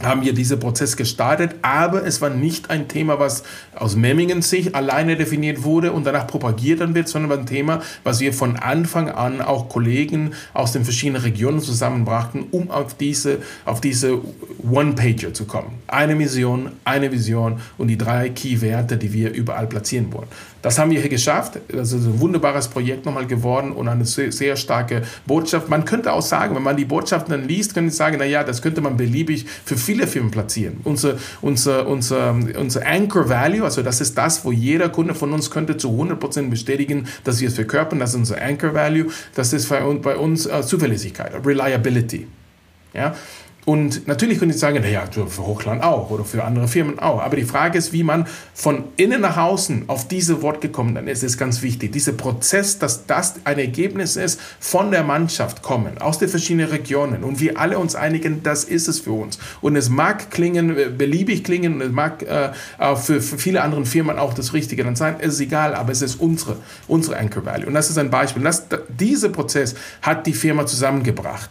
haben 0.00 0.22
wir 0.22 0.32
diesen 0.32 0.60
Prozess 0.60 0.96
gestartet, 0.96 1.56
aber 1.62 2.06
es 2.06 2.20
war 2.20 2.30
nicht 2.30 2.70
ein 2.70 2.86
Thema, 2.86 3.18
was 3.18 3.42
aus 3.74 3.96
Memmingen 3.96 4.42
sich 4.42 4.76
alleine 4.76 5.16
definiert 5.16 5.64
wurde 5.64 5.92
und 5.92 6.06
danach 6.06 6.28
propagiert 6.28 6.80
dann 6.80 6.94
wird, 6.94 7.08
sondern 7.08 7.30
war 7.30 7.38
ein 7.38 7.46
Thema, 7.46 7.82
was 8.04 8.20
wir 8.20 8.32
von 8.32 8.56
Anfang 8.56 9.08
an 9.10 9.40
auch 9.40 9.68
Kollegen 9.68 10.34
aus 10.54 10.70
den 10.70 10.84
verschiedenen 10.84 11.22
Regionen 11.22 11.60
zusammenbrachten, 11.60 12.44
um 12.52 12.70
auf 12.70 12.94
diese, 12.94 13.38
auf 13.64 13.80
diese 13.80 14.20
One-Pager 14.70 15.34
zu 15.34 15.46
kommen. 15.46 15.72
Eine 15.88 16.14
Mission, 16.14 16.70
eine 16.84 17.10
Vision 17.10 17.60
und 17.76 17.88
die 17.88 17.98
drei 17.98 18.28
Key-Werte, 18.28 18.98
die 18.98 19.12
wir 19.12 19.32
überall 19.32 19.66
platzieren 19.66 20.12
wollen. 20.12 20.28
Das 20.62 20.78
haben 20.78 20.90
wir 20.90 21.00
hier 21.00 21.08
geschafft. 21.08 21.58
Das 21.68 21.92
ist 21.92 22.04
ein 22.04 22.20
wunderbares 22.20 22.68
Projekt 22.68 23.06
nochmal 23.06 23.26
geworden 23.26 23.72
und 23.72 23.88
eine 23.88 24.04
sehr, 24.04 24.32
sehr 24.32 24.56
starke 24.56 25.02
Botschaft. 25.26 25.68
Man 25.68 25.84
könnte 25.84 26.12
auch 26.12 26.22
sagen, 26.22 26.56
wenn 26.56 26.62
man 26.62 26.76
die 26.76 26.84
Botschaften 26.84 27.30
dann 27.30 27.46
liest, 27.46 27.74
könnte 27.74 27.88
man 27.88 27.94
sagen, 27.94 28.18
naja, 28.18 28.42
das 28.42 28.62
könnte 28.62 28.80
man 28.80 28.96
beliebig 28.96 29.46
für 29.64 29.76
viele 29.76 30.06
Firmen 30.06 30.30
platzieren. 30.30 30.80
Unser, 30.84 31.14
unser, 31.40 31.86
unser, 31.86 32.36
unser 32.58 32.86
Anchor 32.86 33.28
Value, 33.28 33.64
also 33.64 33.82
das 33.82 34.00
ist 34.00 34.18
das, 34.18 34.44
wo 34.44 34.52
jeder 34.52 34.88
Kunde 34.88 35.14
von 35.14 35.32
uns 35.32 35.50
könnte 35.50 35.76
zu 35.76 35.90
100% 35.90 36.50
bestätigen, 36.50 37.06
dass 37.24 37.40
wir 37.40 37.48
es 37.48 37.54
verkörpern. 37.54 37.98
Das 37.98 38.10
ist 38.10 38.16
unser 38.16 38.42
Anchor 38.42 38.74
Value. 38.74 39.06
Das 39.34 39.52
ist 39.52 39.68
bei 39.68 40.16
uns 40.16 40.46
uh, 40.46 40.62
Zuverlässigkeit, 40.62 41.32
Reliability. 41.44 42.26
Ja? 42.94 43.14
Und 43.68 44.08
natürlich 44.08 44.38
können 44.38 44.50
Sie 44.50 44.58
sagen, 44.58 44.80
naja, 44.80 45.04
für 45.10 45.46
Hochland 45.46 45.82
auch 45.82 46.08
oder 46.08 46.24
für 46.24 46.42
andere 46.42 46.68
Firmen 46.68 46.98
auch. 46.98 47.20
Aber 47.20 47.36
die 47.36 47.44
Frage 47.44 47.76
ist, 47.76 47.92
wie 47.92 48.02
man 48.02 48.26
von 48.54 48.84
innen 48.96 49.20
nach 49.20 49.36
außen 49.36 49.90
auf 49.90 50.08
diese 50.08 50.40
Wort 50.40 50.62
gekommen 50.62 51.06
ist, 51.06 51.22
ist 51.22 51.36
ganz 51.36 51.60
wichtig. 51.60 51.92
Dieser 51.92 52.12
Prozess, 52.12 52.78
dass 52.78 53.04
das 53.04 53.34
ein 53.44 53.58
Ergebnis 53.58 54.16
ist 54.16 54.40
von 54.58 54.90
der 54.90 55.02
Mannschaft 55.02 55.60
kommen, 55.60 55.98
aus 55.98 56.18
den 56.18 56.30
verschiedenen 56.30 56.70
Regionen 56.70 57.22
und 57.22 57.40
wir 57.40 57.60
alle 57.60 57.78
uns 57.78 57.94
einigen, 57.94 58.42
das 58.42 58.64
ist 58.64 58.88
es 58.88 59.00
für 59.00 59.12
uns. 59.12 59.38
Und 59.60 59.76
es 59.76 59.90
mag 59.90 60.30
klingen, 60.30 60.74
äh, 60.74 60.88
beliebig 60.88 61.44
klingen 61.44 61.74
und 61.74 61.82
es 61.82 61.92
mag 61.92 62.22
äh, 62.22 62.52
für, 62.96 63.20
für 63.20 63.36
viele 63.36 63.60
andere 63.60 63.84
Firmen 63.84 64.18
auch 64.18 64.32
das 64.32 64.54
Richtige 64.54 64.82
dann 64.82 64.96
sein, 64.96 65.16
es 65.18 65.34
ist 65.34 65.40
egal, 65.40 65.74
aber 65.74 65.92
es 65.92 66.00
ist 66.00 66.14
unsere, 66.14 66.56
unsere 66.86 67.18
Anchor 67.18 67.44
Value. 67.44 67.66
Und 67.66 67.74
das 67.74 67.90
ist 67.90 67.98
ein 67.98 68.08
Beispiel. 68.08 68.42
Das, 68.42 68.64
dieser 68.88 69.28
Prozess 69.28 69.74
hat 70.00 70.26
die 70.26 70.32
Firma 70.32 70.64
zusammengebracht. 70.64 71.50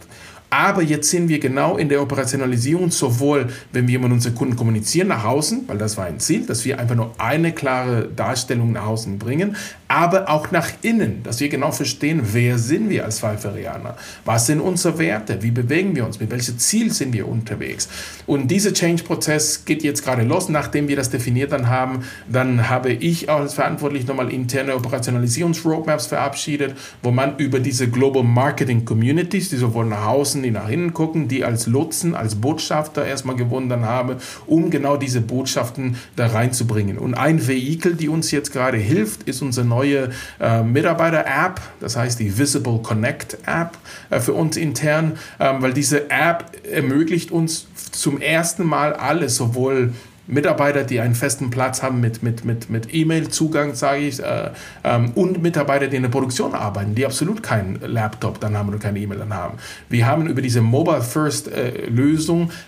Aber 0.50 0.82
jetzt 0.82 1.10
sind 1.10 1.28
wir 1.28 1.39
genau 1.39 1.78
in 1.78 1.89
der 1.89 2.02
Operationalisierung, 2.02 2.89
sowohl 2.89 3.48
wenn 3.74 3.88
wir 3.88 4.00
mit 4.00 4.12
unseren 4.12 4.36
Kunden 4.36 4.56
kommunizieren 4.56 5.10
nach 5.10 5.26
außen, 5.26 5.68
weil 5.68 5.78
das 5.78 5.98
war 5.98 6.06
ein 6.06 6.20
Ziel, 6.20 6.45
dass 6.45 6.64
wir 6.64 6.80
einfach 6.80 6.95
nur 6.95 7.12
eine 7.18 7.52
klare 7.52 8.08
Darstellung 8.16 8.72
nach 8.72 8.86
außen 8.86 9.20
bringen, 9.20 9.56
aber 9.88 10.30
auch 10.30 10.52
nach 10.52 10.70
innen, 10.82 11.24
dass 11.24 11.40
wir 11.40 11.50
genau 11.50 11.72
verstehen, 11.72 12.22
wer 12.34 12.58
sind 12.58 12.90
wir 12.90 13.06
als 13.06 13.20
Pfeiferianer, 13.20 13.96
was 14.26 14.48
sind 14.48 14.60
unsere 14.60 15.00
Werte, 15.00 15.42
wie 15.42 15.52
bewegen 15.52 15.96
wir 15.96 16.06
uns, 16.06 16.20
mit 16.20 16.30
welchem 16.30 16.58
Ziel 16.58 16.92
sind 16.92 17.14
wir 17.14 17.28
unterwegs. 17.28 17.88
Und 18.26 18.50
dieser 18.50 18.74
Change-Prozess 18.74 19.64
geht 19.66 19.84
jetzt 19.84 20.04
gerade 20.04 20.24
los, 20.24 20.50
nachdem 20.50 20.88
wir 20.88 20.98
das 20.98 21.10
definiert 21.10 21.52
dann 21.52 21.70
haben, 21.70 22.04
dann 22.28 22.70
habe 22.70 22.92
ich 22.92 23.30
als 23.30 23.54
verantwortlich 23.54 24.08
nochmal 24.08 24.32
interne 24.32 24.76
Operationalisierungs-Roadmaps 24.76 26.08
verabschiedet, 26.08 26.76
wo 27.02 27.12
man 27.12 27.38
über 27.38 27.60
diese 27.60 27.88
Global 27.88 28.24
Marketing 28.24 28.84
Communities, 28.84 29.50
die 29.50 29.58
sowohl 29.58 29.86
nach 29.86 30.08
außen, 30.08 30.44
die 30.44 30.52
nach 30.52 30.70
innen 30.70 30.94
gucken, 30.94 31.28
die 31.28 31.46
als 31.46 31.66
Lotsen, 31.66 32.14
als 32.14 32.36
Botschafter 32.36 33.06
erstmal 33.06 33.36
gewonnen 33.36 33.86
habe, 33.86 34.18
um 34.46 34.70
genau 34.70 34.98
diese 34.98 35.22
Botschaften 35.22 35.96
da 36.16 36.28
reinzubringen. 36.28 36.98
Und 36.98 37.14
ein 37.14 37.48
Vehikel, 37.48 37.96
die 37.96 38.10
uns 38.10 38.32
jetzt 38.32 38.52
gerade 38.52 38.78
hilft, 38.78 39.24
ist 39.24 39.42
unser 39.42 39.64
neues 39.64 39.77
neue 39.78 40.10
äh, 40.40 40.64
Mitarbeiter-App, 40.64 41.62
das 41.80 41.96
heißt 41.96 42.20
die 42.20 42.38
Visible 42.38 42.80
Connect 42.82 43.38
App 43.46 43.78
äh, 44.10 44.20
für 44.20 44.34
uns 44.34 44.58
intern, 44.58 45.18
ähm, 45.40 45.62
weil 45.62 45.74
diese 45.74 46.10
App 46.10 46.52
ermöglicht 46.70 47.32
uns 47.32 47.68
zum 47.92 48.20
ersten 48.20 48.66
Mal 48.66 48.94
alles, 48.94 49.36
sowohl 49.36 49.94
Mitarbeiter, 50.28 50.84
die 50.84 51.00
einen 51.00 51.16
festen 51.16 51.50
Platz 51.50 51.82
haben 51.82 52.02
mit, 52.02 52.22
mit, 52.22 52.44
mit, 52.44 52.70
mit 52.70 52.94
E-Mail-Zugang, 52.94 53.76
sage 53.76 54.02
ich, 54.02 54.22
äh, 54.22 54.52
ähm, 54.84 55.12
und 55.16 55.42
Mitarbeiter, 55.42 55.88
die 55.88 55.96
in 55.96 56.04
der 56.04 56.10
Produktion 56.10 56.54
arbeiten, 56.54 56.96
die 56.96 57.06
absolut 57.06 57.42
keinen 57.42 57.80
Laptop 57.82 58.40
dann 58.40 58.58
haben 58.58 58.70
oder 58.70 58.78
keine 58.78 59.00
E-Mail 59.00 59.20
dann 59.20 59.34
haben. 59.34 59.58
Wir 59.90 60.06
haben 60.06 60.28
über 60.28 60.42
diese 60.42 60.62
Mobile 60.62 61.02
First 61.02 61.48
äh, 61.48 61.90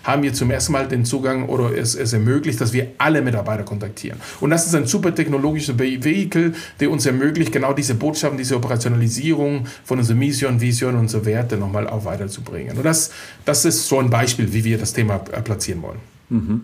haben 0.04 0.22
wir 0.22 0.32
zum 0.32 0.50
ersten 0.50 0.72
Mal 0.72 0.88
den 0.88 1.04
Zugang 1.04 1.48
oder 1.48 1.76
es, 1.76 1.94
es 1.94 2.12
ermöglicht, 2.12 2.60
dass 2.60 2.72
wir 2.72 2.88
alle 2.98 3.22
Mitarbeiter 3.22 3.62
kontaktieren. 3.62 4.18
Und 4.40 4.50
das 4.50 4.66
ist 4.66 4.74
ein 4.74 4.86
super 4.86 5.14
technologisches 5.14 5.78
Vehikel, 5.78 6.54
der 6.80 6.90
uns 6.90 7.06
ermöglicht, 7.06 7.52
genau 7.52 7.72
diese 7.72 7.94
Botschaften, 7.94 8.38
diese 8.38 8.56
Operationalisierung 8.56 9.66
von 9.84 9.98
unserer 9.98 10.16
Mission, 10.16 10.60
Vision, 10.60 10.94
und 10.94 11.00
unsere 11.00 11.26
Werte 11.26 11.56
nochmal 11.56 11.86
auch 11.88 12.04
weiterzubringen. 12.04 12.76
Und 12.76 12.84
das, 12.84 13.10
das 13.44 13.64
ist 13.64 13.86
so 13.86 13.98
ein 13.98 14.10
Beispiel, 14.10 14.52
wie 14.52 14.64
wir 14.64 14.78
das 14.78 14.92
Thema 14.92 15.16
äh, 15.32 15.40
platzieren 15.42 15.82
wollen. 15.82 15.98
Mhm. 16.30 16.60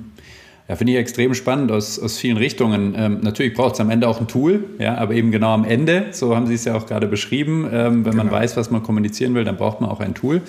Ja, 0.68 0.74
finde 0.74 0.94
ich 0.94 0.98
extrem 0.98 1.32
spannend 1.34 1.70
aus, 1.70 1.98
aus 1.98 2.18
vielen 2.18 2.36
Richtungen. 2.36 2.94
Ähm, 2.96 3.20
natürlich 3.22 3.54
braucht 3.54 3.74
es 3.74 3.80
am 3.80 3.88
Ende 3.88 4.08
auch 4.08 4.20
ein 4.20 4.26
Tool, 4.26 4.64
ja, 4.80 4.96
aber 4.96 5.14
eben 5.14 5.30
genau 5.30 5.54
am 5.54 5.64
Ende, 5.64 6.06
so 6.10 6.34
haben 6.34 6.48
Sie 6.48 6.54
es 6.54 6.64
ja 6.64 6.74
auch 6.74 6.86
gerade 6.86 7.06
beschrieben. 7.06 7.68
Ähm, 7.72 8.04
wenn 8.04 8.12
genau. 8.12 8.24
man 8.24 8.32
weiß, 8.32 8.56
was 8.56 8.70
man 8.70 8.82
kommunizieren 8.82 9.34
will, 9.34 9.44
dann 9.44 9.56
braucht 9.56 9.80
man 9.80 9.88
auch 9.88 10.00
ein 10.00 10.14
Tool. 10.14 10.42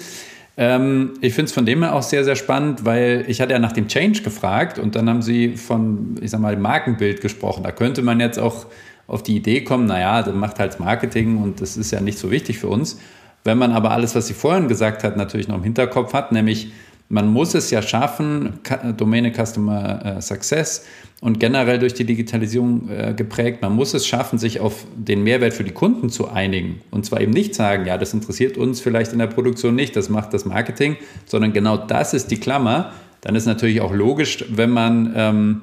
Ähm, 0.57 1.13
ich 1.21 1.35
finde 1.35 1.49
es 1.49 1.53
von 1.53 1.67
dem 1.67 1.83
her 1.83 1.93
auch 1.93 2.01
sehr, 2.01 2.23
sehr 2.23 2.35
spannend, 2.35 2.83
weil 2.83 3.25
ich 3.27 3.41
hatte 3.41 3.53
ja 3.53 3.59
nach 3.59 3.73
dem 3.73 3.87
Change 3.87 4.23
gefragt 4.23 4.79
und 4.79 4.95
dann 4.95 5.07
haben 5.07 5.21
Sie 5.21 5.55
von, 5.55 6.15
ich 6.19 6.31
sag 6.31 6.41
mal, 6.41 6.57
Markenbild 6.57 7.21
gesprochen. 7.21 7.63
Da 7.63 7.71
könnte 7.71 8.01
man 8.01 8.19
jetzt 8.19 8.39
auch 8.39 8.65
auf 9.05 9.21
die 9.21 9.35
Idee 9.35 9.63
kommen, 9.63 9.85
naja, 9.85 10.23
das 10.23 10.33
macht 10.33 10.57
halt 10.57 10.79
Marketing 10.79 11.37
und 11.37 11.61
das 11.61 11.77
ist 11.77 11.91
ja 11.91 12.01
nicht 12.01 12.17
so 12.17 12.31
wichtig 12.31 12.57
für 12.57 12.67
uns. 12.67 12.99
Wenn 13.43 13.59
man 13.59 13.71
aber 13.71 13.91
alles, 13.91 14.15
was 14.15 14.27
Sie 14.27 14.33
vorhin 14.33 14.67
gesagt 14.67 15.03
hat, 15.03 15.15
natürlich 15.15 15.47
noch 15.47 15.57
im 15.57 15.63
Hinterkopf 15.63 16.13
hat, 16.13 16.31
nämlich 16.31 16.71
man 17.09 17.31
muss 17.31 17.53
es 17.53 17.71
ja 17.71 17.81
schaffen, 17.81 18.59
Domäne 18.97 19.31
Customer 19.31 20.17
äh, 20.17 20.21
Success 20.21 20.85
und 21.21 21.39
generell 21.39 21.79
durch 21.79 21.93
die 21.93 22.03
Digitalisierung 22.03 22.89
äh, 22.89 23.13
geprägt, 23.15 23.61
man 23.61 23.73
muss 23.73 23.93
es 23.93 24.05
schaffen, 24.05 24.37
sich 24.37 24.59
auf 24.59 24.85
den 24.95 25.23
Mehrwert 25.23 25.53
für 25.53 25.63
die 25.63 25.71
Kunden 25.71 26.09
zu 26.09 26.27
einigen. 26.27 26.81
Und 26.91 27.05
zwar 27.05 27.21
eben 27.21 27.31
nicht 27.31 27.55
sagen, 27.55 27.85
ja, 27.85 27.97
das 27.97 28.13
interessiert 28.13 28.57
uns 28.57 28.81
vielleicht 28.81 29.13
in 29.13 29.19
der 29.19 29.27
Produktion 29.27 29.73
nicht, 29.73 29.95
das 29.95 30.09
macht 30.09 30.33
das 30.33 30.45
Marketing, 30.45 30.97
sondern 31.25 31.53
genau 31.53 31.77
das 31.77 32.13
ist 32.13 32.29
die 32.29 32.39
Klammer. 32.39 32.91
Dann 33.21 33.35
ist 33.35 33.45
natürlich 33.45 33.81
auch 33.81 33.93
logisch, 33.93 34.45
wenn 34.49 34.69
man 34.69 35.13
ähm, 35.15 35.61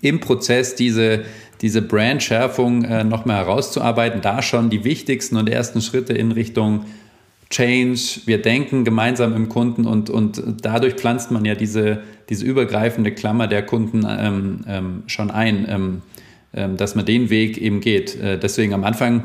im 0.00 0.20
Prozess 0.20 0.74
diese, 0.74 1.24
diese 1.60 1.82
Brandschärfung 1.82 2.84
äh, 2.84 3.04
noch 3.04 3.26
mehr 3.26 3.36
herauszuarbeiten, 3.36 4.22
da 4.22 4.42
schon 4.42 4.70
die 4.70 4.84
wichtigsten 4.84 5.36
und 5.36 5.48
ersten 5.48 5.82
Schritte 5.82 6.14
in 6.14 6.32
Richtung 6.32 6.86
Change, 7.50 8.20
wir 8.26 8.40
denken 8.40 8.84
gemeinsam 8.84 9.34
im 9.34 9.48
Kunden 9.48 9.84
und, 9.84 10.08
und 10.08 10.42
dadurch 10.62 10.94
pflanzt 10.94 11.32
man 11.32 11.44
ja 11.44 11.56
diese, 11.56 12.02
diese 12.28 12.46
übergreifende 12.46 13.12
Klammer 13.12 13.48
der 13.48 13.66
Kunden 13.66 14.06
ähm, 14.08 14.60
ähm, 14.68 15.02
schon 15.06 15.32
ein, 15.32 15.66
ähm, 15.68 16.02
ähm 16.54 16.76
dass 16.76 16.94
man 16.94 17.04
den 17.04 17.28
Weg 17.28 17.58
eben 17.58 17.80
geht. 17.80 18.14
Äh, 18.20 18.38
deswegen 18.38 18.72
am 18.72 18.84
Anfang, 18.84 19.24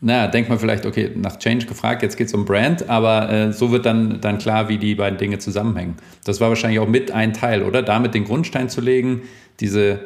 naja, 0.00 0.26
denkt 0.26 0.48
man 0.48 0.58
vielleicht, 0.58 0.86
okay, 0.86 1.12
nach 1.14 1.38
Change 1.38 1.66
gefragt, 1.66 2.02
jetzt 2.02 2.16
geht 2.16 2.26
es 2.26 2.34
um 2.34 2.44
Brand, 2.44 2.90
aber 2.90 3.30
äh, 3.30 3.52
so 3.52 3.70
wird 3.70 3.86
dann, 3.86 4.20
dann 4.20 4.38
klar, 4.38 4.68
wie 4.68 4.78
die 4.78 4.96
beiden 4.96 5.16
Dinge 5.16 5.38
zusammenhängen. 5.38 5.94
Das 6.24 6.40
war 6.40 6.48
wahrscheinlich 6.48 6.80
auch 6.80 6.88
mit 6.88 7.12
ein 7.12 7.32
Teil, 7.32 7.62
oder? 7.62 7.82
Damit 7.82 8.14
den 8.14 8.24
Grundstein 8.24 8.68
zu 8.68 8.80
legen, 8.80 9.22
diese 9.60 10.00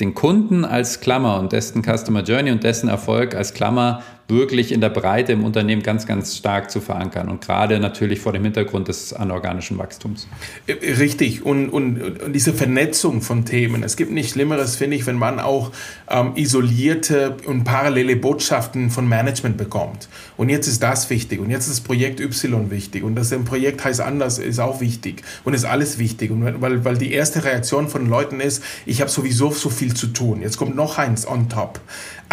den 0.00 0.14
Kunden 0.14 0.64
als 0.64 1.00
Klammer 1.00 1.38
und 1.38 1.52
dessen 1.52 1.82
Customer 1.84 2.22
Journey 2.22 2.50
und 2.50 2.64
dessen 2.64 2.88
Erfolg 2.88 3.34
als 3.36 3.54
Klammer 3.54 4.02
wirklich 4.28 4.72
in 4.72 4.80
der 4.80 4.88
Breite 4.88 5.32
im 5.32 5.44
Unternehmen 5.44 5.82
ganz, 5.82 6.06
ganz 6.06 6.36
stark 6.36 6.70
zu 6.70 6.80
verankern 6.80 7.28
und 7.28 7.42
gerade 7.42 7.78
natürlich 7.78 8.20
vor 8.20 8.32
dem 8.32 8.42
Hintergrund 8.44 8.88
des 8.88 9.12
anorganischen 9.12 9.76
Wachstums. 9.76 10.26
Äh, 10.66 10.72
richtig 10.94 11.44
und, 11.44 11.68
und, 11.68 12.22
und 12.22 12.32
diese 12.32 12.54
Vernetzung 12.54 13.20
von 13.20 13.44
Themen. 13.44 13.82
Es 13.82 13.96
gibt 13.96 14.10
nichts 14.10 14.32
Schlimmeres, 14.32 14.76
finde 14.76 14.96
ich, 14.96 15.06
wenn 15.06 15.18
man 15.18 15.40
auch 15.40 15.72
ähm, 16.08 16.32
isolierte 16.36 17.36
und 17.46 17.64
parallele 17.64 18.16
Botschaften 18.16 18.90
von 18.90 19.06
Management 19.06 19.58
bekommt. 19.58 20.08
Und 20.36 20.48
jetzt 20.48 20.68
ist 20.68 20.82
das 20.82 21.10
wichtig 21.10 21.40
und 21.40 21.50
jetzt 21.50 21.68
ist 21.68 21.82
Projekt 21.82 22.20
Y 22.20 22.70
wichtig 22.70 23.04
und 23.04 23.14
das 23.16 23.34
Projekt 23.44 23.84
heißt 23.84 24.00
anders, 24.00 24.38
ist 24.38 24.58
auch 24.58 24.80
wichtig 24.80 25.22
und 25.44 25.54
ist 25.54 25.64
alles 25.64 25.98
wichtig. 25.98 26.30
Und 26.30 26.62
weil, 26.62 26.84
weil 26.84 26.96
die 26.96 27.12
erste 27.12 27.44
Reaktion 27.44 27.88
von 27.88 28.08
Leuten 28.08 28.40
ist, 28.40 28.62
ich 28.86 29.00
habe 29.00 29.10
sowieso 29.10 29.50
so 29.50 29.68
viel 29.68 29.94
zu 29.94 30.08
tun. 30.08 30.40
Jetzt 30.40 30.56
kommt 30.56 30.76
noch 30.76 30.98
eins 30.98 31.26
on 31.26 31.48
top. 31.48 31.80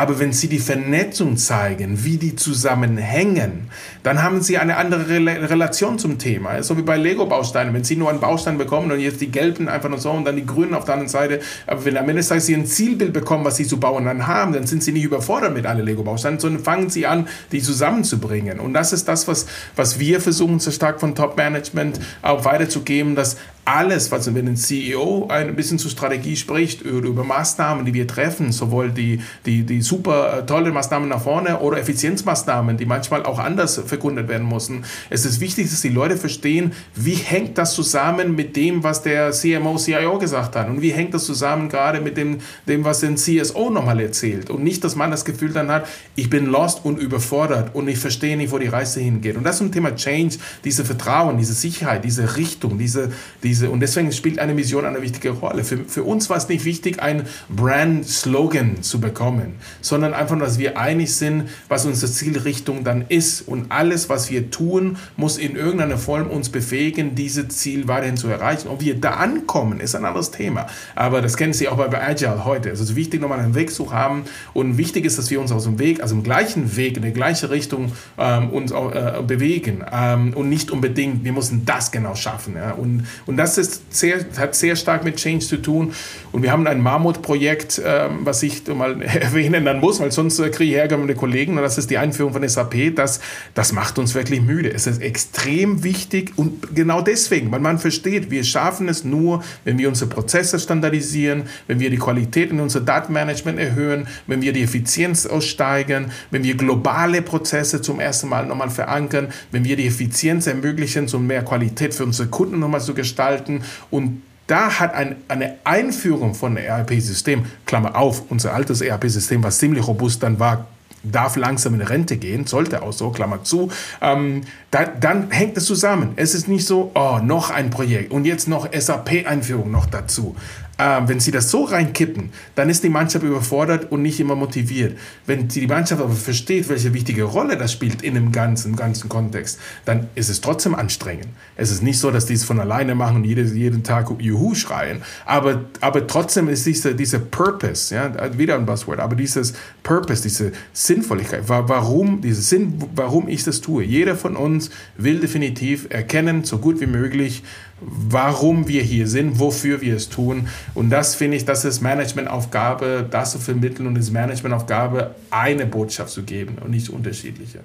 Aber 0.01 0.17
wenn 0.17 0.33
Sie 0.33 0.47
die 0.47 0.57
Vernetzung 0.57 1.37
zeigen, 1.37 2.03
wie 2.03 2.17
die 2.17 2.35
zusammenhängen, 2.35 3.69
dann 4.01 4.23
haben 4.23 4.41
Sie 4.41 4.57
eine 4.57 4.77
andere 4.77 5.07
Relation 5.07 5.99
zum 5.99 6.17
Thema. 6.17 6.63
So 6.63 6.75
wie 6.75 6.81
bei 6.81 6.97
Lego-Bausteinen. 6.97 7.71
Wenn 7.71 7.83
Sie 7.83 7.95
nur 7.97 8.09
einen 8.09 8.19
Baustein 8.19 8.57
bekommen 8.57 8.91
und 8.91 8.99
jetzt 8.99 9.21
die 9.21 9.29
gelben 9.29 9.69
einfach 9.69 9.89
nur 9.89 9.99
so 9.99 10.09
und 10.09 10.25
dann 10.25 10.37
die 10.37 10.45
grünen 10.47 10.73
auf 10.73 10.85
der 10.85 10.95
anderen 10.95 11.07
Seite. 11.07 11.39
Aber 11.67 11.85
wenn 11.85 11.97
am 11.97 12.09
Ende 12.09 12.23
des 12.23 12.47
Sie 12.47 12.55
ein 12.55 12.65
Zielbild 12.65 13.13
bekommen, 13.13 13.45
was 13.45 13.57
Sie 13.57 13.67
zu 13.67 13.79
bauen 13.79 14.05
dann 14.05 14.25
haben, 14.25 14.53
dann 14.53 14.65
sind 14.65 14.83
Sie 14.83 14.91
nicht 14.91 15.03
überfordert 15.03 15.53
mit 15.53 15.67
allen 15.67 15.85
Lego-Bausteinen, 15.85 16.39
sondern 16.39 16.63
fangen 16.63 16.89
Sie 16.89 17.05
an, 17.05 17.27
die 17.51 17.61
zusammenzubringen. 17.61 18.59
Und 18.59 18.73
das 18.73 18.93
ist 18.93 19.07
das, 19.07 19.27
was, 19.27 19.45
was 19.75 19.99
wir 19.99 20.19
versuchen, 20.19 20.59
so 20.59 20.71
stark 20.71 20.99
von 20.99 21.13
Top-Management 21.13 21.99
auch 22.23 22.43
weiterzugeben, 22.43 23.13
dass 23.13 23.37
alles, 23.66 24.12
was 24.12 24.34
wenn 24.34 24.47
ein 24.47 24.55
CEO 24.55 25.28
ein 25.30 25.55
bisschen 25.55 25.78
zur 25.78 25.91
Strategie 25.91 26.36
spricht, 26.36 26.82
über 26.82 27.24
Maßnahmen, 27.24 27.86
die 27.86 27.93
wir 27.93 28.07
treffen, 28.07 28.51
sowohl 28.51 28.91
die, 28.91 29.22
die, 29.45 29.64
die 29.64 29.82
super 29.82 30.39
äh, 30.39 30.45
tolle 30.45 30.72
Maßnahmen 30.72 31.07
nach 31.09 31.22
vorne 31.22 31.59
oder 31.59 31.78
Effizienzmaßnahmen, 31.78 32.78
die 32.78 32.86
manchmal 32.86 33.24
auch 33.24 33.39
anders 33.39 33.82
verkundet 33.86 34.28
werden 34.28 34.47
müssen. 34.47 34.84
Es 35.09 35.26
ist 35.26 35.39
wichtig, 35.39 35.70
dass 35.70 35.82
die 35.82 35.89
Leute 35.89 36.18
verstehen, 36.18 36.72
wie 36.95 37.14
hängt 37.14 37.57
das 37.57 37.74
zusammen 37.74 38.36
mit 38.36 38.55
dem, 38.55 38.84
was 38.84 39.03
der 39.03 39.32
CMO, 39.32 39.78
CIO 39.78 40.18
gesagt 40.18 40.55
hat 40.55 40.68
und 40.68 40.82
wie 40.82 40.91
hängt 40.91 41.14
das 41.14 41.26
zusammen 41.26 41.70
gerade 41.70 42.01
mit 42.01 42.18
dem, 42.18 42.39
dem 42.68 42.84
was 42.84 43.01
der 43.01 43.16
CSO 43.16 43.70
nochmal 43.70 43.99
erzählt 43.99 44.49
und 44.49 44.64
nicht, 44.64 44.84
dass 44.84 44.95
man 44.95 45.12
das 45.12 45.26
Gefühl 45.26 45.53
dann 45.53 45.70
hat, 45.70 45.88
ich 46.16 46.30
bin 46.30 46.45
lost 46.47 46.84
und 46.84 46.99
überfordert 46.99 47.76
und 47.76 47.88
ich 47.88 47.99
verstehe 47.99 48.38
nicht, 48.38 48.51
wo 48.51 48.57
die 48.57 48.68
Reise 48.68 48.99
hingeht. 48.99 49.38
Und 49.38 49.43
das 49.43 49.62
ein 49.62 49.72
Thema 49.72 49.95
Change, 49.95 50.38
diese 50.64 50.84
Vertrauen, 50.84 51.38
diese 51.38 51.53
Sicherheit, 51.53 52.03
diese 52.03 52.38
Richtung, 52.38 52.78
diese, 52.78 53.12
diese 53.43 53.50
diese, 53.51 53.69
und 53.69 53.81
deswegen 53.81 54.13
spielt 54.13 54.39
eine 54.39 54.53
Mission 54.53 54.85
eine 54.85 55.01
wichtige 55.01 55.31
Rolle. 55.31 55.65
Für, 55.65 55.79
für 55.79 56.03
uns 56.03 56.29
war 56.29 56.37
es 56.37 56.47
nicht 56.47 56.63
wichtig, 56.63 57.01
ein 57.03 57.23
Brand-Slogan 57.49 58.81
zu 58.81 59.01
bekommen, 59.01 59.55
sondern 59.81 60.13
einfach, 60.13 60.39
dass 60.39 60.57
wir 60.57 60.79
einig 60.79 61.13
sind, 61.13 61.49
was 61.67 61.85
unsere 61.85 62.09
Zielrichtung 62.09 62.85
dann 62.85 63.03
ist. 63.09 63.41
Und 63.41 63.69
alles, 63.69 64.07
was 64.07 64.31
wir 64.31 64.51
tun, 64.51 64.95
muss 65.17 65.37
in 65.37 65.57
irgendeiner 65.57 65.97
Form 65.97 66.27
uns 66.27 66.47
befähigen, 66.47 67.13
dieses 67.13 67.49
Ziel 67.49 67.89
weiterhin 67.89 68.15
zu 68.15 68.29
erreichen. 68.29 68.69
Ob 68.69 68.79
wir 68.79 68.95
da 68.95 69.15
ankommen, 69.15 69.81
ist 69.81 69.95
ein 69.95 70.05
anderes 70.05 70.31
Thema. 70.31 70.67
Aber 70.95 71.21
das 71.21 71.35
kennen 71.35 71.51
Sie 71.51 71.67
auch 71.67 71.75
bei 71.75 72.01
Agile 72.01 72.45
heute. 72.45 72.69
Es 72.69 72.79
ist 72.79 72.95
wichtig, 72.95 73.19
nochmal 73.19 73.39
einen 73.39 73.53
Weg 73.53 73.73
zu 73.73 73.91
haben. 73.91 74.23
Und 74.53 74.77
wichtig 74.77 75.03
ist, 75.03 75.17
dass 75.17 75.29
wir 75.29 75.41
uns 75.41 75.51
aus 75.51 75.65
dem 75.65 75.77
Weg, 75.77 76.01
also 76.01 76.15
im 76.15 76.23
gleichen 76.23 76.77
Weg, 76.77 76.95
in 76.95 77.03
der 77.03 77.11
gleichen 77.11 77.49
Richtung 77.49 77.91
ähm, 78.17 78.49
uns 78.51 78.71
auch, 78.71 78.95
äh, 78.95 79.21
bewegen. 79.27 79.83
Ähm, 79.91 80.33
und 80.35 80.47
nicht 80.47 80.71
unbedingt, 80.71 81.25
wir 81.25 81.33
müssen 81.33 81.65
das 81.65 81.91
genau 81.91 82.15
schaffen. 82.15 82.55
Ja? 82.55 82.71
Und, 82.71 83.05
und 83.25 83.35
das 83.41 83.57
ist 83.57 83.93
sehr, 83.93 84.23
hat 84.37 84.53
sehr 84.53 84.75
stark 84.75 85.03
mit 85.03 85.15
Change 85.15 85.43
zu 85.43 85.57
tun. 85.57 85.93
Und 86.31 86.43
wir 86.43 86.51
haben 86.51 86.67
ein 86.67 86.79
Mammutprojekt, 86.79 87.81
ähm, 87.83 88.19
was 88.23 88.43
ich 88.43 88.67
mal 88.75 89.01
erwähnen 89.01 89.65
dann 89.65 89.79
muss, 89.79 89.99
weil 89.99 90.11
sonst 90.11 90.39
äh, 90.39 90.49
kriege 90.49 90.71
ich 90.71 90.77
Ärger 90.77 90.97
mit 90.97 91.09
den 91.09 91.17
Kollegen. 91.17 91.57
Und 91.57 91.63
das 91.63 91.77
ist 91.77 91.89
die 91.89 91.97
Einführung 91.97 92.33
von 92.33 92.47
SAP. 92.47 92.95
Das, 92.95 93.19
das 93.55 93.73
macht 93.73 93.97
uns 93.97 94.13
wirklich 94.13 94.41
müde. 94.41 94.71
Es 94.71 94.85
ist 94.85 95.01
extrem 95.01 95.83
wichtig 95.83 96.33
und 96.35 96.75
genau 96.75 97.01
deswegen, 97.01 97.51
weil 97.51 97.59
man 97.59 97.79
versteht, 97.79 98.29
wir 98.29 98.43
schaffen 98.43 98.87
es 98.87 99.03
nur, 99.03 99.43
wenn 99.65 99.77
wir 99.79 99.89
unsere 99.89 100.09
Prozesse 100.09 100.59
standardisieren, 100.59 101.43
wenn 101.67 101.79
wir 101.79 101.89
die 101.89 101.97
Qualität 101.97 102.51
in 102.51 102.59
unser 102.59 102.81
Datenmanagement 102.81 103.59
erhöhen, 103.59 104.07
wenn 104.27 104.41
wir 104.43 104.53
die 104.53 104.61
Effizienz 104.61 105.25
aussteigen, 105.25 106.11
wenn 106.29 106.43
wir 106.43 106.55
globale 106.55 107.23
Prozesse 107.23 107.81
zum 107.81 107.99
ersten 107.99 108.29
Mal 108.29 108.45
nochmal 108.45 108.69
verankern, 108.69 109.29
wenn 109.51 109.63
wir 109.63 109.75
die 109.75 109.87
Effizienz 109.87 110.45
ermöglichen, 110.45 111.09
um 111.13 111.25
mehr 111.25 111.43
Qualität 111.43 111.95
für 111.95 112.03
unsere 112.03 112.29
Kunden 112.29 112.59
nochmal 112.59 112.81
zu 112.81 112.93
gestalten 112.93 113.30
gestalten 113.32 113.63
und 113.89 114.21
da 114.47 114.79
hat 114.79 114.93
ein, 114.93 115.15
eine 115.29 115.55
Einführung 115.63 116.34
von 116.34 116.57
ERP-System, 116.57 117.45
Klammer 117.65 117.95
auf, 117.95 118.23
unser 118.29 118.53
altes 118.53 118.82
ERP-System, 118.82 119.43
was 119.43 119.59
ziemlich 119.59 119.88
robust 119.88 120.23
dann 120.23 120.39
war, 120.39 120.67
darf 121.03 121.36
langsam 121.38 121.73
in 121.75 121.82
Rente 121.82 122.17
gehen, 122.17 122.45
sollte 122.45 122.84
auch 122.84 122.91
so, 122.91 123.11
Klammer 123.11 123.43
zu, 123.43 123.71
ähm, 124.01 124.41
dann, 124.69 124.99
dann 124.99 125.32
hängt 125.32 125.55
es 125.57 125.65
zusammen. 125.65 126.13
Es 126.17 126.36
ist 126.36 126.47
nicht 126.47 126.67
so, 126.67 126.91
oh, 126.95 127.19
noch 127.23 127.49
ein 127.49 127.69
Projekt 127.69 128.11
und 128.11 128.25
jetzt 128.25 128.47
noch 128.47 128.67
SAP-Einführung 128.71 129.71
noch 129.71 129.86
dazu. 129.86 130.36
Ähm, 130.82 131.07
wenn 131.07 131.19
sie 131.19 131.29
das 131.29 131.51
so 131.51 131.65
reinkippen, 131.65 132.32
dann 132.55 132.67
ist 132.67 132.84
die 132.84 132.89
Mannschaft 132.89 133.23
überfordert 133.23 133.91
und 133.91 134.01
nicht 134.01 134.19
immer 134.19 134.36
motiviert. 134.36 134.97
Wenn 135.27 135.47
die 135.47 135.67
Mannschaft 135.67 136.01
aber 136.01 136.13
versteht, 136.15 136.69
welche 136.69 136.91
wichtige 136.95 137.23
Rolle 137.23 137.55
das 137.55 137.71
spielt 137.71 138.01
in 138.01 138.15
dem 138.15 138.32
ganzen, 138.32 138.75
ganzen 138.75 139.07
Kontext, 139.07 139.59
dann 139.86 140.07
ist 140.15 140.29
es 140.29 140.41
trotzdem 140.41 140.73
anstrengend. 140.73 141.27
Es 141.55 141.69
ist 141.69 141.84
nicht 141.84 141.99
so, 141.99 142.09
dass 142.09 142.25
die 142.25 142.34
es 142.34 142.43
von 142.43 142.59
alleine 142.59 142.95
machen 142.95 143.17
und 143.17 143.25
jede, 143.25 143.43
jeden 143.43 143.84
Tag 143.84 144.09
Juhu 144.17 144.55
schreien, 144.55 145.03
aber, 145.27 145.65
aber 145.82 146.07
trotzdem 146.07 146.49
ist 146.49 146.65
dieser, 146.65 146.95
dieser 146.95 147.19
Purpose, 147.19 147.93
ja, 147.93 148.11
wieder 148.36 148.55
ein 148.55 148.65
Buzzword, 148.65 148.99
aber 148.99 149.15
dieses 149.15 149.53
Purpose, 149.84 150.23
diese 150.23 150.51
Sinnvolligkeit, 150.73 151.43
warum, 151.45 152.21
diese 152.21 152.41
Sinn, 152.41 152.82
warum 152.95 153.27
ich 153.27 153.43
das 153.43 153.61
tue. 153.61 153.84
Jeder 153.84 154.15
von 154.15 154.36
uns 154.36 154.71
will 154.97 155.19
definitiv 155.19 155.86
erkennen, 155.91 156.43
so 156.43 156.57
gut 156.57 156.82
wie 156.82 156.88
möglich, 156.88 157.43
warum 157.82 158.67
wir 158.67 158.84
hier 158.84 159.07
sind, 159.07 159.39
wofür 159.39 159.82
wir 159.82 159.95
es 159.95 160.09
tun. 160.09 160.47
Und 160.73 160.89
das 160.89 161.15
finde 161.15 161.38
ich, 161.38 161.45
das 161.45 161.65
ist 161.65 161.82
Managementaufgabe, 161.82 163.05
das 163.09 163.32
zu 163.32 163.39
vermitteln 163.39 163.88
und 163.88 163.97
es 163.97 164.05
ist 164.05 164.11
Managementaufgabe, 164.11 165.15
eine 165.32 165.65
Botschaft 165.65 166.11
zu 166.11 166.23
geben 166.23 166.57
und 166.63 166.71
nicht 166.71 166.89
unterschiedliche. 166.89 167.59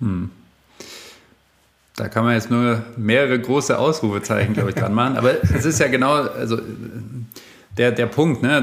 Hm. 0.00 0.30
Da 1.96 2.08
kann 2.08 2.24
man 2.24 2.34
jetzt 2.34 2.50
nur 2.50 2.82
mehrere 2.96 3.38
große 3.38 3.78
Ausrufezeichen, 3.78 4.54
glaube 4.54 4.70
ich, 4.70 4.76
dran 4.76 4.94
machen. 4.94 5.16
Aber 5.16 5.42
es 5.42 5.64
ist 5.66 5.80
ja 5.80 5.88
genau, 5.88 6.14
also 6.14 6.58
der, 7.76 7.92
der 7.92 8.06
Punkt, 8.06 8.42
ne? 8.42 8.62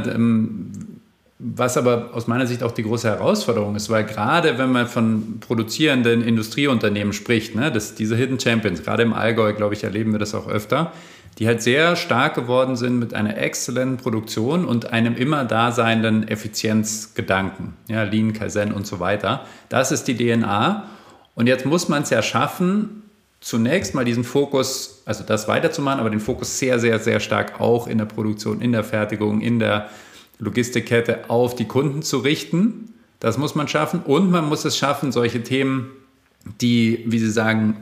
Was 1.40 1.78
aber 1.78 2.10
aus 2.14 2.26
meiner 2.26 2.48
Sicht 2.48 2.64
auch 2.64 2.72
die 2.72 2.82
große 2.82 3.08
Herausforderung 3.08 3.76
ist, 3.76 3.92
weil 3.92 4.06
gerade 4.06 4.58
wenn 4.58 4.72
man 4.72 4.88
von 4.88 5.40
produzierenden 5.40 6.24
Industrieunternehmen 6.24 7.14
spricht, 7.14 7.54
ne, 7.54 7.72
dass 7.72 7.94
diese 7.94 8.16
Hidden 8.16 8.40
Champions, 8.40 8.82
gerade 8.82 9.04
im 9.04 9.14
Allgäu, 9.14 9.54
glaube 9.54 9.76
ich, 9.76 9.84
erleben 9.84 10.14
wir 10.14 10.20
das 10.20 10.34
auch 10.34 10.48
öfter, 10.48 10.94
die 11.38 11.46
halt 11.46 11.62
sehr 11.62 11.96
stark 11.96 12.34
geworden 12.34 12.76
sind 12.76 12.98
mit 12.98 13.14
einer 13.14 13.38
exzellenten 13.38 13.98
Produktion 13.98 14.66
und 14.66 14.92
einem 14.92 15.16
immer 15.16 15.46
daseinenden 15.46 16.28
Effizienzgedanken, 16.28 17.74
ja, 17.88 18.02
Lean, 18.02 18.34
Kaizen 18.34 18.72
und 18.72 18.88
so 18.88 19.00
weiter. 19.00 19.46
Das 19.70 19.92
ist 19.92 20.08
die 20.08 20.18
DNA. 20.18 20.88
Und 21.36 21.46
jetzt 21.46 21.68
muss 21.68 21.88
man 21.88 22.02
es 22.02 22.10
ja 22.10 22.24
schaffen, 22.24 23.04
zunächst 23.42 23.94
mal 23.94 24.06
diesen 24.06 24.24
Fokus, 24.24 25.04
also 25.06 25.24
das 25.24 25.48
weiterzumachen, 25.48 26.00
aber 26.00 26.10
den 26.10 26.20
Fokus 26.20 26.58
sehr, 26.58 26.80
sehr, 26.80 26.98
sehr 26.98 27.20
stark 27.20 27.62
auch 27.62 27.86
in 27.86 28.00
der 28.00 28.06
Produktion, 28.06 28.60
in 28.60 28.72
der 28.72 28.84
Fertigung, 28.84 29.42
in 29.42 29.60
der 29.60 29.92
Logistikkette 30.40 31.30
auf 31.30 31.56
die 31.56 31.66
Kunden 31.66 32.02
zu 32.02 32.20
richten. 32.20 32.94
Das 33.20 33.38
muss 33.38 33.56
man 33.56 33.68
schaffen. 33.68 34.02
Und 34.02 34.30
man 34.30 34.48
muss 34.48 34.66
es 34.66 34.78
schaffen, 34.78 35.12
solche 35.12 35.44
Themen, 35.44 35.92
die, 36.62 37.04
wie 37.08 37.20
Sie 37.20 37.32
sagen, 37.32 37.76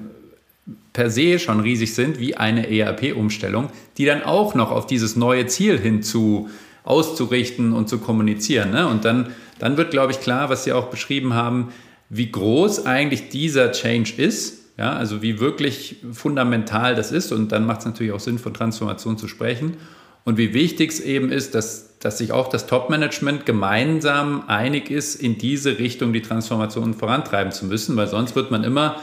per 0.94 1.10
se 1.10 1.40
schon 1.40 1.60
riesig 1.60 1.94
sind, 1.94 2.20
wie 2.20 2.38
eine 2.38 2.70
ERP-Umstellung, 2.70 3.70
die 3.98 4.06
dann 4.06 4.24
auch 4.24 4.56
noch 4.56 4.72
auf 4.72 4.88
dieses 4.88 5.16
neue 5.16 5.46
Ziel 5.48 5.78
hinzu 5.78 6.50
auszurichten 6.84 7.74
und 7.74 7.90
zu 7.90 7.98
kommunizieren. 7.98 8.72
Ne? 8.72 8.88
Und 8.88 9.06
dann, 9.06 9.32
dann 9.60 9.76
wird, 9.76 9.92
glaube 9.92 10.14
ich, 10.14 10.22
klar, 10.22 10.50
was 10.50 10.64
Sie 10.64 10.72
auch 10.72 10.88
beschrieben 10.88 11.34
haben, 11.34 11.70
wie 12.10 12.32
groß 12.32 12.86
eigentlich 12.86 13.30
dieser 13.30 13.72
Change 13.72 14.14
ist. 14.18 14.62
Ja, 14.78 14.94
also 14.94 15.22
wie 15.22 15.40
wirklich 15.40 15.98
fundamental 16.12 16.96
das 16.96 17.12
ist. 17.14 17.32
Und 17.32 17.52
dann 17.54 17.66
macht 17.66 17.80
es 17.80 17.86
natürlich 17.86 18.12
auch 18.12 18.20
Sinn, 18.20 18.40
von 18.40 18.54
Transformation 18.54 19.18
zu 19.18 19.28
sprechen. 19.28 19.78
Und 20.26 20.38
wie 20.38 20.54
wichtig 20.54 20.92
es 20.92 21.00
eben 21.00 21.32
ist, 21.32 21.56
dass 21.56 21.96
dass 22.06 22.20
sich 22.20 22.32
auch 22.32 22.50
das 22.50 22.68
Top-Management 22.68 23.48
gemeinsam 23.48 24.44
einig 24.46 24.92
ist, 24.92 25.16
in 25.16 25.40
diese 25.40 25.80
Richtung 25.80 26.14
die 26.14 26.22
Transformation 26.22 26.94
vorantreiben 26.94 27.52
zu 27.52 27.66
müssen, 27.66 27.98
weil 27.98 28.06
sonst 28.06 28.36
wird 28.36 28.52
man 28.52 28.64
immer 28.64 28.98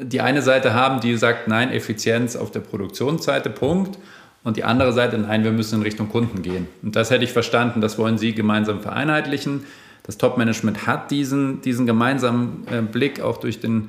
die 0.00 0.20
eine 0.20 0.42
Seite 0.42 0.72
haben, 0.72 1.00
die 1.00 1.16
sagt, 1.16 1.48
nein, 1.48 1.72
Effizienz 1.72 2.36
auf 2.36 2.52
der 2.52 2.60
Produktionsseite, 2.60 3.50
Punkt. 3.50 3.98
Und 4.44 4.56
die 4.56 4.62
andere 4.62 4.92
Seite, 4.92 5.18
nein, 5.18 5.42
wir 5.42 5.50
müssen 5.50 5.80
in 5.80 5.82
Richtung 5.82 6.08
Kunden 6.08 6.42
gehen. 6.42 6.68
Und 6.84 6.94
das 6.94 7.10
hätte 7.10 7.24
ich 7.24 7.32
verstanden, 7.32 7.80
das 7.80 7.98
wollen 7.98 8.16
Sie 8.16 8.32
gemeinsam 8.32 8.80
vereinheitlichen. 8.80 9.64
Das 10.04 10.16
Top-Management 10.16 10.86
hat 10.86 11.10
diesen, 11.10 11.62
diesen 11.62 11.84
gemeinsamen 11.84 12.64
äh, 12.70 12.80
Blick 12.80 13.20
auch 13.20 13.38
durch, 13.38 13.58
den, 13.58 13.88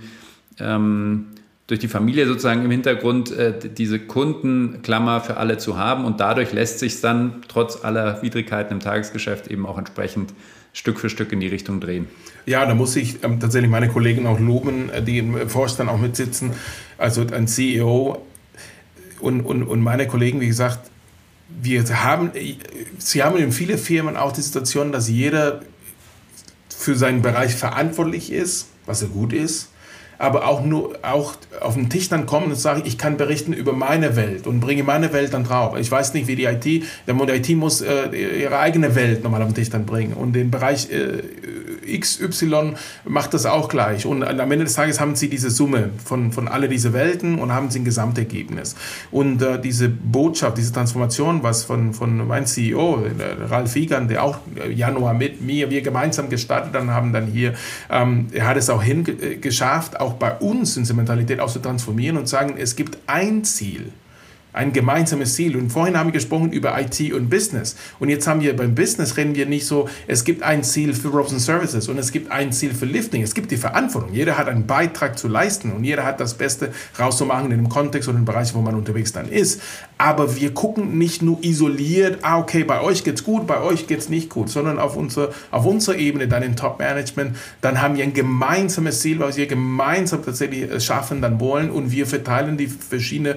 ähm, 0.59 1.28
durch 1.68 1.82
die 1.82 1.89
Familie 1.89 2.26
sozusagen 2.26 2.63
im 2.63 2.72
Hintergrund, 2.72 3.32
äh, 3.32 3.53
diese 3.70 3.99
Kundenklammer 3.99 5.20
für 5.20 5.38
alle 5.38 5.57
zu 5.57 5.78
haben. 5.78 6.05
Und 6.05 6.22
dadurch 6.22 6.53
lässt 6.53 6.80
sich 6.80 7.01
dann 7.01 7.41
trotz 7.49 7.84
aller 7.84 8.22
Widrigkeiten 8.22 8.74
im 8.74 8.80
Tagesgeschäft 8.80 9.47
eben 9.47 9.65
auch 9.65 9.78
entsprechend 9.78 10.34
Stück 10.72 10.99
für 10.99 11.09
Stück 11.09 11.34
in 11.34 11.41
die 11.41 11.47
Richtung 11.47 11.82
drehen. 11.82 12.07
Ja, 12.45 12.65
da 12.65 12.74
muss 12.74 12.95
ich 12.95 13.24
ähm, 13.24 13.41
tatsächlich 13.41 13.70
meine 13.70 13.89
Kollegen 13.89 14.28
auch 14.28 14.39
loben, 14.39 14.89
äh, 14.89 15.03
die 15.03 15.18
im 15.18 15.49
Vorstand 15.49 15.89
auch 15.89 15.97
mitsitzen. 15.97 16.51
Also 16.97 17.26
ein 17.28 17.47
CEO 17.47 18.26
und, 19.20 19.41
und, 19.41 19.63
und 19.63 19.82
meine 19.82 20.07
Kollegen, 20.07 20.39
wie 20.39 20.47
gesagt, 20.47 20.89
wir 21.61 21.84
haben, 22.03 22.32
sie 22.97 23.24
haben 23.24 23.38
in 23.38 23.51
vielen 23.51 23.78
Firmen 23.78 24.15
auch 24.15 24.32
die 24.32 24.41
Situation, 24.41 24.91
dass 24.91 25.09
jeder 25.09 25.61
für 26.70 26.95
seinen 26.95 27.22
Bereich 27.22 27.55
verantwortlich 27.55 28.32
ist, 28.32 28.70
was 28.86 29.01
er 29.01 29.09
gut 29.09 29.34
ist 29.34 29.70
aber 30.18 30.47
auch 30.47 30.63
nur 30.63 30.97
auch 31.01 31.36
auf 31.61 31.76
den 31.76 31.89
Tisch 31.89 32.09
dann 32.09 32.26
kommen 32.26 32.47
und 32.47 32.55
sagen, 32.55 32.84
ich 32.86 32.97
kann 32.97 33.18
berichten 33.18 33.53
über 33.53 33.74
meine 33.74 34.15
Welt 34.15 34.47
und 34.47 34.59
bringe 34.59 34.84
meine 34.84 35.13
Welt 35.13 35.34
dann 35.34 35.43
drauf. 35.43 35.78
Ich 35.78 35.91
weiß 35.91 36.13
nicht, 36.13 36.28
wie 36.28 36.36
die 36.36 36.45
IT, 36.45 36.65
der 37.07 37.15
IT 37.36 37.49
muss 37.49 37.82
äh, 37.82 38.41
ihre 38.41 38.59
eigene 38.59 38.95
Welt 38.95 39.24
nochmal 39.24 39.41
auf 39.41 39.49
den 39.49 39.55
Tisch 39.55 39.70
dann 39.70 39.86
bringen 39.86 40.13
und 40.13 40.34
den 40.34 40.51
Bereich 40.51 40.89
äh, 40.91 41.22
XY 41.88 42.74
macht 43.06 43.34
das 43.34 43.46
auch 43.46 43.70
gleich. 43.70 44.06
Und 44.06 44.24
am 44.24 44.52
Ende 44.52 44.66
des 44.66 44.76
Tages 44.76 45.00
haben 45.00 45.16
sie 45.16 45.30
diese 45.30 45.50
Summe 45.50 45.90
von, 46.04 46.32
von 46.32 46.48
alle 46.48 46.70
diese 46.70 46.94
Welten 46.94 47.40
und 47.40 47.54
haben 47.54 47.70
sie 47.70 47.80
ein 47.80 47.86
Gesamtergebnis. 47.86 48.76
Und 49.12 49.42
äh, 49.42 49.60
diese 49.60 49.90
Botschaft, 49.90 50.58
diese 50.58 50.74
Transformation, 50.74 51.44
was 51.44 51.64
von, 51.64 51.94
von 51.94 52.28
meinem 52.28 52.46
CEO, 52.46 53.06
Ralf 53.50 53.76
Wiegand, 53.76 54.12
der 54.12 54.24
auch 54.24 54.40
Januar 54.74 55.14
mit 55.14 55.42
mir, 55.42 55.70
wir 55.70 55.82
gemeinsam 55.82 56.30
gestartet 56.30 56.76
dann 56.76 56.92
haben, 56.92 57.14
dann 57.14 57.28
hier, 57.28 57.54
ähm, 57.90 58.28
er 58.32 58.48
hat 58.48 58.58
es 58.58 58.70
auch 58.70 58.84
hingeschafft, 58.84 60.00
auch 60.00 60.14
bei 60.14 60.34
uns 60.36 60.78
unsere 60.78 60.98
Mentalität 60.98 61.40
auch 61.40 61.52
zu 61.52 61.60
transformieren 61.60 62.18
und 62.18 62.28
sagen, 62.28 62.56
es 62.58 62.76
gibt 62.76 62.98
ein 63.08 63.44
Ziel 63.44 63.92
ein 64.58 64.74
gemeinsames 64.74 65.36
Ziel. 65.36 65.55
Und 65.55 65.70
vorhin 65.70 65.97
haben 65.97 66.08
wir 66.08 66.13
gesprochen 66.13 66.51
über 66.51 66.79
IT 66.79 67.13
und 67.13 67.29
Business. 67.29 67.75
Und 68.00 68.09
jetzt 68.09 68.28
haben 68.28 68.42
wir 68.42 68.55
beim 68.55 68.75
Business 68.75 69.16
reden 69.16 69.36
wir 69.36 69.46
nicht 69.46 69.66
so, 69.66 69.88
es 70.08 70.24
gibt 70.24 70.43
ein 70.43 70.63
Ziel 70.63 70.93
für 70.93 71.09
Robson 71.09 71.39
Services 71.39 71.88
und 71.88 71.97
es 71.97 72.12
gibt 72.12 72.32
ein 72.32 72.51
Ziel 72.51 72.74
für 72.74 72.86
Lifting. 72.86 73.21
Es 73.21 73.34
gibt 73.34 73.51
die 73.51 73.58
Verantwortung. 73.58 74.13
Jeder 74.13 74.38
hat 74.38 74.47
einen 74.47 74.67
Beitrag 74.67 75.17
zu 75.17 75.28
leisten 75.28 75.71
und 75.71 75.84
jeder 75.84 76.04
hat 76.05 76.20
das 76.20 76.34
Beste 76.34 76.71
rauszumachen 77.00 77.51
in 77.51 77.58
dem 77.58 77.70
Kontext 77.70 78.09
oder 78.09 78.17
im 78.17 78.25
Bereich, 78.25 78.54
wo 78.54 78.62
man 78.62 78.75
unterwegs 78.75 79.13
dann 79.13 79.29
ist. 79.29 79.62
Aber 79.97 80.36
wir 80.36 80.54
gucken 80.54 80.97
nicht 80.97 81.21
nur 81.21 81.43
isoliert, 81.43 82.20
ah, 82.21 82.38
okay, 82.38 82.63
bei 82.63 82.82
euch 82.82 83.04
geht's 83.04 83.24
gut, 83.24 83.47
bei 83.47 83.62
euch 83.62 83.88
geht's 83.88 84.09
nicht 84.09 84.29
gut, 84.29 84.50
sondern 84.50 84.78
auf, 84.78 84.96
unsere, 84.96 85.34
auf 85.50 85.66
unserer 85.66 85.97
Ebene, 85.97 86.28
dann 86.28 86.43
im 86.43 86.55
Top-Management, 86.55 87.36
dann 87.62 87.82
haben 87.82 87.96
wir 87.96 88.04
ein 88.04 88.13
gemeinsames 88.13 89.01
Ziel, 89.01 89.20
was 89.20 89.38
wir 89.38 89.47
gemeinsam 89.47 90.24
tatsächlich 90.24 90.70
äh, 90.70 90.79
schaffen 90.79 91.21
dann 91.21 91.39
wollen 91.39 91.71
und 91.71 91.92
wir 91.92 92.05
verteilen 92.05 92.58
die 92.58 92.67
verschiedenen 92.67 93.36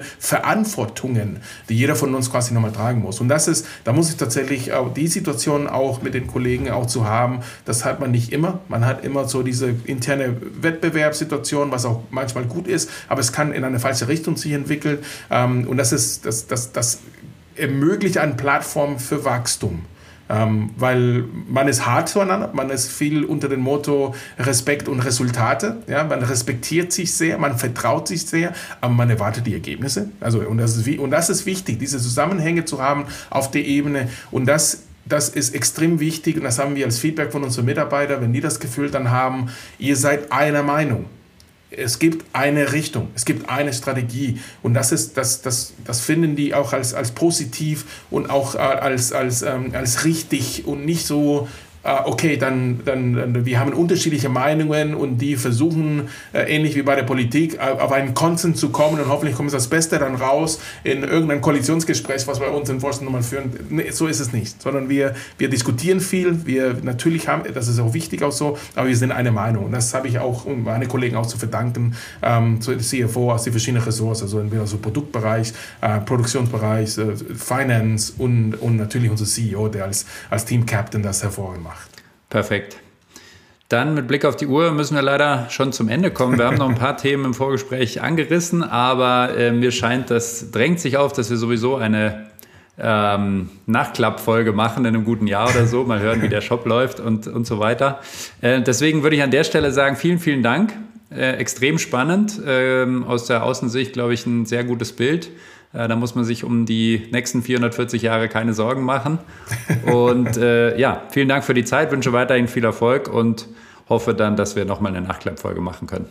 Verantwortungen, 1.15 1.41
die 1.69 1.75
jeder 1.75 1.95
von 1.95 2.13
uns 2.15 2.31
quasi 2.31 2.53
nochmal 2.53 2.71
tragen 2.71 3.01
muss. 3.01 3.19
Und 3.19 3.27
das 3.27 3.47
ist, 3.47 3.65
da 3.83 3.93
muss 3.93 4.09
ich 4.09 4.17
tatsächlich 4.17 4.71
die 4.95 5.07
Situation 5.07 5.67
auch 5.67 6.01
mit 6.01 6.13
den 6.13 6.27
Kollegen 6.27 6.69
auch 6.69 6.85
zu 6.85 7.05
haben, 7.05 7.39
das 7.65 7.85
hat 7.85 7.99
man 7.99 8.11
nicht 8.11 8.31
immer. 8.31 8.59
Man 8.67 8.85
hat 8.85 9.03
immer 9.03 9.27
so 9.27 9.43
diese 9.43 9.73
interne 9.85 10.37
Wettbewerbssituation, 10.61 11.71
was 11.71 11.85
auch 11.85 12.03
manchmal 12.09 12.45
gut 12.45 12.67
ist, 12.67 12.89
aber 13.07 13.21
es 13.21 13.31
kann 13.31 13.53
in 13.53 13.63
eine 13.63 13.79
falsche 13.79 14.07
Richtung 14.07 14.37
sich 14.37 14.51
entwickeln. 14.51 14.99
Ähm, 15.29 15.67
und 15.67 15.77
das 15.77 15.91
ist, 15.91 16.25
das, 16.25 16.47
das, 16.47 16.71
das 16.71 16.99
ermöglicht 17.55 18.17
eine 18.17 18.33
Plattform 18.33 18.99
für 18.99 19.23
Wachstum. 19.25 19.83
Ähm, 20.31 20.69
weil 20.77 21.25
man 21.49 21.67
ist 21.67 21.85
hart 21.85 22.07
zueinander, 22.07 22.51
man 22.53 22.69
ist 22.69 22.89
viel 22.89 23.25
unter 23.25 23.49
dem 23.49 23.59
Motto 23.59 24.15
Respekt 24.39 24.87
und 24.87 25.01
Resultate. 25.01 25.83
Ja, 25.87 26.05
man 26.05 26.23
respektiert 26.23 26.93
sich 26.93 27.13
sehr, 27.13 27.37
man 27.37 27.57
vertraut 27.57 28.07
sich 28.07 28.25
sehr, 28.25 28.53
aber 28.79 28.93
man 28.93 29.09
erwartet 29.09 29.45
die 29.45 29.53
Ergebnisse. 29.53 30.09
Also, 30.21 30.39
und, 30.39 30.57
das 30.57 30.77
ist, 30.77 30.99
und 30.99 31.11
das 31.11 31.29
ist 31.29 31.45
wichtig, 31.45 31.79
diese 31.79 31.99
Zusammenhänge 31.99 32.63
zu 32.63 32.81
haben 32.81 33.07
auf 33.29 33.51
der 33.51 33.65
Ebene. 33.65 34.07
Und 34.31 34.45
das 34.45 34.83
das 35.03 35.29
ist 35.29 35.55
extrem 35.55 35.99
wichtig 35.99 36.37
und 36.37 36.43
das 36.43 36.59
haben 36.59 36.75
wir 36.75 36.85
als 36.85 36.99
Feedback 36.99 37.31
von 37.31 37.43
unseren 37.43 37.65
Mitarbeitern, 37.65 38.21
wenn 38.21 38.33
die 38.33 38.39
das 38.39 38.59
Gefühl 38.59 38.91
dann 38.91 39.09
haben, 39.09 39.49
ihr 39.79 39.95
seid 39.95 40.31
einer 40.31 40.61
Meinung 40.61 41.07
es 41.71 41.99
gibt 41.99 42.25
eine 42.33 42.73
Richtung, 42.73 43.07
es 43.15 43.25
gibt 43.25 43.49
eine 43.49 43.73
Strategie. 43.73 44.39
Und 44.61 44.73
das 44.73 44.91
ist 44.91 45.17
das, 45.17 45.41
das, 45.41 45.73
das 45.85 46.01
finden 46.01 46.35
die 46.35 46.53
auch 46.53 46.73
als, 46.73 46.93
als 46.93 47.11
positiv 47.11 47.85
und 48.11 48.29
auch 48.29 48.55
äh, 48.55 48.59
als, 48.59 49.13
als, 49.13 49.41
ähm, 49.41 49.71
als 49.73 50.03
richtig 50.03 50.65
und 50.65 50.85
nicht 50.85 51.05
so 51.05 51.47
okay, 51.83 52.37
dann, 52.37 52.81
dann, 52.85 53.15
dann, 53.15 53.45
wir 53.45 53.59
haben 53.59 53.73
unterschiedliche 53.73 54.29
Meinungen 54.29 54.93
und 54.93 55.17
die 55.17 55.35
versuchen, 55.35 56.09
äh, 56.31 56.43
ähnlich 56.43 56.75
wie 56.75 56.83
bei 56.83 56.95
der 56.95 57.03
Politik, 57.03 57.59
auf 57.59 57.91
einen 57.91 58.13
Konsens 58.13 58.59
zu 58.59 58.69
kommen 58.69 58.99
und 58.99 59.07
hoffentlich 59.07 59.35
kommt 59.35 59.51
das 59.51 59.67
Beste 59.67 59.97
dann 59.97 60.15
raus 60.15 60.59
in 60.83 61.03
irgendein 61.03 61.41
Koalitionsgespräch, 61.41 62.27
was 62.27 62.39
wir 62.39 62.51
uns 62.51 62.69
in 62.69 62.79
Forsten 62.79 63.05
nochmal 63.05 63.23
führen. 63.23 63.51
Nee, 63.69 63.89
so 63.89 64.07
ist 64.07 64.19
es 64.19 64.31
nicht, 64.31 64.61
sondern 64.61 64.89
wir, 64.89 65.15
wir 65.39 65.49
diskutieren 65.49 66.01
viel, 66.01 66.45
wir 66.45 66.77
natürlich 66.83 67.27
haben, 67.27 67.51
das 67.51 67.67
ist 67.67 67.79
auch 67.79 67.93
wichtig 67.95 68.21
auch 68.21 68.31
so, 68.31 68.57
aber 68.75 68.87
wir 68.87 68.97
sind 68.97 69.11
eine 69.11 69.31
Meinung 69.31 69.65
und 69.65 69.71
das 69.71 69.93
habe 69.95 70.07
ich 70.07 70.19
auch, 70.19 70.45
um 70.45 70.63
meine 70.63 70.87
Kollegen 70.87 71.15
auch 71.15 71.25
zu 71.25 71.37
verdanken, 71.37 71.95
ähm, 72.21 72.61
zu 72.61 72.77
CFO 72.77 73.31
aus 73.31 73.43
den 73.43 73.53
verschiedenen 73.53 73.83
Ressorts, 73.83 74.21
also 74.21 74.39
entweder 74.39 74.67
so 74.67 74.77
Produktbereich, 74.77 75.53
äh, 75.81 75.99
Produktionsbereich, 75.99 76.97
äh, 76.99 77.15
Finance 77.35 78.13
und, 78.19 78.53
und 78.55 78.77
natürlich 78.77 79.09
unser 79.09 79.25
CEO, 79.25 79.67
der 79.67 79.85
als, 79.85 80.05
als 80.29 80.45
Team 80.45 80.65
Captain 80.65 81.01
das 81.01 81.23
hervorgemacht 81.23 81.70
Perfekt. 82.31 82.77
Dann 83.67 83.93
mit 83.93 84.07
Blick 84.07 84.25
auf 84.25 84.37
die 84.37 84.47
Uhr 84.47 84.71
müssen 84.71 84.95
wir 84.95 85.01
leider 85.01 85.47
schon 85.49 85.73
zum 85.73 85.89
Ende 85.89 86.11
kommen. 86.11 86.37
Wir 86.37 86.45
haben 86.45 86.57
noch 86.57 86.69
ein 86.69 86.75
paar 86.75 86.97
Themen 87.05 87.25
im 87.25 87.33
Vorgespräch 87.33 88.01
angerissen, 88.01 88.63
aber 88.63 89.37
äh, 89.37 89.51
mir 89.51 89.71
scheint, 89.71 90.09
das 90.09 90.49
drängt 90.49 90.79
sich 90.79 90.95
auf, 90.97 91.11
dass 91.11 91.29
wir 91.29 91.35
sowieso 91.37 91.75
eine 91.75 92.27
ähm, 92.79 93.49
Nachklappfolge 93.65 94.53
machen 94.53 94.85
in 94.85 94.95
einem 94.95 95.03
guten 95.03 95.27
Jahr 95.27 95.49
oder 95.49 95.67
so. 95.67 95.83
Mal 95.83 95.99
hören, 95.99 96.21
wie 96.21 96.29
der 96.29 96.39
Shop 96.39 96.65
läuft 96.65 97.01
und, 97.01 97.27
und 97.27 97.45
so 97.45 97.59
weiter. 97.59 97.99
Äh, 98.39 98.61
deswegen 98.61 99.03
würde 99.03 99.17
ich 99.17 99.23
an 99.23 99.31
der 99.31 99.43
Stelle 99.43 99.73
sagen, 99.73 99.97
vielen, 99.97 100.19
vielen 100.19 100.41
Dank. 100.41 100.73
Äh, 101.13 101.33
extrem 101.33 101.79
spannend. 101.79 102.39
Ähm, 102.47 103.03
aus 103.03 103.25
der 103.25 103.43
Außensicht, 103.43 103.91
glaube 103.91 104.13
ich, 104.13 104.25
ein 104.25 104.45
sehr 104.45 104.63
gutes 104.63 104.93
Bild. 104.93 105.29
Äh, 105.73 105.87
da 105.87 105.95
muss 105.95 106.15
man 106.15 106.23
sich 106.23 106.43
um 106.43 106.65
die 106.65 107.07
nächsten 107.11 107.41
440 107.41 108.01
Jahre 108.01 108.29
keine 108.29 108.53
Sorgen 108.53 108.83
machen. 108.83 109.19
Und 109.91 110.37
äh, 110.37 110.77
ja, 110.77 111.03
vielen 111.09 111.29
Dank 111.29 111.43
für 111.43 111.53
die 111.53 111.65
Zeit, 111.65 111.91
wünsche 111.91 112.13
weiterhin 112.13 112.47
viel 112.47 112.63
Erfolg 112.63 113.07
und 113.07 113.47
hoffe 113.89 114.13
dann, 114.13 114.35
dass 114.35 114.55
wir 114.55 114.65
nochmal 114.65 114.95
eine 114.95 115.05
Nachklappfolge 115.05 115.61
machen 115.61 115.87
können. 115.87 116.07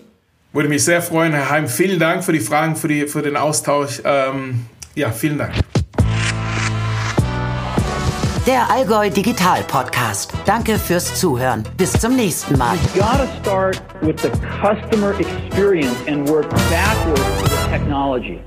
Würde 0.53 0.69
mich 0.69 0.85
sehr 0.85 1.01
freuen, 1.01 1.33
Herr 1.33 1.49
Heim. 1.51 1.69
Vielen 1.69 2.01
Dank 2.01 2.25
für 2.25 2.33
die 2.33 2.41
Fragen, 2.41 2.75
für, 2.75 2.89
die, 2.89 3.07
für 3.07 3.23
den 3.23 3.37
Austausch. 3.37 4.03
Ähm, 4.05 4.67
ja, 4.97 5.11
vielen 5.11 5.39
Dank. 5.39 5.55
Der 8.47 8.69
Allgäu 8.69 9.11
Digital 9.11 9.63
Podcast. 9.69 10.33
Danke 10.45 10.77
fürs 10.79 11.21
Zuhören. 11.21 11.63
Bis 11.77 11.93
zum 11.93 12.17
nächsten 12.17 12.59
Mal. 12.59 12.75
You 12.95 13.03
gotta 13.03 13.29
start 13.41 13.83
with 14.01 14.17
the 14.23 14.31
customer 14.61 15.15
experience 15.21 15.95
and 16.09 16.29
work 16.29 16.51
backwards 16.69 17.43
to 17.43 17.49
the 17.49 17.71
technology. 17.71 18.41